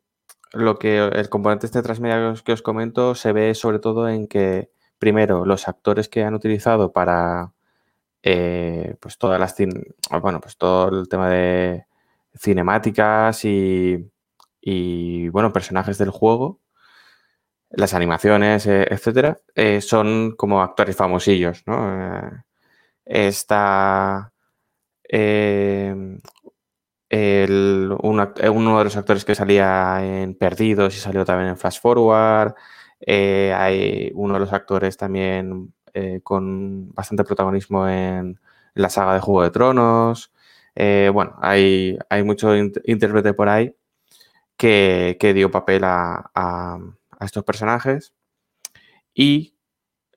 lo 0.54 0.80
que 0.80 0.98
el 1.00 1.30
componente 1.30 1.66
este 1.66 1.82
transmedia 1.82 2.34
que 2.46 2.54
os, 2.54 2.62
comento 2.62 3.16
se 3.16 3.34
ve 3.34 3.56
sobre 3.56 3.80
todo 3.80 4.10
en 4.10 4.28
que, 4.28 4.72
primero, 5.00 5.46
los 5.46 5.68
actores 5.68 6.10
que 6.10 6.24
han 6.24 6.36
utilizado 6.36 6.94
para 6.94 7.54
eh, 8.24 8.96
pues 9.02 9.18
todas 9.18 9.40
las 9.40 9.56
bueno, 10.22 10.42
pues 10.42 10.58
todo 10.58 10.90
el 10.90 11.10
tema 11.10 11.30
de 11.30 11.86
cinemáticas 12.36 13.46
y, 13.46 14.13
y, 14.66 15.30
bueno, 15.30 15.52
personajes 15.52 15.98
del 15.98 16.10
juego, 16.10 16.62
las 17.72 17.94
animaciones, 17.94 18.66
eh, 18.68 18.86
etcétera, 18.90 19.40
eh, 19.56 19.82
son 19.82 20.36
como 20.38 20.62
actores 20.62 20.96
famosillos, 20.96 21.64
¿no? 21.66 21.90
Eh, 22.18 22.32
está 23.06 24.32
uno 28.52 28.78
de 28.78 28.84
los 28.84 28.96
actores 28.98 29.26
que 29.26 29.36
salía 29.36 30.00
en 30.04 30.36
Perdidos 30.36 30.96
y 30.96 31.00
salió 31.00 31.26
también 31.26 31.50
en 31.50 31.58
Flash 31.58 31.80
Forward. 31.82 32.56
Hay 33.08 34.12
uno 34.16 34.34
de 34.36 34.40
los 34.40 34.54
actores 34.54 34.98
también 34.98 35.74
con 36.24 36.90
bastante 36.94 37.24
protagonismo 37.24 37.88
en 37.88 38.40
la 38.76 38.90
saga 38.90 39.14
de 39.16 39.20
Juego 39.20 39.44
de 39.44 39.52
Tronos. 39.52 40.32
Bueno, 40.76 41.36
hay, 41.42 41.98
hay 42.10 42.24
mucho 42.24 42.56
int- 42.56 42.82
intérprete 42.86 43.34
por 43.34 43.50
ahí 43.50 43.76
que, 44.58 45.34
dio 45.36 45.52
papel 45.52 45.84
a, 45.86 46.80
estos 47.20 47.44
personajes. 47.44 48.14
Y 49.14 49.58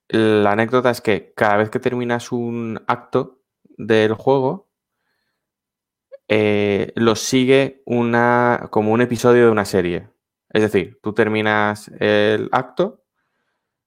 la 0.08 0.52
anécdota 0.52 0.90
es 0.90 1.00
que 1.00 1.32
cada 1.34 1.56
vez 1.56 1.70
que 1.70 1.80
terminas 1.80 2.32
un 2.32 2.82
acto 2.86 3.42
del 3.76 4.14
juego, 4.14 4.68
eh, 6.28 6.92
lo 6.96 7.14
sigue 7.14 7.82
una, 7.86 8.68
como 8.70 8.92
un 8.92 9.00
episodio 9.00 9.44
de 9.46 9.50
una 9.50 9.64
serie. 9.64 10.08
Es 10.50 10.62
decir, 10.62 10.98
tú 11.02 11.12
terminas 11.12 11.88
el 12.00 12.48
acto, 12.52 13.04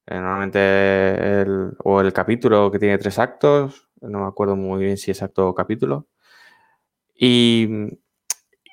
eh, 0.07 0.15
normalmente 0.15 1.41
el, 1.41 1.73
o 1.83 2.01
el 2.01 2.13
capítulo 2.13 2.71
que 2.71 2.79
tiene 2.79 2.97
tres 2.97 3.19
actos, 3.19 3.89
no 4.01 4.21
me 4.21 4.27
acuerdo 4.27 4.55
muy 4.55 4.83
bien 4.83 4.97
si 4.97 5.11
es 5.11 5.21
acto 5.21 5.47
o 5.49 5.55
capítulo, 5.55 6.07
y, 7.15 7.67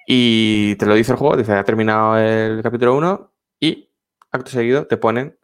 y 0.07 0.77
te 0.77 0.87
lo 0.87 0.95
dice 0.95 1.13
el 1.13 1.19
juego, 1.19 1.37
dice, 1.37 1.53
ha 1.55 1.65
terminado 1.65 2.19
el 2.19 2.63
capítulo 2.63 2.97
1 2.97 3.33
y 3.61 3.91
acto 4.31 4.51
seguido 4.51 4.87
te 4.87 4.97
ponen 4.97 5.39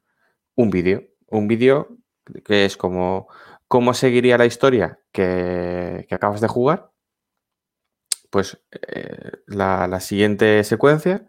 un 0.56 0.70
vídeo, 0.70 1.04
un 1.28 1.48
vídeo 1.48 1.88
que 2.44 2.64
es 2.66 2.76
como 2.76 3.28
cómo 3.68 3.94
seguiría 3.94 4.38
la 4.38 4.46
historia 4.46 5.00
que, 5.12 6.06
acabas 6.10 6.40
de 6.40 6.48
jugar 6.48 6.92
pues 8.30 8.58
eh, 8.70 9.32
la, 9.46 9.86
la 9.86 10.00
siguiente 10.00 10.64
secuencia, 10.64 11.26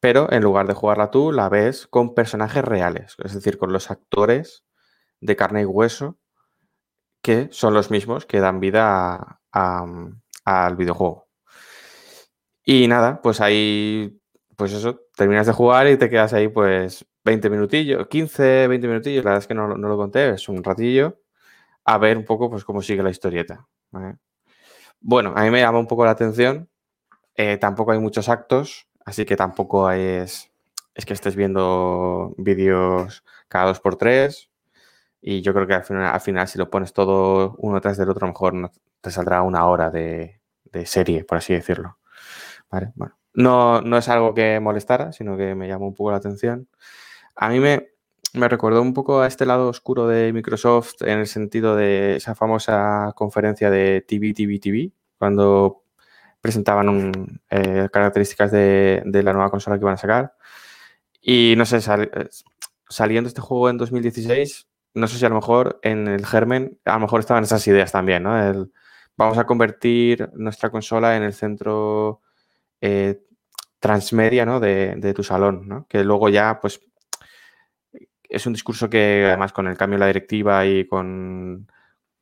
pero 0.00 0.32
en 0.32 0.42
lugar 0.42 0.66
de 0.68 0.74
jugarla 0.74 1.10
tú, 1.10 1.32
la 1.32 1.48
ves 1.48 1.86
con 1.88 2.14
personajes 2.14 2.64
reales, 2.64 3.16
es 3.24 3.34
decir, 3.34 3.58
con 3.58 3.72
los 3.72 3.90
actores 3.90 4.64
de 5.20 5.36
carne 5.36 5.62
y 5.62 5.66
hueso 5.66 6.18
que 7.22 7.48
son 7.52 7.74
los 7.74 7.90
mismos 7.90 8.26
que 8.26 8.40
dan 8.40 8.60
vida 8.60 9.40
a- 9.52 9.86
al 10.44 10.76
videojuego. 10.76 11.28
Y 12.64 12.86
nada, 12.88 13.20
pues 13.22 13.40
ahí, 13.40 14.20
pues 14.56 14.72
eso, 14.72 15.00
terminas 15.16 15.46
de 15.46 15.52
jugar 15.52 15.88
y 15.88 15.96
te 15.96 16.08
quedas 16.10 16.32
ahí 16.32 16.48
pues 16.48 17.04
20 17.24 17.50
minutillos, 17.50 18.06
15, 18.08 18.68
20 18.68 18.86
minutillos, 18.88 19.24
la 19.24 19.30
verdad 19.32 19.42
es 19.42 19.48
que 19.48 19.54
no, 19.54 19.68
no 19.76 19.88
lo 19.88 19.96
conté, 19.96 20.30
es 20.30 20.48
un 20.48 20.62
ratillo, 20.62 21.20
a 21.84 21.98
ver 21.98 22.18
un 22.18 22.24
poco 22.26 22.50
pues 22.50 22.64
cómo 22.64 22.82
sigue 22.82 23.02
la 23.02 23.10
historieta. 23.10 23.68
Bueno, 25.00 25.32
a 25.36 25.42
mí 25.44 25.50
me 25.50 25.60
llama 25.60 25.78
un 25.78 25.86
poco 25.86 26.04
la 26.04 26.12
atención. 26.12 26.68
eh, 27.36 27.58
tampoco 27.58 27.92
hay 27.92 28.00
muchos 28.00 28.28
actos, 28.30 28.88
así 29.06 29.24
que 29.26 29.36
tampoco 29.36 29.90
es, 29.92 30.52
es 30.94 31.06
que 31.06 31.14
estés 31.14 31.36
viendo 31.36 32.34
vídeos 32.38 33.24
cada 33.48 33.66
dos 33.66 33.80
por 33.80 33.96
tres. 33.96 34.50
Y 35.22 35.42
yo 35.42 35.54
creo 35.54 35.66
que 35.68 35.74
al 35.74 35.84
final, 35.84 36.06
al 36.14 36.20
final, 36.22 36.48
si 36.48 36.58
lo 36.58 36.70
pones 36.70 36.92
todo 36.94 37.56
uno 37.58 37.80
tras 37.80 37.98
del 37.98 38.10
otro, 38.10 38.26
a 38.26 38.28
lo 38.28 38.34
mejor 38.34 38.72
te 39.02 39.10
saldrá 39.10 39.42
una 39.42 39.66
hora 39.68 39.90
de, 39.90 40.40
de 40.64 40.86
serie, 40.86 41.24
por 41.24 41.38
así 41.38 41.54
decirlo. 41.54 41.98
No, 43.34 43.80
no 43.80 43.96
es 43.98 44.08
algo 44.08 44.34
que 44.34 44.60
molestara, 44.60 45.12
sino 45.12 45.36
que 45.36 45.54
me 45.54 45.68
llamó 45.68 45.86
un 45.88 45.94
poco 45.94 46.10
la 46.10 46.18
atención. 46.18 46.68
A 47.36 47.48
mí 47.50 47.60
me, 47.60 47.88
me 48.34 48.48
recordó 48.48 48.82
un 48.82 48.94
poco 48.94 49.20
a 49.22 49.26
este 49.28 49.46
lado 49.46 49.68
oscuro 49.68 50.06
de 50.08 50.32
Microsoft 50.32 51.02
en 51.02 51.20
el 51.20 51.26
sentido 51.26 51.76
de 51.76 52.16
esa 52.16 52.34
famosa 52.34 53.12
conferencia 53.16 53.70
de 53.70 54.02
TV, 54.06 54.34
TV, 54.34 54.58
TV, 54.58 54.92
cuando 55.18 55.84
presentaban 56.40 57.40
eh, 57.50 57.88
características 57.92 58.50
de, 58.52 59.02
de 59.06 59.22
la 59.24 59.32
nueva 59.34 59.50
consola 59.50 59.78
que 59.78 59.84
iban 59.84 59.94
a 59.94 59.98
sacar. 59.98 60.34
Y 61.20 61.54
no 61.56 61.66
sé, 61.66 61.80
sal- 61.80 62.10
eh, 62.14 62.28
saliendo 62.88 63.28
este 63.28 63.40
juego 63.42 63.70
en 63.70 63.78
2016, 63.78 64.68
no 64.94 65.08
sé 65.08 65.18
si 65.18 65.26
a 65.26 65.28
lo 65.28 65.36
mejor 65.36 65.78
en 65.82 66.08
el 66.08 66.26
germen, 66.26 66.78
a 66.84 66.94
lo 66.94 67.00
mejor 67.00 67.20
estaban 67.20 67.44
esas 67.44 67.66
ideas 67.68 67.92
también, 67.92 68.24
¿no? 68.24 68.38
El, 68.42 68.72
vamos 69.16 69.38
a 69.38 69.46
convertir 69.46 70.30
nuestra 70.34 70.70
consola 70.70 71.16
en 71.16 71.22
el 71.22 71.34
centro 71.34 72.21
eh, 72.82 73.22
transmedia, 73.80 74.46
¿no? 74.46 74.60
De, 74.60 75.14
tu 75.14 75.24
salón, 75.24 75.68
¿no? 75.68 75.86
Que 75.88 76.04
luego 76.04 76.28
ya, 76.30 76.60
pues, 76.60 76.80
es 78.28 78.46
un 78.46 78.52
discurso 78.52 78.88
que 78.88 79.24
además 79.26 79.52
con 79.52 79.66
el 79.68 79.76
cambio 79.76 79.96
de 79.96 80.00
la 80.00 80.06
directiva 80.06 80.64
y 80.66 80.86
con, 80.86 81.68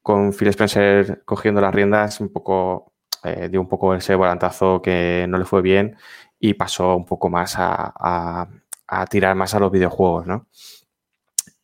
con 0.02 0.32
Phil 0.32 0.48
Spencer 0.48 1.22
cogiendo 1.24 1.60
las 1.60 1.74
riendas, 1.74 2.20
un 2.20 2.32
poco 2.32 2.94
eh, 3.24 3.48
dio 3.50 3.60
un 3.60 3.68
poco 3.68 3.94
ese 3.94 4.14
volantazo 4.14 4.82
que 4.82 5.26
no 5.28 5.38
le 5.38 5.44
fue 5.44 5.62
bien 5.62 5.96
y 6.40 6.54
pasó 6.54 6.96
un 6.96 7.06
poco 7.06 7.30
más 7.30 7.56
a, 7.58 7.92
a- 7.98 8.48
a 8.88 9.06
tirar 9.06 9.36
más 9.36 9.54
a 9.54 9.60
los 9.60 9.70
videojuegos, 9.72 10.26
¿no? 10.26 10.48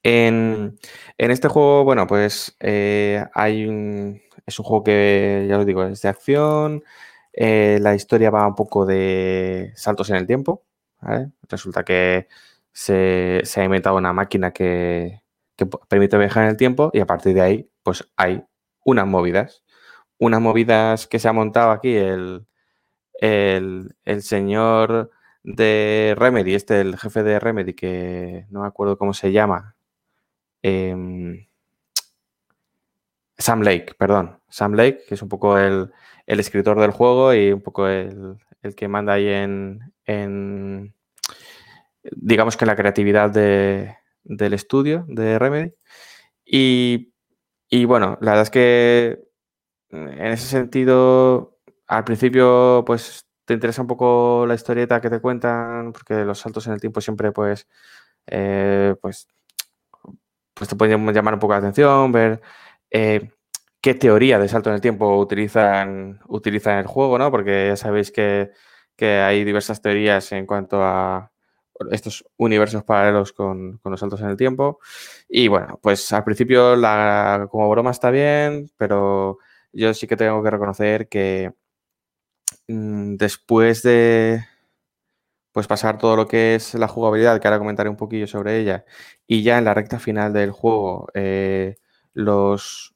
En, 0.02 0.78
en 1.18 1.30
este 1.30 1.48
juego, 1.48 1.84
bueno, 1.84 2.06
pues 2.06 2.56
eh, 2.60 3.24
hay 3.34 3.66
un, 3.66 4.20
es 4.46 4.58
un 4.58 4.64
juego 4.64 4.84
que, 4.84 5.46
ya 5.48 5.58
os 5.58 5.66
digo, 5.66 5.82
es 5.84 6.00
de 6.02 6.08
acción, 6.08 6.84
eh, 7.36 7.78
la 7.82 7.94
historia 7.94 8.30
va 8.30 8.46
un 8.46 8.54
poco 8.54 8.86
de 8.86 9.72
saltos 9.76 10.10
en 10.10 10.16
el 10.16 10.26
tiempo. 10.26 10.64
Resulta 11.48 11.84
que 11.84 12.28
se, 12.72 13.42
ha 13.56 13.64
inventado 13.64 13.96
una 13.96 14.12
máquina 14.12 14.52
que, 14.52 15.22
permite 15.88 16.18
viajar 16.18 16.44
en 16.44 16.50
el 16.50 16.56
tiempo 16.56 16.90
y 16.92 17.00
a 17.00 17.06
partir 17.06 17.34
de 17.34 17.40
ahí, 17.42 17.70
pues 17.82 18.10
hay 18.16 18.44
unas 18.84 19.06
movidas. 19.06 19.64
Unas 20.18 20.40
movidas 20.40 21.06
que 21.06 21.18
se 21.18 21.28
ha 21.28 21.32
montado 21.32 21.70
aquí 21.72 21.94
el, 21.94 22.46
el, 23.20 23.96
el 24.04 24.22
señor 24.22 25.10
de 25.44 26.14
Remedy, 26.18 26.54
este, 26.54 26.80
el 26.80 26.98
jefe 26.98 27.22
de 27.22 27.38
Remedy, 27.40 27.74
que 27.74 28.46
no 28.50 28.62
me 28.62 28.66
acuerdo 28.68 28.98
cómo 28.98 29.14
se 29.14 29.32
llama. 29.32 29.76
em, 30.62 31.46
Sam 33.38 33.62
Lake, 33.62 33.94
perdón. 33.98 34.35
Sam 34.48 34.74
Lake, 34.74 35.00
que 35.08 35.14
es 35.14 35.22
un 35.22 35.28
poco 35.28 35.58
el, 35.58 35.90
el 36.26 36.40
escritor 36.40 36.80
del 36.80 36.90
juego 36.92 37.34
y 37.34 37.52
un 37.52 37.62
poco 37.62 37.88
el, 37.88 38.36
el 38.62 38.74
que 38.74 38.88
manda 38.88 39.14
ahí 39.14 39.28
en, 39.28 39.80
en, 40.06 40.94
digamos 42.02 42.56
que 42.56 42.66
la 42.66 42.76
creatividad 42.76 43.30
de- 43.30 43.96
del 44.24 44.52
estudio 44.54 45.04
de 45.08 45.38
Remedy. 45.38 45.72
Y, 46.44 47.12
y 47.70 47.86
bueno, 47.86 48.18
la 48.22 48.32
verdad 48.32 48.42
es 48.44 48.50
que 48.50 49.20
en 49.90 50.26
ese 50.26 50.46
sentido, 50.48 51.58
al 51.88 52.04
principio, 52.04 52.84
pues 52.86 53.26
te 53.46 53.54
interesa 53.54 53.82
un 53.82 53.88
poco 53.88 54.46
la 54.48 54.54
historieta 54.54 55.00
que 55.00 55.10
te 55.10 55.20
cuentan, 55.20 55.92
porque 55.92 56.24
los 56.24 56.40
saltos 56.40 56.66
en 56.68 56.74
el 56.74 56.80
tiempo 56.82 57.00
siempre, 57.02 57.32
pues, 57.32 57.68
eh, 58.28 58.96
pues, 59.02 59.28
pues 60.54 60.68
te 60.70 60.76
pueden 60.76 61.12
llamar 61.12 61.34
un 61.34 61.40
poco 61.40 61.52
la 61.52 61.58
atención, 61.58 62.12
ver 62.12 62.40
eh, 62.90 63.30
qué 63.86 63.94
teoría 63.94 64.40
de 64.40 64.48
salto 64.48 64.68
en 64.70 64.74
el 64.74 64.80
tiempo 64.80 65.16
utilizan, 65.16 66.18
utilizan 66.26 66.78
el 66.78 66.88
juego, 66.88 67.18
¿no? 67.18 67.30
Porque 67.30 67.68
ya 67.68 67.76
sabéis 67.76 68.10
que, 68.10 68.50
que 68.96 69.18
hay 69.20 69.44
diversas 69.44 69.80
teorías 69.80 70.32
en 70.32 70.44
cuanto 70.44 70.82
a 70.82 71.30
estos 71.92 72.24
universos 72.36 72.82
paralelos 72.82 73.32
con, 73.32 73.78
con, 73.78 73.92
los 73.92 74.00
saltos 74.00 74.20
en 74.22 74.30
el 74.30 74.36
tiempo. 74.36 74.80
Y 75.28 75.46
bueno, 75.46 75.78
pues 75.80 76.12
al 76.12 76.24
principio 76.24 76.74
la, 76.74 77.46
como 77.48 77.70
broma 77.70 77.92
está 77.92 78.10
bien, 78.10 78.72
pero 78.76 79.38
yo 79.72 79.94
sí 79.94 80.08
que 80.08 80.16
tengo 80.16 80.42
que 80.42 80.50
reconocer 80.50 81.08
que 81.08 81.52
mmm, 82.66 83.14
después 83.14 83.84
de 83.84 84.44
pues 85.52 85.68
pasar 85.68 85.96
todo 85.98 86.16
lo 86.16 86.26
que 86.26 86.56
es 86.56 86.74
la 86.74 86.88
jugabilidad, 86.88 87.40
que 87.40 87.46
ahora 87.46 87.58
comentaré 87.58 87.88
un 87.88 87.96
poquillo 87.96 88.26
sobre 88.26 88.58
ella, 88.58 88.84
y 89.28 89.44
ya 89.44 89.58
en 89.58 89.64
la 89.64 89.74
recta 89.74 90.00
final 90.00 90.32
del 90.32 90.50
juego, 90.50 91.08
eh, 91.14 91.76
los 92.14 92.95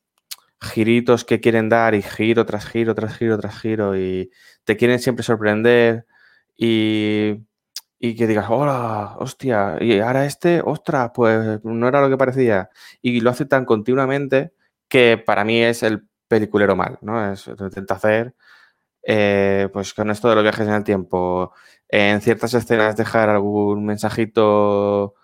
giritos 0.60 1.24
que 1.24 1.40
quieren 1.40 1.68
dar 1.68 1.94
y 1.94 2.02
giro 2.02 2.46
tras 2.46 2.66
giro, 2.66 2.94
tras 2.94 3.16
giro, 3.16 3.38
tras 3.38 3.58
giro, 3.58 3.96
y 3.96 4.30
te 4.64 4.76
quieren 4.76 4.98
siempre 4.98 5.24
sorprender 5.24 6.06
y, 6.56 7.46
y 7.98 8.16
que 8.16 8.26
digas, 8.26 8.46
hola, 8.50 9.16
hostia, 9.18 9.76
y 9.80 10.00
ahora 10.00 10.26
este, 10.26 10.62
ostras, 10.64 11.10
pues 11.14 11.60
no 11.64 11.88
era 11.88 12.00
lo 12.02 12.10
que 12.10 12.16
parecía. 12.18 12.70
Y 13.02 13.20
lo 13.20 13.30
hace 13.30 13.46
tan 13.46 13.64
continuamente 13.64 14.52
que 14.88 15.22
para 15.24 15.44
mí 15.44 15.62
es 15.62 15.82
el 15.82 16.08
peliculero 16.28 16.76
mal, 16.76 16.98
¿no? 17.02 17.32
Es, 17.32 17.46
lo 17.46 17.66
intenta 17.66 17.94
hacer, 17.94 18.34
eh, 19.02 19.68
pues 19.72 19.94
con 19.94 20.10
esto 20.10 20.28
de 20.28 20.34
los 20.36 20.44
viajes 20.44 20.66
en 20.68 20.74
el 20.74 20.84
tiempo, 20.84 21.52
en 21.88 22.20
ciertas 22.20 22.54
escenas 22.54 22.96
dejar 22.96 23.30
algún 23.30 23.84
mensajito 23.86 25.14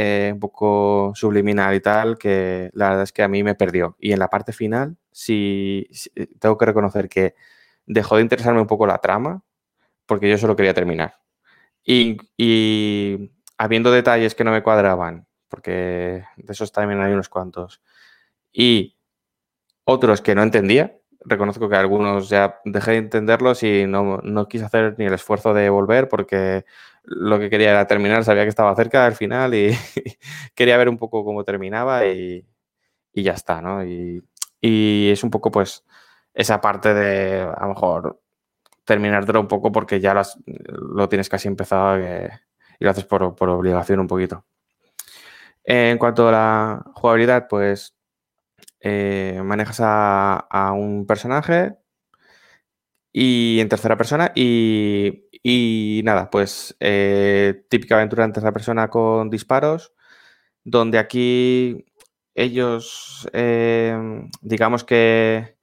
eh, 0.00 0.30
un 0.32 0.38
poco 0.38 1.12
subliminal 1.16 1.74
y 1.74 1.80
tal, 1.80 2.18
que 2.18 2.70
la 2.72 2.90
verdad 2.90 3.02
es 3.02 3.12
que 3.12 3.24
a 3.24 3.28
mí 3.28 3.42
me 3.42 3.56
perdió. 3.56 3.96
Y 3.98 4.12
en 4.12 4.20
la 4.20 4.28
parte 4.28 4.52
final, 4.52 4.96
sí, 5.10 5.88
sí 5.90 6.08
tengo 6.38 6.56
que 6.56 6.66
reconocer 6.66 7.08
que 7.08 7.34
dejó 7.84 8.14
de 8.14 8.22
interesarme 8.22 8.60
un 8.60 8.68
poco 8.68 8.86
la 8.86 8.98
trama, 8.98 9.42
porque 10.06 10.30
yo 10.30 10.38
solo 10.38 10.54
quería 10.54 10.72
terminar. 10.72 11.14
Y, 11.84 12.16
y 12.36 13.32
habiendo 13.58 13.90
detalles 13.90 14.36
que 14.36 14.44
no 14.44 14.52
me 14.52 14.62
cuadraban, 14.62 15.26
porque 15.48 16.24
de 16.36 16.52
esos 16.52 16.70
también 16.70 17.00
hay 17.00 17.12
unos 17.12 17.28
cuantos, 17.28 17.82
y 18.52 18.96
otros 19.82 20.20
que 20.20 20.36
no 20.36 20.44
entendía. 20.44 20.96
Reconozco 21.24 21.68
que 21.68 21.74
algunos 21.74 22.28
ya 22.28 22.60
dejé 22.64 22.92
de 22.92 22.96
entenderlos 22.98 23.64
y 23.64 23.86
no, 23.88 24.18
no, 24.22 24.46
quise 24.46 24.64
hacer 24.66 24.94
ni 24.96 25.06
el 25.06 25.14
esfuerzo 25.14 25.54
de 25.54 25.70
volver 25.70 26.08
porque 26.08 26.64
lo 27.08 27.38
que 27.38 27.50
quería 27.50 27.70
era 27.70 27.86
terminar, 27.86 28.24
sabía 28.24 28.42
que 28.44 28.48
estaba 28.50 28.74
cerca 28.76 29.04
del 29.04 29.14
final 29.14 29.54
y 29.54 29.76
quería 30.54 30.76
ver 30.76 30.88
un 30.88 30.98
poco 30.98 31.24
cómo 31.24 31.44
terminaba 31.44 32.06
y, 32.06 32.46
y 33.12 33.22
ya 33.22 33.32
está, 33.32 33.62
¿no? 33.62 33.84
Y, 33.84 34.22
y, 34.60 35.10
es 35.10 35.24
un 35.24 35.30
poco 35.30 35.50
pues 35.50 35.84
esa 36.34 36.60
parte 36.60 36.94
de 36.94 37.40
a 37.42 37.62
lo 37.62 37.68
mejor 37.68 38.20
terminártelo 38.84 39.40
un 39.40 39.48
poco 39.48 39.72
porque 39.72 40.00
ya 40.00 40.14
lo, 40.14 40.20
has, 40.20 40.38
lo 40.46 41.08
tienes 41.08 41.28
casi 41.28 41.48
empezado 41.48 41.98
que, 41.98 42.30
y 42.78 42.84
lo 42.84 42.90
haces 42.90 43.04
por, 43.04 43.34
por 43.34 43.48
obligación 43.50 44.00
un 44.00 44.06
poquito. 44.06 44.44
En 45.64 45.98
cuanto 45.98 46.28
a 46.28 46.32
la 46.32 46.82
jugabilidad, 46.94 47.46
pues 47.48 47.96
eh, 48.80 49.40
manejas 49.44 49.80
a, 49.80 50.36
a, 50.50 50.72
un 50.72 51.06
personaje 51.06 51.76
y 53.20 53.58
en 53.58 53.68
tercera 53.68 53.96
persona 53.96 54.30
y, 54.36 55.24
y 55.42 56.02
nada, 56.04 56.30
pues 56.30 56.76
eh, 56.78 57.64
típica 57.68 57.96
aventura 57.96 58.24
en 58.24 58.32
tercera 58.32 58.52
persona 58.52 58.90
con 58.90 59.28
disparos, 59.28 59.92
donde 60.62 60.98
aquí 60.98 61.84
ellos, 62.36 63.28
eh, 63.32 63.98
digamos 64.40 64.84
que 64.84 65.56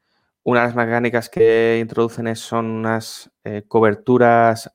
una 0.44 0.62
de 0.62 0.68
las 0.68 0.76
mecánicas 0.76 1.30
que 1.30 1.80
introducen 1.80 2.36
son 2.36 2.66
unas 2.66 3.32
eh, 3.46 3.64
coberturas 3.70 4.74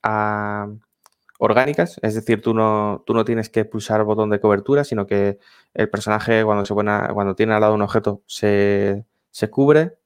orgánicas, 1.38 2.00
es 2.02 2.14
decir, 2.14 2.40
tú 2.40 2.54
no, 2.54 3.04
tú 3.06 3.12
no 3.12 3.26
tienes 3.26 3.50
que 3.50 3.66
pulsar 3.66 4.04
botón 4.04 4.30
de 4.30 4.40
cobertura, 4.40 4.84
sino 4.84 5.06
que 5.06 5.38
el 5.74 5.90
personaje 5.90 6.44
cuando, 6.44 6.64
se 6.64 6.72
pone, 6.72 6.98
cuando 7.12 7.34
tiene 7.34 7.52
al 7.52 7.60
lado 7.60 7.74
un 7.74 7.82
objeto 7.82 8.22
se, 8.26 9.04
se 9.30 9.50
cubre, 9.50 9.98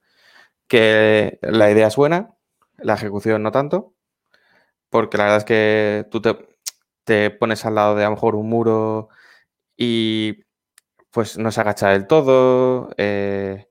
que 0.67 1.39
la 1.41 1.71
idea 1.71 1.87
es 1.87 1.95
buena, 1.95 2.34
la 2.77 2.95
ejecución 2.95 3.43
no 3.43 3.51
tanto, 3.51 3.93
porque 4.89 5.17
la 5.17 5.25
verdad 5.25 5.39
es 5.39 5.45
que 5.45 6.07
tú 6.11 6.21
te, 6.21 7.31
pones 7.31 7.65
al 7.65 7.75
lado 7.75 7.95
de 7.95 8.03
a 8.03 8.09
lo 8.09 8.15
mejor 8.15 8.35
un 8.35 8.49
muro 8.49 9.09
y 9.77 10.43
pues 11.11 11.37
no 11.37 11.51
se 11.51 11.61
agacha 11.61 11.89
del 11.89 12.07
todo, 12.07 12.89
eh, 12.97 13.69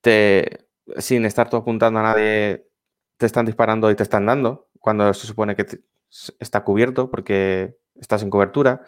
te, 0.00 0.68
sin 0.98 1.24
estar 1.26 1.50
tú 1.50 1.56
apuntando 1.56 2.00
a 2.00 2.02
nadie, 2.02 2.68
te 3.18 3.26
están 3.26 3.46
disparando 3.46 3.90
y 3.90 3.96
te 3.96 4.02
están 4.02 4.26
dando, 4.26 4.68
cuando 4.80 5.12
se 5.14 5.26
supone 5.26 5.56
que 5.56 5.66
está 6.40 6.64
cubierto 6.64 7.10
porque 7.10 7.76
estás 7.96 8.22
en 8.22 8.30
cobertura. 8.30 8.82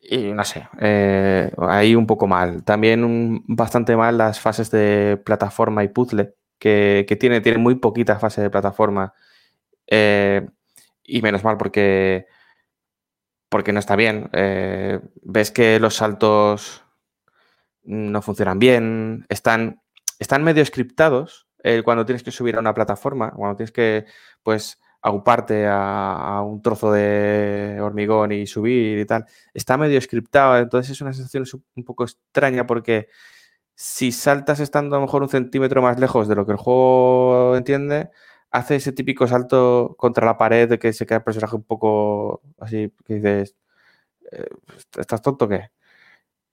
Y 0.00 0.32
no 0.32 0.44
sé, 0.44 0.68
eh, 0.80 1.50
ahí 1.58 1.94
un 1.94 2.06
poco 2.06 2.26
mal. 2.26 2.62
También 2.64 3.42
bastante 3.46 3.96
mal 3.96 4.18
las 4.18 4.38
fases 4.38 4.70
de 4.70 5.20
plataforma 5.24 5.82
y 5.82 5.88
puzzle, 5.88 6.34
que, 6.58 7.16
tiene, 7.18 7.40
tiene 7.40 7.58
muy 7.58 7.76
poquitas 7.76 8.20
fases 8.20 8.42
de 8.42 8.50
plataforma. 8.50 9.12
Eh, 9.86 10.46
y 11.04 11.22
menos 11.22 11.44
mal 11.44 11.56
porque, 11.56 12.26
porque 13.48 13.72
no 13.72 13.80
está 13.80 13.96
bien. 13.96 14.30
Eh, 14.32 15.00
ves 15.22 15.50
que 15.50 15.78
los 15.78 15.96
saltos 15.96 16.84
no 17.84 18.22
funcionan 18.22 18.58
bien, 18.58 19.26
están, 19.28 19.82
están 20.18 20.42
medio 20.42 20.64
scriptados 20.64 21.48
eh, 21.62 21.82
cuando 21.84 22.06
tienes 22.06 22.22
que 22.22 22.30
subir 22.30 22.56
a 22.56 22.60
una 22.60 22.74
plataforma, 22.74 23.30
cuando 23.30 23.56
tienes 23.56 23.72
que, 23.72 24.06
pues, 24.42 24.80
agruparte 25.02 25.66
a, 25.66 26.14
a, 26.14 26.42
un 26.42 26.62
trozo 26.62 26.90
de 26.90 27.78
hormigón 27.80 28.32
y 28.32 28.46
subir 28.46 28.98
y 28.98 29.04
tal, 29.04 29.26
está 29.52 29.76
medio 29.76 30.00
scriptado, 30.00 30.58
entonces 30.58 30.92
es 30.92 31.00
una 31.02 31.12
sensación 31.12 31.44
un 31.76 31.84
poco 31.84 32.04
extraña 32.04 32.66
porque 32.66 33.08
si 33.74 34.12
saltas 34.12 34.60
estando 34.60 34.96
a 34.96 34.98
lo 35.00 35.06
mejor 35.06 35.22
un 35.22 35.28
centímetro 35.28 35.82
más 35.82 35.98
lejos 35.98 36.28
de 36.28 36.34
lo 36.36 36.46
que 36.46 36.52
el 36.52 36.58
juego 36.58 37.56
entiende, 37.56 38.10
hace 38.50 38.76
ese 38.76 38.92
típico 38.92 39.26
salto 39.26 39.96
contra 39.98 40.26
la 40.26 40.38
pared 40.38 40.68
de 40.68 40.78
que 40.78 40.92
se 40.92 41.06
queda 41.06 41.18
el 41.18 41.24
personaje 41.24 41.56
un 41.56 41.64
poco 41.64 42.42
así, 42.58 42.92
que 43.04 43.14
dices, 43.14 43.56
eh, 44.32 44.48
¿estás 44.98 45.22
tonto 45.22 45.46
o 45.46 45.48
qué? 45.48 45.70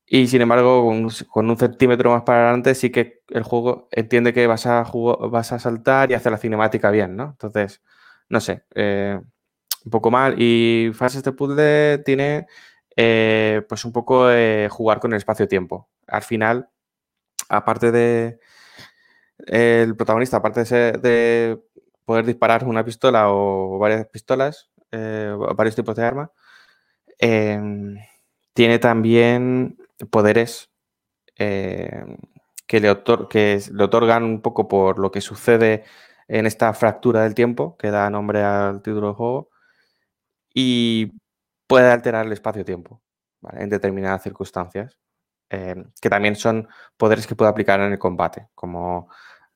Y 0.07 0.27
sin 0.27 0.41
embargo, 0.41 0.83
con, 1.29 1.49
un 1.49 1.57
centímetro 1.57 2.11
más 2.11 2.23
para 2.23 2.43
adelante, 2.43 2.75
sí 2.75 2.91
que 2.91 3.21
el 3.29 3.43
juego 3.43 3.87
entiende 3.91 4.33
que 4.33 4.47
vas 4.47 4.65
a, 4.65 4.83
vas 5.29 5.53
a 5.53 5.59
saltar 5.59 6.11
y 6.11 6.15
hace 6.15 6.29
la 6.29 6.37
cinemática 6.37 6.91
bien, 6.91 7.15
¿no? 7.15 7.25
Entonces, 7.31 7.81
no 8.29 8.41
sé, 8.41 8.65
eh, 8.75 9.19
un 9.85 9.91
poco 9.91 10.11
mal. 10.11 10.35
Y 10.37 10.91
fases 10.93 11.23
de 11.23 11.31
puzzle 11.33 11.99
tiene 11.99 12.47
eh, 12.97 13.63
pues 13.69 13.85
un 13.85 13.93
poco 13.93 14.27
jugar 14.69 14.99
con 14.99 15.13
el 15.13 15.17
espacio-tiempo. 15.17 15.89
Al 16.07 16.23
final, 16.23 16.70
aparte 17.51 17.91
de 17.91 18.39
el 19.47 19.95
protagonista, 19.95 20.37
aparte 20.37 20.63
de, 20.63 21.61
poder 22.05 22.25
disparar 22.25 22.65
una 22.65 22.83
pistola 22.85 23.31
o 23.31 23.77
varias 23.79 24.07
pistolas, 24.07 24.71
eh, 24.91 25.35
varios 25.55 25.75
tipos 25.75 25.95
de 25.95 26.03
arma, 26.05 26.31
em, 27.19 27.97
tiene 28.53 28.79
también 28.79 29.77
poderes 30.09 30.69
que 31.35 32.79
le, 32.79 32.89
otor 32.89 33.27
que 33.27 33.59
le 33.71 33.83
otorgan 33.83 34.23
un 34.23 34.41
poco 34.41 34.67
por 34.67 34.99
lo 34.99 35.11
que 35.11 35.21
sucede 35.21 35.83
en 36.27 36.45
esta 36.45 36.73
fractura 36.73 37.23
del 37.23 37.33
tiempo 37.35 37.75
que 37.77 37.91
da 37.91 38.09
nombre 38.09 38.43
al 38.43 38.81
título 38.81 39.07
del 39.07 39.15
juego 39.15 39.49
y 40.53 41.13
puede 41.67 41.91
alterar 41.91 42.25
el 42.25 42.33
espacio-tiempo 42.33 43.01
en 43.53 43.69
determinadas 43.69 44.23
circunstancias, 44.23 44.97
eh, 45.51 45.75
que 46.01 46.09
también 46.09 46.35
son 46.35 46.67
poderes 46.97 47.27
que 47.27 47.35
puede 47.35 47.51
aplicar 47.51 47.79
en 47.81 47.91
el 47.91 47.99
combate, 47.99 48.47
como 48.55 49.09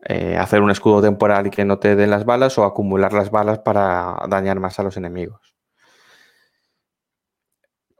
eh, 0.03 0.37
hacer 0.37 0.61
un 0.61 0.71
escudo 0.71 1.01
temporal 1.01 1.47
y 1.47 1.49
que 1.49 1.65
no 1.65 1.79
te 1.79 1.95
den 1.95 2.09
las 2.09 2.25
balas 2.25 2.57
o 2.57 2.65
acumular 2.65 3.13
las 3.13 3.31
balas 3.31 3.59
para 3.59 4.15
dañar 4.29 4.59
más 4.59 4.79
a 4.79 4.83
los 4.83 4.97
enemigos. 4.97 5.55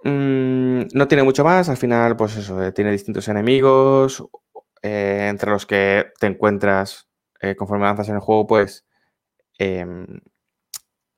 Mm, 0.04 0.84
no 0.94 1.08
tiene 1.08 1.24
mucho 1.24 1.44
más, 1.44 1.68
al 1.70 1.78
final, 1.78 2.16
pues 2.16 2.38
eso, 2.38 2.64
eh, 2.64 2.72
tiene 2.72 2.92
distintos 2.92 3.28
enemigos, 3.28 4.24
entre 4.82 5.50
los 5.50 5.66
que 5.66 6.12
te 6.20 6.28
encuentras 6.28 7.10
eh, 7.42 7.56
conforme 7.56 7.86
avanzas 7.86 8.10
en 8.10 8.16
el 8.16 8.22
juego, 8.22 8.48
pues 8.48 8.86
eh, 9.60 9.86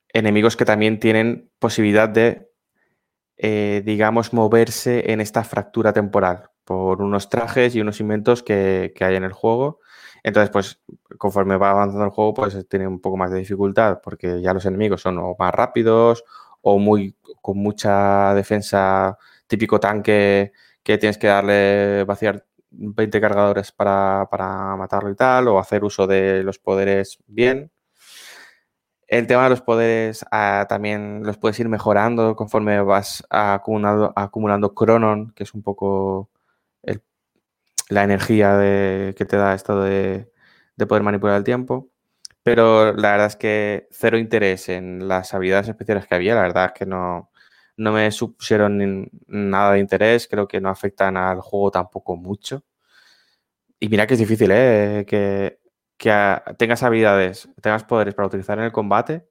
enemigos 0.10 0.56
que 0.56 0.66
también 0.66 1.00
tienen 1.00 1.52
posibilidad 1.60 2.10
de, 2.10 2.50
eh, 3.38 3.82
digamos, 3.86 4.34
moverse 4.34 5.12
en 5.12 5.22
esta 5.22 5.44
fractura 5.44 5.94
temporal 5.94 6.50
por 6.68 7.02
unos 7.02 7.30
trajes 7.30 7.76
y 7.76 7.82
unos 7.82 8.02
inventos 8.02 8.44
que, 8.44 8.92
que, 8.94 9.06
hay 9.06 9.16
en 9.16 9.24
el 9.24 9.32
juego 9.32 9.80
Entonces, 10.22 10.50
pues 10.52 10.82
conforme 11.18 11.56
va 11.58 11.72
avanzando 11.72 12.04
el 12.04 12.12
juego, 12.12 12.34
pues 12.34 12.68
tiene 12.68 12.86
un 12.88 13.00
poco 13.00 13.16
más 13.16 13.32
de 13.32 13.40
dificultad 13.40 14.02
porque 14.04 14.42
ya 14.42 14.54
los 14.54 14.66
enemigos 14.66 15.02
son 15.02 15.18
o 15.20 15.36
más 15.40 15.54
rápidos 15.56 16.26
o 16.62 16.78
muy 16.78 17.16
con 17.42 17.58
mucha 17.58 18.34
defensa, 18.34 19.18
típico 19.48 19.80
tanque 19.80 20.52
que 20.84 20.98
tienes 20.98 21.18
que 21.18 21.28
darle, 21.28 22.04
vaciar 22.04 22.46
20 22.72 23.22
cargadores 23.22 23.72
para, 23.72 24.28
para 24.30 24.76
matarlo 24.76 25.10
y 25.10 25.16
tal, 25.16 25.48
o 25.48 25.60
hacer 25.60 25.84
uso 25.86 26.08
de 26.08 26.44
los 26.44 26.60
poderes 26.60 27.20
bien. 27.28 27.72
El 29.08 29.26
tema 29.28 29.46
de 29.46 29.52
los 29.52 29.62
poderes 29.62 30.26
ah, 30.32 30.66
también 30.68 31.24
los 31.24 31.38
puedes 31.38 31.60
ir 31.60 31.70
mejorando 31.70 32.36
conforme 32.36 32.82
vas 32.82 33.26
acumulando, 33.30 34.12
acumulando 34.16 34.74
Cronon, 34.74 35.32
que 35.32 35.44
es 35.44 35.54
un 35.54 35.64
poco 35.64 36.30
la 37.90 38.04
energía 38.04 39.14
que 39.16 39.26
te 39.26 39.38
da 39.38 39.54
esto 39.54 39.82
de, 39.82 40.32
poder 40.88 41.04
manipular 41.04 41.38
el 41.38 41.44
tiempo. 41.44 41.90
Pero 42.44 42.94
la 42.94 43.12
verdad 43.12 43.28
es 43.28 43.36
que 43.36 43.88
cero 43.92 44.18
interés 44.18 44.70
en 44.70 45.08
las 45.08 45.34
habilidades 45.34 45.70
especiales 45.70 46.08
que 46.08 46.16
había. 46.16 46.36
La 46.36 46.42
verdad 46.44 46.66
es 46.68 46.72
que 46.74 46.86
no, 46.86 47.32
no 47.78 47.92
me 47.92 48.12
supusieron 48.12 49.10
nada 49.28 49.74
de 49.74 49.80
interés. 49.80 50.28
Creo 50.30 50.48
que 50.48 50.62
no 50.62 50.70
afectan 50.70 51.18
al 51.18 51.42
juego 51.42 51.72
tampoco 51.72 52.16
mucho. 52.16 52.64
Y 53.80 53.90
mira 53.90 54.08
que 54.08 54.16
es 54.16 54.20
difícil, 54.20 54.50
¿eh? 54.52 55.06
Que 55.08 55.60
que 55.98 56.42
tengas 56.58 56.84
habilidades, 56.84 57.50
tengas 57.62 57.84
poderes 57.84 58.14
para 58.16 58.28
utilizar 58.28 58.60
en 58.60 58.66
el 58.66 58.72
combate 58.72 59.28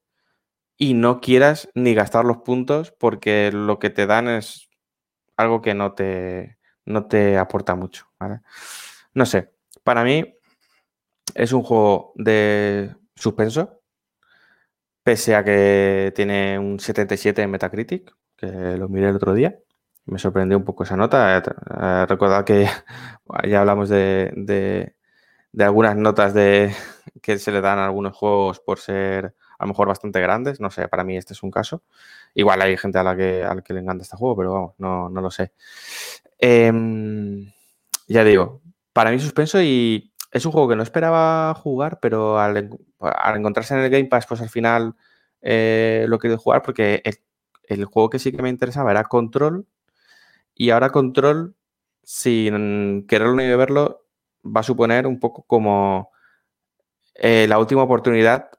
y 0.77 0.95
no 0.95 1.21
quieras 1.21 1.71
ni 1.75 1.95
gastar 1.95 2.25
los 2.25 2.39
puntos 2.39 2.93
porque 2.93 3.51
lo 3.53 3.79
que 3.79 3.91
te 3.91 4.07
dan 4.07 4.29
es 4.29 4.69
algo 5.37 5.63
que 5.63 5.75
no 5.75 5.95
te, 5.95 6.56
no 6.87 7.07
te 7.07 7.39
aporta 7.39 7.75
mucho. 7.75 8.07
No 9.15 9.27
sé, 9.27 9.53
para 9.85 10.05
mí 10.05 10.35
es 11.35 11.53
un 11.53 11.63
juego 11.63 12.13
de 12.17 12.95
suspenso, 13.15 13.81
pese 15.03 15.35
a 15.37 15.45
que 15.45 16.13
tiene 16.17 16.59
un 16.59 16.81
77 16.81 17.43
en 17.43 17.51
Metacritic, 17.51 18.15
que 18.37 18.47
lo 18.47 18.89
miré 18.89 19.11
el 19.11 19.17
otro 19.17 19.35
día. 19.35 19.59
Me 20.07 20.19
sorprendió 20.19 20.57
un 20.57 20.65
poco 20.65 20.85
esa 20.85 20.97
nota. 20.97 21.39
Eh, 21.39 22.07
recordad 22.07 22.45
que 22.45 22.69
ya 23.49 23.61
hablamos 23.61 23.89
de 23.89 24.95
de 25.57 25.65
algunas 25.65 25.97
notas 25.97 26.35
de, 26.35 26.75
que 27.23 27.39
se 27.39 27.51
le 27.51 27.63
dan 27.63 27.79
a 27.79 27.87
algunos 27.87 28.15
juegos 28.15 28.61
por 28.61 28.79
ser 28.79 29.35
a 29.59 29.65
lo 29.65 29.69
mejor 29.69 29.89
bastante 29.89 30.21
grandes. 30.21 30.61
No 30.61 30.71
sé, 30.71 30.87
para 30.87 31.03
mí 31.03 31.17
este 31.17 31.33
es 31.33 31.43
un 31.43 31.51
caso. 31.51 31.83
Igual 32.37 32.61
hay 32.61 32.77
gente 32.77 32.99
a 32.99 33.03
la 33.03 33.17
que, 33.17 33.43
al 33.43 33.63
que 33.63 33.73
le 33.73 33.81
encanta 33.81 34.03
este 34.03 34.17
juego, 34.17 34.37
pero 34.37 34.53
vamos, 34.53 34.75
no, 34.77 35.09
no 35.09 35.23
lo 35.23 35.31
sé. 35.31 35.53
Em, 36.39 37.51
ya 38.09 38.25
digo, 38.25 38.61
para 38.93 39.11
mí 39.11 39.19
suspenso 39.19 39.63
y 39.63 40.13
es 40.31 40.45
un 40.45 40.53
juego 40.53 40.69
que 40.69 40.77
no 40.77 40.83
esperaba 40.83 41.55
jugar, 41.55 41.99
pero 41.99 42.39
al, 42.39 42.79
encontrarse 43.35 43.73
en 43.73 43.81
el 43.81 43.91
Game 43.91 44.05
Pass, 44.05 44.27
pues 44.27 44.43
al 44.43 44.51
final 44.51 44.95
eh, 45.41 46.05
lo 46.09 46.19
quiero 46.19 46.37
jugar 46.37 46.61
porque 46.63 47.01
el, 47.05 47.17
el, 47.69 47.87
juego 47.87 48.11
que 48.11 48.19
sí 48.19 48.33
que 48.33 48.43
me 48.43 48.51
interesaba 48.51 48.91
era 48.91 49.05
Control 49.05 49.67
y 50.55 50.71
ahora 50.71 50.91
Control, 50.91 51.57
sin 52.03 53.07
quererlo 53.07 53.37
ni 53.37 53.47
verlo, 53.57 54.07
va 54.45 54.61
a 54.61 54.65
suponer 54.65 55.07
un 55.07 55.21
poco 55.21 55.45
como 55.47 56.11
eh, 57.15 57.47
la 57.49 57.59
última 57.59 57.83
oportunidad 57.83 58.51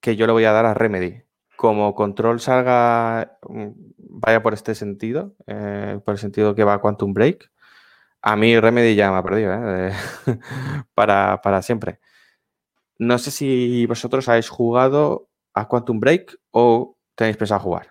que 0.00 0.14
yo 0.14 0.26
le 0.26 0.32
voy 0.32 0.44
a 0.44 0.52
dar 0.52 0.66
a 0.66 0.74
Remedy. 0.74 1.25
Como 1.56 1.94
Control 1.94 2.40
salga, 2.40 3.38
mm, 3.48 3.68
vaya 3.98 4.42
por 4.42 4.54
este 4.54 4.74
sentido, 4.74 5.34
eh, 5.46 5.98
por 6.04 6.14
el 6.14 6.18
sentido 6.18 6.54
que 6.54 6.64
va 6.64 6.80
Quantum 6.80 7.14
Break, 7.14 7.50
a 8.22 8.36
mí 8.36 8.58
Remedy 8.58 8.94
ya 8.94 9.10
me 9.10 9.18
ha 9.18 9.22
perdido 9.22 9.52
¿eh? 9.54 9.92
para, 10.94 11.40
para 11.42 11.62
siempre. 11.62 12.00
No 12.98 13.18
sé 13.18 13.30
si 13.30 13.86
vosotros 13.86 14.28
habéis 14.28 14.48
jugado 14.48 15.28
a 15.54 15.68
Quantum 15.68 16.00
Break 16.00 16.38
o 16.50 16.96
tenéis 17.14 17.36
pensado 17.36 17.60
jugar. 17.60 17.88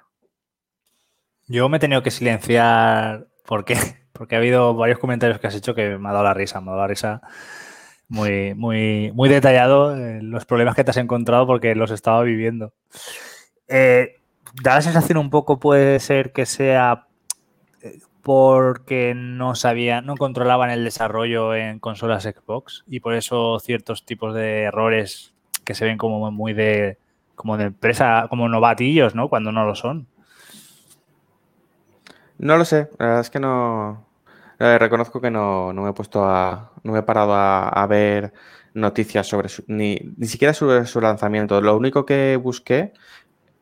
Yo 1.47 1.69
me 1.69 1.77
he 1.77 1.79
tenido 1.79 2.03
que 2.03 2.11
silenciar 2.11 3.27
porque 3.45 3.75
porque 4.15 4.35
ha 4.35 4.39
habido 4.39 4.73
varios 4.75 4.99
comentarios 4.99 5.39
que 5.39 5.47
has 5.47 5.55
hecho 5.55 5.75
que 5.75 5.97
me 5.97 6.09
ha 6.09 6.13
dado 6.13 6.23
la 6.23 6.33
risa, 6.33 6.61
me 6.61 6.67
ha 6.67 6.71
dado 6.71 6.81
la 6.83 6.87
risa 6.87 7.21
muy, 8.07 8.53
muy, 8.53 9.11
muy 9.13 9.29
detallado 9.29 9.95
eh, 9.95 10.19
los 10.21 10.45
problemas 10.45 10.75
que 10.75 10.83
te 10.83 10.91
has 10.91 10.97
encontrado 10.97 11.45
porque 11.45 11.75
los 11.75 11.91
estaba 11.91 12.23
viviendo. 12.23 12.73
Eh, 13.67 14.19
da 14.61 14.75
la 14.75 14.81
sensación 14.81 15.17
un 15.17 15.29
poco, 15.29 15.59
puede 15.59 15.99
ser 15.99 16.31
que 16.31 16.45
sea 16.45 17.07
eh, 17.81 17.99
porque 18.21 19.13
no 19.15 19.55
sabían, 19.55 20.05
no 20.05 20.15
controlaban 20.15 20.69
el 20.69 20.83
desarrollo 20.83 21.55
en 21.55 21.79
consolas 21.79 22.23
Xbox 22.23 22.83
y 22.87 22.99
por 22.99 23.13
eso 23.13 23.59
ciertos 23.59 24.05
tipos 24.05 24.33
de 24.33 24.63
errores 24.63 25.33
que 25.63 25.75
se 25.75 25.85
ven 25.85 25.97
como 25.97 26.31
muy 26.31 26.53
de 26.53 26.97
como 27.35 27.57
de 27.57 27.65
empresa, 27.65 28.27
como 28.29 28.47
novatillos, 28.47 29.13
¿no? 29.13 29.29
Cuando 29.29 29.51
no 29.51 29.65
lo 29.65 29.75
son. 29.75 30.07
No 32.37 32.57
lo 32.57 32.65
sé, 32.65 32.89
la 32.97 33.05
verdad 33.05 33.21
es 33.21 33.29
que 33.29 33.39
no. 33.39 34.05
Eh, 34.59 34.77
reconozco 34.79 35.19
que 35.21 35.31
no, 35.31 35.73
me 35.73 35.89
he 35.89 35.93
puesto 35.93 36.25
a. 36.25 36.71
No 36.83 36.93
me 36.93 36.99
he 36.99 37.03
parado 37.03 37.33
a, 37.33 37.85
ver 37.87 38.33
noticias 38.73 39.27
sobre 39.27 39.49
su, 39.49 39.63
ni, 39.67 39.99
ni 40.17 40.27
siquiera 40.27 40.53
sobre 40.53 40.85
su 40.85 40.99
lanzamiento. 41.01 41.61
Lo 41.61 41.77
único 41.77 42.05
que 42.05 42.37
busqué, 42.37 42.93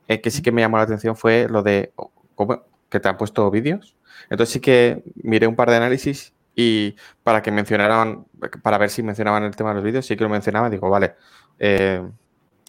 eh, 0.08 0.22
que 0.22 0.32
sí 0.32 0.42
que 0.42 0.52
me 0.52 0.62
llamó 0.62 0.78
la 0.78 0.84
atención, 0.84 1.16
fue 1.16 1.48
lo 1.50 1.64
de 1.64 1.94
¿cómo? 2.36 2.64
que 2.90 3.00
te 3.00 3.10
han 3.10 3.18
puesto 3.18 3.50
vídeos. 3.50 3.96
Entonces 4.30 4.54
sí 4.54 4.60
que 4.60 5.04
miré 5.16 5.48
un 5.48 5.56
par 5.56 5.70
de 5.70 5.78
análisis 5.78 6.34
y 6.56 6.96
para 7.24 7.42
que 7.42 7.52
mencionaran, 7.52 8.26
para 8.62 8.78
ver 8.78 8.90
si 8.90 9.04
mencionaban 9.04 9.44
el 9.44 9.56
tema 9.56 9.70
de 9.70 9.76
los 9.76 9.84
vídeos, 9.84 10.06
sí 10.06 10.16
que 10.16 10.24
lo 10.24 10.30
mencionaba, 10.30 10.70
digo, 10.70 10.90
vale, 10.90 11.16
eh, 11.60 12.02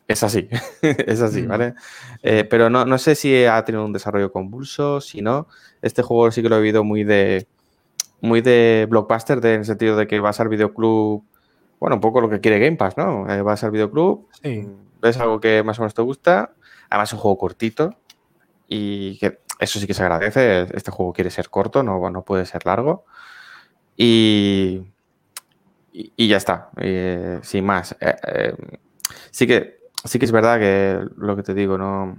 es 0.08 0.22
así, 0.22 0.48
es 0.82 1.20
así, 1.20 1.42
mm. 1.42 1.48
¿vale? 1.48 1.74
Eh, 2.22 2.44
pero 2.44 2.70
no, 2.70 2.84
no, 2.84 2.98
sé 2.98 3.14
si 3.14 3.44
ha 3.44 3.64
tenido 3.64 3.84
un 3.84 3.92
desarrollo 3.92 4.32
convulso, 4.32 5.00
si 5.00 5.22
no. 5.22 5.48
Este 5.82 6.02
juego 6.02 6.30
sí 6.30 6.42
que 6.42 6.48
lo 6.48 6.56
he 6.56 6.62
visto 6.62 6.84
muy 6.84 7.04
de 7.04 7.46
muy 8.20 8.40
de 8.40 8.86
blockbuster, 8.88 9.38
en 9.44 9.60
el 9.60 9.64
sentido 9.66 9.96
de 9.96 10.06
que 10.06 10.18
vas 10.18 10.40
al 10.40 10.48
videoclub, 10.48 11.22
bueno, 11.78 11.96
un 11.96 12.00
poco 12.00 12.22
lo 12.22 12.30
que 12.30 12.40
quiere 12.40 12.58
Game 12.58 12.78
Pass, 12.78 12.96
¿no? 12.96 13.30
Eh, 13.30 13.42
vas 13.42 13.62
al 13.64 13.70
videoclub, 13.70 14.26
ves 15.02 15.18
algo 15.18 15.40
que 15.40 15.62
más 15.62 15.78
o 15.78 15.82
menos 15.82 15.92
te 15.92 16.00
gusta, 16.00 16.54
además 16.90 17.10
es 17.10 17.12
un 17.14 17.18
juego 17.20 17.38
cortito 17.38 17.96
y 18.68 19.18
que 19.18 19.40
eso 19.58 19.78
sí 19.78 19.86
que 19.86 19.94
se 19.94 20.02
agradece. 20.02 20.66
Este 20.74 20.90
juego 20.90 21.12
quiere 21.12 21.30
ser 21.30 21.50
corto, 21.50 21.82
no, 21.82 22.24
puede 22.24 22.46
ser 22.46 22.66
largo. 22.66 23.04
Y, 23.96 24.82
y, 25.92 26.28
ya 26.28 26.36
está, 26.36 26.70
eh, 26.78 27.38
sin 27.42 27.64
más. 27.64 27.96
sí 29.30 29.46
que 29.46 29.84
sí 30.04 30.18
que 30.18 30.24
es 30.24 30.32
verdad 30.32 30.58
que 30.58 31.00
lo 31.16 31.36
que 31.36 31.42
te 31.42 31.54
digo, 31.54 31.78
no. 31.78 32.18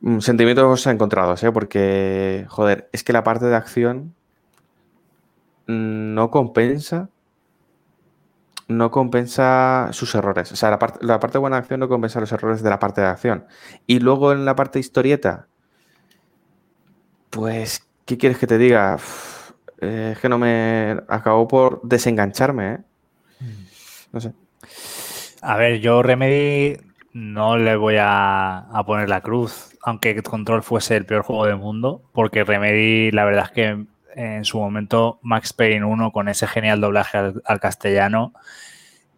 Mm, 0.00 0.20
sentimientos 0.20 0.86
encontrados, 0.86 1.42
¿eh? 1.42 1.52
Porque, 1.52 2.46
joder, 2.48 2.88
es 2.92 3.02
que 3.02 3.12
la 3.12 3.24
parte 3.24 3.46
de 3.46 3.56
acción 3.56 4.14
no 5.66 6.30
compensa. 6.30 7.10
No 8.68 8.90
compensa 8.90 9.88
sus 9.92 10.14
errores. 10.14 10.50
O 10.52 10.56
sea, 10.56 10.70
la 10.70 10.78
parte, 10.78 11.04
la 11.04 11.20
parte 11.20 11.34
de 11.34 11.40
buena 11.40 11.58
acción 11.58 11.80
no 11.80 11.88
compensa 11.88 12.20
los 12.20 12.32
errores 12.32 12.62
de 12.62 12.70
la 12.70 12.78
parte 12.78 13.00
de 13.00 13.06
acción. 13.06 13.46
Y 13.86 14.00
luego 14.00 14.32
en 14.32 14.44
la 14.44 14.56
parte 14.56 14.78
historieta, 14.78 15.46
pues, 17.30 17.86
¿qué 18.04 18.18
quieres 18.18 18.38
que 18.38 18.46
te 18.46 18.58
diga? 18.58 18.98
es 19.78 20.18
que 20.18 20.28
no 20.28 20.38
me. 20.38 20.96
Acabó 21.08 21.46
por 21.46 21.80
desengancharme, 21.82 22.72
¿eh? 22.72 22.78
Mm. 23.40 23.64
No 24.12 24.20
sé. 24.20 24.32
A 25.42 25.56
ver, 25.56 25.80
yo 25.80 26.02
Remedy 26.02 26.78
no 27.12 27.56
le 27.56 27.76
voy 27.76 27.96
a, 27.98 28.66
poner 28.86 29.08
la 29.08 29.22
cruz, 29.22 29.76
aunque 29.82 30.22
Control 30.22 30.62
fuese 30.62 30.96
el 30.96 31.06
peor 31.06 31.22
juego 31.22 31.46
del 31.46 31.56
mundo, 31.56 32.02
porque 32.12 32.44
Remedy, 32.44 33.10
la 33.10 33.24
verdad 33.24 33.44
es 33.46 33.50
que 33.52 33.86
en 34.16 34.44
su 34.44 34.58
momento 34.58 35.20
Max 35.22 35.52
Payne 35.52 35.84
1 35.84 36.10
con 36.10 36.28
ese 36.28 36.46
genial 36.46 36.80
doblaje 36.80 37.18
al, 37.18 37.60
castellano 37.60 38.32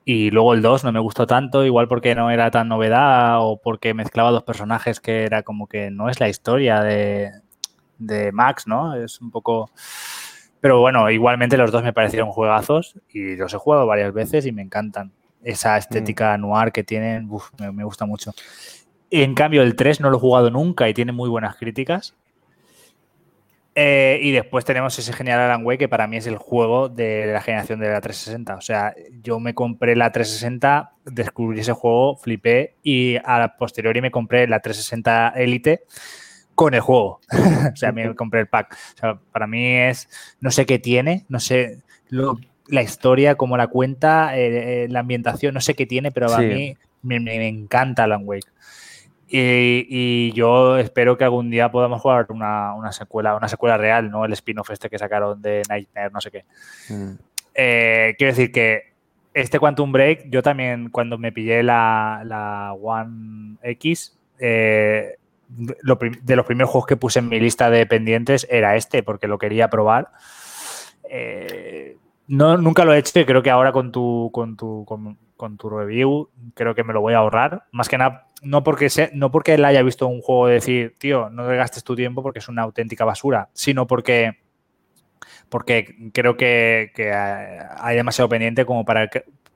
y 0.05 0.31
luego 0.31 0.55
el 0.55 0.63
2 0.63 0.85
no 0.85 0.93
me 0.93 1.01
gustó 1.01 1.27
tanto, 1.27 1.65
igual 1.65 1.87
porque 1.87 2.15
no 2.15 2.31
era 2.31 2.51
tan 2.51 2.69
novedad 2.69 3.37
o 3.41 3.61
porque 3.63 3.95
mezclaba 3.95 4.31
dos 4.31 4.43
personajes 4.43 5.01
que 5.01 5.25
era 5.25 5.43
como 5.43 5.69
que 5.69 5.91
no 5.91 6.09
es 6.09 6.19
la 6.19 6.29
historia 6.29 6.81
de, 6.81 7.31
de 7.99 8.33
Max, 8.33 8.67
¿no? 8.67 8.95
Es 8.95 9.21
un 9.21 9.31
poco... 9.31 9.71
Pero 10.61 10.81
bueno, 10.81 11.09
igualmente 11.11 11.57
los 11.57 11.71
dos 11.71 11.85
me 11.85 11.93
parecieron 11.93 12.31
juegazos 12.31 12.99
y 13.09 13.37
los 13.37 13.55
he 13.55 13.59
jugado 13.59 13.87
varias 13.87 14.13
veces 14.13 14.45
y 14.47 14.51
me 14.51 14.63
encantan 14.63 15.13
esa 15.43 15.75
mm. 15.75 15.79
estética 15.79 16.39
noir 16.39 16.73
que 16.73 16.83
tienen, 16.85 17.29
me, 17.73 17.85
gusta 17.85 18.07
mucho. 18.07 18.33
En 19.11 19.35
cambio, 19.35 19.63
el 19.63 19.77
3 19.77 20.01
no 20.01 20.11
lo 20.11 20.17
he 20.17 20.21
jugado 20.21 20.51
nunca 20.51 20.89
y 20.89 20.95
tiene 20.95 21.13
muy 21.13 21.29
buenas 21.29 21.57
críticas. 21.57 22.17
Eh, 23.81 24.19
y 24.23 24.33
después 24.33 24.65
tenemos 24.65 24.99
ese 24.99 25.13
genial 25.13 25.39
Alan 25.39 25.65
Wake 25.65 25.79
que 25.79 25.89
para 25.89 26.09
mí 26.09 26.17
es 26.17 26.27
el 26.27 26.37
juego 26.37 26.89
de 26.89 27.27
la 27.33 27.41
generación 27.41 27.79
de 27.79 27.89
la 27.89 28.01
360. 28.01 28.57
O 28.57 28.61
sea, 28.61 28.93
yo 29.23 29.39
me 29.39 29.55
compré 29.55 29.95
la 29.95 30.11
360, 30.11 30.95
descubrí 31.05 31.61
ese 31.61 31.75
juego, 31.75 32.17
flipé 32.17 32.75
y 32.83 33.19
a 33.25 33.39
la 33.39 33.57
posteriori 33.57 34.01
me 34.01 34.11
compré 34.11 34.49
la 34.49 34.59
360 34.59 35.33
Elite 35.37 35.85
con 36.57 36.75
el 36.75 36.81
juego. 36.81 37.21
o 37.73 37.77
sea, 37.77 37.93
me 37.93 38.17
compré 38.17 38.41
el 38.41 38.49
pack. 38.49 38.77
O 38.97 38.99
sea, 38.99 39.21
para 39.31 39.47
mí 39.47 39.77
es, 39.77 40.09
no 40.41 40.51
sé 40.51 40.67
qué 40.67 40.81
tiene, 40.81 41.25
no 41.29 41.39
sé, 41.39 41.79
lo, 42.09 42.37
la 42.67 42.83
historia, 42.83 43.37
cómo 43.37 43.57
la 43.57 43.69
cuenta, 43.69 44.37
eh, 44.37 44.87
eh, 44.87 44.89
la 44.89 44.99
ambientación, 44.99 45.55
no 45.55 45.61
sé 45.61 45.75
qué 45.75 45.87
tiene, 45.87 46.11
pero 46.11 46.35
a 46.35 46.41
mí 46.41 46.77
me, 47.03 47.21
me 47.21 47.47
encanta 47.47 48.03
Alan 48.03 48.23
Wake. 48.25 48.49
Y, 49.31 49.87
y 49.91 50.33
yo 50.33 50.79
espero 50.79 51.19
que 51.19 51.25
algún 51.25 51.51
día 51.51 51.71
podamos 51.71 52.01
jugar 52.01 52.27
una, 52.31 52.75
una 52.75 52.93
secuela, 52.93 53.37
una 53.37 53.49
secuela 53.49 53.77
real, 53.77 54.11
¿no? 54.11 54.25
El 54.25 54.33
spin-off 54.33 54.71
este 54.71 54.89
que 54.89 54.99
sacaron 54.99 55.43
de 55.43 55.63
Nightmare, 55.69 56.11
no 56.11 56.21
sé 56.21 56.31
qué. 56.31 56.45
Mm. 56.89 57.13
Eh, 57.55 58.15
quiero 58.17 58.33
decir 58.33 58.51
que 58.53 58.93
este 59.35 59.59
Quantum 59.59 59.93
Break, 59.93 60.31
yo 60.31 60.43
también 60.43 60.89
cuando 60.91 61.19
me 61.19 61.33
pillé 61.33 61.63
la, 61.63 62.23
la 62.25 62.73
One 62.73 63.57
X, 63.63 64.17
eh, 64.39 65.17
lo 65.83 65.97
de 65.97 66.37
los 66.37 66.47
primeros 66.47 66.71
juegos 66.71 66.87
que 66.87 66.97
puse 66.97 67.19
en 67.19 67.29
mi 67.29 67.41
lista 67.41 67.71
de 67.71 67.85
pendientes 67.87 68.47
era 68.51 68.77
este, 68.77 69.03
porque 69.03 69.29
lo 69.29 69.39
quería 69.39 69.69
probar. 69.69 70.11
Eh, 71.11 71.97
no, 72.29 72.57
nunca 72.59 72.85
lo 72.85 72.93
he 72.93 72.99
hecho 72.99 73.19
y 73.19 73.25
creo 73.25 73.43
que 73.43 73.51
ahora 73.51 73.73
con 73.73 73.91
tu, 73.91 74.31
con 74.33 74.57
tu, 74.57 74.85
con, 74.85 75.19
con 75.37 75.57
tu 75.57 75.71
review 75.71 76.29
creo 76.55 76.75
que 76.75 76.85
me 76.85 76.93
lo 76.93 77.01
voy 77.01 77.15
a 77.15 77.19
ahorrar. 77.19 77.65
Más 77.73 77.89
que 77.89 77.99
nada, 77.99 78.28
no 78.43 78.63
porque, 78.63 78.89
se, 78.91 79.11
no 79.15 79.31
porque 79.31 79.55
él 79.55 79.65
haya 79.65 79.83
visto 79.83 80.07
un 80.07 80.21
juego 80.21 80.47
decir, 80.49 80.95
tío, 80.99 81.31
no 81.31 81.47
te 81.49 81.57
gastes 81.57 81.85
tu 81.85 81.97
tiempo 81.97 82.23
porque 82.23 82.39
es 82.39 82.49
una 82.49 82.63
auténtica 82.63 83.05
basura, 83.05 83.49
sino 83.53 83.87
porque 83.87 84.37
porque 85.49 85.95
creo 86.13 86.37
que, 86.37 86.93
que 86.95 87.11
hay 87.13 87.97
demasiado 87.97 88.29
pendiente 88.29 88.67
como 88.67 88.85
para, 88.85 89.09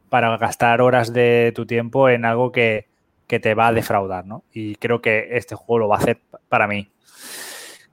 para 0.09 0.37
gastar 0.39 0.81
horas 0.81 1.13
de 1.13 1.53
tu 1.55 1.67
tiempo 1.67 2.09
en 2.09 2.25
algo 2.25 2.51
que, 2.51 2.87
que 3.27 3.41
te 3.41 3.55
va 3.55 3.69
a 3.69 3.73
defraudar, 3.73 4.27
¿no? 4.27 4.43
Y 4.53 4.77
creo 4.77 5.03
que 5.03 5.29
este 5.33 5.55
juego 5.55 5.81
lo 5.81 5.89
va 5.89 5.97
a 5.97 5.99
hacer 5.99 6.21
para 6.49 6.67
mí. 6.67 6.91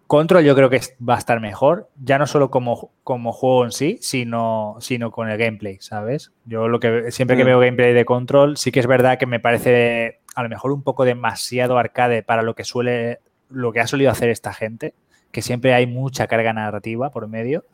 Control 0.07 0.43
yo 0.43 0.55
creo 0.55 0.71
que 0.71 0.81
va 1.07 1.15
a 1.15 1.19
estar 1.19 1.39
mejor, 1.39 1.89
ya 2.01 2.17
no 2.17 2.25
solo 2.25 2.49
como, 2.49 2.91
como 3.03 3.31
juego 3.31 3.65
en 3.65 3.71
sí, 3.71 3.99
sino, 4.01 4.77
sino 4.79 5.11
con 5.11 5.29
el 5.29 5.37
gameplay, 5.37 5.77
¿sabes? 5.81 6.31
Yo 6.45 6.67
lo 6.67 6.79
que 6.79 7.11
siempre 7.11 7.37
que 7.37 7.43
Mm. 7.43 7.47
veo 7.47 7.59
gameplay 7.59 7.93
de 7.93 8.05
Control, 8.05 8.57
sí 8.57 8.71
que 8.71 8.79
es 8.79 8.87
verdad 8.87 9.19
que 9.19 9.27
me 9.27 9.39
parece 9.39 10.21
a 10.39 10.43
lo 10.43 10.49
mejor 10.49 10.71
un 10.71 10.83
poco 10.83 11.05
demasiado 11.05 11.77
arcade 11.77 12.23
para 12.23 12.41
lo 12.41 12.55
que 12.55 12.63
suele, 12.63 13.19
lo 13.49 13.71
que 13.71 13.79
ha 13.79 13.87
solido 13.87 14.11
hacer 14.11 14.29
esta 14.29 14.53
gente, 14.53 14.93
que 15.31 15.41
siempre 15.41 15.73
hay 15.73 15.85
mucha 15.85 16.27
carga 16.27 16.53
narrativa 16.53 17.11
por 17.11 17.27
medio. 17.27 17.65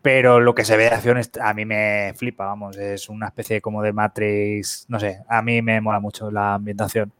Pero 0.00 0.38
lo 0.38 0.54
que 0.54 0.64
se 0.64 0.76
ve 0.76 0.84
de 0.84 0.90
acción 0.90 1.20
a 1.40 1.54
mí 1.54 1.64
me 1.64 2.14
flipa, 2.16 2.46
vamos, 2.46 2.76
es 2.76 3.08
una 3.08 3.26
especie 3.26 3.60
como 3.60 3.82
de 3.82 3.92
Matrix, 3.92 4.86
no 4.88 5.00
sé, 5.00 5.22
a 5.28 5.42
mí 5.42 5.60
me 5.60 5.80
mola 5.80 5.98
mucho 5.98 6.30
la 6.30 6.54
ambientación. 6.54 7.12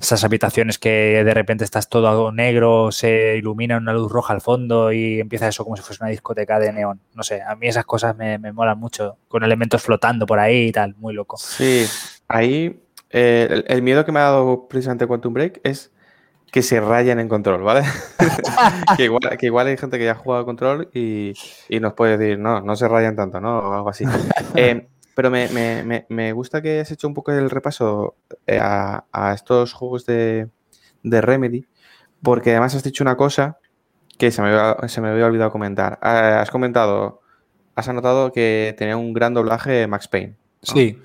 Esas 0.00 0.24
habitaciones 0.24 0.78
que 0.78 1.22
de 1.22 1.34
repente 1.34 1.64
estás 1.64 1.88
todo 1.88 2.32
negro, 2.32 2.90
se 2.92 3.36
ilumina 3.36 3.76
una 3.76 3.92
luz 3.92 4.10
roja 4.10 4.32
al 4.32 4.40
fondo 4.40 4.90
y 4.90 5.20
empieza 5.20 5.48
eso 5.48 5.64
como 5.64 5.76
si 5.76 5.82
fuese 5.82 6.02
una 6.02 6.10
discoteca 6.10 6.58
de 6.58 6.72
neón. 6.72 7.00
No 7.14 7.22
sé, 7.22 7.42
a 7.42 7.54
mí 7.56 7.68
esas 7.68 7.84
cosas 7.84 8.16
me, 8.16 8.38
me 8.38 8.52
molan 8.52 8.80
mucho, 8.80 9.18
con 9.28 9.44
elementos 9.44 9.82
flotando 9.82 10.24
por 10.24 10.38
ahí 10.38 10.68
y 10.68 10.72
tal, 10.72 10.94
muy 10.96 11.12
loco. 11.12 11.36
Sí, 11.36 11.86
ahí 12.26 12.83
eh, 13.14 13.46
el, 13.50 13.64
el 13.68 13.82
miedo 13.82 14.04
que 14.04 14.12
me 14.12 14.18
ha 14.20 14.24
dado 14.24 14.68
precisamente 14.68 15.06
Quantum 15.06 15.32
Break 15.32 15.60
es 15.64 15.92
que 16.52 16.62
se 16.62 16.80
rayen 16.80 17.18
en 17.18 17.28
control, 17.28 17.62
¿vale? 17.62 17.82
que, 18.96 19.04
igual, 19.04 19.36
que 19.38 19.46
igual 19.46 19.66
hay 19.68 19.76
gente 19.76 19.98
que 19.98 20.04
ya 20.04 20.12
ha 20.12 20.16
jugado 20.16 20.44
control 20.44 20.88
y, 20.92 21.32
y 21.68 21.80
nos 21.80 21.94
puede 21.94 22.16
decir, 22.18 22.38
no, 22.38 22.60
no 22.60 22.76
se 22.76 22.86
rayan 22.88 23.16
tanto, 23.16 23.40
¿no? 23.40 23.58
O 23.58 23.72
algo 23.74 23.88
así. 23.88 24.04
Eh, 24.56 24.86
pero 25.16 25.30
me, 25.30 25.48
me- 25.48 25.82
me- 25.84 26.06
me 26.08 26.32
gusta 26.32 26.60
que 26.62 26.80
has 26.80 26.90
hecho 26.90 27.06
un 27.08 27.14
poco 27.14 27.32
el 27.32 27.50
repaso 27.50 28.16
eh, 28.46 28.58
a, 28.60 29.04
a 29.12 29.32
estos 29.32 29.72
juegos 29.72 30.06
de, 30.06 30.48
de 31.02 31.20
Remedy, 31.20 31.66
porque 32.22 32.50
además 32.52 32.74
has 32.74 32.82
dicho 32.84 33.02
una 33.04 33.16
cosa 33.16 33.58
que 34.18 34.30
se 34.30 34.42
me 34.42 34.48
había, 34.48 34.88
se 34.88 35.00
me 35.00 35.08
había 35.08 35.26
olvidado 35.26 35.50
comentar. 35.50 35.98
Ah, 36.02 36.40
has 36.40 36.50
comentado, 36.50 37.20
has 37.74 37.88
anotado 37.88 38.30
que 38.32 38.74
tenía 38.78 38.96
un 38.96 39.12
gran 39.12 39.34
doblaje 39.34 39.86
Max 39.88 40.06
Payne. 40.08 40.36
Sí. 40.62 41.00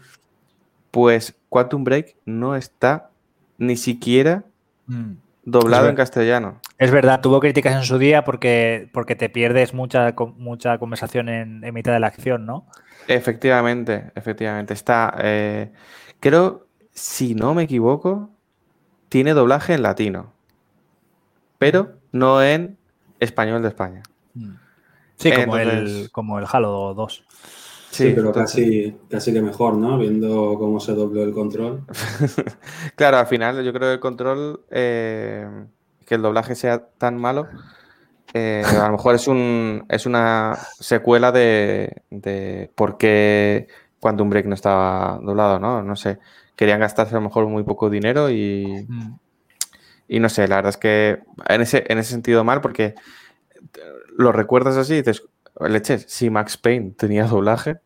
Pues 0.91 1.36
Quantum 1.49 1.84
Break 1.84 2.16
no 2.26 2.56
está 2.56 3.10
ni 3.57 3.78
siquiera 3.78 4.44
doblado 5.44 5.86
Es 5.86 5.90
en 5.90 5.95
castellano. 5.95 6.61
Es 6.78 6.91
verdad, 6.91 7.22
tuvo 7.22 7.40
críticas 7.40 7.76
en 7.76 7.84
su 7.84 7.98
día 7.98 8.24
porque, 8.24 8.90
porque 8.94 9.16
te 9.16 9.30
pierdes 9.30 9.74
mucha, 9.74 10.14
mucha 10.38 10.78
conversación 10.78 11.30
en, 11.30 11.64
en 11.64 11.74
mitad 11.74 11.94
de 11.94 11.99
la 11.99 12.07
acción, 12.07 12.45
¿no? 12.45 12.66
Efectivamente, 13.07 14.11
efectivamente. 14.16 14.74
Está, 14.74 15.16
eh, 15.20 15.72
creo, 16.20 16.68
si 16.91 17.36
no 17.36 17.53
me 17.53 17.64
equivoco, 17.64 18.30
tiene 19.10 19.34
doblaje 19.34 19.74
en 19.74 19.82
latino, 19.82 20.34
pero 21.57 21.94
no 22.11 22.41
en 22.44 22.78
español 23.20 23.61
de 23.61 23.68
España. 23.68 24.03
Sí, 25.16 25.32
como, 25.34 25.57
el, 25.57 26.10
como 26.11 26.40
el 26.40 26.45
Halo 26.49 26.94
2. 26.94 27.26
Sí, 27.91 28.11
pero 28.16 28.28
entonces- 28.28 28.66
casi, 28.66 28.98
casi 29.10 29.34
que 29.34 29.41
mejor, 29.41 29.74
¿no? 29.76 29.98
Viendo 29.98 30.56
cómo 30.60 30.80
se 30.80 30.94
dobló 30.94 31.24
el 31.24 31.34
control. 31.34 31.86
Claro, 32.95 33.18
al 33.18 33.28
final 33.28 33.64
yo 33.64 33.72
creo 33.74 33.90
que 33.90 33.94
el 33.94 33.99
control, 33.99 34.61
eh, 34.70 35.48
que 36.06 36.16
el 36.16 36.22
doblaje 36.22 36.56
sea 36.56 36.86
tan 36.98 37.18
malo, 37.18 37.48
eh, 38.34 38.64
a 38.66 38.86
lo 38.88 38.91
mejor 38.94 39.16
es, 39.16 39.28
un, 39.28 39.86
es 39.90 40.06
una 40.06 40.56
secuela 40.80 41.32
de, 41.32 42.03
de 42.11 42.70
por 42.76 42.98
qué 42.98 43.68
Quantum 43.99 44.30
Break 44.30 44.45
no 44.45 44.53
estaba 44.53 45.20
doblado, 45.24 45.60
¿no? 45.60 45.82
No 45.84 45.95
sé. 45.95 46.20
Querían 46.56 46.80
gastarse 46.80 47.16
a 47.16 47.20
lo 47.20 47.24
mejor 47.26 47.48
muy 47.48 47.64
poco 47.64 47.90
dinero 47.90 48.30
y, 48.30 48.86
y 50.07 50.20
no 50.20 50.30
sé, 50.30 50.48
la 50.48 50.57
verdad 50.57 50.70
es 50.70 50.78
que 50.78 51.20
en 51.48 51.61
ese, 51.61 51.86
en 51.88 51.98
ese 51.98 52.11
sentido 52.11 52.44
mal 52.44 52.61
porque 52.61 52.95
lo 54.18 54.32
recuerdas 54.32 54.76
así 54.78 54.94
y 54.95 54.98
dices, 54.98 55.24
leches, 55.60 56.06
si 56.08 56.30
Max 56.30 56.58
Payne 56.58 56.92
tenía 56.92 57.26
doblaje, 57.26 57.78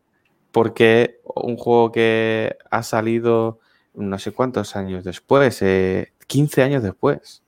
porque 0.51 1.19
un 1.23 1.57
juego 1.57 1.91
que 1.91 2.57
ha 2.69 2.83
salido 2.83 3.59
no 3.93 4.19
sé 4.19 4.31
cuántos 4.31 4.75
años 4.75 5.03
después, 5.03 5.61
eh, 5.61 6.13
15 6.27 6.63
años 6.63 6.83
después. 6.83 7.43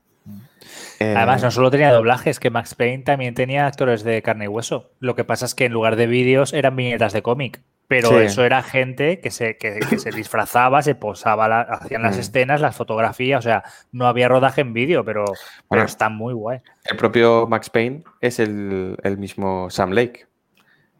Eh, 0.99 1.13
Además, 1.15 1.43
no 1.43 1.51
solo 1.51 1.71
tenía 1.71 1.91
doblajes, 1.91 2.39
que 2.39 2.49
Max 2.49 2.75
Payne 2.75 3.03
también 3.03 3.35
tenía 3.35 3.67
actores 3.67 4.03
de 4.03 4.21
carne 4.21 4.45
y 4.45 4.47
hueso. 4.47 4.91
Lo 4.99 5.15
que 5.15 5.23
pasa 5.23 5.45
es 5.45 5.55
que 5.55 5.65
en 5.65 5.73
lugar 5.73 5.95
de 5.95 6.07
vídeos 6.07 6.53
eran 6.53 6.75
viñetas 6.75 7.13
de 7.13 7.21
cómic. 7.21 7.61
Pero 7.87 8.09
Sí. 8.09 8.15
eso 8.25 8.43
era 8.43 8.63
gente 8.63 9.19
que 9.19 9.29
se, 9.29 9.57
que, 9.57 9.79
que 9.89 9.99
se 9.99 10.09
disfrazaba, 10.11 10.81
se 10.81 10.95
posaba, 10.95 11.47
la- 11.47 11.61
hacían 11.61 12.01
las 12.01 12.17
Mm. 12.17 12.19
escenas, 12.19 12.61
las 12.61 12.75
fotografías. 12.75 13.39
O 13.39 13.41
sea, 13.43 13.63
no 13.91 14.07
había 14.07 14.27
rodaje 14.27 14.61
en 14.61 14.73
vídeo, 14.73 15.05
pero, 15.05 15.25
pero 15.69 15.83
está 15.83 16.09
muy 16.09 16.33
guay. 16.33 16.61
El 16.85 16.97
propio 16.97 17.45
Max 17.47 17.69
Payne 17.69 18.03
es 18.21 18.39
el, 18.39 18.97
el 19.03 19.17
mismo 19.19 19.69
Sam 19.69 19.91
Lake, 19.91 20.25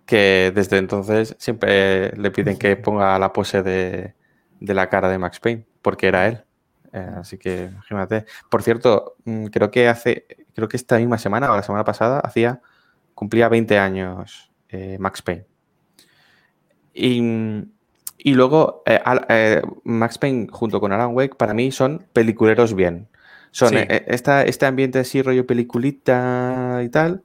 que 0.06 0.52
desde 0.54 0.78
entonces 0.78 1.36
siempre 1.40 2.12
le 2.18 2.30
piden 2.32 2.58
que 2.58 2.76
ponga 2.76 3.18
la 3.18 3.34
pose 3.34 3.64
de, 3.64 4.14
de 4.60 4.74
la 4.74 4.88
cara 4.90 5.10
de 5.10 5.18
Max 5.18 5.40
Payne, 5.40 5.66
porque 5.82 6.08
era 6.08 6.28
él. 6.28 6.44
Eh, 6.94 7.10
así 7.18 7.38
que 7.40 7.70
imagínate. 7.72 8.26
Por 8.50 8.62
cierto, 8.62 9.16
mm, 9.26 9.46
creo 9.48 9.72
que 9.72 9.88
hace, 9.90 10.28
creo 10.54 10.68
que 10.70 10.78
esta 10.78 10.98
misma 10.98 11.18
semana 11.18 11.52
o 11.52 11.56
la 11.56 11.64
semana 11.64 11.84
pasada 11.84 12.20
hacía, 12.20 12.62
cumplía 13.16 13.50
20 13.50 13.80
años 13.80 14.52
eh, 14.70 14.98
Max 15.00 15.22
Payne. 15.24 15.46
Y, 16.98 17.20
y 18.18 18.34
luego 18.34 18.82
eh, 18.86 19.00
eh, 19.30 19.62
Max 19.84 20.18
Payne 20.18 20.48
junto 20.50 20.80
con 20.80 20.94
Alan 20.94 21.14
Wake 21.14 21.36
para 21.36 21.54
mí 21.54 21.72
son 21.72 22.06
peliculeros 22.14 22.74
bien. 22.74 23.08
Son 23.52 23.70
Sí. 23.70 23.76
eh, 23.78 24.06
esta- 24.08 24.44
este 24.44 24.66
ambiente 24.66 25.00
así 25.00 25.22
rollo 25.22 25.46
peliculita 25.46 26.82
y 26.84 26.90
tal, 26.90 27.22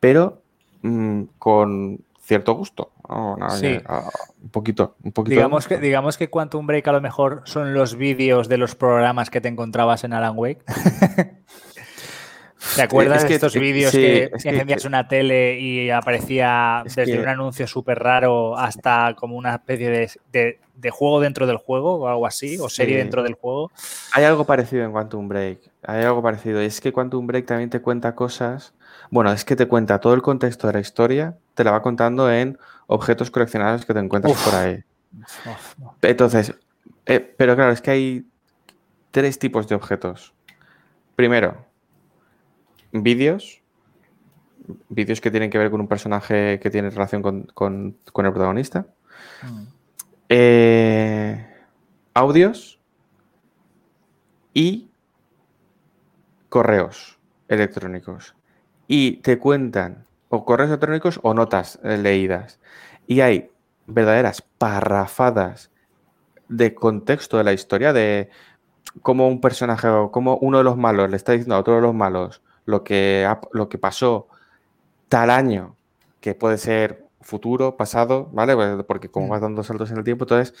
pero 0.00 0.42
mm, 0.82 1.22
con 1.38 1.98
cierto 2.22 2.54
gusto. 2.54 2.90
No, 3.08 3.36
Sí. 3.50 3.78
ah, 3.86 4.08
un 4.42 4.48
poquito, 4.50 4.96
un 5.02 5.12
poquito. 5.12 5.34
Digamos 5.36 5.66
que, 5.68 5.78
digamos 5.78 6.18
que 6.18 6.28
Quantum 6.28 6.66
Break 6.66 6.86
a 6.88 6.92
lo 6.92 7.00
mejor 7.00 7.42
son 7.44 7.72
los 7.72 7.96
vídeos 7.96 8.48
de 8.48 8.58
los 8.58 8.74
programas 8.74 9.30
que 9.30 9.40
te 9.40 9.48
encontrabas 9.48 10.04
en 10.04 10.12
Alan 10.12 10.34
Wake. 10.36 10.62
¿Te 12.76 12.82
acuerdas 12.82 13.16
Es 13.18 13.22
de 13.24 13.28
que- 13.28 13.34
estos 13.34 13.56
eh, 13.56 13.58
vídeos 13.58 13.90
sí, 13.90 13.98
que, 13.98 14.22
es 14.24 14.30
que 14.30 14.38
que- 14.38 14.48
encendías 14.50 14.84
una 14.84 15.08
tele 15.08 15.58
y 15.58 15.90
aparecía 15.90 16.82
Es 16.86 16.94
desde 16.96 17.12
que- 17.12 17.20
un 17.20 17.28
anuncio 17.28 17.66
súper 17.66 17.98
raro 17.98 18.56
hasta 18.56 19.14
como 19.16 19.36
una 19.36 19.54
especie 19.56 19.90
de, 19.90 20.10
de- 20.32 20.60
de 20.74 20.90
juego 20.90 21.20
dentro 21.20 21.46
del 21.46 21.56
juego 21.56 21.94
o 21.96 22.08
algo 22.08 22.26
así, 22.26 22.58
o 22.58 22.68
serie 22.68 22.94
Sí. 22.96 22.98
dentro 22.98 23.22
del 23.22 23.34
juego? 23.34 23.70
Hay 24.12 24.24
algo 24.24 24.44
parecido 24.44 24.84
en 24.84 24.92
Quantum 24.92 25.26
Break. 25.28 25.60
Hay 25.82 26.04
algo 26.04 26.22
parecido. 26.22 26.62
Y 26.62 26.66
es 26.66 26.80
que 26.80 26.92
Quantum 26.92 27.26
Break 27.26 27.46
también 27.46 27.70
te 27.70 27.80
cuenta 27.80 28.14
cosas. 28.14 28.74
Bueno, 29.10 29.32
es 29.32 29.44
que 29.44 29.56
te 29.56 29.66
cuenta 29.66 30.00
todo 30.00 30.14
el 30.14 30.22
contexto 30.22 30.66
de 30.66 30.74
la 30.74 30.80
historia, 30.80 31.36
te 31.54 31.64
la 31.64 31.70
va 31.70 31.80
contando 31.82 32.30
en 32.30 32.58
objetos 32.88 33.30
coleccionables 33.30 33.86
que 33.86 33.94
te 33.94 34.00
encuentras 34.00 34.32
Uf. 34.34 34.44
por 34.44 34.54
ahí. 34.54 34.84
Uf, 35.46 35.78
no. 35.78 35.96
Entonces, 36.02 36.52
eh, 37.06 37.20
pero 37.20 37.54
claro, 37.56 37.72
es 37.72 37.80
que 37.80 37.90
hay 37.90 38.26
tres 39.12 39.38
tipos 39.38 39.66
de 39.68 39.74
objetos. 39.76 40.34
Primero, 41.14 41.64
vídeos. 43.02 43.62
Vídeos 44.88 45.20
que 45.20 45.30
tienen 45.30 45.50
que 45.50 45.58
ver 45.58 45.70
con 45.70 45.80
un 45.80 45.88
personaje 45.88 46.58
que 46.60 46.70
tiene 46.70 46.90
relación 46.90 47.22
con, 47.22 47.96
el 48.14 48.32
protagonista. 48.32 48.86
Eh, 50.28 51.46
audios 52.14 52.80
y 54.52 54.90
correos 56.48 57.18
electrónicos. 57.48 58.34
Y 58.88 59.18
te 59.18 59.38
cuentan 59.38 60.06
o 60.28 60.44
correos 60.44 60.70
electrónicos 60.70 61.20
o 61.22 61.34
notas 61.34 61.78
eh, 61.84 61.96
leídas. 61.96 62.58
y 63.06 63.20
hay 63.20 63.50
verdaderas 63.86 64.42
parrafadas 64.42 65.70
de 66.48 66.74
contexto 66.74 67.38
de 67.38 67.44
la 67.44 67.52
historia, 67.52 67.92
de 67.92 68.30
cómo 69.02 69.28
un 69.28 69.40
personaje 69.40 69.88
o 69.88 70.10
cómo 70.10 70.38
uno 70.38 70.58
de 70.58 70.64
los 70.64 70.76
malos 70.76 71.10
le 71.10 71.16
está 71.16 71.32
diciendo 71.32 71.54
a 71.54 71.60
otro 71.60 71.76
de 71.76 71.82
los 71.82 71.94
malos 71.94 72.42
lo 72.66 72.84
que, 72.84 73.26
lo 73.52 73.68
que 73.68 73.78
pasó 73.78 74.28
tal 75.08 75.30
año, 75.30 75.76
que 76.20 76.34
puede 76.34 76.58
ser 76.58 77.06
futuro, 77.22 77.76
pasado, 77.76 78.28
¿vale? 78.32 78.54
Porque 78.84 79.08
como 79.08 79.26
mm. 79.26 79.30
vas 79.30 79.40
dando 79.40 79.62
saltos 79.62 79.90
en 79.90 79.98
el 79.98 80.04
tiempo, 80.04 80.24
entonces 80.24 80.54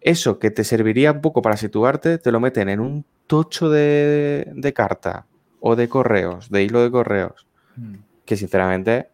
eso 0.00 0.38
que 0.38 0.50
te 0.50 0.64
serviría 0.64 1.12
un 1.12 1.20
poco 1.20 1.42
para 1.42 1.56
situarte, 1.56 2.18
te 2.18 2.32
lo 2.32 2.40
meten 2.40 2.68
en 2.68 2.80
un 2.80 3.04
tocho 3.26 3.70
de, 3.70 4.72
carta 4.74 5.26
o 5.60 5.76
de 5.76 5.88
correos, 5.88 6.50
de 6.50 6.62
hilo 6.64 6.82
de 6.82 6.90
correos, 6.90 7.46
mm. 7.76 7.94
que 8.24 8.36
sinceramente 8.36 9.10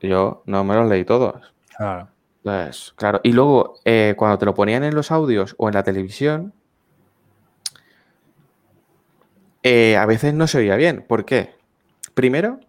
yo 0.00 0.42
no 0.46 0.64
me 0.64 0.74
los 0.74 0.88
leí 0.88 1.04
todos. 1.04 1.54
Claro. 1.76 2.08
Pues, 2.42 2.92
claro. 2.96 3.20
Y 3.22 3.32
luego, 3.32 3.76
eh, 3.84 4.14
cuando 4.16 4.36
te 4.38 4.46
lo 4.46 4.54
ponían 4.54 4.82
en 4.82 4.94
los 4.94 5.12
audios 5.12 5.54
o 5.58 5.68
en 5.68 5.74
la 5.74 5.84
televisión, 5.84 6.52
eh, 9.62 9.96
a 9.96 10.06
veces 10.06 10.34
no 10.34 10.46
se 10.46 10.58
oía 10.58 10.76
bien. 10.76 11.04
¿Por 11.06 11.24
qué? 11.24 11.54
Primero, 12.14 12.60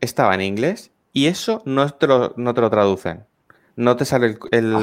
estaba 0.00 0.34
en 0.34 0.40
inglés 0.40 0.92
y 1.12 1.26
eso 1.26 1.62
no 1.64 1.88
te 1.90 2.06
lo, 2.06 2.34
no 2.36 2.54
te 2.54 2.60
lo 2.60 2.70
traducen. 2.70 3.24
No 3.76 3.96
te 3.96 4.04
sale 4.04 4.38
el, 4.50 4.76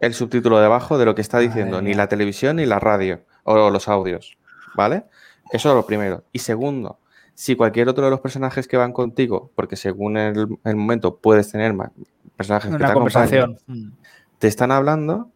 el, 0.00 0.14
subtítulo 0.14 0.58
debajo 0.60 0.96
de 0.96 1.04
lo 1.04 1.14
que 1.14 1.20
está 1.20 1.38
diciendo 1.38 1.82
ni 1.82 1.92
la 1.92 2.08
televisión 2.08 2.56
ni 2.56 2.66
la 2.66 2.78
radio 2.78 3.20
o 3.44 3.70
los 3.70 3.88
audios. 3.88 4.38
¿Vale? 4.74 5.04
Eso 5.52 5.68
es 5.68 5.74
lo 5.74 5.84
primero. 5.84 6.24
Y 6.32 6.38
segundo, 6.38 6.98
si 7.34 7.56
cualquier 7.56 7.88
otro 7.88 8.04
de 8.04 8.10
los 8.10 8.20
personajes 8.20 8.68
que 8.68 8.76
van 8.76 8.92
contigo, 8.92 9.50
porque 9.54 9.76
según 9.76 10.16
el, 10.16 10.48
momento 10.64 11.16
puedes 11.16 11.50
tener 11.50 11.74
más 11.74 11.90
personajes 12.36 12.70
que 12.70 12.84
te 12.84 12.92
conversación. 12.92 13.58
te 14.38 14.48
están 14.48 14.72
hablando, 14.72 15.30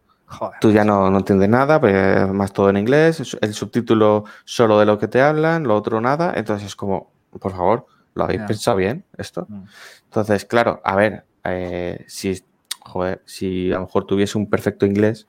tú 0.59 0.71
ya 0.71 0.83
no, 0.83 1.09
no, 1.09 1.17
entiendes 1.19 1.49
nada, 1.49 1.79
pues 1.79 2.27
más 2.29 2.53
todo 2.53 2.69
en 2.69 2.77
inglés, 2.77 3.37
el 3.41 3.53
subtítulo 3.53 4.25
solo 4.45 4.79
de 4.79 4.85
lo 4.85 4.97
que 4.97 5.07
te 5.07 5.21
hablan, 5.21 5.63
lo 5.63 5.75
otro 5.75 6.01
nada, 6.01 6.33
entonces 6.35 6.67
es 6.67 6.75
como, 6.75 7.11
por 7.39 7.51
favor, 7.51 7.85
¿lo 8.13 8.23
habéis 8.23 8.41
pensado 8.41 8.77
bien 8.77 9.05
esto? 9.17 9.45
Mm. 9.49 9.63
Entonces, 10.05 10.45
claro, 10.45 10.81
a 10.83 10.95
ver, 10.95 11.25
eh, 11.43 12.03
si, 12.07 12.41
joder, 12.79 13.21
si 13.25 13.71
a 13.71 13.75
lo 13.75 13.81
mejor 13.81 14.05
tuviese 14.05 14.37
un 14.37 14.49
perfecto 14.49 14.85
inglés, 14.85 15.27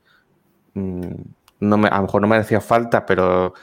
mm, 0.74 1.12
no 1.60 1.78
me, 1.78 1.88
a 1.88 1.96
lo 1.96 2.02
mejor 2.02 2.22
no 2.22 2.28
me 2.28 2.36
hacía 2.36 2.60
falta, 2.60 3.04
pero 3.06 3.54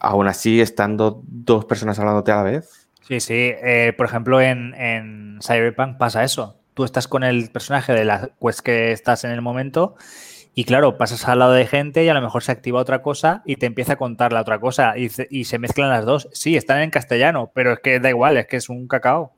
aún 0.00 0.28
así 0.28 0.60
estando 0.60 1.22
dos 1.26 1.64
personas 1.64 1.98
hablándote 1.98 2.32
a 2.32 2.36
la 2.36 2.42
vez. 2.42 2.88
Sí, 3.00 3.20
sí. 3.20 3.34
Eh, 3.34 3.92
por 3.96 4.06
ejemplo, 4.06 4.40
en, 4.40 4.74
en, 4.74 5.38
Cyberpunk 5.42 5.98
pasa 5.98 6.24
eso. 6.24 6.58
Tú 6.74 6.84
estás 6.84 7.06
con 7.06 7.22
el 7.22 7.50
personaje 7.50 7.92
de 7.92 8.04
la 8.04 8.30
quest 8.40 8.60
que 8.60 8.92
estás 8.92 9.24
en 9.24 9.30
el 9.30 9.42
momento 9.42 9.96
y 10.54 10.64
claro, 10.64 10.96
pasas 10.96 11.26
al 11.26 11.40
lado 11.40 11.52
de 11.52 11.66
gente 11.66 12.04
y 12.04 12.08
a 12.08 12.14
lo 12.14 12.20
mejor 12.20 12.42
se 12.44 12.52
activa 12.52 12.80
otra 12.80 13.02
cosa 13.02 13.42
y 13.44 13.56
te 13.56 13.66
empieza 13.66 13.94
a 13.94 13.96
contar 13.96 14.32
la 14.32 14.40
otra 14.40 14.60
cosa 14.60 14.94
y, 14.96 15.08
se 15.08 15.58
mezclan 15.58 15.90
las 15.90 16.04
dos. 16.04 16.28
Sí, 16.32 16.56
están 16.56 16.80
en 16.80 16.90
castellano, 16.90 17.50
pero 17.52 17.72
es 17.72 17.80
que 17.80 17.98
da 17.98 18.08
igual, 18.08 18.36
es 18.36 18.46
que 18.46 18.56
es 18.56 18.68
un 18.68 18.86
cacao. 18.86 19.32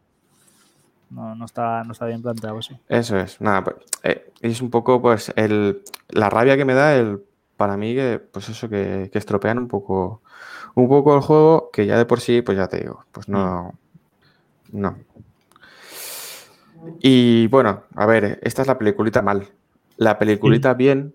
No, 1.09 1.35
no, 1.35 1.47
está, 1.47 1.85
no 1.85 1.93
está 1.93 2.05
bien 2.07 2.21
planteado 2.21 2.59
eso. 2.59 2.79
Eso 2.89 3.17
es. 3.17 3.41
Nada, 3.41 3.65
pues, 3.65 3.77
eh, 4.03 4.31
es 4.43 4.61
un 4.61 4.71
poco 4.71 5.01
pues 5.01 5.33
el, 5.37 5.83
la 6.09 6.29
rabia 6.29 6.57
que 6.57 6.65
me 6.65 6.75
da 6.75 6.95
el 6.95 7.23
para 7.57 7.79
mí 7.79 7.95
que 7.95 8.19
pues 8.19 8.51
eso 8.51 8.69
que, 8.69 9.09
que 9.11 9.19
estropean 9.19 9.57
un 9.57 9.69
poco 9.69 10.21
un 10.75 10.89
poco 10.89 11.15
el 11.15 11.23
juego 11.23 11.71
que 11.73 11.87
ya 11.87 11.97
de 11.97 12.05
por 12.05 12.21
sí, 12.21 12.43
pues 12.43 12.59
ya 12.59 12.69
te 12.69 12.79
digo, 12.79 13.07
pues 13.13 13.29
no. 13.29 13.73
No. 14.73 14.99
Y 17.01 17.47
bueno, 17.49 17.85
a 17.95 18.05
ver, 18.05 18.39
esta 18.43 18.63
es 18.63 18.69
la 18.69 18.77
peliculita 18.77 19.23
mal. 19.23 19.49
La 19.97 20.19
peliculita 20.19 20.75
bien 20.75 21.15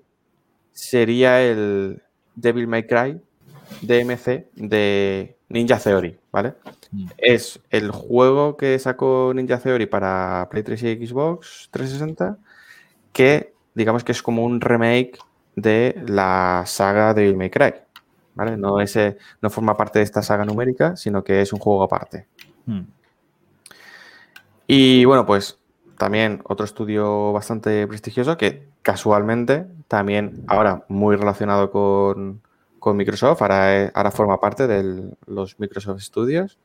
sería 0.72 1.42
el 1.42 2.02
Devil 2.36 2.68
May 2.68 2.88
Cry 2.88 3.22
DMC 3.82 4.52
de 4.56 5.38
Ninja 5.50 5.80
Theory, 5.80 6.18
¿vale? 6.32 6.56
Mm. 6.92 7.08
Es 7.18 7.60
el 7.70 7.92
juego 7.92 8.58
que 8.58 8.80
sacó 8.80 9.34
Ninja 9.36 9.60
Theory 9.60 9.86
para 9.86 10.48
Play 10.50 10.64
3 10.64 10.84
y 10.84 11.08
Xbox 11.08 11.70
360, 11.72 12.38
que 13.14 13.54
digamos 13.74 14.04
que 14.04 14.12
es 14.12 14.22
como 14.22 14.44
un 14.44 14.62
remake 14.62 15.18
de 15.56 16.02
la 16.08 16.64
saga 16.66 17.14
Devil 17.14 17.38
May 17.38 17.50
Cry. 17.50 17.74
No, 18.58 18.80
ese, 18.80 19.18
no 19.42 19.50
forma 19.50 19.76
parte 19.76 20.00
de 20.00 20.04
esta 20.04 20.22
saga 20.22 20.46
numérica, 20.46 20.96
sino 20.96 21.24
que 21.24 21.42
es 21.42 21.54
un 21.54 21.60
juego 21.60 21.84
aparte. 21.84 22.28
Hmm. 22.66 22.84
Y 24.66 25.06
bueno, 25.06 25.26
pues 25.26 25.60
también 26.02 26.42
otro 26.46 26.66
estudio 26.66 27.32
bastante 27.32 27.86
prestigioso 27.86 28.36
que 28.36 28.68
casualmente 28.82 29.68
también 29.88 30.44
ahora 30.48 30.84
muy 30.88 31.16
relacionado 31.16 31.70
con, 31.70 32.42
Microsoft, 32.84 33.40
ahora, 33.44 33.92
ahora, 33.94 34.10
forma 34.10 34.40
parte 34.40 34.66
de 34.66 35.12
los 35.28 35.60
Microsoft 35.60 36.02
Studios 36.02 36.58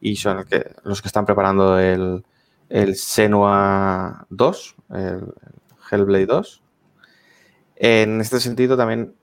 y 0.00 0.14
son 0.14 0.44
los 0.84 1.02
que 1.02 1.08
están 1.08 1.26
preparando 1.26 1.76
el, 1.80 2.24
el 2.68 2.94
Senua 2.94 4.28
2, 4.30 4.76
el 4.90 5.34
Hellblade 5.90 6.26
2. 6.26 6.62
En 7.74 8.20
este 8.20 8.38
sentido 8.38 8.76
también 8.76 9.16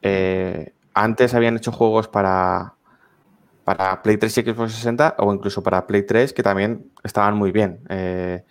eh, 0.00 0.72
antes 0.94 1.34
habían 1.34 1.58
hecho 1.58 1.72
juegos 1.72 2.08
para, 2.08 2.72
para 3.64 4.00
Play 4.00 4.16
3 4.16 4.38
y 4.38 4.42
Xbox 4.44 4.72
60 4.72 5.16
o 5.18 5.34
incluso 5.34 5.62
para 5.62 5.86
Play 5.86 6.06
3 6.06 6.32
que 6.32 6.42
también 6.42 6.90
estaban 7.04 7.36
muy 7.36 7.52
bien. 7.52 7.80
Eh, 7.90 8.44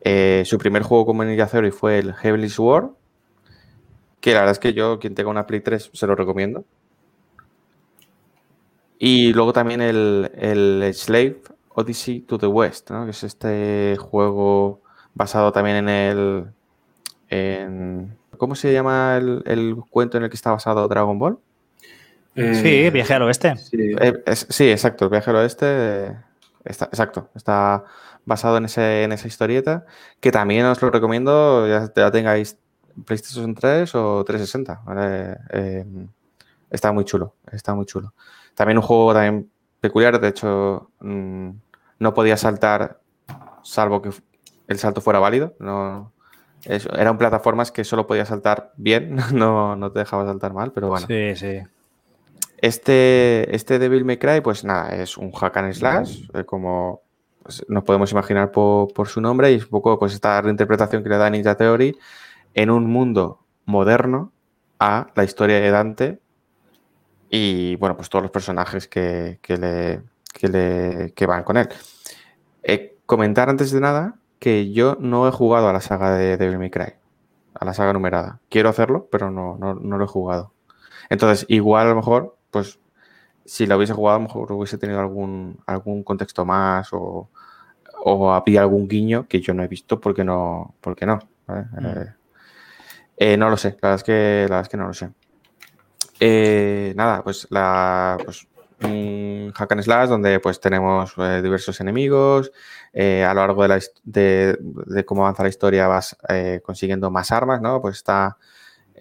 eh, 0.00 0.42
su 0.46 0.58
primer 0.58 0.82
juego 0.82 1.06
como 1.06 1.24
Ninja 1.24 1.46
Theory 1.46 1.70
fue 1.70 1.98
el 1.98 2.14
Heavenly 2.14 2.48
Sword, 2.48 2.90
que 4.20 4.32
la 4.32 4.40
verdad 4.40 4.52
es 4.52 4.58
que 4.58 4.72
yo, 4.72 4.98
quien 4.98 5.14
tenga 5.14 5.30
una 5.30 5.46
Play 5.46 5.60
3, 5.60 5.90
se 5.92 6.06
lo 6.06 6.14
recomiendo. 6.14 6.64
Y 8.98 9.32
luego 9.32 9.52
también 9.52 9.80
el, 9.80 10.30
el 10.34 10.92
Slave 10.92 11.40
Odyssey 11.70 12.20
to 12.20 12.38
the 12.38 12.46
West, 12.46 12.90
que 12.90 13.10
es 13.10 13.22
este 13.22 13.96
juego 13.98 14.82
basado 15.14 15.52
también 15.52 15.76
en 15.76 15.88
el... 15.88 16.44
En, 17.28 18.18
¿Cómo 18.36 18.54
se 18.54 18.72
llama 18.72 19.16
el, 19.16 19.42
el 19.46 19.76
cuento 19.90 20.16
en 20.16 20.24
el 20.24 20.30
que 20.30 20.36
está 20.36 20.50
basado 20.50 20.86
Dragon 20.88 21.18
Ball? 21.18 21.38
sí, 22.34 22.84
eh, 22.84 22.90
viaje 22.90 23.14
al 23.14 23.22
oeste. 23.22 23.54
Eh, 23.72 24.22
sí, 24.34 24.70
exacto, 24.70 25.06
el 25.06 25.10
viaje 25.10 25.30
al 25.30 25.36
oeste. 25.36 26.16
está, 26.64 26.86
exacto, 26.86 27.28
está 27.34 27.84
basado 28.24 28.56
en, 28.56 28.66
ese, 28.66 29.04
en 29.04 29.12
esa 29.12 29.28
historieta, 29.28 29.84
que 30.20 30.30
también 30.30 30.66
os 30.66 30.80
lo 30.82 30.90
recomiendo, 30.90 31.66
ya, 31.66 31.92
ya 31.94 32.10
tengáis 32.10 32.58
PlayStation 33.04 33.54
3 33.54 33.94
o 33.94 34.24
360. 34.24 34.82
Eh, 35.52 35.84
está 36.70 36.92
muy 36.92 37.04
chulo, 37.04 37.34
está 37.50 37.74
muy 37.74 37.86
chulo. 37.86 38.14
También 38.54 38.78
un 38.78 38.82
juego 38.82 39.12
también 39.12 39.50
peculiar, 39.80 40.20
de 40.20 40.28
hecho, 40.28 40.90
mm, 41.00 41.50
no 41.98 42.14
podía 42.14 42.36
saltar 42.36 43.00
salvo 43.62 44.02
que 44.02 44.10
el 44.68 44.78
salto 44.78 45.00
fuera 45.00 45.18
válido. 45.18 45.54
No, 45.58 46.12
era 46.64 47.10
un 47.10 47.18
plataformas 47.18 47.72
que 47.72 47.84
solo 47.84 48.06
podía 48.06 48.24
saltar 48.24 48.72
bien, 48.76 49.16
no, 49.32 49.76
no 49.76 49.92
te 49.92 50.00
dejaba 50.00 50.26
saltar 50.26 50.52
mal, 50.52 50.72
pero 50.72 50.88
bueno. 50.88 51.06
Sí, 51.06 51.36
sí. 51.36 51.60
Este, 52.58 53.54
este 53.54 53.78
Devil 53.78 54.04
May 54.04 54.18
Cry, 54.18 54.42
pues 54.42 54.64
nada, 54.64 54.90
es 54.90 55.16
un 55.16 55.32
hack 55.32 55.56
and 55.56 55.72
slash, 55.72 56.28
eh, 56.34 56.44
como 56.44 57.02
pues, 57.42 57.64
nos 57.68 57.84
podemos 57.84 58.12
imaginar 58.12 58.52
por, 58.52 59.08
su 59.08 59.20
nombre, 59.20 59.52
y 59.52 59.56
un 59.56 59.66
poco 59.66 59.98
pues 59.98 60.14
esta 60.14 60.40
reinterpretación 60.40 61.02
que 61.02 61.08
le 61.08 61.16
da 61.16 61.30
Ninja 61.30 61.56
Theory 61.56 61.96
en 62.54 62.70
un 62.70 62.86
mundo 62.86 63.44
moderno 63.64 64.32
a 64.78 65.08
la 65.14 65.24
historia 65.24 65.60
de 65.60 65.70
Dante 65.70 66.20
y, 67.28 67.76
bueno, 67.76 67.96
pues 67.96 68.08
todos 68.08 68.22
los 68.22 68.30
personajes 68.30 68.88
que, 68.88 69.38
le, 69.48 70.02
le 70.48 71.12
que 71.14 71.26
van 71.26 71.44
con 71.44 71.56
él. 71.56 71.68
Eh, 72.62 72.98
comentar 73.06 73.48
antes 73.48 73.70
de 73.70 73.80
nada 73.80 74.16
que 74.38 74.72
yo 74.72 74.96
no 74.98 75.28
he 75.28 75.30
jugado 75.30 75.68
a 75.68 75.72
la 75.72 75.80
saga 75.80 76.12
de 76.16 76.36
Devil 76.36 76.58
May 76.58 76.70
Cry, 76.70 76.94
a 77.54 77.64
la 77.64 77.74
saga 77.74 77.92
numerada. 77.92 78.40
Quiero 78.48 78.68
hacerlo, 78.68 79.08
pero 79.12 79.30
no, 79.30 79.56
no, 79.58 79.74
no 79.74 79.98
lo 79.98 80.04
he 80.04 80.08
jugado. 80.08 80.52
Entonces, 81.08 81.46
igual 81.48 81.86
a 81.86 81.90
lo 81.90 81.96
mejor 81.96 82.36
pues 82.50 82.80
si 83.50 83.66
la 83.66 83.76
hubiese 83.76 83.94
jugado, 83.94 84.14
a 84.14 84.20
lo 84.20 84.28
mejor 84.28 84.52
hubiese 84.52 84.78
tenido 84.78 85.00
algún, 85.00 85.58
algún 85.66 86.04
contexto 86.04 86.44
más 86.44 86.88
o, 86.92 87.28
había 88.32 88.60
algún 88.60 88.86
guiño 88.86 89.26
que 89.26 89.40
yo 89.40 89.54
no 89.54 89.64
he 89.64 89.66
visto 89.66 90.00
porque 90.00 90.22
no, 90.22 90.76
porque 90.80 91.04
no. 91.04 91.18
Mm. 91.48 91.84
Eh, 91.84 92.14
eh, 93.16 93.36
no 93.36 93.50
lo 93.50 93.56
sé, 93.56 93.70
la 93.82 93.88
verdad 93.88 93.94
es 93.96 94.04
que, 94.04 94.46
la 94.48 94.56
verdad 94.56 94.60
es 94.60 94.68
que 94.68 94.76
no 94.76 94.86
lo 94.86 94.94
sé. 94.94 95.10
Eh, 96.20 96.92
nada, 96.94 97.24
pues 97.24 97.48
la 97.50 98.18
pues, 98.24 98.46
un 98.84 99.50
hack 99.52 99.72
and 99.72 99.82
slash 99.82 100.08
donde 100.08 100.38
pues 100.38 100.60
tenemos 100.60 101.16
diversos 101.42 101.80
enemigos. 101.80 102.52
a 102.94 103.34
lo 103.34 103.40
largo 103.40 103.62
de, 103.62 103.68
la, 103.68 103.80
de, 104.04 104.58
de, 104.60 105.04
cómo 105.04 105.22
avanza 105.22 105.42
la 105.42 105.48
historia 105.48 105.88
vas 105.88 106.16
consiguiendo 106.62 107.10
más 107.10 107.32
armas, 107.32 107.60
¿no? 107.60 107.82
Pues 107.82 107.96
está 107.96 108.36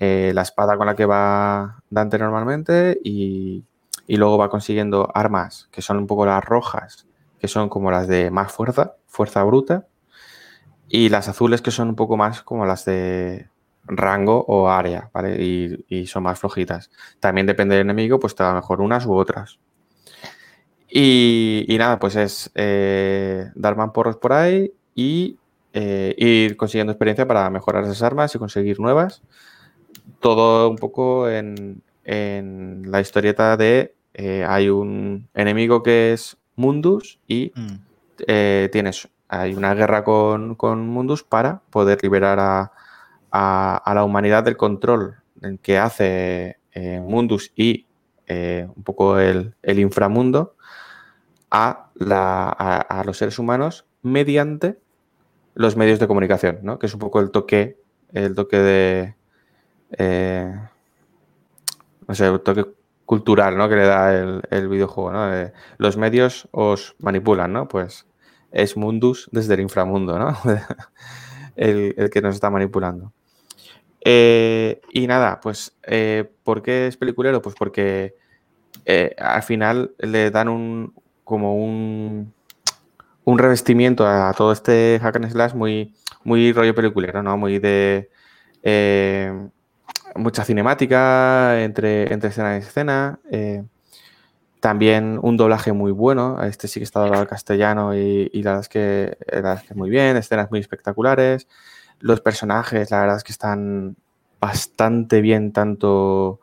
eh, 0.01 0.31
la 0.33 0.43
espada 0.43 0.77
con 0.77 0.87
la 0.87 0.95
que 0.95 1.05
va 1.05 1.83
Dante 1.89 2.17
normalmente 2.17 2.97
y, 3.03 3.65
luego 4.17 4.37
va 4.37 4.49
consiguiendo 4.49 5.09
armas 5.13 5.69
que 5.71 5.81
son 5.81 5.97
un 5.97 6.07
poco 6.07 6.25
las 6.25 6.43
rojas, 6.43 7.07
que 7.39 7.47
son 7.47 7.69
como 7.69 7.91
las 7.91 8.07
de 8.07 8.31
más 8.31 8.51
fuerza, 8.51 8.95
fuerza 9.07 9.43
bruta. 9.43 9.87
y 10.89 11.09
las 11.09 11.27
azules 11.29 11.61
que 11.61 11.71
son 11.71 11.89
un 11.89 11.95
poco 11.95 12.17
más 12.17 12.41
como 12.41 12.65
las 12.65 12.85
de 12.85 13.49
rango 13.89 14.45
o 14.47 14.69
área, 14.69 15.09
¿vale? 15.13 15.41
Y, 15.89 16.05
son 16.07 16.23
más 16.23 16.39
flojitas. 16.39 16.89
También 17.19 17.47
depende 17.47 17.75
del 17.75 17.83
enemigo, 17.83 18.19
pues 18.19 18.35
te 18.35 18.43
da 18.43 18.53
mejor 18.53 18.81
unas 18.81 19.05
u 19.05 19.13
otras. 19.13 19.59
Y, 20.89 21.75
nada, 21.77 21.99
pues 21.99 22.15
es 22.15 22.51
eh, 22.55 23.51
dar 23.55 23.75
porros 23.93 24.17
por 24.17 24.33
ahí 24.33 24.73
y 24.95 25.37
eh, 25.73 26.15
ir 26.17 26.57
consiguiendo 26.57 26.91
experiencia 26.91 27.27
para 27.27 27.49
mejorar 27.49 27.83
esas 27.83 28.01
armas 28.01 28.33
y 28.33 28.39
conseguir 28.39 28.79
nuevas. 28.79 29.21
Todo 30.19 30.69
un 30.69 30.77
poco 30.77 31.29
en, 31.29 31.83
la 32.05 33.01
historieta 33.01 33.55
de 33.55 33.93
eh, 34.13 34.45
hay 34.47 34.69
un 34.69 35.27
enemigo 35.33 35.83
que 35.83 36.13
es 36.13 36.37
Mundus 36.55 37.19
y 37.27 37.51
mm. 37.55 37.75
eh, 38.27 38.69
tienes 38.71 39.09
hay 39.27 39.53
una 39.53 39.75
guerra 39.75 40.03
con, 40.03 40.57
Mundus 40.87 41.23
para 41.23 41.61
poder 41.69 42.01
liberar 42.01 42.39
a, 42.39 42.71
la 43.31 44.03
humanidad 44.03 44.43
del 44.43 44.57
control 44.57 45.17
que 45.61 45.77
hace 45.77 46.57
Mundus 46.75 47.51
y 47.55 47.85
un 48.27 48.83
poco 48.83 49.19
el, 49.19 49.53
inframundo 49.61 50.55
a, 51.51 51.91
a, 51.99 53.03
los 53.05 53.17
seres 53.17 53.37
humanos 53.37 53.85
mediante 54.01 54.79
los 55.55 55.75
medios 55.75 55.99
de 55.99 56.07
comunicación, 56.07 56.59
¿no? 56.63 56.79
Que 56.79 56.85
es 56.85 56.93
un 56.93 57.01
poco 57.01 57.19
el 57.19 57.31
toque, 57.31 57.77
el 58.13 58.33
toque 58.35 58.57
de. 58.57 59.15
Eh, 59.91 60.55
no 62.07 62.15
sé, 62.15 62.27
el 62.27 62.39
toque 62.39 62.65
cultural, 63.09 63.57
¿no? 63.57 63.67
Que 63.67 63.75
le 63.75 63.87
da 63.87 64.13
el, 64.13 64.67
videojuego, 64.69 65.11
¿no? 65.11 65.31
los 65.79 65.97
medios 65.97 66.47
os 66.51 66.95
manipulan, 66.99 67.51
¿no? 67.51 67.67
Pues 67.67 68.05
es 68.51 68.77
Mundus 68.77 69.27
desde 69.31 69.55
el 69.55 69.61
inframundo, 69.61 70.19
¿no? 70.19 70.37
el, 71.55 72.11
que 72.13 72.21
nos 72.21 72.35
está 72.35 72.51
manipulando. 72.51 73.11
Eh, 74.05 74.79
y 74.93 75.07
nada, 75.07 75.39
pues, 75.41 75.75
eh, 75.87 76.29
¿por 76.43 76.61
qué 76.61 76.85
es 76.85 76.97
peliculero? 76.97 77.41
Pues 77.41 77.55
porque 77.57 78.13
al 79.17 79.41
final 79.41 79.95
le 79.97 80.29
dan 80.29 80.47
un 80.47 80.93
como 81.23 81.55
un 81.55 82.31
un 83.25 83.39
revestimiento 83.39 84.07
a 84.07 84.31
todo 84.33 84.51
este 84.51 84.99
hack 85.01 85.15
and 85.15 85.31
slash 85.31 85.53
muy, 85.55 85.95
muy 86.23 86.53
rollo 86.53 86.75
peliculero, 86.75 87.23
¿no? 87.23 87.37
Muy 87.37 87.57
de 87.57 88.11
eh, 88.61 89.49
mucha 90.15 90.43
cinemática 90.43 91.61
entre, 91.61 92.13
escena 92.13 92.55
y 92.55 92.59
escena. 92.59 93.19
Eh, 93.31 93.63
también 94.59 95.19
un 95.21 95.37
doblaje 95.37 95.73
muy 95.73 95.91
bueno. 95.91 96.41
Este 96.43 96.67
sí 96.67 96.79
que 96.79 96.83
está 96.83 97.01
doblado 97.01 97.21
al 97.21 97.27
castellano 97.27 97.95
y, 97.95 98.29
la, 98.43 98.51
verdad 98.51 98.61
es 98.61 98.69
que, 98.69 99.17
la 99.31 99.63
muy 99.75 99.89
bien. 99.89 100.17
Escenas 100.17 100.51
muy 100.51 100.59
espectaculares. 100.59 101.47
Los 101.99 102.21
personajes, 102.21 102.91
la 102.91 103.01
verdad 103.01 103.17
es 103.17 103.23
que 103.23 103.31
están 103.31 103.95
bastante 104.39 105.21
bien, 105.21 105.51
tanto 105.51 106.39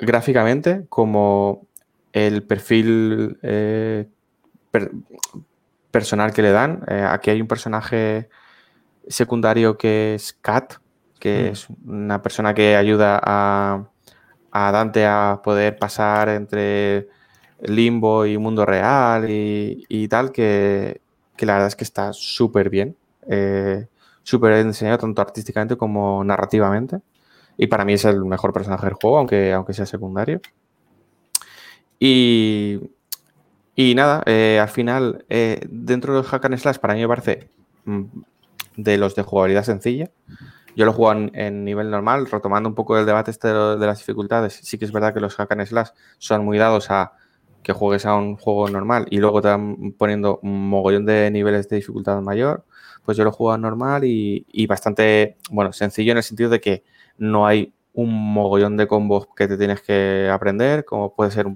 gráficamente 0.00 0.86
como 0.88 1.66
el 2.12 2.42
perfil 2.42 3.38
eh, 3.42 4.08
personal 5.90 6.32
que 6.32 6.42
le 6.42 6.50
dan. 6.50 6.84
Eh, 6.88 7.06
aquí 7.08 7.30
hay 7.30 7.40
un 7.40 7.48
personaje 7.48 8.28
secundario 9.06 9.76
que 9.76 10.14
es 10.14 10.32
Kat, 10.40 10.74
que 11.20 11.50
mm. 11.50 11.52
es 11.52 11.68
una 11.86 12.22
persona 12.22 12.54
que 12.54 12.74
ayuda 12.74 13.20
a, 13.22 13.86
Dante 14.52 15.06
a 15.06 15.40
poder 15.44 15.78
pasar 15.78 16.28
entre 16.30 17.08
limbo 17.62 18.26
y 18.26 18.36
mundo 18.38 18.66
real 18.66 19.26
y, 19.28 20.08
tal, 20.08 20.32
que, 20.32 21.00
la 21.38 21.52
verdad 21.52 21.68
es 21.68 21.76
que 21.76 21.84
está 21.84 22.12
súper 22.12 22.70
bien, 22.70 22.96
eh, 23.28 23.86
súper 24.24 24.54
enseñado 24.54 24.98
tanto 24.98 25.22
artísticamente 25.22 25.76
como 25.76 26.24
narrativamente. 26.24 27.00
Y 27.56 27.66
para 27.68 27.84
mí 27.84 27.92
es 27.92 28.04
el 28.06 28.24
mejor 28.24 28.52
personaje 28.52 28.86
del 28.86 28.94
juego, 28.94 29.18
aunque, 29.18 29.52
aunque 29.52 29.74
sea 29.74 29.86
secundario. 29.86 30.40
Y, 31.98 32.80
y 33.76 33.94
nada, 33.94 34.22
eh, 34.26 34.58
al 34.60 34.68
final, 34.68 35.24
eh, 35.28 35.60
dentro 35.70 36.12
de 36.12 36.20
los 36.20 36.28
hack 36.28 36.44
and 36.46 36.56
slash, 36.58 36.78
para 36.78 36.94
mí 36.94 37.00
me 37.00 37.08
parece 37.08 37.48
mm, 37.84 38.04
de 38.76 38.98
los 38.98 39.14
de 39.14 39.22
jugabilidad 39.22 39.64
sencilla. 39.64 40.10
Yo 40.76 40.84
lo 40.84 40.92
juego 40.92 41.28
en, 41.32 41.64
nivel 41.64 41.90
normal, 41.90 42.26
retomando 42.26 42.68
un 42.68 42.74
poco 42.74 42.98
el 42.98 43.06
debate 43.06 43.30
este 43.30 43.48
de, 43.48 43.86
las 43.86 43.98
dificultades. 43.98 44.60
Sí 44.62 44.78
que 44.78 44.84
es 44.84 44.92
verdad 44.92 45.12
que 45.12 45.20
los 45.20 45.34
hack 45.34 45.52
and 45.52 45.66
slash 45.66 45.88
son 46.18 46.44
muy 46.44 46.58
dados 46.58 46.90
a 46.90 47.12
que 47.62 47.72
juegues 47.72 48.06
a 48.06 48.16
un 48.16 48.36
juego 48.36 48.68
normal 48.68 49.06
y 49.10 49.18
luego 49.18 49.42
te 49.42 49.48
van 49.48 49.92
poniendo 49.92 50.40
un 50.42 50.68
mogollón 50.68 51.04
de 51.04 51.30
niveles 51.30 51.68
de 51.68 51.76
dificultad 51.76 52.20
mayor. 52.22 52.64
Pues 53.04 53.16
yo 53.16 53.24
lo 53.24 53.32
juego 53.32 53.56
normal 53.58 54.02
y, 54.04 54.66
bastante, 54.66 55.36
bueno, 55.50 55.72
sencillo 55.72 56.12
en 56.12 56.18
el 56.18 56.22
sentido 56.22 56.50
de 56.50 56.60
que 56.60 56.84
no 57.18 57.46
hay 57.46 57.72
un 57.92 58.32
mogollón 58.32 58.76
de 58.76 58.86
combos 58.86 59.28
que 59.36 59.48
te 59.48 59.58
tienes 59.58 59.82
que 59.82 60.30
aprender, 60.32 60.84
como 60.84 61.14
puede 61.14 61.30
ser 61.30 61.46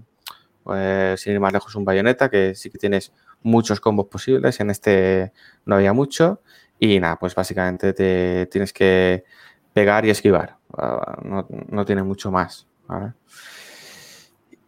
pues, 0.65 1.21
sin 1.21 1.35
ir 1.35 1.41
más 1.41 1.53
lejos, 1.53 1.75
un 1.77 1.85
bayoneta, 1.85 2.29
que 2.29 2.55
sí 2.55 2.71
que 2.71 2.79
tienes 2.79 3.13
muchos 3.43 3.81
combos 3.81 4.07
posibles. 4.07 4.59
En 4.61 4.71
este 4.71 5.33
no 5.65 5.77
había 5.77 5.93
mucho. 5.93 6.41
Y 6.85 7.01
nada, 7.01 7.19
pues 7.19 7.35
básicamente 7.35 7.95
te 7.95 8.47
tienes 8.47 8.75
que 8.75 9.25
pegar 9.73 10.05
y 10.05 10.11
esquivar. 10.11 10.59
Ah, 10.77 11.19
no, 11.23 11.85
tiene 11.87 12.03
mucho 12.03 12.31
más. 12.31 12.67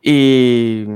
Y, 0.00 0.86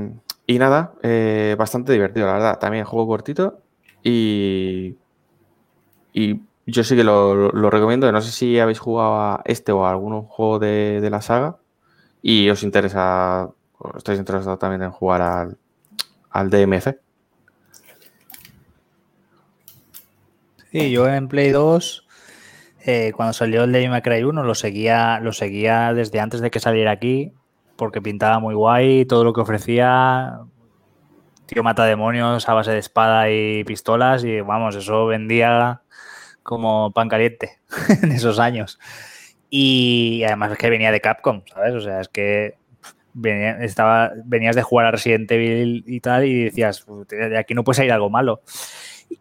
nada, 0.47 0.93
eh, 1.03 1.55
bastante 1.59 1.93
divertido, 1.93 2.25
la 2.25 2.33
verdad. 2.33 2.59
También 2.59 2.85
juego 2.85 3.05
cortito 3.05 3.61
y, 4.01 4.95
y 6.11 6.41
yo 6.65 6.83
sí 6.83 6.95
que 6.95 7.03
lo, 7.03 7.51
recomiendo. 7.69 8.11
No 8.11 8.21
sé 8.21 8.31
si 8.31 8.59
habéis 8.59 8.79
jugado 8.79 9.13
a 9.21 9.41
este 9.45 9.71
o 9.71 9.85
a 9.85 9.91
algún 9.91 10.23
juego 10.23 10.57
de, 10.57 11.01
de 11.01 11.09
la 11.11 11.21
saga 11.21 11.57
y 12.23 12.49
os 12.49 12.63
interesa 12.63 13.47
estáis 13.95 14.17
interesados 14.17 14.57
también 14.57 14.81
en 14.81 14.91
jugar 14.91 15.21
al, 15.21 15.57
al 16.31 16.49
DMC. 16.49 16.97
Sí, 20.71 20.89
yo 20.89 21.05
en 21.05 21.27
Play 21.27 21.49
2, 21.49 22.07
eh, 22.85 23.11
cuando 23.13 23.33
salió 23.33 23.65
el 23.65 23.73
Devil 23.73 23.89
May 23.89 24.01
Cry 24.01 24.23
1, 24.23 24.41
lo 24.41 24.55
seguía, 24.55 25.19
lo 25.19 25.33
seguía 25.33 25.93
desde 25.93 26.21
antes 26.21 26.39
de 26.39 26.49
que 26.49 26.61
saliera 26.61 26.91
aquí, 26.91 27.33
porque 27.75 28.01
pintaba 28.01 28.39
muy 28.39 28.55
guay, 28.55 29.03
todo 29.03 29.25
lo 29.25 29.33
que 29.33 29.41
ofrecía, 29.41 30.39
tío 31.45 31.61
mata 31.61 31.83
demonios 31.83 32.47
a 32.47 32.53
base 32.53 32.71
de 32.71 32.79
espada 32.79 33.29
y 33.29 33.65
pistolas, 33.65 34.23
y 34.23 34.39
vamos, 34.39 34.77
eso 34.77 35.07
vendía 35.07 35.81
como 36.41 36.91
pan 36.93 37.09
caliente 37.09 37.59
en 38.03 38.13
esos 38.13 38.39
años. 38.39 38.79
Y 39.49 40.23
además 40.25 40.53
es 40.53 40.57
que 40.57 40.69
venía 40.69 40.93
de 40.93 41.01
Capcom, 41.01 41.41
¿sabes? 41.53 41.73
O 41.73 41.81
sea, 41.81 41.99
es 41.99 42.07
que 42.07 42.55
estaba, 43.59 44.13
venías 44.23 44.55
de 44.55 44.61
jugar 44.61 44.85
a 44.85 44.91
Resident 44.91 45.29
Evil 45.31 45.83
y 45.85 45.99
tal 45.99 46.23
y 46.23 46.45
decías, 46.45 46.85
de 47.09 47.37
aquí 47.37 47.53
no 47.55 47.65
puede 47.65 47.75
salir 47.75 47.91
algo 47.91 48.09
malo. 48.09 48.41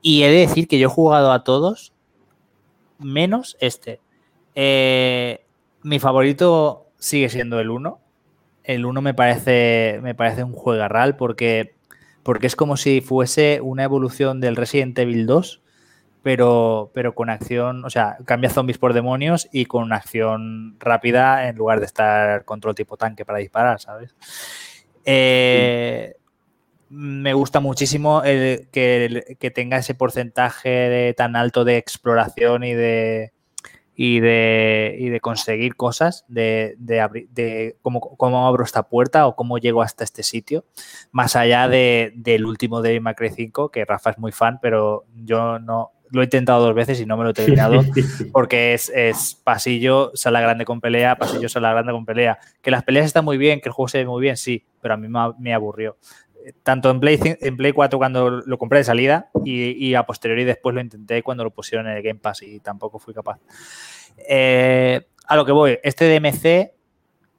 Y 0.02 0.22
he 0.22 0.30
de 0.30 0.46
decir 0.46 0.68
que 0.68 0.78
yo 0.78 0.88
he 0.88 0.90
jugado 0.90 1.32
a 1.32 1.44
todos 1.44 1.92
menos 2.98 3.56
este. 3.60 4.00
Eh, 4.54 5.44
mi 5.82 5.98
favorito 5.98 6.86
sigue 6.98 7.28
siendo 7.28 7.60
el 7.60 7.70
1. 7.70 8.00
El 8.64 8.86
1 8.86 9.02
me 9.02 9.14
parece, 9.14 10.00
me 10.02 10.14
parece 10.14 10.44
un 10.44 10.52
juegarral 10.52 11.16
porque, 11.16 11.74
porque 12.22 12.46
es 12.46 12.56
como 12.56 12.76
si 12.76 13.00
fuese 13.00 13.60
una 13.62 13.84
evolución 13.84 14.40
del 14.40 14.56
Resident 14.56 14.98
Evil 14.98 15.26
2 15.26 15.62
pero, 16.22 16.90
pero 16.92 17.14
con 17.14 17.30
acción, 17.30 17.84
o 17.84 17.90
sea, 17.90 18.18
cambia 18.24 18.50
zombies 18.50 18.78
por 18.78 18.92
demonios 18.92 19.48
y 19.52 19.64
con 19.64 19.84
una 19.84 19.96
acción 19.96 20.76
rápida 20.78 21.48
en 21.48 21.56
lugar 21.56 21.80
de 21.80 21.86
estar 21.86 22.44
control 22.44 22.74
tipo 22.74 22.96
tanque 22.96 23.24
para 23.24 23.38
disparar, 23.38 23.80
¿sabes? 23.80 24.14
Eh, 25.04 26.16
me 26.90 27.32
gusta 27.34 27.60
muchísimo 27.60 28.22
el, 28.24 28.68
que, 28.72 29.52
tenga 29.54 29.78
ese 29.78 29.94
porcentaje 29.94 31.14
tan 31.16 31.36
alto 31.36 31.64
de 31.64 31.76
exploración 31.76 32.64
y 32.64 32.74
de, 32.74 33.32
y 33.94 34.18
de, 34.18 34.96
y 34.98 35.08
de 35.08 35.20
conseguir 35.20 35.76
cosas, 35.76 36.24
de, 36.26 36.74
de, 36.78 37.76
cómo, 37.80 38.00
cómo, 38.00 38.46
abro 38.46 38.64
esta 38.64 38.82
puerta 38.82 39.28
o 39.28 39.36
cómo 39.36 39.58
llego 39.58 39.82
hasta 39.82 40.02
este 40.02 40.24
sitio, 40.24 40.64
más 41.12 41.36
allá 41.36 41.68
del 41.68 42.44
último 42.44 42.82
de 42.82 42.98
Macri 42.98 43.30
5, 43.30 43.70
que 43.70 43.84
Rafa 43.84 44.10
es 44.10 44.18
muy 44.18 44.32
fan, 44.32 44.58
pero 44.60 45.04
yo 45.14 45.60
no, 45.60 45.92
lo 46.10 46.20
he 46.20 46.24
intentado 46.24 46.64
dos 46.64 46.74
veces 46.74 47.00
y 47.00 47.06
no 47.06 47.16
me 47.16 47.24
lo 47.24 47.30
he 47.30 47.34
terminado 47.34 47.82
porque 48.32 48.74
es, 48.74 49.40
pasillo, 49.42 50.10
sala 50.14 50.40
grande 50.40 50.64
con 50.64 50.80
pelea, 50.80 51.16
pasillo, 51.16 51.48
sala 51.48 51.72
grande 51.72 51.92
con 51.92 52.04
pelea. 52.04 52.38
Que 52.62 52.70
las 52.70 52.82
peleas 52.82 53.06
están 53.06 53.24
muy 53.24 53.38
bien, 53.38 53.60
que 53.60 53.68
el 53.68 53.72
juego 53.72 53.88
se 53.88 53.98
ve 53.98 54.06
muy 54.06 54.20
bien, 54.20 54.36
sí, 54.36 54.64
pero 54.80 54.94
a 54.94 54.96
mí 54.96 55.08
me, 55.38 55.54
aburrió. 55.54 55.96
Tanto 56.62 56.90
en 56.90 57.00
Play, 57.00 57.18
en 57.22 57.56
Play 57.56 57.72
4 57.72 57.98
cuando 57.98 58.30
lo 58.30 58.58
compré 58.58 58.78
de 58.78 58.84
salida 58.84 59.30
y, 59.44 59.94
a 59.94 60.04
posteriori 60.04 60.44
después 60.44 60.74
lo 60.74 60.80
intenté 60.80 61.22
cuando 61.22 61.44
lo 61.44 61.50
pusieron 61.50 61.86
en 61.86 61.96
el 61.96 62.02
Game 62.02 62.20
Pass 62.20 62.42
y 62.42 62.60
tampoco 62.60 62.98
fui 62.98 63.14
capaz. 63.14 63.38
Eh, 64.28 65.06
a 65.26 65.36
lo 65.36 65.44
que 65.44 65.52
voy, 65.52 65.78
este 65.82 66.06
DMC, 66.08 66.72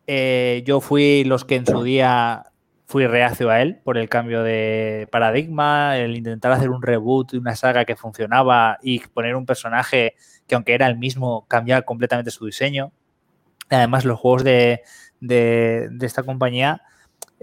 eh, 0.07 0.63
yo 0.65 0.81
fui 0.81 1.23
los 1.23 1.45
que 1.45 1.55
en 1.55 1.65
su 1.65 1.83
día 1.83 2.51
fui 2.85 3.07
reacio 3.07 3.49
a 3.49 3.61
él 3.61 3.79
por 3.83 3.97
el 3.97 4.09
cambio 4.09 4.43
de 4.43 5.07
paradigma, 5.11 5.97
el 5.97 6.17
intentar 6.17 6.51
hacer 6.51 6.69
un 6.69 6.81
reboot 6.81 7.31
de 7.31 7.37
una 7.37 7.55
saga 7.55 7.85
que 7.85 7.95
funcionaba 7.95 8.77
y 8.81 8.99
poner 8.99 9.35
un 9.35 9.45
personaje 9.45 10.15
que 10.45 10.55
aunque 10.55 10.73
era 10.73 10.87
el 10.87 10.97
mismo, 10.97 11.45
cambiaba 11.47 11.83
completamente 11.83 12.31
su 12.31 12.45
diseño. 12.45 12.91
Además, 13.69 14.03
los 14.03 14.19
juegos 14.19 14.43
de, 14.43 14.81
de, 15.21 15.89
esta 16.01 16.23
compañía, 16.23 16.81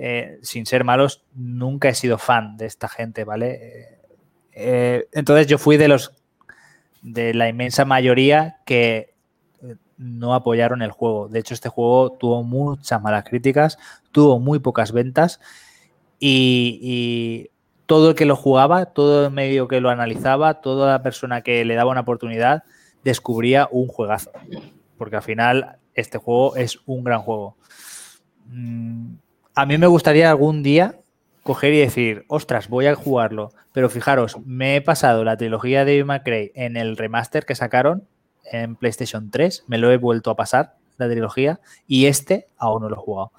eh, 0.01 0.39
sin 0.43 0.65
ser 0.65 0.85
malos, 0.85 1.25
nunca 1.35 1.89
he 1.89 1.95
sido 1.95 2.19
fan 2.19 2.57
de 2.57 2.67
esta 2.67 2.89
gente, 2.89 3.25
¿vale? 3.25 3.99
Eh, 4.53 5.09
entonces 5.13 5.49
yo 5.49 5.59
fui 5.59 5.77
de 5.77 5.89
los 5.89 6.13
de 7.03 7.35
la 7.35 7.49
inmensa 7.49 7.85
mayoría 7.85 8.59
que 8.65 9.15
no 9.99 10.35
apoyaron 10.35 10.83
el 10.83 10.93
juego. 10.93 11.29
De 11.29 11.41
hecho, 11.41 11.53
este 11.53 11.69
juego 11.69 12.13
tuvo 12.13 12.43
muchas 12.45 13.03
malas 13.03 13.25
críticas, 13.25 13.79
tuvo 14.13 14.39
muy 14.39 14.61
pocas 14.61 14.93
ventas 14.93 15.41
y, 16.19 17.51
todo 17.87 18.11
el 18.11 18.15
que 18.15 18.27
lo 18.27 18.37
jugaba, 18.37 18.85
todo 18.85 19.27
el 19.27 19.33
medio 19.33 19.67
que 19.67 19.81
lo 19.81 19.89
analizaba, 19.89 20.61
toda 20.61 20.93
la 20.93 21.03
persona 21.03 21.41
que 21.41 21.65
le 21.65 21.75
daba 21.75 21.91
una 21.91 22.03
oportunidad, 22.03 22.65
descubría 23.03 23.67
un 23.71 23.89
juegazo. 23.89 24.31
Porque 24.99 25.17
al 25.17 25.23
final 25.23 25.79
este 25.95 26.19
juego 26.19 26.55
es 26.57 26.81
un 26.85 27.03
gran 27.03 27.23
juego. 27.23 27.57
A 29.59 29.67
mí 29.67 29.77
me 29.77 29.89
gustaría 29.89 30.31
algún 30.31 30.63
día 30.63 31.01
coger 31.43 31.75
y 31.75 31.81
decir, 31.81 32.25
ostras, 32.29 32.69
voy 32.69 32.87
a 32.87 32.95
jugarlo. 32.95 33.51
Pero 33.73 33.91
fijaros, 33.91 34.37
me 34.47 34.77
he 34.77 34.81
pasado 34.81 35.25
la 35.25 35.37
trilogía 35.37 35.85
de 35.85 36.05
McRae 36.05 36.53
en 36.55 36.77
el 36.77 36.97
remaster 36.97 37.45
que 37.45 37.57
sacaron 37.57 38.07
en 38.53 38.77
PlayStation 38.77 39.33
3, 39.33 39.65
me 39.67 39.79
lo 39.79 39.91
he 39.91 39.97
vuelto 39.97 40.31
a 40.31 40.37
pasar, 40.37 40.77
la 40.97 41.11
trilogía, 41.11 41.59
y 41.89 42.07
este 42.07 42.47
aún 42.57 42.83
no 42.83 42.89
lo 42.89 42.95
he 42.95 43.01
jugado. 43.01 43.33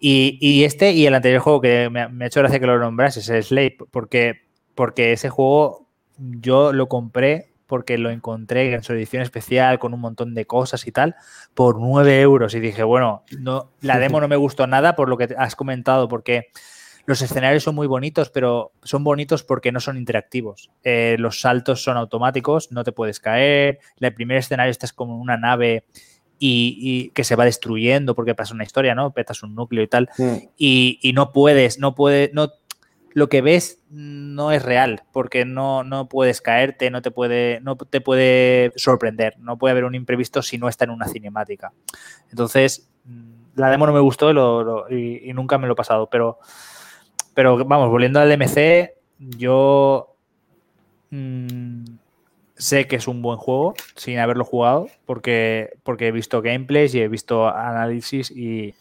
Y, 0.00 0.64
este 0.64 0.92
y 0.92 1.04
el 1.04 1.14
anterior 1.14 1.42
juego 1.42 1.60
que 1.60 1.90
me, 1.90 2.00
ha 2.00 2.26
hecho 2.26 2.40
gracia 2.40 2.58
que 2.58 2.66
lo 2.66 2.78
nombras 2.78 3.18
es 3.18 3.46
Slave, 3.46 3.76
porque, 3.90 4.40
porque 4.74 5.12
ese 5.12 5.28
juego 5.28 5.86
yo 6.16 6.72
lo 6.72 6.88
compré 6.88 7.51
porque 7.66 7.98
lo 7.98 8.10
encontré 8.10 8.72
en 8.74 8.82
su 8.82 8.92
edición 8.92 9.22
especial 9.22 9.78
con 9.78 9.94
un 9.94 10.00
montón 10.00 10.34
de 10.34 10.46
cosas 10.46 10.86
y 10.86 10.92
tal, 10.92 11.16
por 11.54 11.80
9 11.80 12.20
euros. 12.20 12.54
Y 12.54 12.60
dije, 12.60 12.82
bueno, 12.82 13.24
no, 13.38 13.70
la 13.80 13.98
demo 13.98 14.20
no 14.20 14.28
me 14.28 14.36
gustó 14.36 14.66
nada 14.66 14.94
por 14.96 15.08
lo 15.08 15.16
que 15.16 15.34
has 15.36 15.56
comentado, 15.56 16.08
porque 16.08 16.48
los 17.06 17.20
escenarios 17.20 17.64
son 17.64 17.74
muy 17.74 17.86
bonitos, 17.86 18.30
pero 18.30 18.72
son 18.82 19.02
bonitos 19.02 19.42
porque 19.42 19.72
no 19.72 19.80
son 19.80 19.96
interactivos. 19.96 20.70
Eh, 20.84 21.16
los 21.18 21.40
saltos 21.40 21.82
son 21.82 21.96
automáticos, 21.96 22.70
no 22.70 22.84
te 22.84 22.92
puedes 22.92 23.18
caer. 23.18 23.80
El 23.98 24.14
primer 24.14 24.38
escenario 24.38 24.70
estás 24.70 24.92
como 24.92 25.14
en 25.14 25.20
una 25.20 25.36
nave 25.36 25.84
y, 26.44 27.10
que 27.10 27.24
se 27.24 27.36
va 27.36 27.44
destruyendo 27.44 28.14
porque 28.14 28.34
pasa 28.34 28.54
una 28.54 28.64
historia, 28.64 28.94
¿no? 28.94 29.12
Petas 29.12 29.42
un 29.42 29.54
núcleo 29.54 29.82
y 29.82 29.88
tal. 29.88 30.10
Y, 30.56 31.12
no 31.14 31.32
puedes, 31.32 31.78
no 31.78 31.94
puedes, 31.94 32.32
no, 32.34 32.52
lo 33.12 33.28
que 33.28 33.42
ves 33.42 33.82
no 33.90 34.52
es 34.52 34.62
real 34.62 35.02
porque 35.12 35.44
no, 35.44 35.84
no 35.84 36.08
puedes 36.08 36.40
caerte, 36.40 36.90
no 36.90 37.02
te 37.02 37.10
puede, 37.10 37.60
no 37.60 37.76
te 37.76 38.00
puede 38.00 38.72
sorprender, 38.76 39.34
no 39.38 39.58
puede 39.58 39.72
haber 39.72 39.84
un 39.84 39.94
imprevisto 39.94 40.42
si 40.42 40.58
no 40.58 40.68
está 40.68 40.84
en 40.84 40.90
una 40.90 41.08
cinemática. 41.08 41.72
Entonces, 42.30 42.90
mm, 43.04 43.32
la 43.56 43.70
demo 43.70 43.86
no 43.86 43.92
me 43.92 44.00
gustó 44.00 44.88
y, 44.90 45.28
y, 45.28 45.32
nunca 45.32 45.58
me 45.58 45.66
lo 45.66 45.74
he 45.74 45.76
pasado, 45.76 46.08
pero 46.08 46.38
pero 47.34 47.64
vamos, 47.64 47.90
volviendo 47.90 48.20
al 48.20 48.28
DMC, 48.28 48.94
yo 49.18 50.16
mm, 51.10 51.84
sé 52.54 52.86
que 52.86 52.96
es 52.96 53.08
un 53.08 53.22
buen 53.22 53.38
juego 53.38 53.74
sin 53.96 54.18
haberlo 54.18 54.44
jugado, 54.44 54.88
porque, 55.06 55.70
porque 55.82 56.08
he 56.08 56.12
visto 56.12 56.42
gameplays 56.42 56.94
y 56.94 57.00
he 57.00 57.08
visto 57.08 57.48
análisis 57.48 58.30
y, 58.30 58.74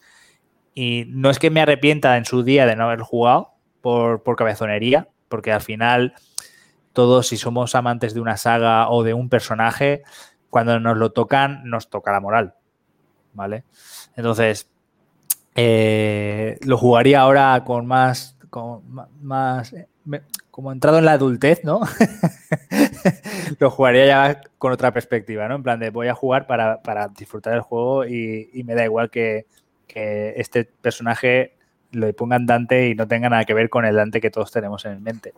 no 1.08 1.30
es 1.30 1.38
que 1.38 1.49
me 1.49 1.62
arrepienta 1.62 2.18
en 2.18 2.26
su 2.26 2.44
día 2.44 2.66
de 2.66 2.76
no 2.76 2.86
haberlo 2.86 3.06
jugado 3.06 3.51
por, 3.82 4.24
por 4.24 4.36
cabezonería, 4.36 5.10
porque 5.28 5.52
al 5.52 5.62
final 5.62 6.14
todos 6.94 7.28
si 7.28 7.38
somos 7.38 7.76
amantes 7.76 8.14
de 8.14 8.22
una 8.22 8.38
saga 8.38 8.90
o 8.90 9.03
de 9.03 9.14
un 9.14 9.30
personaje, 9.30 10.03
cuando 10.49 10.80
nos 10.80 10.98
lo 10.98 11.12
tocan, 11.12 11.62
nos 11.64 11.90
toca 11.90 12.12
la 12.12 12.20
moral. 12.20 12.56
¿Vale? 13.34 13.64
Entonces, 14.16 14.70
eh, 15.56 16.58
lo 16.64 16.78
jugaría 16.78 17.22
ahora 17.22 17.64
con 17.64 17.86
más 17.86 18.38
como 18.52 18.84
más, 19.22 19.74
eh, 19.74 19.88
como 20.52 20.72
entrado 20.72 20.99
en 20.99 21.06
la 21.06 21.14
adultez, 21.14 21.64
¿no? 21.64 21.80
lo 23.60 23.72
jugaría 23.72 24.06
ya 24.06 24.41
con 24.58 24.74
otra 24.74 24.91
perspectiva, 24.91 25.48
¿no? 25.48 25.56
En 25.56 25.64
plan 25.64 25.80
de 25.80 25.90
voy 25.90 26.10
a 26.10 26.14
jugar 26.14 26.45
para, 26.45 27.08
disfrutar 27.18 27.53
el 27.53 27.62
juego 27.62 28.06
y, 28.06 28.49
me 28.66 28.76
da 28.76 28.84
igual 28.84 29.10
que, 29.10 29.48
este 29.88 30.66
personaje 30.66 31.58
lo 31.91 32.13
pongan 32.13 32.45
Dante 32.45 32.89
y 32.89 32.95
no 32.95 33.07
tenga 33.07 33.30
nada 33.30 33.45
que 33.45 33.53
ver 33.53 33.69
con 33.69 33.85
el 33.85 33.95
Dante 33.95 34.22
que 34.22 34.31
todos 34.31 34.51
tenemos 34.51 34.85
en 34.85 35.03
mente. 35.03 35.34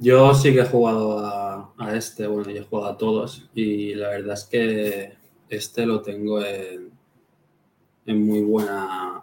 Yo 0.00 0.32
sí 0.34 0.52
que 0.52 0.60
he 0.60 0.64
jugado 0.64 1.18
a, 1.18 1.96
este, 1.96 2.26
bueno, 2.28 2.48
yo 2.50 2.60
he 2.60 2.64
jugado 2.64 2.92
a 2.92 2.96
todos 2.96 3.50
y 3.52 3.94
la 3.94 4.10
verdad 4.10 4.34
es 4.34 4.44
que 4.44 5.12
este 5.48 5.86
lo 5.86 6.02
tengo 6.02 6.40
en, 6.44 6.92
en 8.06 8.26
muy 8.26 8.42
buena, 8.42 9.22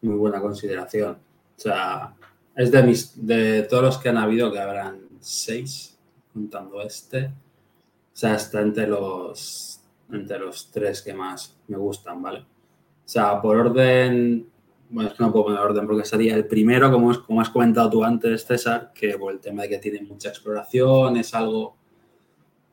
muy 0.00 0.16
buena 0.16 0.40
consideración. 0.40 1.12
O 1.56 1.60
sea, 1.60 2.14
es 2.54 2.70
de 2.70 2.82
mis, 2.82 3.26
de 3.26 3.64
todos 3.64 3.82
los 3.82 3.98
que 3.98 4.08
han 4.08 4.16
habido, 4.16 4.50
que 4.50 4.58
habrán 4.58 5.00
seis, 5.20 5.98
contando 6.32 6.80
este. 6.80 7.26
O 7.26 8.18
sea, 8.18 8.36
está 8.36 8.62
entre 8.62 8.86
los, 8.86 9.75
entre 10.10 10.38
los 10.38 10.70
tres 10.70 11.02
que 11.02 11.14
más 11.14 11.56
me 11.68 11.76
gustan, 11.76 12.22
¿vale? 12.22 12.40
O 12.40 13.08
sea, 13.08 13.40
por 13.40 13.56
orden, 13.56 14.46
bueno, 14.90 15.10
es 15.10 15.16
que 15.16 15.24
no 15.24 15.32
puedo 15.32 15.46
poner 15.46 15.60
orden 15.60 15.86
porque 15.86 16.04
sería 16.04 16.34
el 16.34 16.46
primero, 16.46 16.90
como, 16.90 17.22
como 17.22 17.40
has 17.40 17.50
comentado 17.50 17.90
tú 17.90 18.04
antes, 18.04 18.44
César, 18.44 18.92
que 18.94 19.16
por 19.18 19.32
el 19.32 19.40
tema 19.40 19.62
de 19.62 19.70
que 19.70 19.78
tiene 19.78 20.02
mucha 20.02 20.28
exploración, 20.28 21.16
es 21.16 21.34
algo 21.34 21.76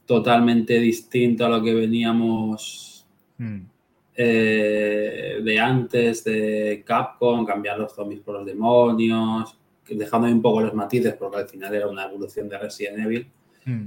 totalmente 0.05 0.79
distinto 0.79 1.45
a 1.45 1.49
lo 1.49 1.63
que 1.63 1.73
veníamos 1.73 3.07
mm. 3.37 3.73
Eh, 4.15 5.41
de 5.43 5.59
antes 5.59 6.23
de 6.23 6.83
Capcom, 6.85 7.43
cambiar 7.45 7.79
los 7.79 7.93
zombies 7.93 8.21
por 8.21 8.35
los 8.35 8.45
demonios, 8.45 9.57
dejando 9.89 10.27
un 10.27 10.41
poco 10.41 10.61
los 10.61 10.73
matices 10.73 11.15
porque 11.15 11.37
al 11.37 11.49
final 11.49 11.73
era 11.73 11.87
una 11.87 12.05
evolución 12.05 12.47
de 12.47 12.59
Resident 12.59 12.99
Evil. 12.99 13.31
Hmm. 13.65 13.85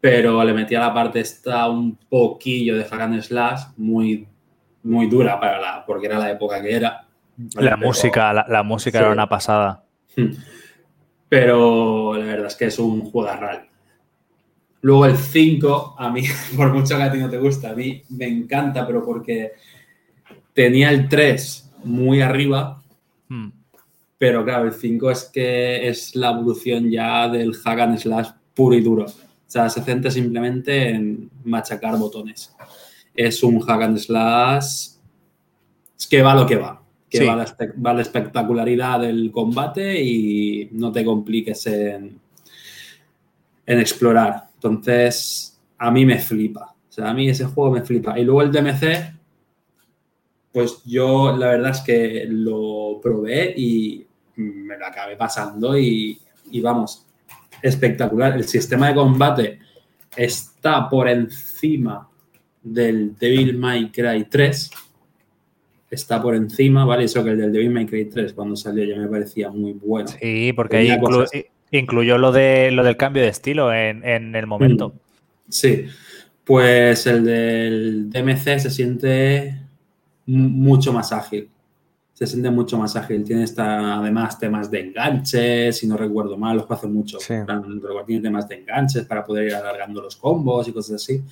Pero 0.00 0.44
le 0.44 0.52
metía 0.52 0.80
la 0.80 0.94
parte 0.94 1.20
esta 1.20 1.68
un 1.68 1.96
poquillo 2.08 2.76
de 2.76 2.84
hack 2.84 3.22
slash 3.22 3.62
muy, 3.76 4.26
muy 4.82 5.06
dura 5.06 5.40
para 5.40 5.58
la, 5.58 5.84
porque 5.84 6.06
era 6.06 6.18
la 6.18 6.30
época 6.30 6.62
que 6.62 6.74
era. 6.74 7.06
La 7.54 7.76
música, 7.76 8.32
la, 8.32 8.62
música 8.62 8.98
era 8.98 9.10
una 9.10 9.28
pasada. 9.28 9.84
Hmm. 10.16 10.32
Pero 11.28 12.14
la 12.16 12.24
verdad 12.24 12.46
es 12.46 12.54
que 12.54 12.66
es 12.66 12.78
un 12.78 13.10
juego 13.10 13.34
real. 13.36 13.66
Luego 14.82 15.06
el 15.06 15.16
5, 15.16 15.96
a 15.98 16.10
mí, 16.10 16.22
por 16.56 16.72
mucho 16.72 16.96
que 16.96 17.02
a 17.02 17.12
ti 17.12 17.18
no 17.18 17.28
te 17.28 17.38
gusta, 17.38 17.70
a 17.70 17.74
mí 17.74 18.02
me 18.10 18.26
encanta, 18.26 18.86
pero 18.86 19.04
porque 19.04 19.52
tenía 20.52 20.90
el 20.90 21.08
3 21.08 21.72
muy 21.84 22.20
arriba, 22.20 22.82
hmm. 23.28 23.48
pero 24.16 24.44
claro, 24.44 24.66
el 24.66 24.72
5 24.72 25.10
es 25.10 25.24
que 25.24 25.88
es 25.88 26.14
la 26.14 26.30
evolución 26.30 26.90
ya 26.90 27.28
del 27.28 27.54
hack 27.54 27.80
and 27.80 27.98
slash 27.98 28.28
puro 28.54 28.76
y 28.76 28.80
duro. 28.80 29.06
O 29.46 29.50
sea, 29.50 29.68
se 29.68 29.82
centra 29.82 30.10
simplemente 30.10 30.90
en 30.90 31.30
machacar 31.44 31.96
botones. 31.96 32.54
Es 33.14 33.42
un 33.42 33.60
hack 33.60 33.82
and 33.82 33.98
slash 33.98 34.88
que 36.10 36.22
va 36.22 36.34
lo 36.34 36.46
que 36.46 36.56
va. 36.56 36.82
Que 37.08 37.24
va, 37.24 37.36
la, 37.36 37.56
va 37.84 37.94
la 37.94 38.02
espectacularidad 38.02 39.00
del 39.00 39.30
combate 39.30 40.02
y 40.02 40.68
no 40.72 40.90
te 40.90 41.04
compliques 41.04 41.66
en, 41.66 42.20
en 43.64 43.80
explorar. 43.80 44.48
Entonces, 44.54 45.58
a 45.78 45.90
mí 45.90 46.04
me 46.04 46.18
flipa. 46.18 46.74
O 46.88 46.92
sea, 46.92 47.10
a 47.10 47.14
mí 47.14 47.28
ese 47.28 47.44
juego 47.44 47.72
me 47.72 47.82
flipa. 47.82 48.18
Y 48.18 48.24
luego 48.24 48.42
el 48.42 48.52
DMC, 48.52 49.14
pues 50.52 50.82
yo 50.84 51.36
la 51.36 51.48
verdad 51.48 51.70
es 51.70 51.80
que 51.80 52.26
lo 52.28 52.98
probé 53.02 53.54
y 53.56 54.06
me 54.36 54.76
lo 54.78 54.86
acabé 54.86 55.16
pasando 55.16 55.78
y, 55.78 56.18
vamos, 56.62 57.05
espectacular. 57.62 58.34
El 58.34 58.44
sistema 58.44 58.88
de 58.88 58.94
combate 58.94 59.58
está 60.16 60.88
por 60.88 61.08
encima 61.08 62.08
del 62.62 63.16
Devil 63.16 63.56
May 63.56 63.90
Cry 63.90 64.26
3. 64.28 64.70
Está 65.90 66.20
por 66.20 66.34
encima, 66.34 66.84
¿vale? 66.84 67.04
Eso 67.04 67.22
que 67.22 67.30
el 67.30 67.38
del 67.38 67.52
Devil 67.52 67.70
May 67.70 67.86
Cry 67.86 68.06
3 68.06 68.32
cuando 68.32 68.56
salió 68.56 68.84
ya 68.84 68.96
me 69.00 69.08
parecía 69.08 69.50
muy 69.50 69.72
bueno. 69.72 70.08
Sí, 70.08 70.52
porque 70.52 70.78
ahí 70.78 70.98
Incluyó 71.72 72.16
lo, 72.16 72.30
de, 72.30 72.70
lo 72.70 72.84
del 72.84 72.96
cambio 72.96 73.22
de 73.22 73.28
estilo 73.28 73.72
en, 73.74 74.04
el 74.36 74.46
momento. 74.46 74.90
Mm. 74.90 74.92
Sí, 75.48 75.86
pues 76.44 77.06
el 77.08 77.24
del 77.24 78.10
DMC 78.10 78.60
se 78.60 78.70
siente 78.70 79.62
mucho 80.26 80.92
más 80.92 81.12
ágil. 81.12 81.48
Se 82.16 82.26
siente 82.26 82.48
mucho 82.48 82.78
más 82.78 82.96
ágil. 82.96 83.22
Tiene 83.24 83.42
esta, 83.42 83.98
además 83.98 84.38
temas 84.38 84.70
de 84.70 84.80
enganches, 84.80 85.76
si 85.76 85.86
no 85.86 85.98
recuerdo 85.98 86.38
mal, 86.38 86.56
los 86.56 86.70
hace 86.70 86.86
mucho. 86.86 87.18
Tiene 87.18 88.22
temas 88.22 88.48
de 88.48 88.54
enganches 88.54 89.04
para 89.04 89.22
poder 89.22 89.48
ir 89.48 89.54
alargando 89.54 90.00
los 90.00 90.16
combos 90.16 90.66
y 90.66 90.72
cosas 90.72 91.02
así. 91.02 91.22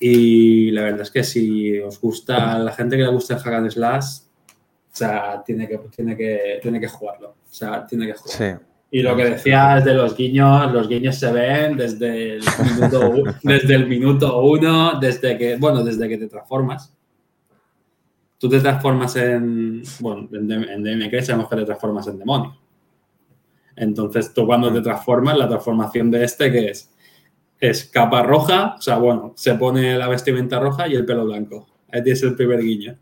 Y 0.00 0.72
la 0.72 0.82
verdad 0.82 1.02
es 1.02 1.12
que 1.12 1.22
si 1.22 1.78
os 1.78 2.00
gusta, 2.00 2.56
a 2.56 2.58
la 2.58 2.72
gente 2.72 2.96
que 2.96 3.04
le 3.04 3.08
gusta 3.08 3.34
el 3.34 3.40
Hack 3.40 3.54
and 3.54 3.70
Slash, 3.70 4.04
o 4.16 4.96
sea, 4.96 5.42
tiene 5.46 5.68
que, 5.68 5.78
tiene 5.94 6.16
que, 6.16 6.58
tiene 6.60 6.80
que 6.80 6.88
jugarlo. 6.88 7.28
O 7.28 7.54
sea, 7.54 7.86
tiene 7.86 8.08
que 8.08 8.14
jugarlo. 8.14 8.58
Sí. 8.58 8.64
Y 8.90 9.02
lo 9.02 9.16
que 9.16 9.24
decías 9.26 9.84
de 9.84 9.94
los 9.94 10.16
guiños, 10.16 10.72
los 10.72 10.88
guiños 10.88 11.16
se 11.16 11.30
ven 11.30 11.76
desde 11.76 12.34
el 12.34 12.42
minuto, 12.64 13.12
desde 13.44 13.74
el 13.76 13.86
minuto 13.86 14.40
uno, 14.42 14.98
desde 15.00 15.38
que, 15.38 15.56
bueno, 15.56 15.84
desde 15.84 16.08
que 16.08 16.18
te 16.18 16.26
transformas. 16.26 16.92
Tú 18.44 18.50
te 18.50 18.60
transformas 18.60 19.16
en, 19.16 19.82
bueno, 20.00 20.28
en, 20.30 20.52
en 20.52 20.84
DMK 20.84 21.22
sabemos 21.22 21.48
que 21.48 21.56
te 21.56 21.64
transformas 21.64 22.06
en 22.08 22.18
demonio. 22.18 22.54
Entonces, 23.74 24.34
tú 24.34 24.44
cuando 24.44 24.70
te 24.70 24.82
transformas, 24.82 25.38
la 25.38 25.48
transformación 25.48 26.10
de 26.10 26.24
este, 26.24 26.52
que 26.52 26.66
es? 26.66 26.94
Es 27.58 27.86
capa 27.86 28.22
roja, 28.22 28.74
o 28.76 28.82
sea, 28.82 28.98
bueno, 28.98 29.32
se 29.34 29.54
pone 29.54 29.96
la 29.96 30.08
vestimenta 30.08 30.60
roja 30.60 30.86
y 30.86 30.94
el 30.94 31.06
pelo 31.06 31.24
blanco. 31.24 31.66
Ahí 31.90 32.02
tienes 32.02 32.22
el 32.22 32.36
primer 32.36 32.60
guiño. 32.60 32.98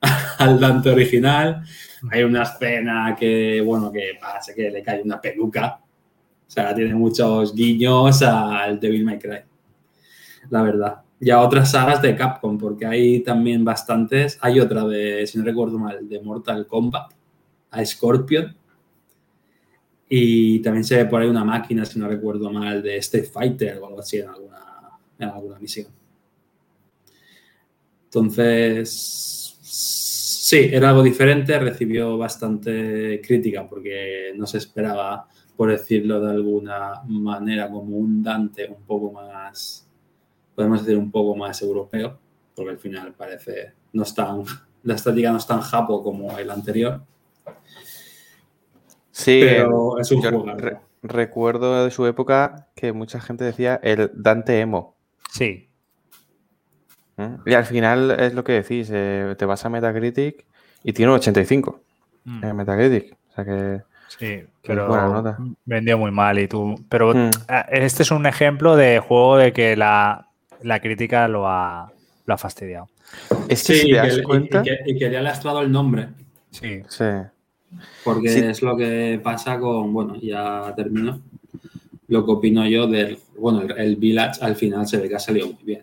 Al 0.38 0.60
Dante 0.60 0.90
original, 0.90 1.64
hay 2.08 2.22
una 2.22 2.44
escena 2.44 3.16
que, 3.18 3.60
bueno, 3.66 3.90
que 3.90 4.12
parece 4.20 4.54
que 4.54 4.70
le 4.70 4.80
cae 4.80 5.02
una 5.02 5.20
peluca. 5.20 5.80
O 5.82 6.50
sea, 6.52 6.72
tiene 6.72 6.94
muchos 6.94 7.52
guiños 7.52 8.22
al 8.22 8.78
Devil 8.78 9.04
May 9.04 9.18
Cry. 9.18 9.40
La 10.50 10.62
verdad. 10.62 11.02
Y 11.20 11.30
a 11.30 11.40
otras 11.40 11.72
sagas 11.72 12.00
de 12.00 12.16
Capcom, 12.16 12.56
porque 12.56 12.86
hay 12.86 13.20
también 13.20 13.62
bastantes. 13.62 14.38
Hay 14.40 14.58
otra 14.58 14.86
de, 14.86 15.26
si 15.26 15.36
no 15.36 15.44
recuerdo 15.44 15.78
mal, 15.78 16.08
de 16.08 16.20
Mortal 16.20 16.66
Kombat, 16.66 17.12
a 17.70 17.84
Scorpion. 17.84 18.56
Y 20.08 20.60
también 20.60 20.84
se 20.84 20.96
ve 20.96 21.04
por 21.04 21.20
ahí 21.20 21.28
una 21.28 21.44
máquina, 21.44 21.84
si 21.84 21.98
no 21.98 22.08
recuerdo 22.08 22.50
mal, 22.50 22.82
de 22.82 22.96
Street 22.96 23.26
Fighter 23.30 23.78
o 23.78 23.86
algo 23.86 24.00
así 24.00 24.16
en 24.18 24.28
alguna, 24.28 24.98
en 25.18 25.28
alguna 25.28 25.58
misión. 25.58 25.88
Entonces, 28.06 29.56
sí, 29.62 30.68
era 30.72 30.88
algo 30.88 31.02
diferente, 31.02 31.56
recibió 31.60 32.18
bastante 32.18 33.20
crítica 33.24 33.68
porque 33.68 34.32
no 34.34 34.48
se 34.48 34.58
esperaba, 34.58 35.28
por 35.56 35.70
decirlo 35.70 36.20
de 36.20 36.32
alguna 36.32 37.02
manera, 37.06 37.70
como 37.70 37.96
un 37.96 38.20
Dante 38.20 38.66
un 38.68 38.82
poco 38.82 39.12
más, 39.12 39.88
podemos 40.60 40.84
decir, 40.84 40.98
un 40.98 41.10
poco 41.10 41.34
más 41.36 41.60
europeo, 41.62 42.18
porque 42.54 42.70
al 42.72 42.78
final 42.78 43.12
parece, 43.14 43.72
no 43.92 44.02
es 44.02 44.14
tan, 44.14 44.42
la 44.82 44.94
estética 44.94 45.30
no 45.30 45.38
es 45.38 45.46
tan 45.46 45.60
japo 45.60 46.02
como 46.02 46.38
el 46.38 46.50
anterior, 46.50 47.00
Sí, 49.10 49.40
pero 49.42 49.98
es 49.98 50.10
un 50.12 50.20
juego. 50.22 50.44
re- 50.56 50.78
recuerdo 51.02 51.84
de 51.84 51.90
su 51.90 52.06
época 52.06 52.68
que 52.74 52.92
mucha 52.92 53.20
gente 53.20 53.44
decía 53.44 53.78
el 53.82 54.10
Dante 54.14 54.60
Emo. 54.60 54.96
Sí. 55.30 55.68
¿eh? 57.18 57.36
Y 57.44 57.54
al 57.54 57.64
final 57.66 58.12
es 58.12 58.34
lo 58.34 58.44
que 58.44 58.52
decís, 58.52 58.88
eh, 58.92 59.34
te 59.36 59.44
vas 59.44 59.64
a 59.64 59.68
Metacritic 59.68 60.46
y 60.84 60.92
tiene 60.92 61.10
un 61.12 61.18
85 61.18 61.80
Mm, 62.24 62.44
en 62.44 62.56
Metacritic. 62.56 63.16
O 63.30 63.34
sea 63.34 63.44
que. 63.46 63.82
Sí, 64.08 64.42
pero 64.62 64.88
buena 64.88 65.08
nota. 65.08 65.38
vendió 65.64 65.96
muy 65.98 66.10
mal 66.10 66.38
y 66.38 66.46
tú. 66.48 66.74
Pero 66.90 67.14
Mm. 67.14 67.30
ah, 67.48 67.66
este 67.70 68.02
es 68.02 68.10
un 68.10 68.26
ejemplo 68.26 68.76
de 68.76 68.98
juego 69.00 69.36
de 69.38 69.52
que 69.54 69.74
la, 69.76 70.28
la 70.62 70.80
crítica 70.80 71.26
lo 71.28 71.46
ha, 71.48 71.92
lo 72.26 72.34
ha 72.34 72.38
fastidiado. 72.38 72.88
Es 73.48 73.64
que 73.66 73.74
Sí, 73.74 73.80
si 73.80 73.88
y 73.90 73.92
te 73.94 74.00
que, 74.00 74.06
das 74.08 74.18
y- 74.18 74.22
cuenta. 74.22 74.60
y 74.60 74.64
que, 74.64 74.78
y 74.86 74.98
que 74.98 75.08
le 75.10 75.18
ha 75.18 75.22
lastrado 75.22 75.60
el 75.60 75.70
nombre. 75.72 76.08
Sí. 76.50 76.82
Sí. 76.88 77.04
Porque 78.04 78.28
Sí. 78.28 78.40
es 78.40 78.62
lo 78.62 78.76
que 78.76 79.20
pasa 79.22 79.58
con, 79.58 79.92
bueno, 79.92 80.16
ya 80.20 80.72
termino, 80.76 81.20
lo 82.08 82.24
que 82.24 82.30
opino 82.32 82.66
yo 82.68 82.86
del, 82.88 83.18
bueno, 83.38 83.62
el, 83.62 83.70
el 83.78 83.96
Village 83.96 84.44
al 84.44 84.56
final 84.56 84.86
se 84.88 84.96
ve 84.98 85.08
que 85.08 85.14
ha 85.16 85.20
salido 85.20 85.46
muy 85.46 85.62
bien, 85.62 85.82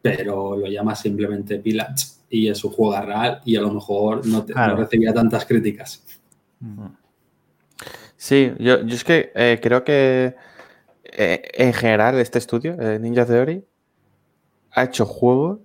pero 0.00 0.56
lo 0.56 0.66
llama 0.66 0.94
simplemente 0.94 1.58
Village 1.58 2.06
y 2.30 2.48
es 2.48 2.64
un 2.64 2.72
juego 2.72 2.98
real 3.02 3.40
y 3.44 3.56
a 3.56 3.60
lo 3.60 3.70
mejor 3.72 4.26
no, 4.26 4.44
te- 4.44 4.54
no 4.54 4.76
recibía 4.76 5.12
tantas 5.12 5.44
críticas. 5.44 6.02
Sí, 8.16 8.52
yo, 8.58 8.82
yo 8.84 8.94
es 8.94 9.04
que 9.04 9.30
eh, 9.34 9.58
creo 9.62 9.84
que 9.84 10.34
eh, 11.18 11.42
en 11.54 11.72
general 11.72 12.18
este 12.18 12.38
estudio, 12.38 12.76
eh, 12.80 12.98
Ninja 12.98 13.26
Theory, 13.26 13.64
ha 14.72 14.84
hecho 14.84 15.04
juegos 15.04 15.58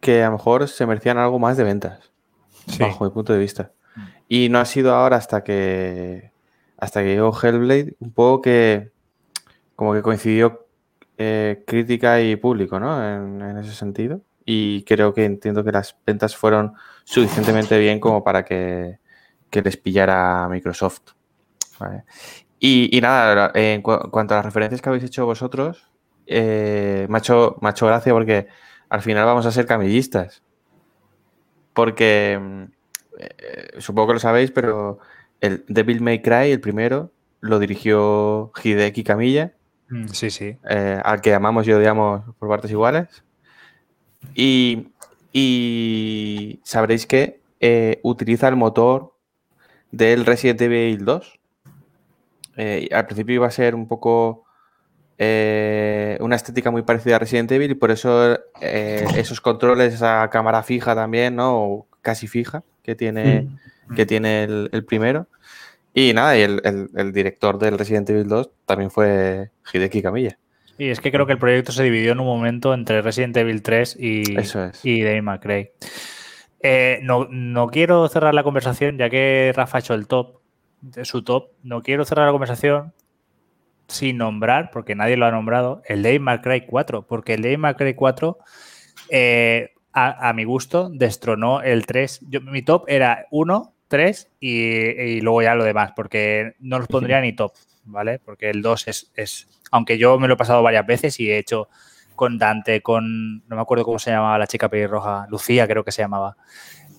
que 0.00 0.22
a 0.22 0.26
lo 0.26 0.32
mejor 0.32 0.68
se 0.68 0.86
merecían 0.86 1.18
algo 1.18 1.38
más 1.38 1.56
de 1.56 1.64
ventas, 1.64 2.12
Sí. 2.66 2.78
bajo 2.82 3.04
mi 3.04 3.10
punto 3.10 3.32
de 3.32 3.38
vista. 3.38 3.72
Y 4.28 4.48
no 4.50 4.58
ha 4.58 4.64
sido 4.66 4.94
ahora 4.94 5.16
hasta 5.16 5.42
que 5.42 6.30
hasta 6.76 7.00
que 7.02 7.08
llegó 7.14 7.32
Hellblade, 7.36 7.96
un 7.98 8.12
poco 8.12 8.42
que 8.42 8.92
como 9.74 9.94
que 9.94 10.02
coincidió 10.02 10.66
eh, 11.16 11.64
crítica 11.66 12.20
y 12.20 12.36
público, 12.36 12.78
¿no? 12.78 13.02
En, 13.02 13.40
en 13.42 13.56
ese 13.58 13.72
sentido. 13.72 14.20
Y 14.44 14.84
creo 14.84 15.12
que 15.14 15.24
entiendo 15.24 15.64
que 15.64 15.72
las 15.72 15.96
ventas 16.06 16.36
fueron 16.36 16.74
suficientemente 17.04 17.78
bien 17.78 17.98
como 17.98 18.22
para 18.22 18.44
que, 18.44 18.98
que 19.50 19.62
les 19.62 19.76
pillara 19.76 20.46
Microsoft. 20.48 21.00
¿vale? 21.80 22.04
Y, 22.60 22.96
y 22.96 23.00
nada, 23.00 23.50
en 23.54 23.82
cu- 23.82 23.92
en 24.04 24.10
cuanto 24.10 24.34
a 24.34 24.38
las 24.38 24.46
referencias 24.46 24.82
que 24.82 24.88
habéis 24.88 25.04
hecho 25.04 25.24
vosotros, 25.26 25.90
eh, 26.26 27.06
me, 27.08 27.18
ha 27.18 27.20
hecho, 27.20 27.56
me 27.60 27.68
ha 27.68 27.70
hecho 27.72 27.86
gracia 27.86 28.12
porque 28.12 28.48
al 28.88 29.02
final 29.02 29.24
vamos 29.26 29.46
a 29.46 29.52
ser 29.52 29.66
camillistas. 29.66 30.42
Porque 31.72 32.38
mm, 32.40 32.62
eh, 33.20 33.68
supongo 33.78 34.08
que 34.08 34.14
lo 34.14 34.20
sabéis, 34.20 34.50
pero 34.50 34.98
el 35.40 35.64
Devil 35.68 36.00
May 36.00 36.20
Cry, 36.22 36.50
el 36.50 36.60
primero, 36.60 37.12
lo 37.40 37.58
dirigió 37.58 38.52
Hideki 38.62 39.04
Kamiya, 39.04 39.54
Mm, 39.90 40.08
Sí, 40.08 40.28
sí. 40.30 40.54
eh, 40.68 41.00
al 41.02 41.22
que 41.22 41.32
amamos 41.32 41.66
y 41.66 41.72
odiamos 41.72 42.22
por 42.38 42.48
partes 42.50 42.70
iguales. 42.70 43.24
Y, 44.34 44.88
y 45.32 46.60
sabréis 46.64 47.06
que 47.06 47.40
eh, 47.60 48.00
utiliza 48.02 48.48
el 48.48 48.56
motor 48.56 49.14
del 49.90 50.26
Resident 50.26 50.60
Evil 50.60 51.04
2. 51.06 51.37
Eh, 52.58 52.88
al 52.92 53.06
principio 53.06 53.36
iba 53.36 53.46
a 53.46 53.50
ser 53.50 53.74
un 53.74 53.88
poco 53.88 54.44
eh, 55.16 56.18
una 56.20 56.36
estética 56.36 56.70
muy 56.70 56.82
parecida 56.82 57.16
a 57.16 57.18
Resident 57.18 57.50
Evil 57.52 57.70
y 57.70 57.74
por 57.74 57.90
eso 57.90 58.38
eh, 58.60 59.04
esos 59.16 59.40
controles, 59.40 59.94
esa 59.94 60.28
cámara 60.30 60.62
fija 60.62 60.94
también, 60.94 61.36
¿no? 61.36 61.56
O 61.56 61.86
casi 62.02 62.26
fija 62.28 62.62
que 62.82 62.94
tiene, 62.94 63.48
que 63.94 64.06
tiene 64.06 64.44
el, 64.44 64.68
el 64.72 64.84
primero. 64.84 65.26
Y 65.94 66.12
nada, 66.12 66.36
y 66.38 66.42
el, 66.42 66.60
el- 66.64 66.90
el 66.94 67.12
director 67.12 67.58
del 67.58 67.78
Resident 67.78 68.08
Evil 68.10 68.28
2 68.28 68.50
también 68.66 68.90
fue 68.90 69.50
Hideki 69.72 70.02
Kamiya. 70.02 70.38
Y 70.78 70.90
es 70.90 71.00
que 71.00 71.10
creo 71.10 71.26
que 71.26 71.32
el 71.32 71.38
proyecto 71.38 71.72
se 71.72 71.82
dividió 71.82 72.12
en 72.12 72.20
un 72.20 72.26
momento 72.26 72.72
entre 72.72 73.02
Resident 73.02 73.36
Evil 73.36 73.62
3 73.62 73.96
y, 73.98 74.38
Eso 74.38 74.64
es. 74.64 74.80
y 74.84 75.02
Cry. 75.40 75.70
Eh, 76.60 77.00
no, 77.02 77.26
no 77.30 77.68
quiero 77.68 78.06
cerrar 78.08 78.32
la 78.34 78.44
conversación, 78.44 78.96
ya 78.96 79.10
que 79.10 79.52
Rafa 79.56 79.78
ha 79.78 79.80
hecho 79.80 79.94
el 79.94 80.06
top, 80.06 80.37
de 80.80 81.04
su 81.04 81.22
top. 81.22 81.50
No 81.62 81.82
quiero 81.82 82.04
cerrar 82.04 82.26
la 82.26 82.32
conversación 82.32 82.92
sin 83.88 84.18
nombrar, 84.18 84.70
porque 84.70 84.94
nadie 84.94 85.16
lo 85.16 85.26
ha 85.26 85.30
nombrado, 85.30 85.82
el 85.86 86.20
May 86.20 86.40
Cry 86.40 86.66
4. 86.66 87.06
Porque 87.06 87.34
el 87.34 87.58
May 87.58 87.74
Cry 87.74 87.94
4, 87.94 88.38
eh, 89.10 89.72
a, 89.92 90.32
mi 90.34 90.44
gusto, 90.44 90.90
destronó 90.90 91.62
el 91.62 91.86
3. 91.86 92.20
Yo, 92.28 92.40
mi 92.42 92.62
top 92.62 92.84
era 92.86 93.26
1, 93.30 93.74
3 93.88 94.30
y, 94.38 95.20
luego 95.22 95.42
ya 95.42 95.54
lo 95.54 95.64
demás, 95.64 95.92
porque 95.96 96.54
no 96.60 96.78
los 96.78 96.86
pondría 96.88 97.20
ni 97.20 97.32
top, 97.34 97.52
¿vale? 97.84 98.18
Porque 98.18 98.50
el 98.50 98.62
2 98.62 98.88
es, 98.88 99.10
es. 99.14 99.48
Aunque 99.70 99.98
yo 99.98 100.18
me 100.18 100.28
lo 100.28 100.34
he 100.34 100.36
pasado 100.36 100.62
varias 100.62 100.86
veces 100.86 101.18
y 101.18 101.30
he 101.30 101.38
hecho 101.38 101.68
con 102.14 102.38
Dante, 102.38 102.82
con. 102.82 103.38
No 103.48 103.56
me 103.56 103.62
acuerdo 103.62 103.84
cómo 103.84 103.98
se 103.98 104.10
llamaba 104.10 104.38
la 104.38 104.46
chica 104.46 104.68
pelirroja, 104.68 105.26
Lucía 105.30 105.66
creo 105.66 105.84
que 105.84 105.92
se 105.92 106.02
llamaba. 106.02 106.36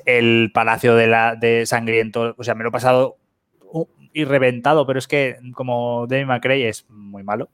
El 0.06 0.52
Palacio 0.54 0.96
de, 0.96 1.08
la, 1.08 1.36
de 1.36 1.66
Sangriento. 1.66 2.34
O 2.38 2.44
sea, 2.44 2.56
me 2.56 2.64
lo 2.64 2.70
he 2.70 2.72
pasado 2.72 3.18
y 4.14 4.26
reventado, 4.26 4.86
pero 4.86 5.00
es 5.00 5.08
que 5.08 5.38
como 5.54 6.08
May 6.08 6.40
Cry 6.40 6.64
es 6.64 6.90
muy 6.90 7.24
malo. 7.24 7.50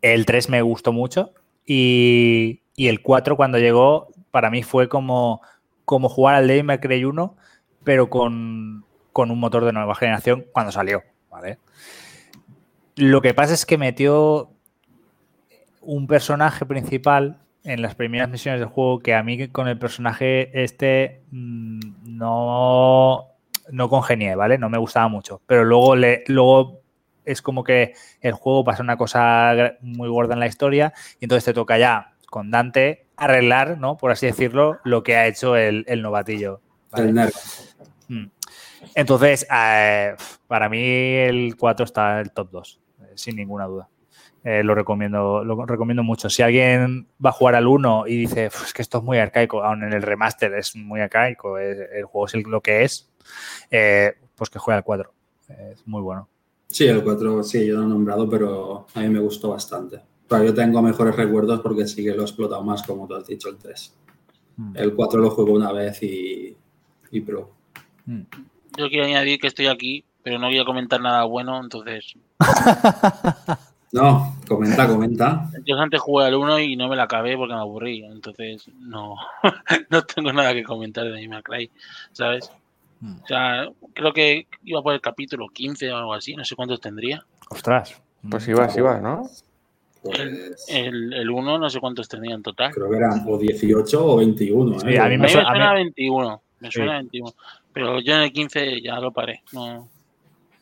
El 0.00 0.26
3 0.26 0.48
me 0.48 0.62
gustó 0.62 0.92
mucho 0.92 1.32
y, 1.64 2.60
y 2.76 2.88
el 2.88 3.02
4 3.02 3.36
cuando 3.36 3.58
llegó 3.58 4.08
para 4.30 4.50
mí 4.50 4.62
fue 4.62 4.88
como, 4.88 5.40
como 5.84 6.08
jugar 6.08 6.34
al 6.34 6.64
May 6.64 6.78
Cry 6.78 7.04
1 7.04 7.36
pero 7.84 8.10
con, 8.10 8.84
con 9.12 9.30
un 9.30 9.40
motor 9.40 9.64
de 9.64 9.72
nueva 9.72 9.94
generación 9.94 10.46
cuando 10.52 10.72
salió, 10.72 11.02
¿vale? 11.30 11.58
Lo 12.96 13.22
que 13.22 13.34
pasa 13.34 13.54
es 13.54 13.66
que 13.66 13.78
metió 13.78 14.50
un 15.80 16.06
personaje 16.06 16.64
principal 16.66 17.38
en 17.64 17.82
las 17.82 17.94
primeras 17.94 18.28
misiones 18.28 18.60
del 18.60 18.68
juego 18.68 19.00
que 19.00 19.14
a 19.14 19.22
mí 19.22 19.48
con 19.48 19.68
el 19.68 19.78
personaje 19.78 20.62
este 20.62 21.22
mm, 21.30 21.80
no, 22.04 23.31
no 23.72 23.88
congenié, 23.88 24.36
¿vale? 24.36 24.58
No 24.58 24.68
me 24.68 24.78
gustaba 24.78 25.08
mucho. 25.08 25.40
Pero 25.46 25.64
luego, 25.64 25.96
le, 25.96 26.22
luego 26.28 26.82
es 27.24 27.42
como 27.42 27.64
que 27.64 27.94
el 28.20 28.32
juego 28.32 28.64
pasa 28.64 28.82
una 28.82 28.96
cosa 28.96 29.74
muy 29.80 30.08
gorda 30.08 30.34
en 30.34 30.40
la 30.40 30.46
historia 30.46 30.92
y 31.18 31.24
entonces 31.24 31.44
te 31.44 31.52
toca 31.54 31.78
ya 31.78 32.14
con 32.26 32.50
Dante 32.50 33.06
arreglar, 33.16 33.78
¿no? 33.78 33.96
Por 33.96 34.10
así 34.10 34.26
decirlo, 34.26 34.78
lo 34.84 35.02
que 35.02 35.16
ha 35.16 35.26
hecho 35.26 35.56
el, 35.56 35.84
el 35.88 36.02
novatillo. 36.02 36.60
¿vale? 36.90 37.08
El 37.08 37.14
nerd. 37.14 37.32
Mm. 38.08 38.26
Entonces, 38.94 39.46
eh, 39.54 40.14
para 40.46 40.68
mí 40.68 40.80
el 40.80 41.56
4 41.56 41.84
está 41.84 42.14
en 42.14 42.18
el 42.18 42.32
top 42.32 42.50
2, 42.50 42.80
eh, 43.00 43.04
sin 43.14 43.36
ninguna 43.36 43.66
duda. 43.66 43.88
eh, 44.44 44.64
lo 44.64 44.74
recomiendo 44.74 45.44
lo 45.44 45.64
recomiendo 45.66 46.02
mucho. 46.02 46.28
Si 46.28 46.42
alguien 46.42 47.06
va 47.24 47.30
a 47.30 47.32
jugar 47.32 47.54
al 47.54 47.66
1 47.68 48.06
y 48.08 48.16
dice, 48.18 48.46
es 48.46 48.72
que 48.72 48.82
esto 48.82 48.98
es 48.98 49.04
muy 49.04 49.18
arcaico, 49.18 49.62
aún 49.62 49.84
en 49.84 49.92
el 49.92 50.02
remaster 50.02 50.52
es 50.54 50.74
muy 50.74 51.00
arcaico, 51.00 51.58
el 51.58 52.04
juego 52.04 52.26
es 52.26 52.34
lo 52.46 52.60
que 52.60 52.82
es, 52.82 53.11
eh, 53.70 54.14
pues 54.34 54.50
que 54.50 54.58
juegue 54.58 54.78
al 54.78 54.84
4. 54.84 55.12
Es 55.48 55.86
muy 55.86 56.02
bueno. 56.02 56.28
Sí, 56.68 56.86
el 56.86 57.02
4, 57.02 57.42
sí, 57.42 57.66
yo 57.66 57.76
lo 57.76 57.82
he 57.82 57.86
nombrado, 57.86 58.28
pero 58.28 58.86
a 58.94 59.00
mí 59.00 59.08
me 59.08 59.20
gustó 59.20 59.50
bastante. 59.50 60.00
Pero 60.26 60.44
yo 60.44 60.54
tengo 60.54 60.80
mejores 60.80 61.14
recuerdos 61.14 61.60
porque 61.60 61.86
sí 61.86 62.02
que 62.02 62.14
lo 62.14 62.22
he 62.22 62.24
explotado 62.24 62.62
más, 62.62 62.82
como 62.82 63.06
tú 63.06 63.14
has 63.14 63.26
dicho, 63.26 63.50
el 63.50 63.58
3. 63.58 63.94
Mm. 64.56 64.76
El 64.76 64.94
4 64.94 65.20
lo 65.20 65.30
juego 65.30 65.52
una 65.52 65.70
vez 65.72 66.02
y, 66.02 66.56
y 67.10 67.20
pro. 67.20 67.50
Mm. 68.06 68.22
Yo 68.78 68.88
quiero 68.88 69.04
añadir 69.04 69.38
que 69.38 69.48
estoy 69.48 69.66
aquí, 69.66 70.04
pero 70.22 70.38
no 70.38 70.46
voy 70.46 70.58
a 70.58 70.64
comentar 70.64 71.00
nada 71.00 71.24
bueno, 71.24 71.60
entonces. 71.60 72.14
no, 73.92 74.36
comenta, 74.48 74.88
comenta. 74.88 75.50
Yo 75.66 75.78
antes 75.78 76.00
jugué 76.00 76.26
al 76.26 76.34
1 76.34 76.60
y 76.60 76.76
no 76.76 76.88
me 76.88 76.96
la 76.96 77.02
acabé 77.02 77.36
porque 77.36 77.54
me 77.54 77.60
aburrí, 77.60 78.02
entonces 78.04 78.70
no, 78.78 79.16
no 79.90 80.02
tengo 80.02 80.32
nada 80.32 80.54
que 80.54 80.64
comentar 80.64 81.04
de 81.04 81.18
Animal 81.18 81.42
Cry, 81.42 81.70
¿sabes? 82.12 82.50
Mm. 83.02 83.16
O 83.22 83.26
sea, 83.26 83.68
creo 83.94 84.12
que 84.12 84.46
iba 84.62 84.80
por 84.80 84.94
el 84.94 85.00
capítulo 85.00 85.48
15 85.48 85.92
o 85.92 85.96
algo 85.96 86.14
así, 86.14 86.36
no 86.36 86.44
sé 86.44 86.54
cuántos 86.54 86.80
tendría. 86.80 87.24
Ostras. 87.50 88.00
Pues 88.30 88.46
ibas, 88.46 88.76
ibas, 88.76 89.02
¿no? 89.02 89.28
Pues 90.02 90.20
el, 90.68 91.30
1 91.30 91.58
no 91.58 91.70
sé 91.70 91.80
cuántos 91.80 92.08
tenía 92.08 92.34
en 92.34 92.42
total. 92.42 92.72
Creo 92.72 92.88
que 92.88 92.96
eran 92.96 93.24
o 93.26 93.36
18 93.36 94.06
o 94.06 94.16
21. 94.16 94.88
¿eh? 94.88 94.98
a 94.98 95.08
mí 95.08 95.18
me, 95.18 95.28
suena, 95.28 95.74
21. 95.74 96.42
Me 96.60 96.70
suena 96.70 96.92
21. 96.94 97.34
Pero 97.72 98.00
yo 98.00 98.14
en 98.14 98.22
el 98.22 98.32
15 98.32 98.80
ya 98.80 99.00
lo 99.00 99.12
paré. 99.12 99.42
No, 99.52 99.88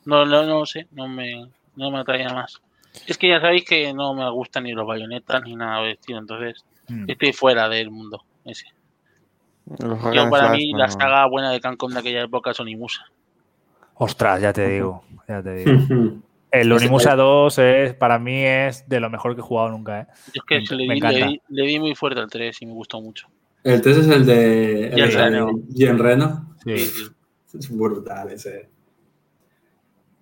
no, 0.06 0.24
no, 0.24 0.66
sé, 0.66 0.86
no 0.92 1.08
me, 1.08 1.46
no 1.76 1.90
me 1.90 1.98
atraía 1.98 2.32
más. 2.32 2.62
Es 3.06 3.18
que 3.18 3.28
ya 3.28 3.40
sabéis 3.40 3.64
que 3.64 3.92
no 3.92 4.14
me 4.14 4.28
gustan 4.30 4.64
ni 4.64 4.72
los 4.72 4.86
bayonetas 4.86 5.42
ni 5.44 5.56
nada 5.56 5.82
de 5.82 5.92
estilo, 5.92 6.18
entonces 6.18 6.64
hmm. 6.88 7.04
estoy 7.08 7.32
fuera 7.34 7.68
del 7.68 7.90
mundo 7.90 8.24
ese. 8.44 8.66
Yo 9.66 10.30
para 10.30 10.50
mí 10.50 10.72
la 10.72 10.88
saga 10.88 11.26
buena 11.26 11.50
de 11.50 11.60
Cancom 11.60 11.92
de 11.92 12.00
aquella 12.00 12.22
época 12.22 12.52
son 12.52 12.68
Imusa. 12.68 13.04
Ostras, 13.94 14.40
ya 14.40 14.52
te 14.52 14.68
digo, 14.68 15.04
ya 15.28 15.42
te 15.42 15.54
digo. 15.54 16.20
El 16.50 16.72
Onimusa 16.72 17.14
2 17.14 17.58
es, 17.58 17.94
para 17.94 18.18
mí 18.18 18.44
es 18.44 18.88
de 18.88 18.98
lo 18.98 19.08
mejor 19.08 19.34
que 19.34 19.40
he 19.40 19.44
jugado 19.44 19.70
nunca. 19.70 20.00
¿eh? 20.00 20.06
Yo 20.34 20.42
es 20.48 20.68
que 20.68 20.74
le, 20.74 21.66
di, 21.66 21.78
muy 21.78 21.94
fuerte 21.94 22.20
al 22.20 22.28
3 22.28 22.62
y 22.62 22.66
me 22.66 22.72
gustó 22.72 23.00
mucho. 23.00 23.28
El 23.62 23.80
3 23.80 23.98
es 23.98 24.08
el 24.08 24.26
de, 24.26 24.88
el 24.88 25.98
Reno. 25.98 26.56
Sí. 26.64 26.90
Es 27.54 27.70
brutal 27.70 28.32
ese. 28.32 28.68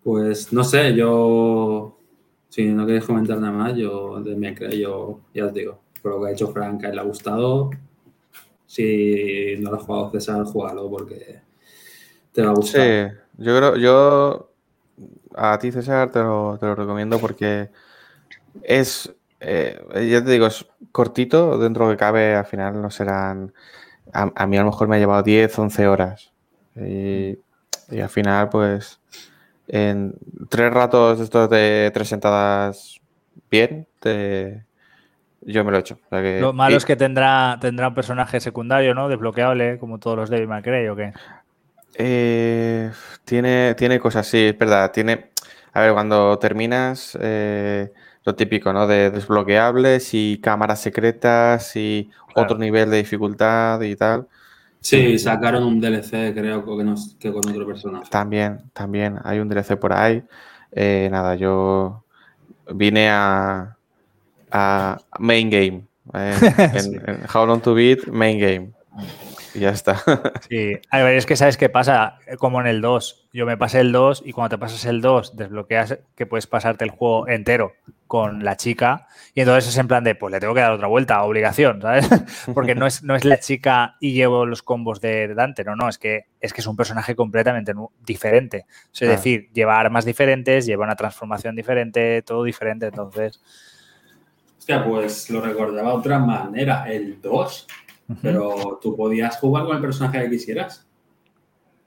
Pues 0.03 0.53
no 0.53 0.65
sé, 0.65 0.95
yo. 0.95 1.99
Si 2.49 2.65
no 2.65 2.87
queréis 2.87 3.05
comentar 3.05 3.39
nada 3.39 3.53
más, 3.53 3.77
yo 3.77 4.21
de 4.23 4.35
me 4.35 4.55
yo 4.77 5.21
ya 5.35 5.47
os 5.47 5.55
digo. 5.55 5.81
Por 6.03 6.13
lo 6.13 6.23
que 6.23 6.29
ha 6.29 6.33
hecho 6.33 6.49
Frank, 6.49 6.85
a 6.85 6.89
él 6.89 6.95
le 6.95 7.01
ha 7.01 7.05
gustado. 7.05 7.71
Si 8.69 9.57
no 9.61 9.71
lo 9.71 9.79
has 9.79 9.83
jugado 9.83 10.11
César, 10.11 10.45
jugalo 10.45 10.91
porque 10.91 11.41
te 12.33 12.43
va 12.43 12.51
a 12.51 12.55
gustar. 12.55 12.83
Sí, 12.83 13.17
yo 13.39 13.57
creo, 13.57 13.77
yo 13.77 14.51
a 15.35 15.59
ti, 15.59 15.73
César, 15.73 16.13
te 16.13 16.19
lo, 16.19 16.59
recomiendo 16.59 17.19
porque 17.19 17.71
es, 18.63 19.11
eh, 19.41 19.81
ya 20.11 20.23
te 20.23 20.31
digo, 20.31 20.47
es 20.47 20.67
cortito, 20.93 21.59
dentro 21.59 21.89
que 21.89 21.97
cabe, 21.97 22.35
al 22.35 22.45
final 22.45 22.83
no 22.83 22.91
serán, 22.91 23.55
a, 24.13 24.47
mí 24.47 24.59
a 24.59 24.61
lo 24.61 24.71
mejor 24.71 24.87
me 24.87 24.97
ha 24.97 24.99
llevado 24.99 25.23
10, 25.23 25.59
11 25.59 25.87
horas. 25.89 26.33
Y, 26.77 27.39
al 27.99 28.11
final, 28.11 28.51
pues, 28.51 29.01
en 29.67 30.15
tres 30.51 30.71
ratos 30.73 31.21
estos 31.21 31.49
de 31.49 31.91
tres 31.95 32.09
sentadas 32.09 33.01
bien, 33.51 33.87
yo 35.43 35.65
me 35.65 35.71
lo 35.71 35.77
he 35.77 35.81
hecho. 35.81 35.99
lo 36.11 36.53
malo 36.53 36.77
es 36.77 36.85
que 36.85 36.97
tendrá, 36.97 37.59
tendrá 37.61 37.89
un 37.89 37.95
personaje 37.95 38.41
secundario, 38.41 38.95
¿no? 38.95 39.09
Desbloqueable, 39.09 39.79
como 39.79 39.99
todos 39.99 40.17
los 40.17 40.31
Devil 40.31 40.49
May 40.49 40.63
Cry, 40.63 40.89
¿o 40.89 40.97
qué? 40.97 41.13
Eh, 41.95 42.91
tiene, 43.25 43.75
tiene 43.75 43.99
cosas, 43.99 44.27
sí, 44.27 44.39
es 44.39 44.59
verdad. 44.59 44.91
Tiene, 44.93 45.31
a 45.73 45.81
ver, 45.81 45.93
cuando 45.93 46.39
terminas, 46.39 47.17
eh, 47.21 47.93
lo 48.25 48.35
típico, 48.35 48.73
¿no? 48.73 48.87
De 48.87 49.11
desbloqueables 49.11 50.13
y 50.13 50.39
cámaras 50.39 50.81
secretas 50.81 51.75
y 51.77 52.11
otro 52.35 52.59
nivel 52.59 52.91
de 52.91 52.99
dificultad 52.99 53.81
y 53.81 53.97
tal. 53.97 54.29
Sí, 54.81 55.19
sacaron 55.19 55.65
un 55.65 55.81
DLC, 55.81 56.33
creo, 56.35 56.65
que, 57.19 57.33
con 57.33 57.49
otro 57.49 57.67
personaje. 57.67 58.09
También, 58.11 58.71
también, 58.73 59.19
hay 59.25 59.41
un 59.41 59.49
DLC 59.49 59.77
por 59.77 59.93
ahí. 59.93 60.23
Eh, 60.73 61.09
nada, 61.11 61.35
yo 61.35 62.05
vine 62.73 63.09
a, 63.11 63.78
a 64.51 64.99
Main 65.19 65.51
Game. 65.51 65.83
en, 66.15 66.95
en 67.07 67.27
How 67.33 67.47
Long 67.47 67.61
to 67.61 67.75
Beat, 67.75 68.07
Main 68.09 68.39
Game. 68.39 68.73
Y 69.55 69.61
ya 69.61 69.71
está. 69.71 70.03
Sí, 70.49 70.79
a 70.91 71.03
ver, 71.03 71.17
es 71.17 71.27
que 71.27 71.37
sabes 71.37 71.57
qué 71.57 71.69
pasa, 71.69 72.19
como 72.39 72.61
en 72.61 72.67
el 72.67 72.81
2. 72.81 73.29
Yo 73.33 73.47
me 73.47 73.57
pasé 73.57 73.81
el 73.81 73.93
2 73.93 74.23
y 74.25 74.33
cuando 74.33 74.57
te 74.57 74.59
pasas 74.59 74.85
el 74.87 75.01
2 75.01 75.37
desbloqueas 75.37 75.99
que 76.15 76.27
puedes 76.27 76.47
pasarte 76.47 76.85
el 76.85 76.91
juego 76.91 77.29
entero 77.29 77.75
con 78.07 78.43
la 78.43 78.57
chica 78.57 79.07
y 79.35 79.41
entonces 79.41 79.69
es 79.69 79.77
en 79.77 79.87
plan 79.87 80.03
de, 80.03 80.15
pues 80.15 80.33
le 80.33 80.41
tengo 80.41 80.55
que 80.55 80.61
dar 80.61 80.73
otra 80.73 80.89
vuelta, 80.89 81.23
obligación, 81.23 81.83
¿sabes? 81.83 82.09
Porque 82.55 82.75
no 82.75 82.87
es, 82.87 83.03
no 83.03 83.15
es 83.15 83.27
la 83.27 83.39
chica 83.39 83.97
y 84.01 84.13
llevo 84.13 84.47
los 84.47 84.63
combos 84.63 85.01
de 85.03 85.35
Dante, 85.35 85.65
no, 85.65 85.77
no, 85.77 85.89
es 85.89 85.99
que 85.99 86.25
es, 86.41 86.55
que 86.55 86.63
es 86.63 86.67
un 86.67 86.77
personaje 86.77 87.15
completamente 87.15 87.75
diferente. 88.05 88.65
Es 88.93 89.09
decir, 89.09 89.51
lleva 89.53 89.79
armas 89.79 90.07
diferentes, 90.07 90.65
lleva 90.65 90.85
una 90.85 90.97
transformación 90.97 91.55
diferente, 91.55 92.23
todo 92.23 92.45
diferente, 92.45 92.87
entonces... 92.87 93.41
Hostia, 94.69 94.85
pues 94.85 95.31
lo 95.31 95.41
recordaba 95.41 95.93
de 95.93 95.97
otra 95.97 96.19
manera. 96.19 96.85
El 96.93 97.23
2 97.23 97.67
pero 98.23 98.79
tú 98.83 98.97
podías 98.97 99.39
jugar 99.39 99.67
con 99.67 99.77
el 99.77 99.83
personaje 99.83 100.23
que 100.23 100.31
quisieras. 100.31 100.87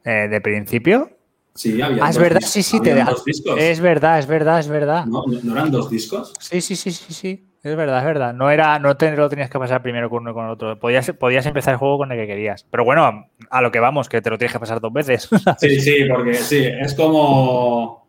Eh, 0.03 0.27
¿De 0.29 0.41
principio? 0.41 1.09
Sí, 1.53 1.81
había. 1.81 2.05
Ah, 2.05 2.09
es 2.09 2.17
verdad, 2.17 2.41
sí, 2.41 2.63
sí, 2.63 2.79
te 2.81 2.95
dos 3.03 3.25
discos. 3.25 3.59
Es 3.59 3.79
verdad, 3.79 4.19
es 4.19 4.27
verdad, 4.27 4.59
es 4.59 4.67
verdad. 4.67 5.05
¿No, 5.05 5.23
¿No, 5.43 5.51
eran 5.53 5.71
dos 5.71 5.89
discos? 5.89 6.33
Sí, 6.39 6.61
sí, 6.61 6.75
sí, 6.75 6.91
sí, 6.91 7.13
sí. 7.13 7.47
Es 7.63 7.75
verdad, 7.75 7.99
es 7.99 8.05
verdad. 8.05 8.33
No 8.33 8.49
era, 8.49 8.79
no 8.79 8.97
te 8.97 9.15
lo 9.15 9.29
tenías 9.29 9.49
que 9.49 9.59
pasar 9.59 9.83
primero 9.83 10.09
con 10.09 10.21
uno 10.23 10.31
y 10.31 10.33
con 10.33 10.45
el 10.45 10.51
otro. 10.51 10.79
Podías, 10.79 11.11
podías 11.11 11.45
empezar 11.45 11.73
el 11.73 11.77
juego 11.77 11.99
con 11.99 12.11
el 12.11 12.17
que 12.17 12.25
querías. 12.25 12.65
Pero 12.71 12.83
bueno, 12.83 13.27
a 13.49 13.61
lo 13.61 13.71
que 13.71 13.79
vamos, 13.79 14.09
que 14.09 14.21
te 14.21 14.29
lo 14.29 14.37
tienes 14.37 14.53
que 14.53 14.59
pasar 14.59 14.79
dos 14.79 14.93
veces. 14.93 15.29
Sí, 15.59 15.79
sí, 15.79 16.05
porque 16.09 16.35
sí, 16.35 16.65
es 16.65 16.93
como. 16.93 18.07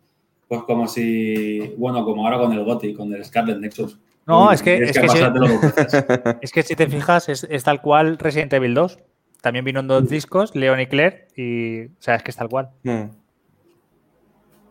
Pues 0.48 0.62
como 0.62 0.86
si. 0.86 1.74
Bueno, 1.76 2.04
como 2.04 2.24
ahora 2.24 2.38
con 2.38 2.52
el 2.52 2.64
GOTI, 2.64 2.94
con 2.94 3.12
el 3.12 3.24
Scarlet 3.24 3.58
Nexus. 3.58 3.98
No, 4.26 4.52
es 4.52 4.62
que, 4.62 4.76
es 4.76 4.98
que, 4.98 5.08
si, 5.08 5.18
es 6.40 6.52
que, 6.52 6.62
si, 6.62 6.76
te 6.76 6.86
fijas, 6.86 7.28
es, 7.28 7.64
tal 7.64 7.80
cual 7.80 8.18
Resident 8.18 8.52
Evil 8.52 8.74
2. 8.74 8.98
También 9.40 9.64
vino 9.64 9.80
en 9.80 9.88
dos 9.88 10.08
discos, 10.08 10.54
Leon 10.54 10.78
y 10.78 10.86
Claire, 10.86 11.26
y 11.34 11.86
o 11.86 11.90
sea, 11.98 12.14
es 12.14 12.22
que 12.22 12.30
es 12.30 12.36
tal 12.36 12.48
cual. 12.48 12.70
Hmm. 12.84 13.10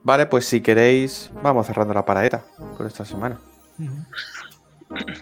Vale, 0.03 0.25
pues 0.27 0.45
si 0.45 0.61
queréis, 0.61 1.29
vamos 1.43 1.67
cerrando 1.67 1.93
la 1.93 2.05
paradeta 2.05 2.43
por 2.77 2.87
esta 2.87 3.03
semana. 3.03 3.37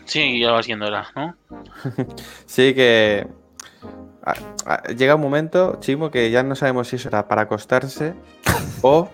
Sí, 0.05 0.39
ya 0.39 0.51
va 0.51 0.61
siendo 0.61 0.85
hora, 0.85 1.07
¿no? 1.15 1.35
sí, 2.45 2.73
que 2.75 3.27
llega 4.95 5.15
un 5.15 5.21
momento, 5.21 5.77
Chimo, 5.79 6.11
que 6.11 6.29
ya 6.31 6.43
no 6.43 6.55
sabemos 6.55 6.87
si 6.87 6.97
eso 6.97 7.09
era 7.09 7.27
para 7.27 7.43
acostarse 7.43 8.13
o 8.81 9.09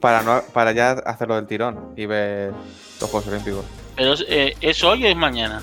para, 0.00 0.22
no, 0.22 0.42
para 0.52 0.72
ya 0.72 0.92
hacerlo 0.92 1.36
del 1.36 1.46
tirón 1.46 1.94
y 1.96 2.06
ver 2.06 2.52
los 3.00 3.10
Juegos 3.10 3.28
Olímpicos. 3.28 3.64
Pero 3.98 4.14
eh, 4.28 4.54
¿es 4.60 4.84
hoy 4.84 5.04
o 5.04 5.08
es 5.08 5.16
mañana? 5.16 5.60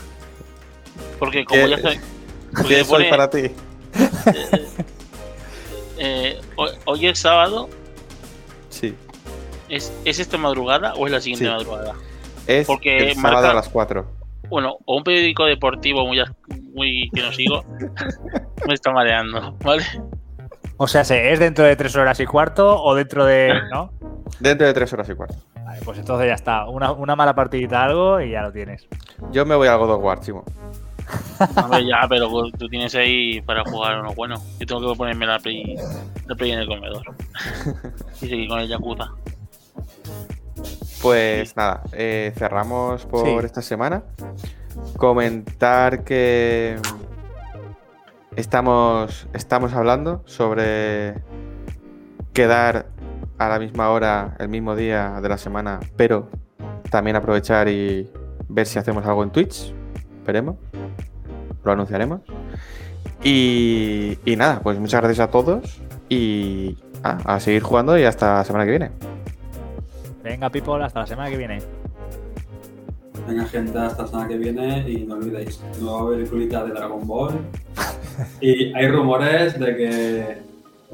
Porque 1.17 1.45
como 1.45 1.67
ya 1.67 1.79
soy. 1.79 1.99
¿Qué 2.67 2.81
es 2.81 2.91
hoy 2.91 3.09
para 3.09 3.29
ti? 3.29 3.49
Eh, 5.97 6.41
hoy, 6.57 7.07
es 7.07 7.19
sábado. 7.19 7.69
Sí. 8.69 8.93
¿Es, 9.69 9.93
¿Es 10.03 10.19
esta 10.19 10.37
madrugada 10.37 10.93
o 10.95 11.05
es 11.05 11.13
la 11.13 11.21
siguiente 11.21 11.49
madrugada? 11.49 11.93
Es 12.47 12.67
Porque 12.67 13.11
el 13.11 13.15
sábado 13.15 13.49
a 13.49 13.53
las 13.53 13.69
4. 13.69 14.05
Bueno, 14.49 14.77
o 14.83 14.97
un 14.97 15.05
periódico 15.05 15.45
deportivo 15.45 16.05
muy, 16.05 16.21
muy 16.73 17.09
que 17.13 17.21
no 17.21 17.31
sigo 17.31 17.63
me 18.67 18.73
está 18.73 18.91
mareando, 18.91 19.55
¿vale? 19.63 19.85
O 20.77 20.87
sea, 20.87 21.01
¿es 21.01 21.39
dentro 21.39 21.65
de 21.65 21.75
3 21.75 21.95
horas 21.95 22.19
y 22.19 22.25
cuarto 22.25 22.81
o 22.83 22.95
dentro 22.95 23.25
de. 23.25 23.53
¿no? 23.71 23.91
Dentro 24.39 24.67
de 24.67 24.73
3 24.73 24.93
horas 24.93 25.09
y 25.09 25.15
cuarto 25.15 25.35
pues 25.83 25.97
entonces 25.97 26.27
ya 26.27 26.33
está. 26.33 26.65
Una, 26.67 27.15
mala 27.15 27.33
partidita 27.33 27.83
algo 27.83 28.21
y 28.21 28.31
ya 28.31 28.41
lo 28.41 28.51
tienes. 28.51 28.87
Yo 29.31 29.45
me 29.45 29.55
voy 29.55 29.67
a 29.67 29.75
God 29.75 29.91
of 29.91 30.03
War, 30.03 30.19
chimo. 30.19 30.43
ya, 31.87 32.07
pero 32.07 32.29
tú 32.57 32.67
tienes 32.67 32.95
ahí 32.95 33.41
para 33.41 33.63
jugar 33.63 33.99
uno 33.99 34.13
bueno. 34.13 34.35
Yo 34.59 34.65
tengo 34.65 34.91
que 34.91 34.97
ponerme 34.97 35.25
la 35.25 35.39
play, 35.39 35.75
la 36.27 36.35
play 36.35 36.51
en 36.51 36.59
el 36.59 36.67
comedor. 36.67 37.03
y 38.21 38.27
seguir 38.27 38.47
con 38.47 38.59
el 38.59 38.67
Yakuza. 38.67 39.11
Pues 41.01 41.55
nada, 41.55 41.83
eh, 41.91 42.33
cerramos 42.35 43.05
por 43.05 43.45
esta 43.45 43.61
semana. 43.61 44.03
Comentar 44.97 46.03
que 46.03 46.77
estamos, 48.35 49.27
estamos 49.33 49.73
hablando 49.73 50.21
sobre 50.25 51.15
quedar 52.33 52.87
a 53.37 53.49
la 53.49 53.59
misma 53.59 53.89
hora, 53.89 54.35
el 54.39 54.49
mismo 54.49 54.75
día 54.75 55.19
de 55.21 55.29
la 55.29 55.37
semana, 55.37 55.79
pero 55.95 56.29
también 56.89 57.15
aprovechar 57.15 57.67
y, 57.67 58.09
ver 58.47 58.67
si 58.67 58.79
hacemos 58.79 59.05
algo 59.05 59.23
en 59.23 59.31
Twitch. 59.31 59.73
Veremos. 60.25 60.55
Lo 61.63 61.71
anunciaremos. 61.71 62.21
Y, 63.23 64.19
y 64.25 64.35
nada, 64.35 64.59
pues 64.61 64.79
muchas 64.79 65.01
gracias 65.01 65.27
a 65.27 65.31
todos. 65.31 65.81
Y 66.09 66.77
ah, 67.03 67.17
a 67.25 67.39
seguir 67.39 67.63
jugando 67.63 67.97
y 67.97 68.03
hasta 68.03 68.37
la 68.37 68.43
semana 68.43 68.65
que 68.65 68.71
viene. 68.71 68.91
Venga, 70.23 70.49
people, 70.49 70.83
hasta 70.83 70.99
la 70.99 71.07
semana 71.07 71.29
que 71.29 71.37
viene. 71.37 71.59
Venga, 73.27 73.45
gente, 73.45 73.77
hasta 73.79 74.03
la 74.03 74.07
semana 74.07 74.27
que 74.27 74.37
viene 74.37 74.85
y 74.87 74.97
no 75.05 75.15
olvidéis, 75.15 75.59
nueva 75.79 76.11
peliculita 76.11 76.63
de 76.63 76.71
Dragon 76.73 77.07
Ball. 77.07 77.39
Y 78.39 78.73
hay 78.73 78.87
rumores 78.87 79.59
de 79.59 79.75
que 79.75 80.37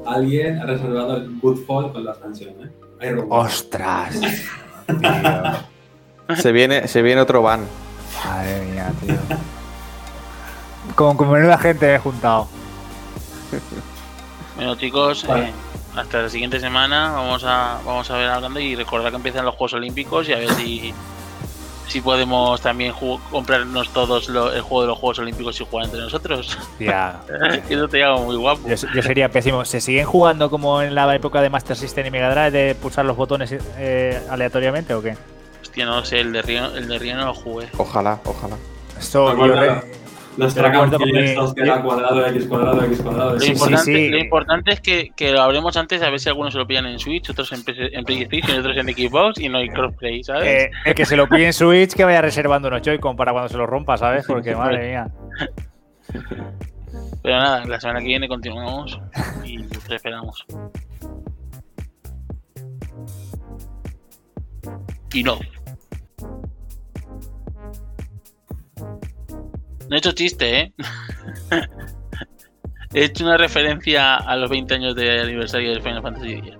alguien 0.06 0.58
ha 0.58 0.66
reservado 0.66 1.16
el 1.16 1.38
Good 1.40 1.66
con 1.66 2.04
la 2.04 2.12
expansión, 2.12 2.54
¿eh? 2.62 2.70
Hay 3.00 3.10
rumores. 3.10 3.54
¡Ostras! 3.54 4.20
Se 6.36 6.50
viene, 6.52 6.88
se 6.88 7.02
viene 7.02 7.20
otro 7.20 7.42
van. 7.42 7.66
Madre 8.24 8.64
mía, 8.64 8.90
tío. 9.04 9.16
Con, 10.94 11.16
con 11.16 11.30
menuda 11.30 11.58
gente 11.58 11.94
he 11.94 11.98
juntado. 11.98 12.48
Bueno, 14.56 14.74
chicos, 14.76 15.26
Vale. 15.26 15.48
eh, 15.48 15.52
hasta 15.94 16.22
la 16.22 16.28
siguiente 16.30 16.58
semana 16.58 17.10
vamos 17.12 17.44
a 17.44 17.80
vamos 17.84 18.10
a 18.10 18.16
ver 18.16 18.28
hablando 18.28 18.60
y 18.60 18.74
recordar 18.76 19.10
que 19.10 19.16
empiezan 19.16 19.44
los 19.44 19.54
Juegos 19.56 19.74
Olímpicos 19.74 20.28
y 20.28 20.32
a 20.32 20.38
ver 20.38 20.50
si 20.54 20.94
si 21.88 22.00
podemos 22.00 22.60
también 22.60 22.94
comprarnos 23.30 23.88
todos 23.90 24.28
lo- 24.28 24.52
el 24.52 24.60
juego 24.62 24.82
de 24.82 24.88
los 24.88 24.98
Juegos 24.98 25.18
Olímpicos 25.18 25.60
y 25.60 25.64
jugar 25.64 25.86
entre 25.86 26.00
nosotros. 26.00 26.58
Tía, 26.78 27.20
Eso 27.68 27.88
te 27.88 28.02
hago 28.02 28.20
muy 28.24 28.36
guapo. 28.36 28.68
yo, 28.68 28.74
yo 28.94 29.02
sería 29.02 29.28
pésimo. 29.30 29.64
¿Se 29.64 29.80
siguen 29.80 30.06
jugando 30.06 30.48
como 30.50 30.80
en 30.82 30.94
la 30.94 31.14
época 31.14 31.40
de 31.42 31.50
Master 31.50 31.76
System 31.76 32.06
y 32.06 32.10
Mega 32.10 32.30
Drive 32.30 32.50
de 32.50 32.74
pulsar 32.74 33.04
los 33.04 33.16
botones 33.16 33.54
eh, 33.78 34.20
aleatoriamente 34.30 34.94
o 34.94 35.02
qué? 35.02 35.16
Hostia, 35.60 35.84
no 35.86 35.96
lo 35.96 36.04
sé, 36.04 36.20
el 36.20 36.32
de 36.32 36.42
Río, 36.42 36.66
el 36.74 36.88
de 36.88 36.98
Río 36.98 37.16
no 37.16 37.26
lo 37.26 37.34
jugué. 37.34 37.68
Ojalá, 37.78 38.18
ojalá. 38.24 38.56
Esto 38.98 39.36
yo 39.36 39.46
re- 39.54 39.82
Que- 40.98 41.24
estos 41.32 41.54
que 41.54 41.60
era 41.62 41.82
cuadrado, 41.82 42.26
X 42.26 42.46
cuadrado, 42.46 42.84
X 42.84 43.00
cuadrado. 43.02 43.32
Lo, 43.34 43.40
Sí, 43.40 43.46
sí, 43.46 43.52
importante, 43.52 43.84
sí. 43.84 44.08
lo 44.08 44.18
importante 44.18 44.72
es 44.72 44.80
que, 44.80 45.10
que 45.14 45.32
lo 45.32 45.42
hablemos 45.42 45.76
antes 45.76 46.02
a 46.02 46.08
ver 46.10 46.18
si 46.20 46.28
algunos 46.30 46.52
se 46.54 46.58
lo 46.58 46.66
pillan 46.66 46.86
en 46.86 46.98
Switch, 46.98 47.28
otros 47.30 47.52
en, 47.52 47.62
PC 47.64 47.90
en 47.96 48.04
PlayStation, 48.04 48.58
otros 48.58 48.76
en 48.76 48.86
Xbox 48.86 49.38
y 49.40 49.48
no 49.48 49.58
hay 49.58 49.68
crossplay, 49.68 50.24
¿sabes? 50.24 50.44
eh, 50.48 50.70
el 50.86 50.94
que 50.94 51.04
se 51.04 51.16
lo 51.16 51.28
pille 51.28 51.46
en 51.46 51.52
Switch 51.52 51.92
que 51.94 52.04
vaya 52.04 52.22
reservando 52.22 52.68
unos 52.68 52.80
Joy-Con 52.82 53.14
para 53.16 53.32
cuando 53.32 53.48
se 53.50 53.58
lo 53.58 53.66
rompa, 53.66 53.96
¿sabes? 53.98 54.24
Porque 54.26 54.54
madre 54.56 54.88
mía. 54.88 55.08
Pero 57.22 57.36
nada, 57.36 57.64
la 57.66 57.78
semana 57.80 58.00
que 58.00 58.06
viene 58.06 58.26
continuamos 58.26 58.98
y 59.44 59.62
te 59.64 59.94
esperamos. 59.96 60.44
Y 65.12 65.22
no. 65.22 65.38
No 69.92 69.96
he 69.96 69.98
hecho 69.98 70.12
chiste, 70.12 70.58
¿eh? 70.58 70.72
he 72.94 73.04
hecho 73.04 73.24
una 73.24 73.36
referencia 73.36 74.16
a 74.16 74.36
los 74.38 74.48
20 74.48 74.72
años 74.72 74.94
de 74.94 75.20
aniversario 75.20 75.68
del 75.68 75.82
Final 75.82 76.00
Fantasy 76.00 76.32
X. 76.32 76.54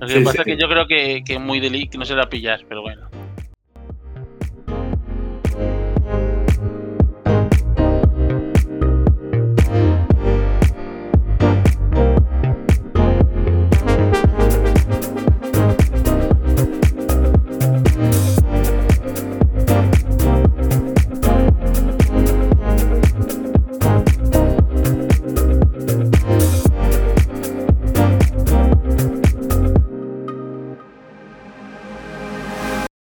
Lo 0.00 0.06
que 0.08 0.14
Sí, 0.14 0.24
pasa 0.24 0.32
sí. 0.32 0.38
es 0.50 0.56
que 0.56 0.60
yo 0.60 0.68
creo 0.68 0.88
que, 0.88 1.22
que 1.24 1.38
muy 1.38 1.60
que 1.88 1.96
no 1.96 2.04
se 2.04 2.16
la 2.16 2.28
pillas, 2.28 2.60
pero 2.68 2.82
bueno. 2.82 3.08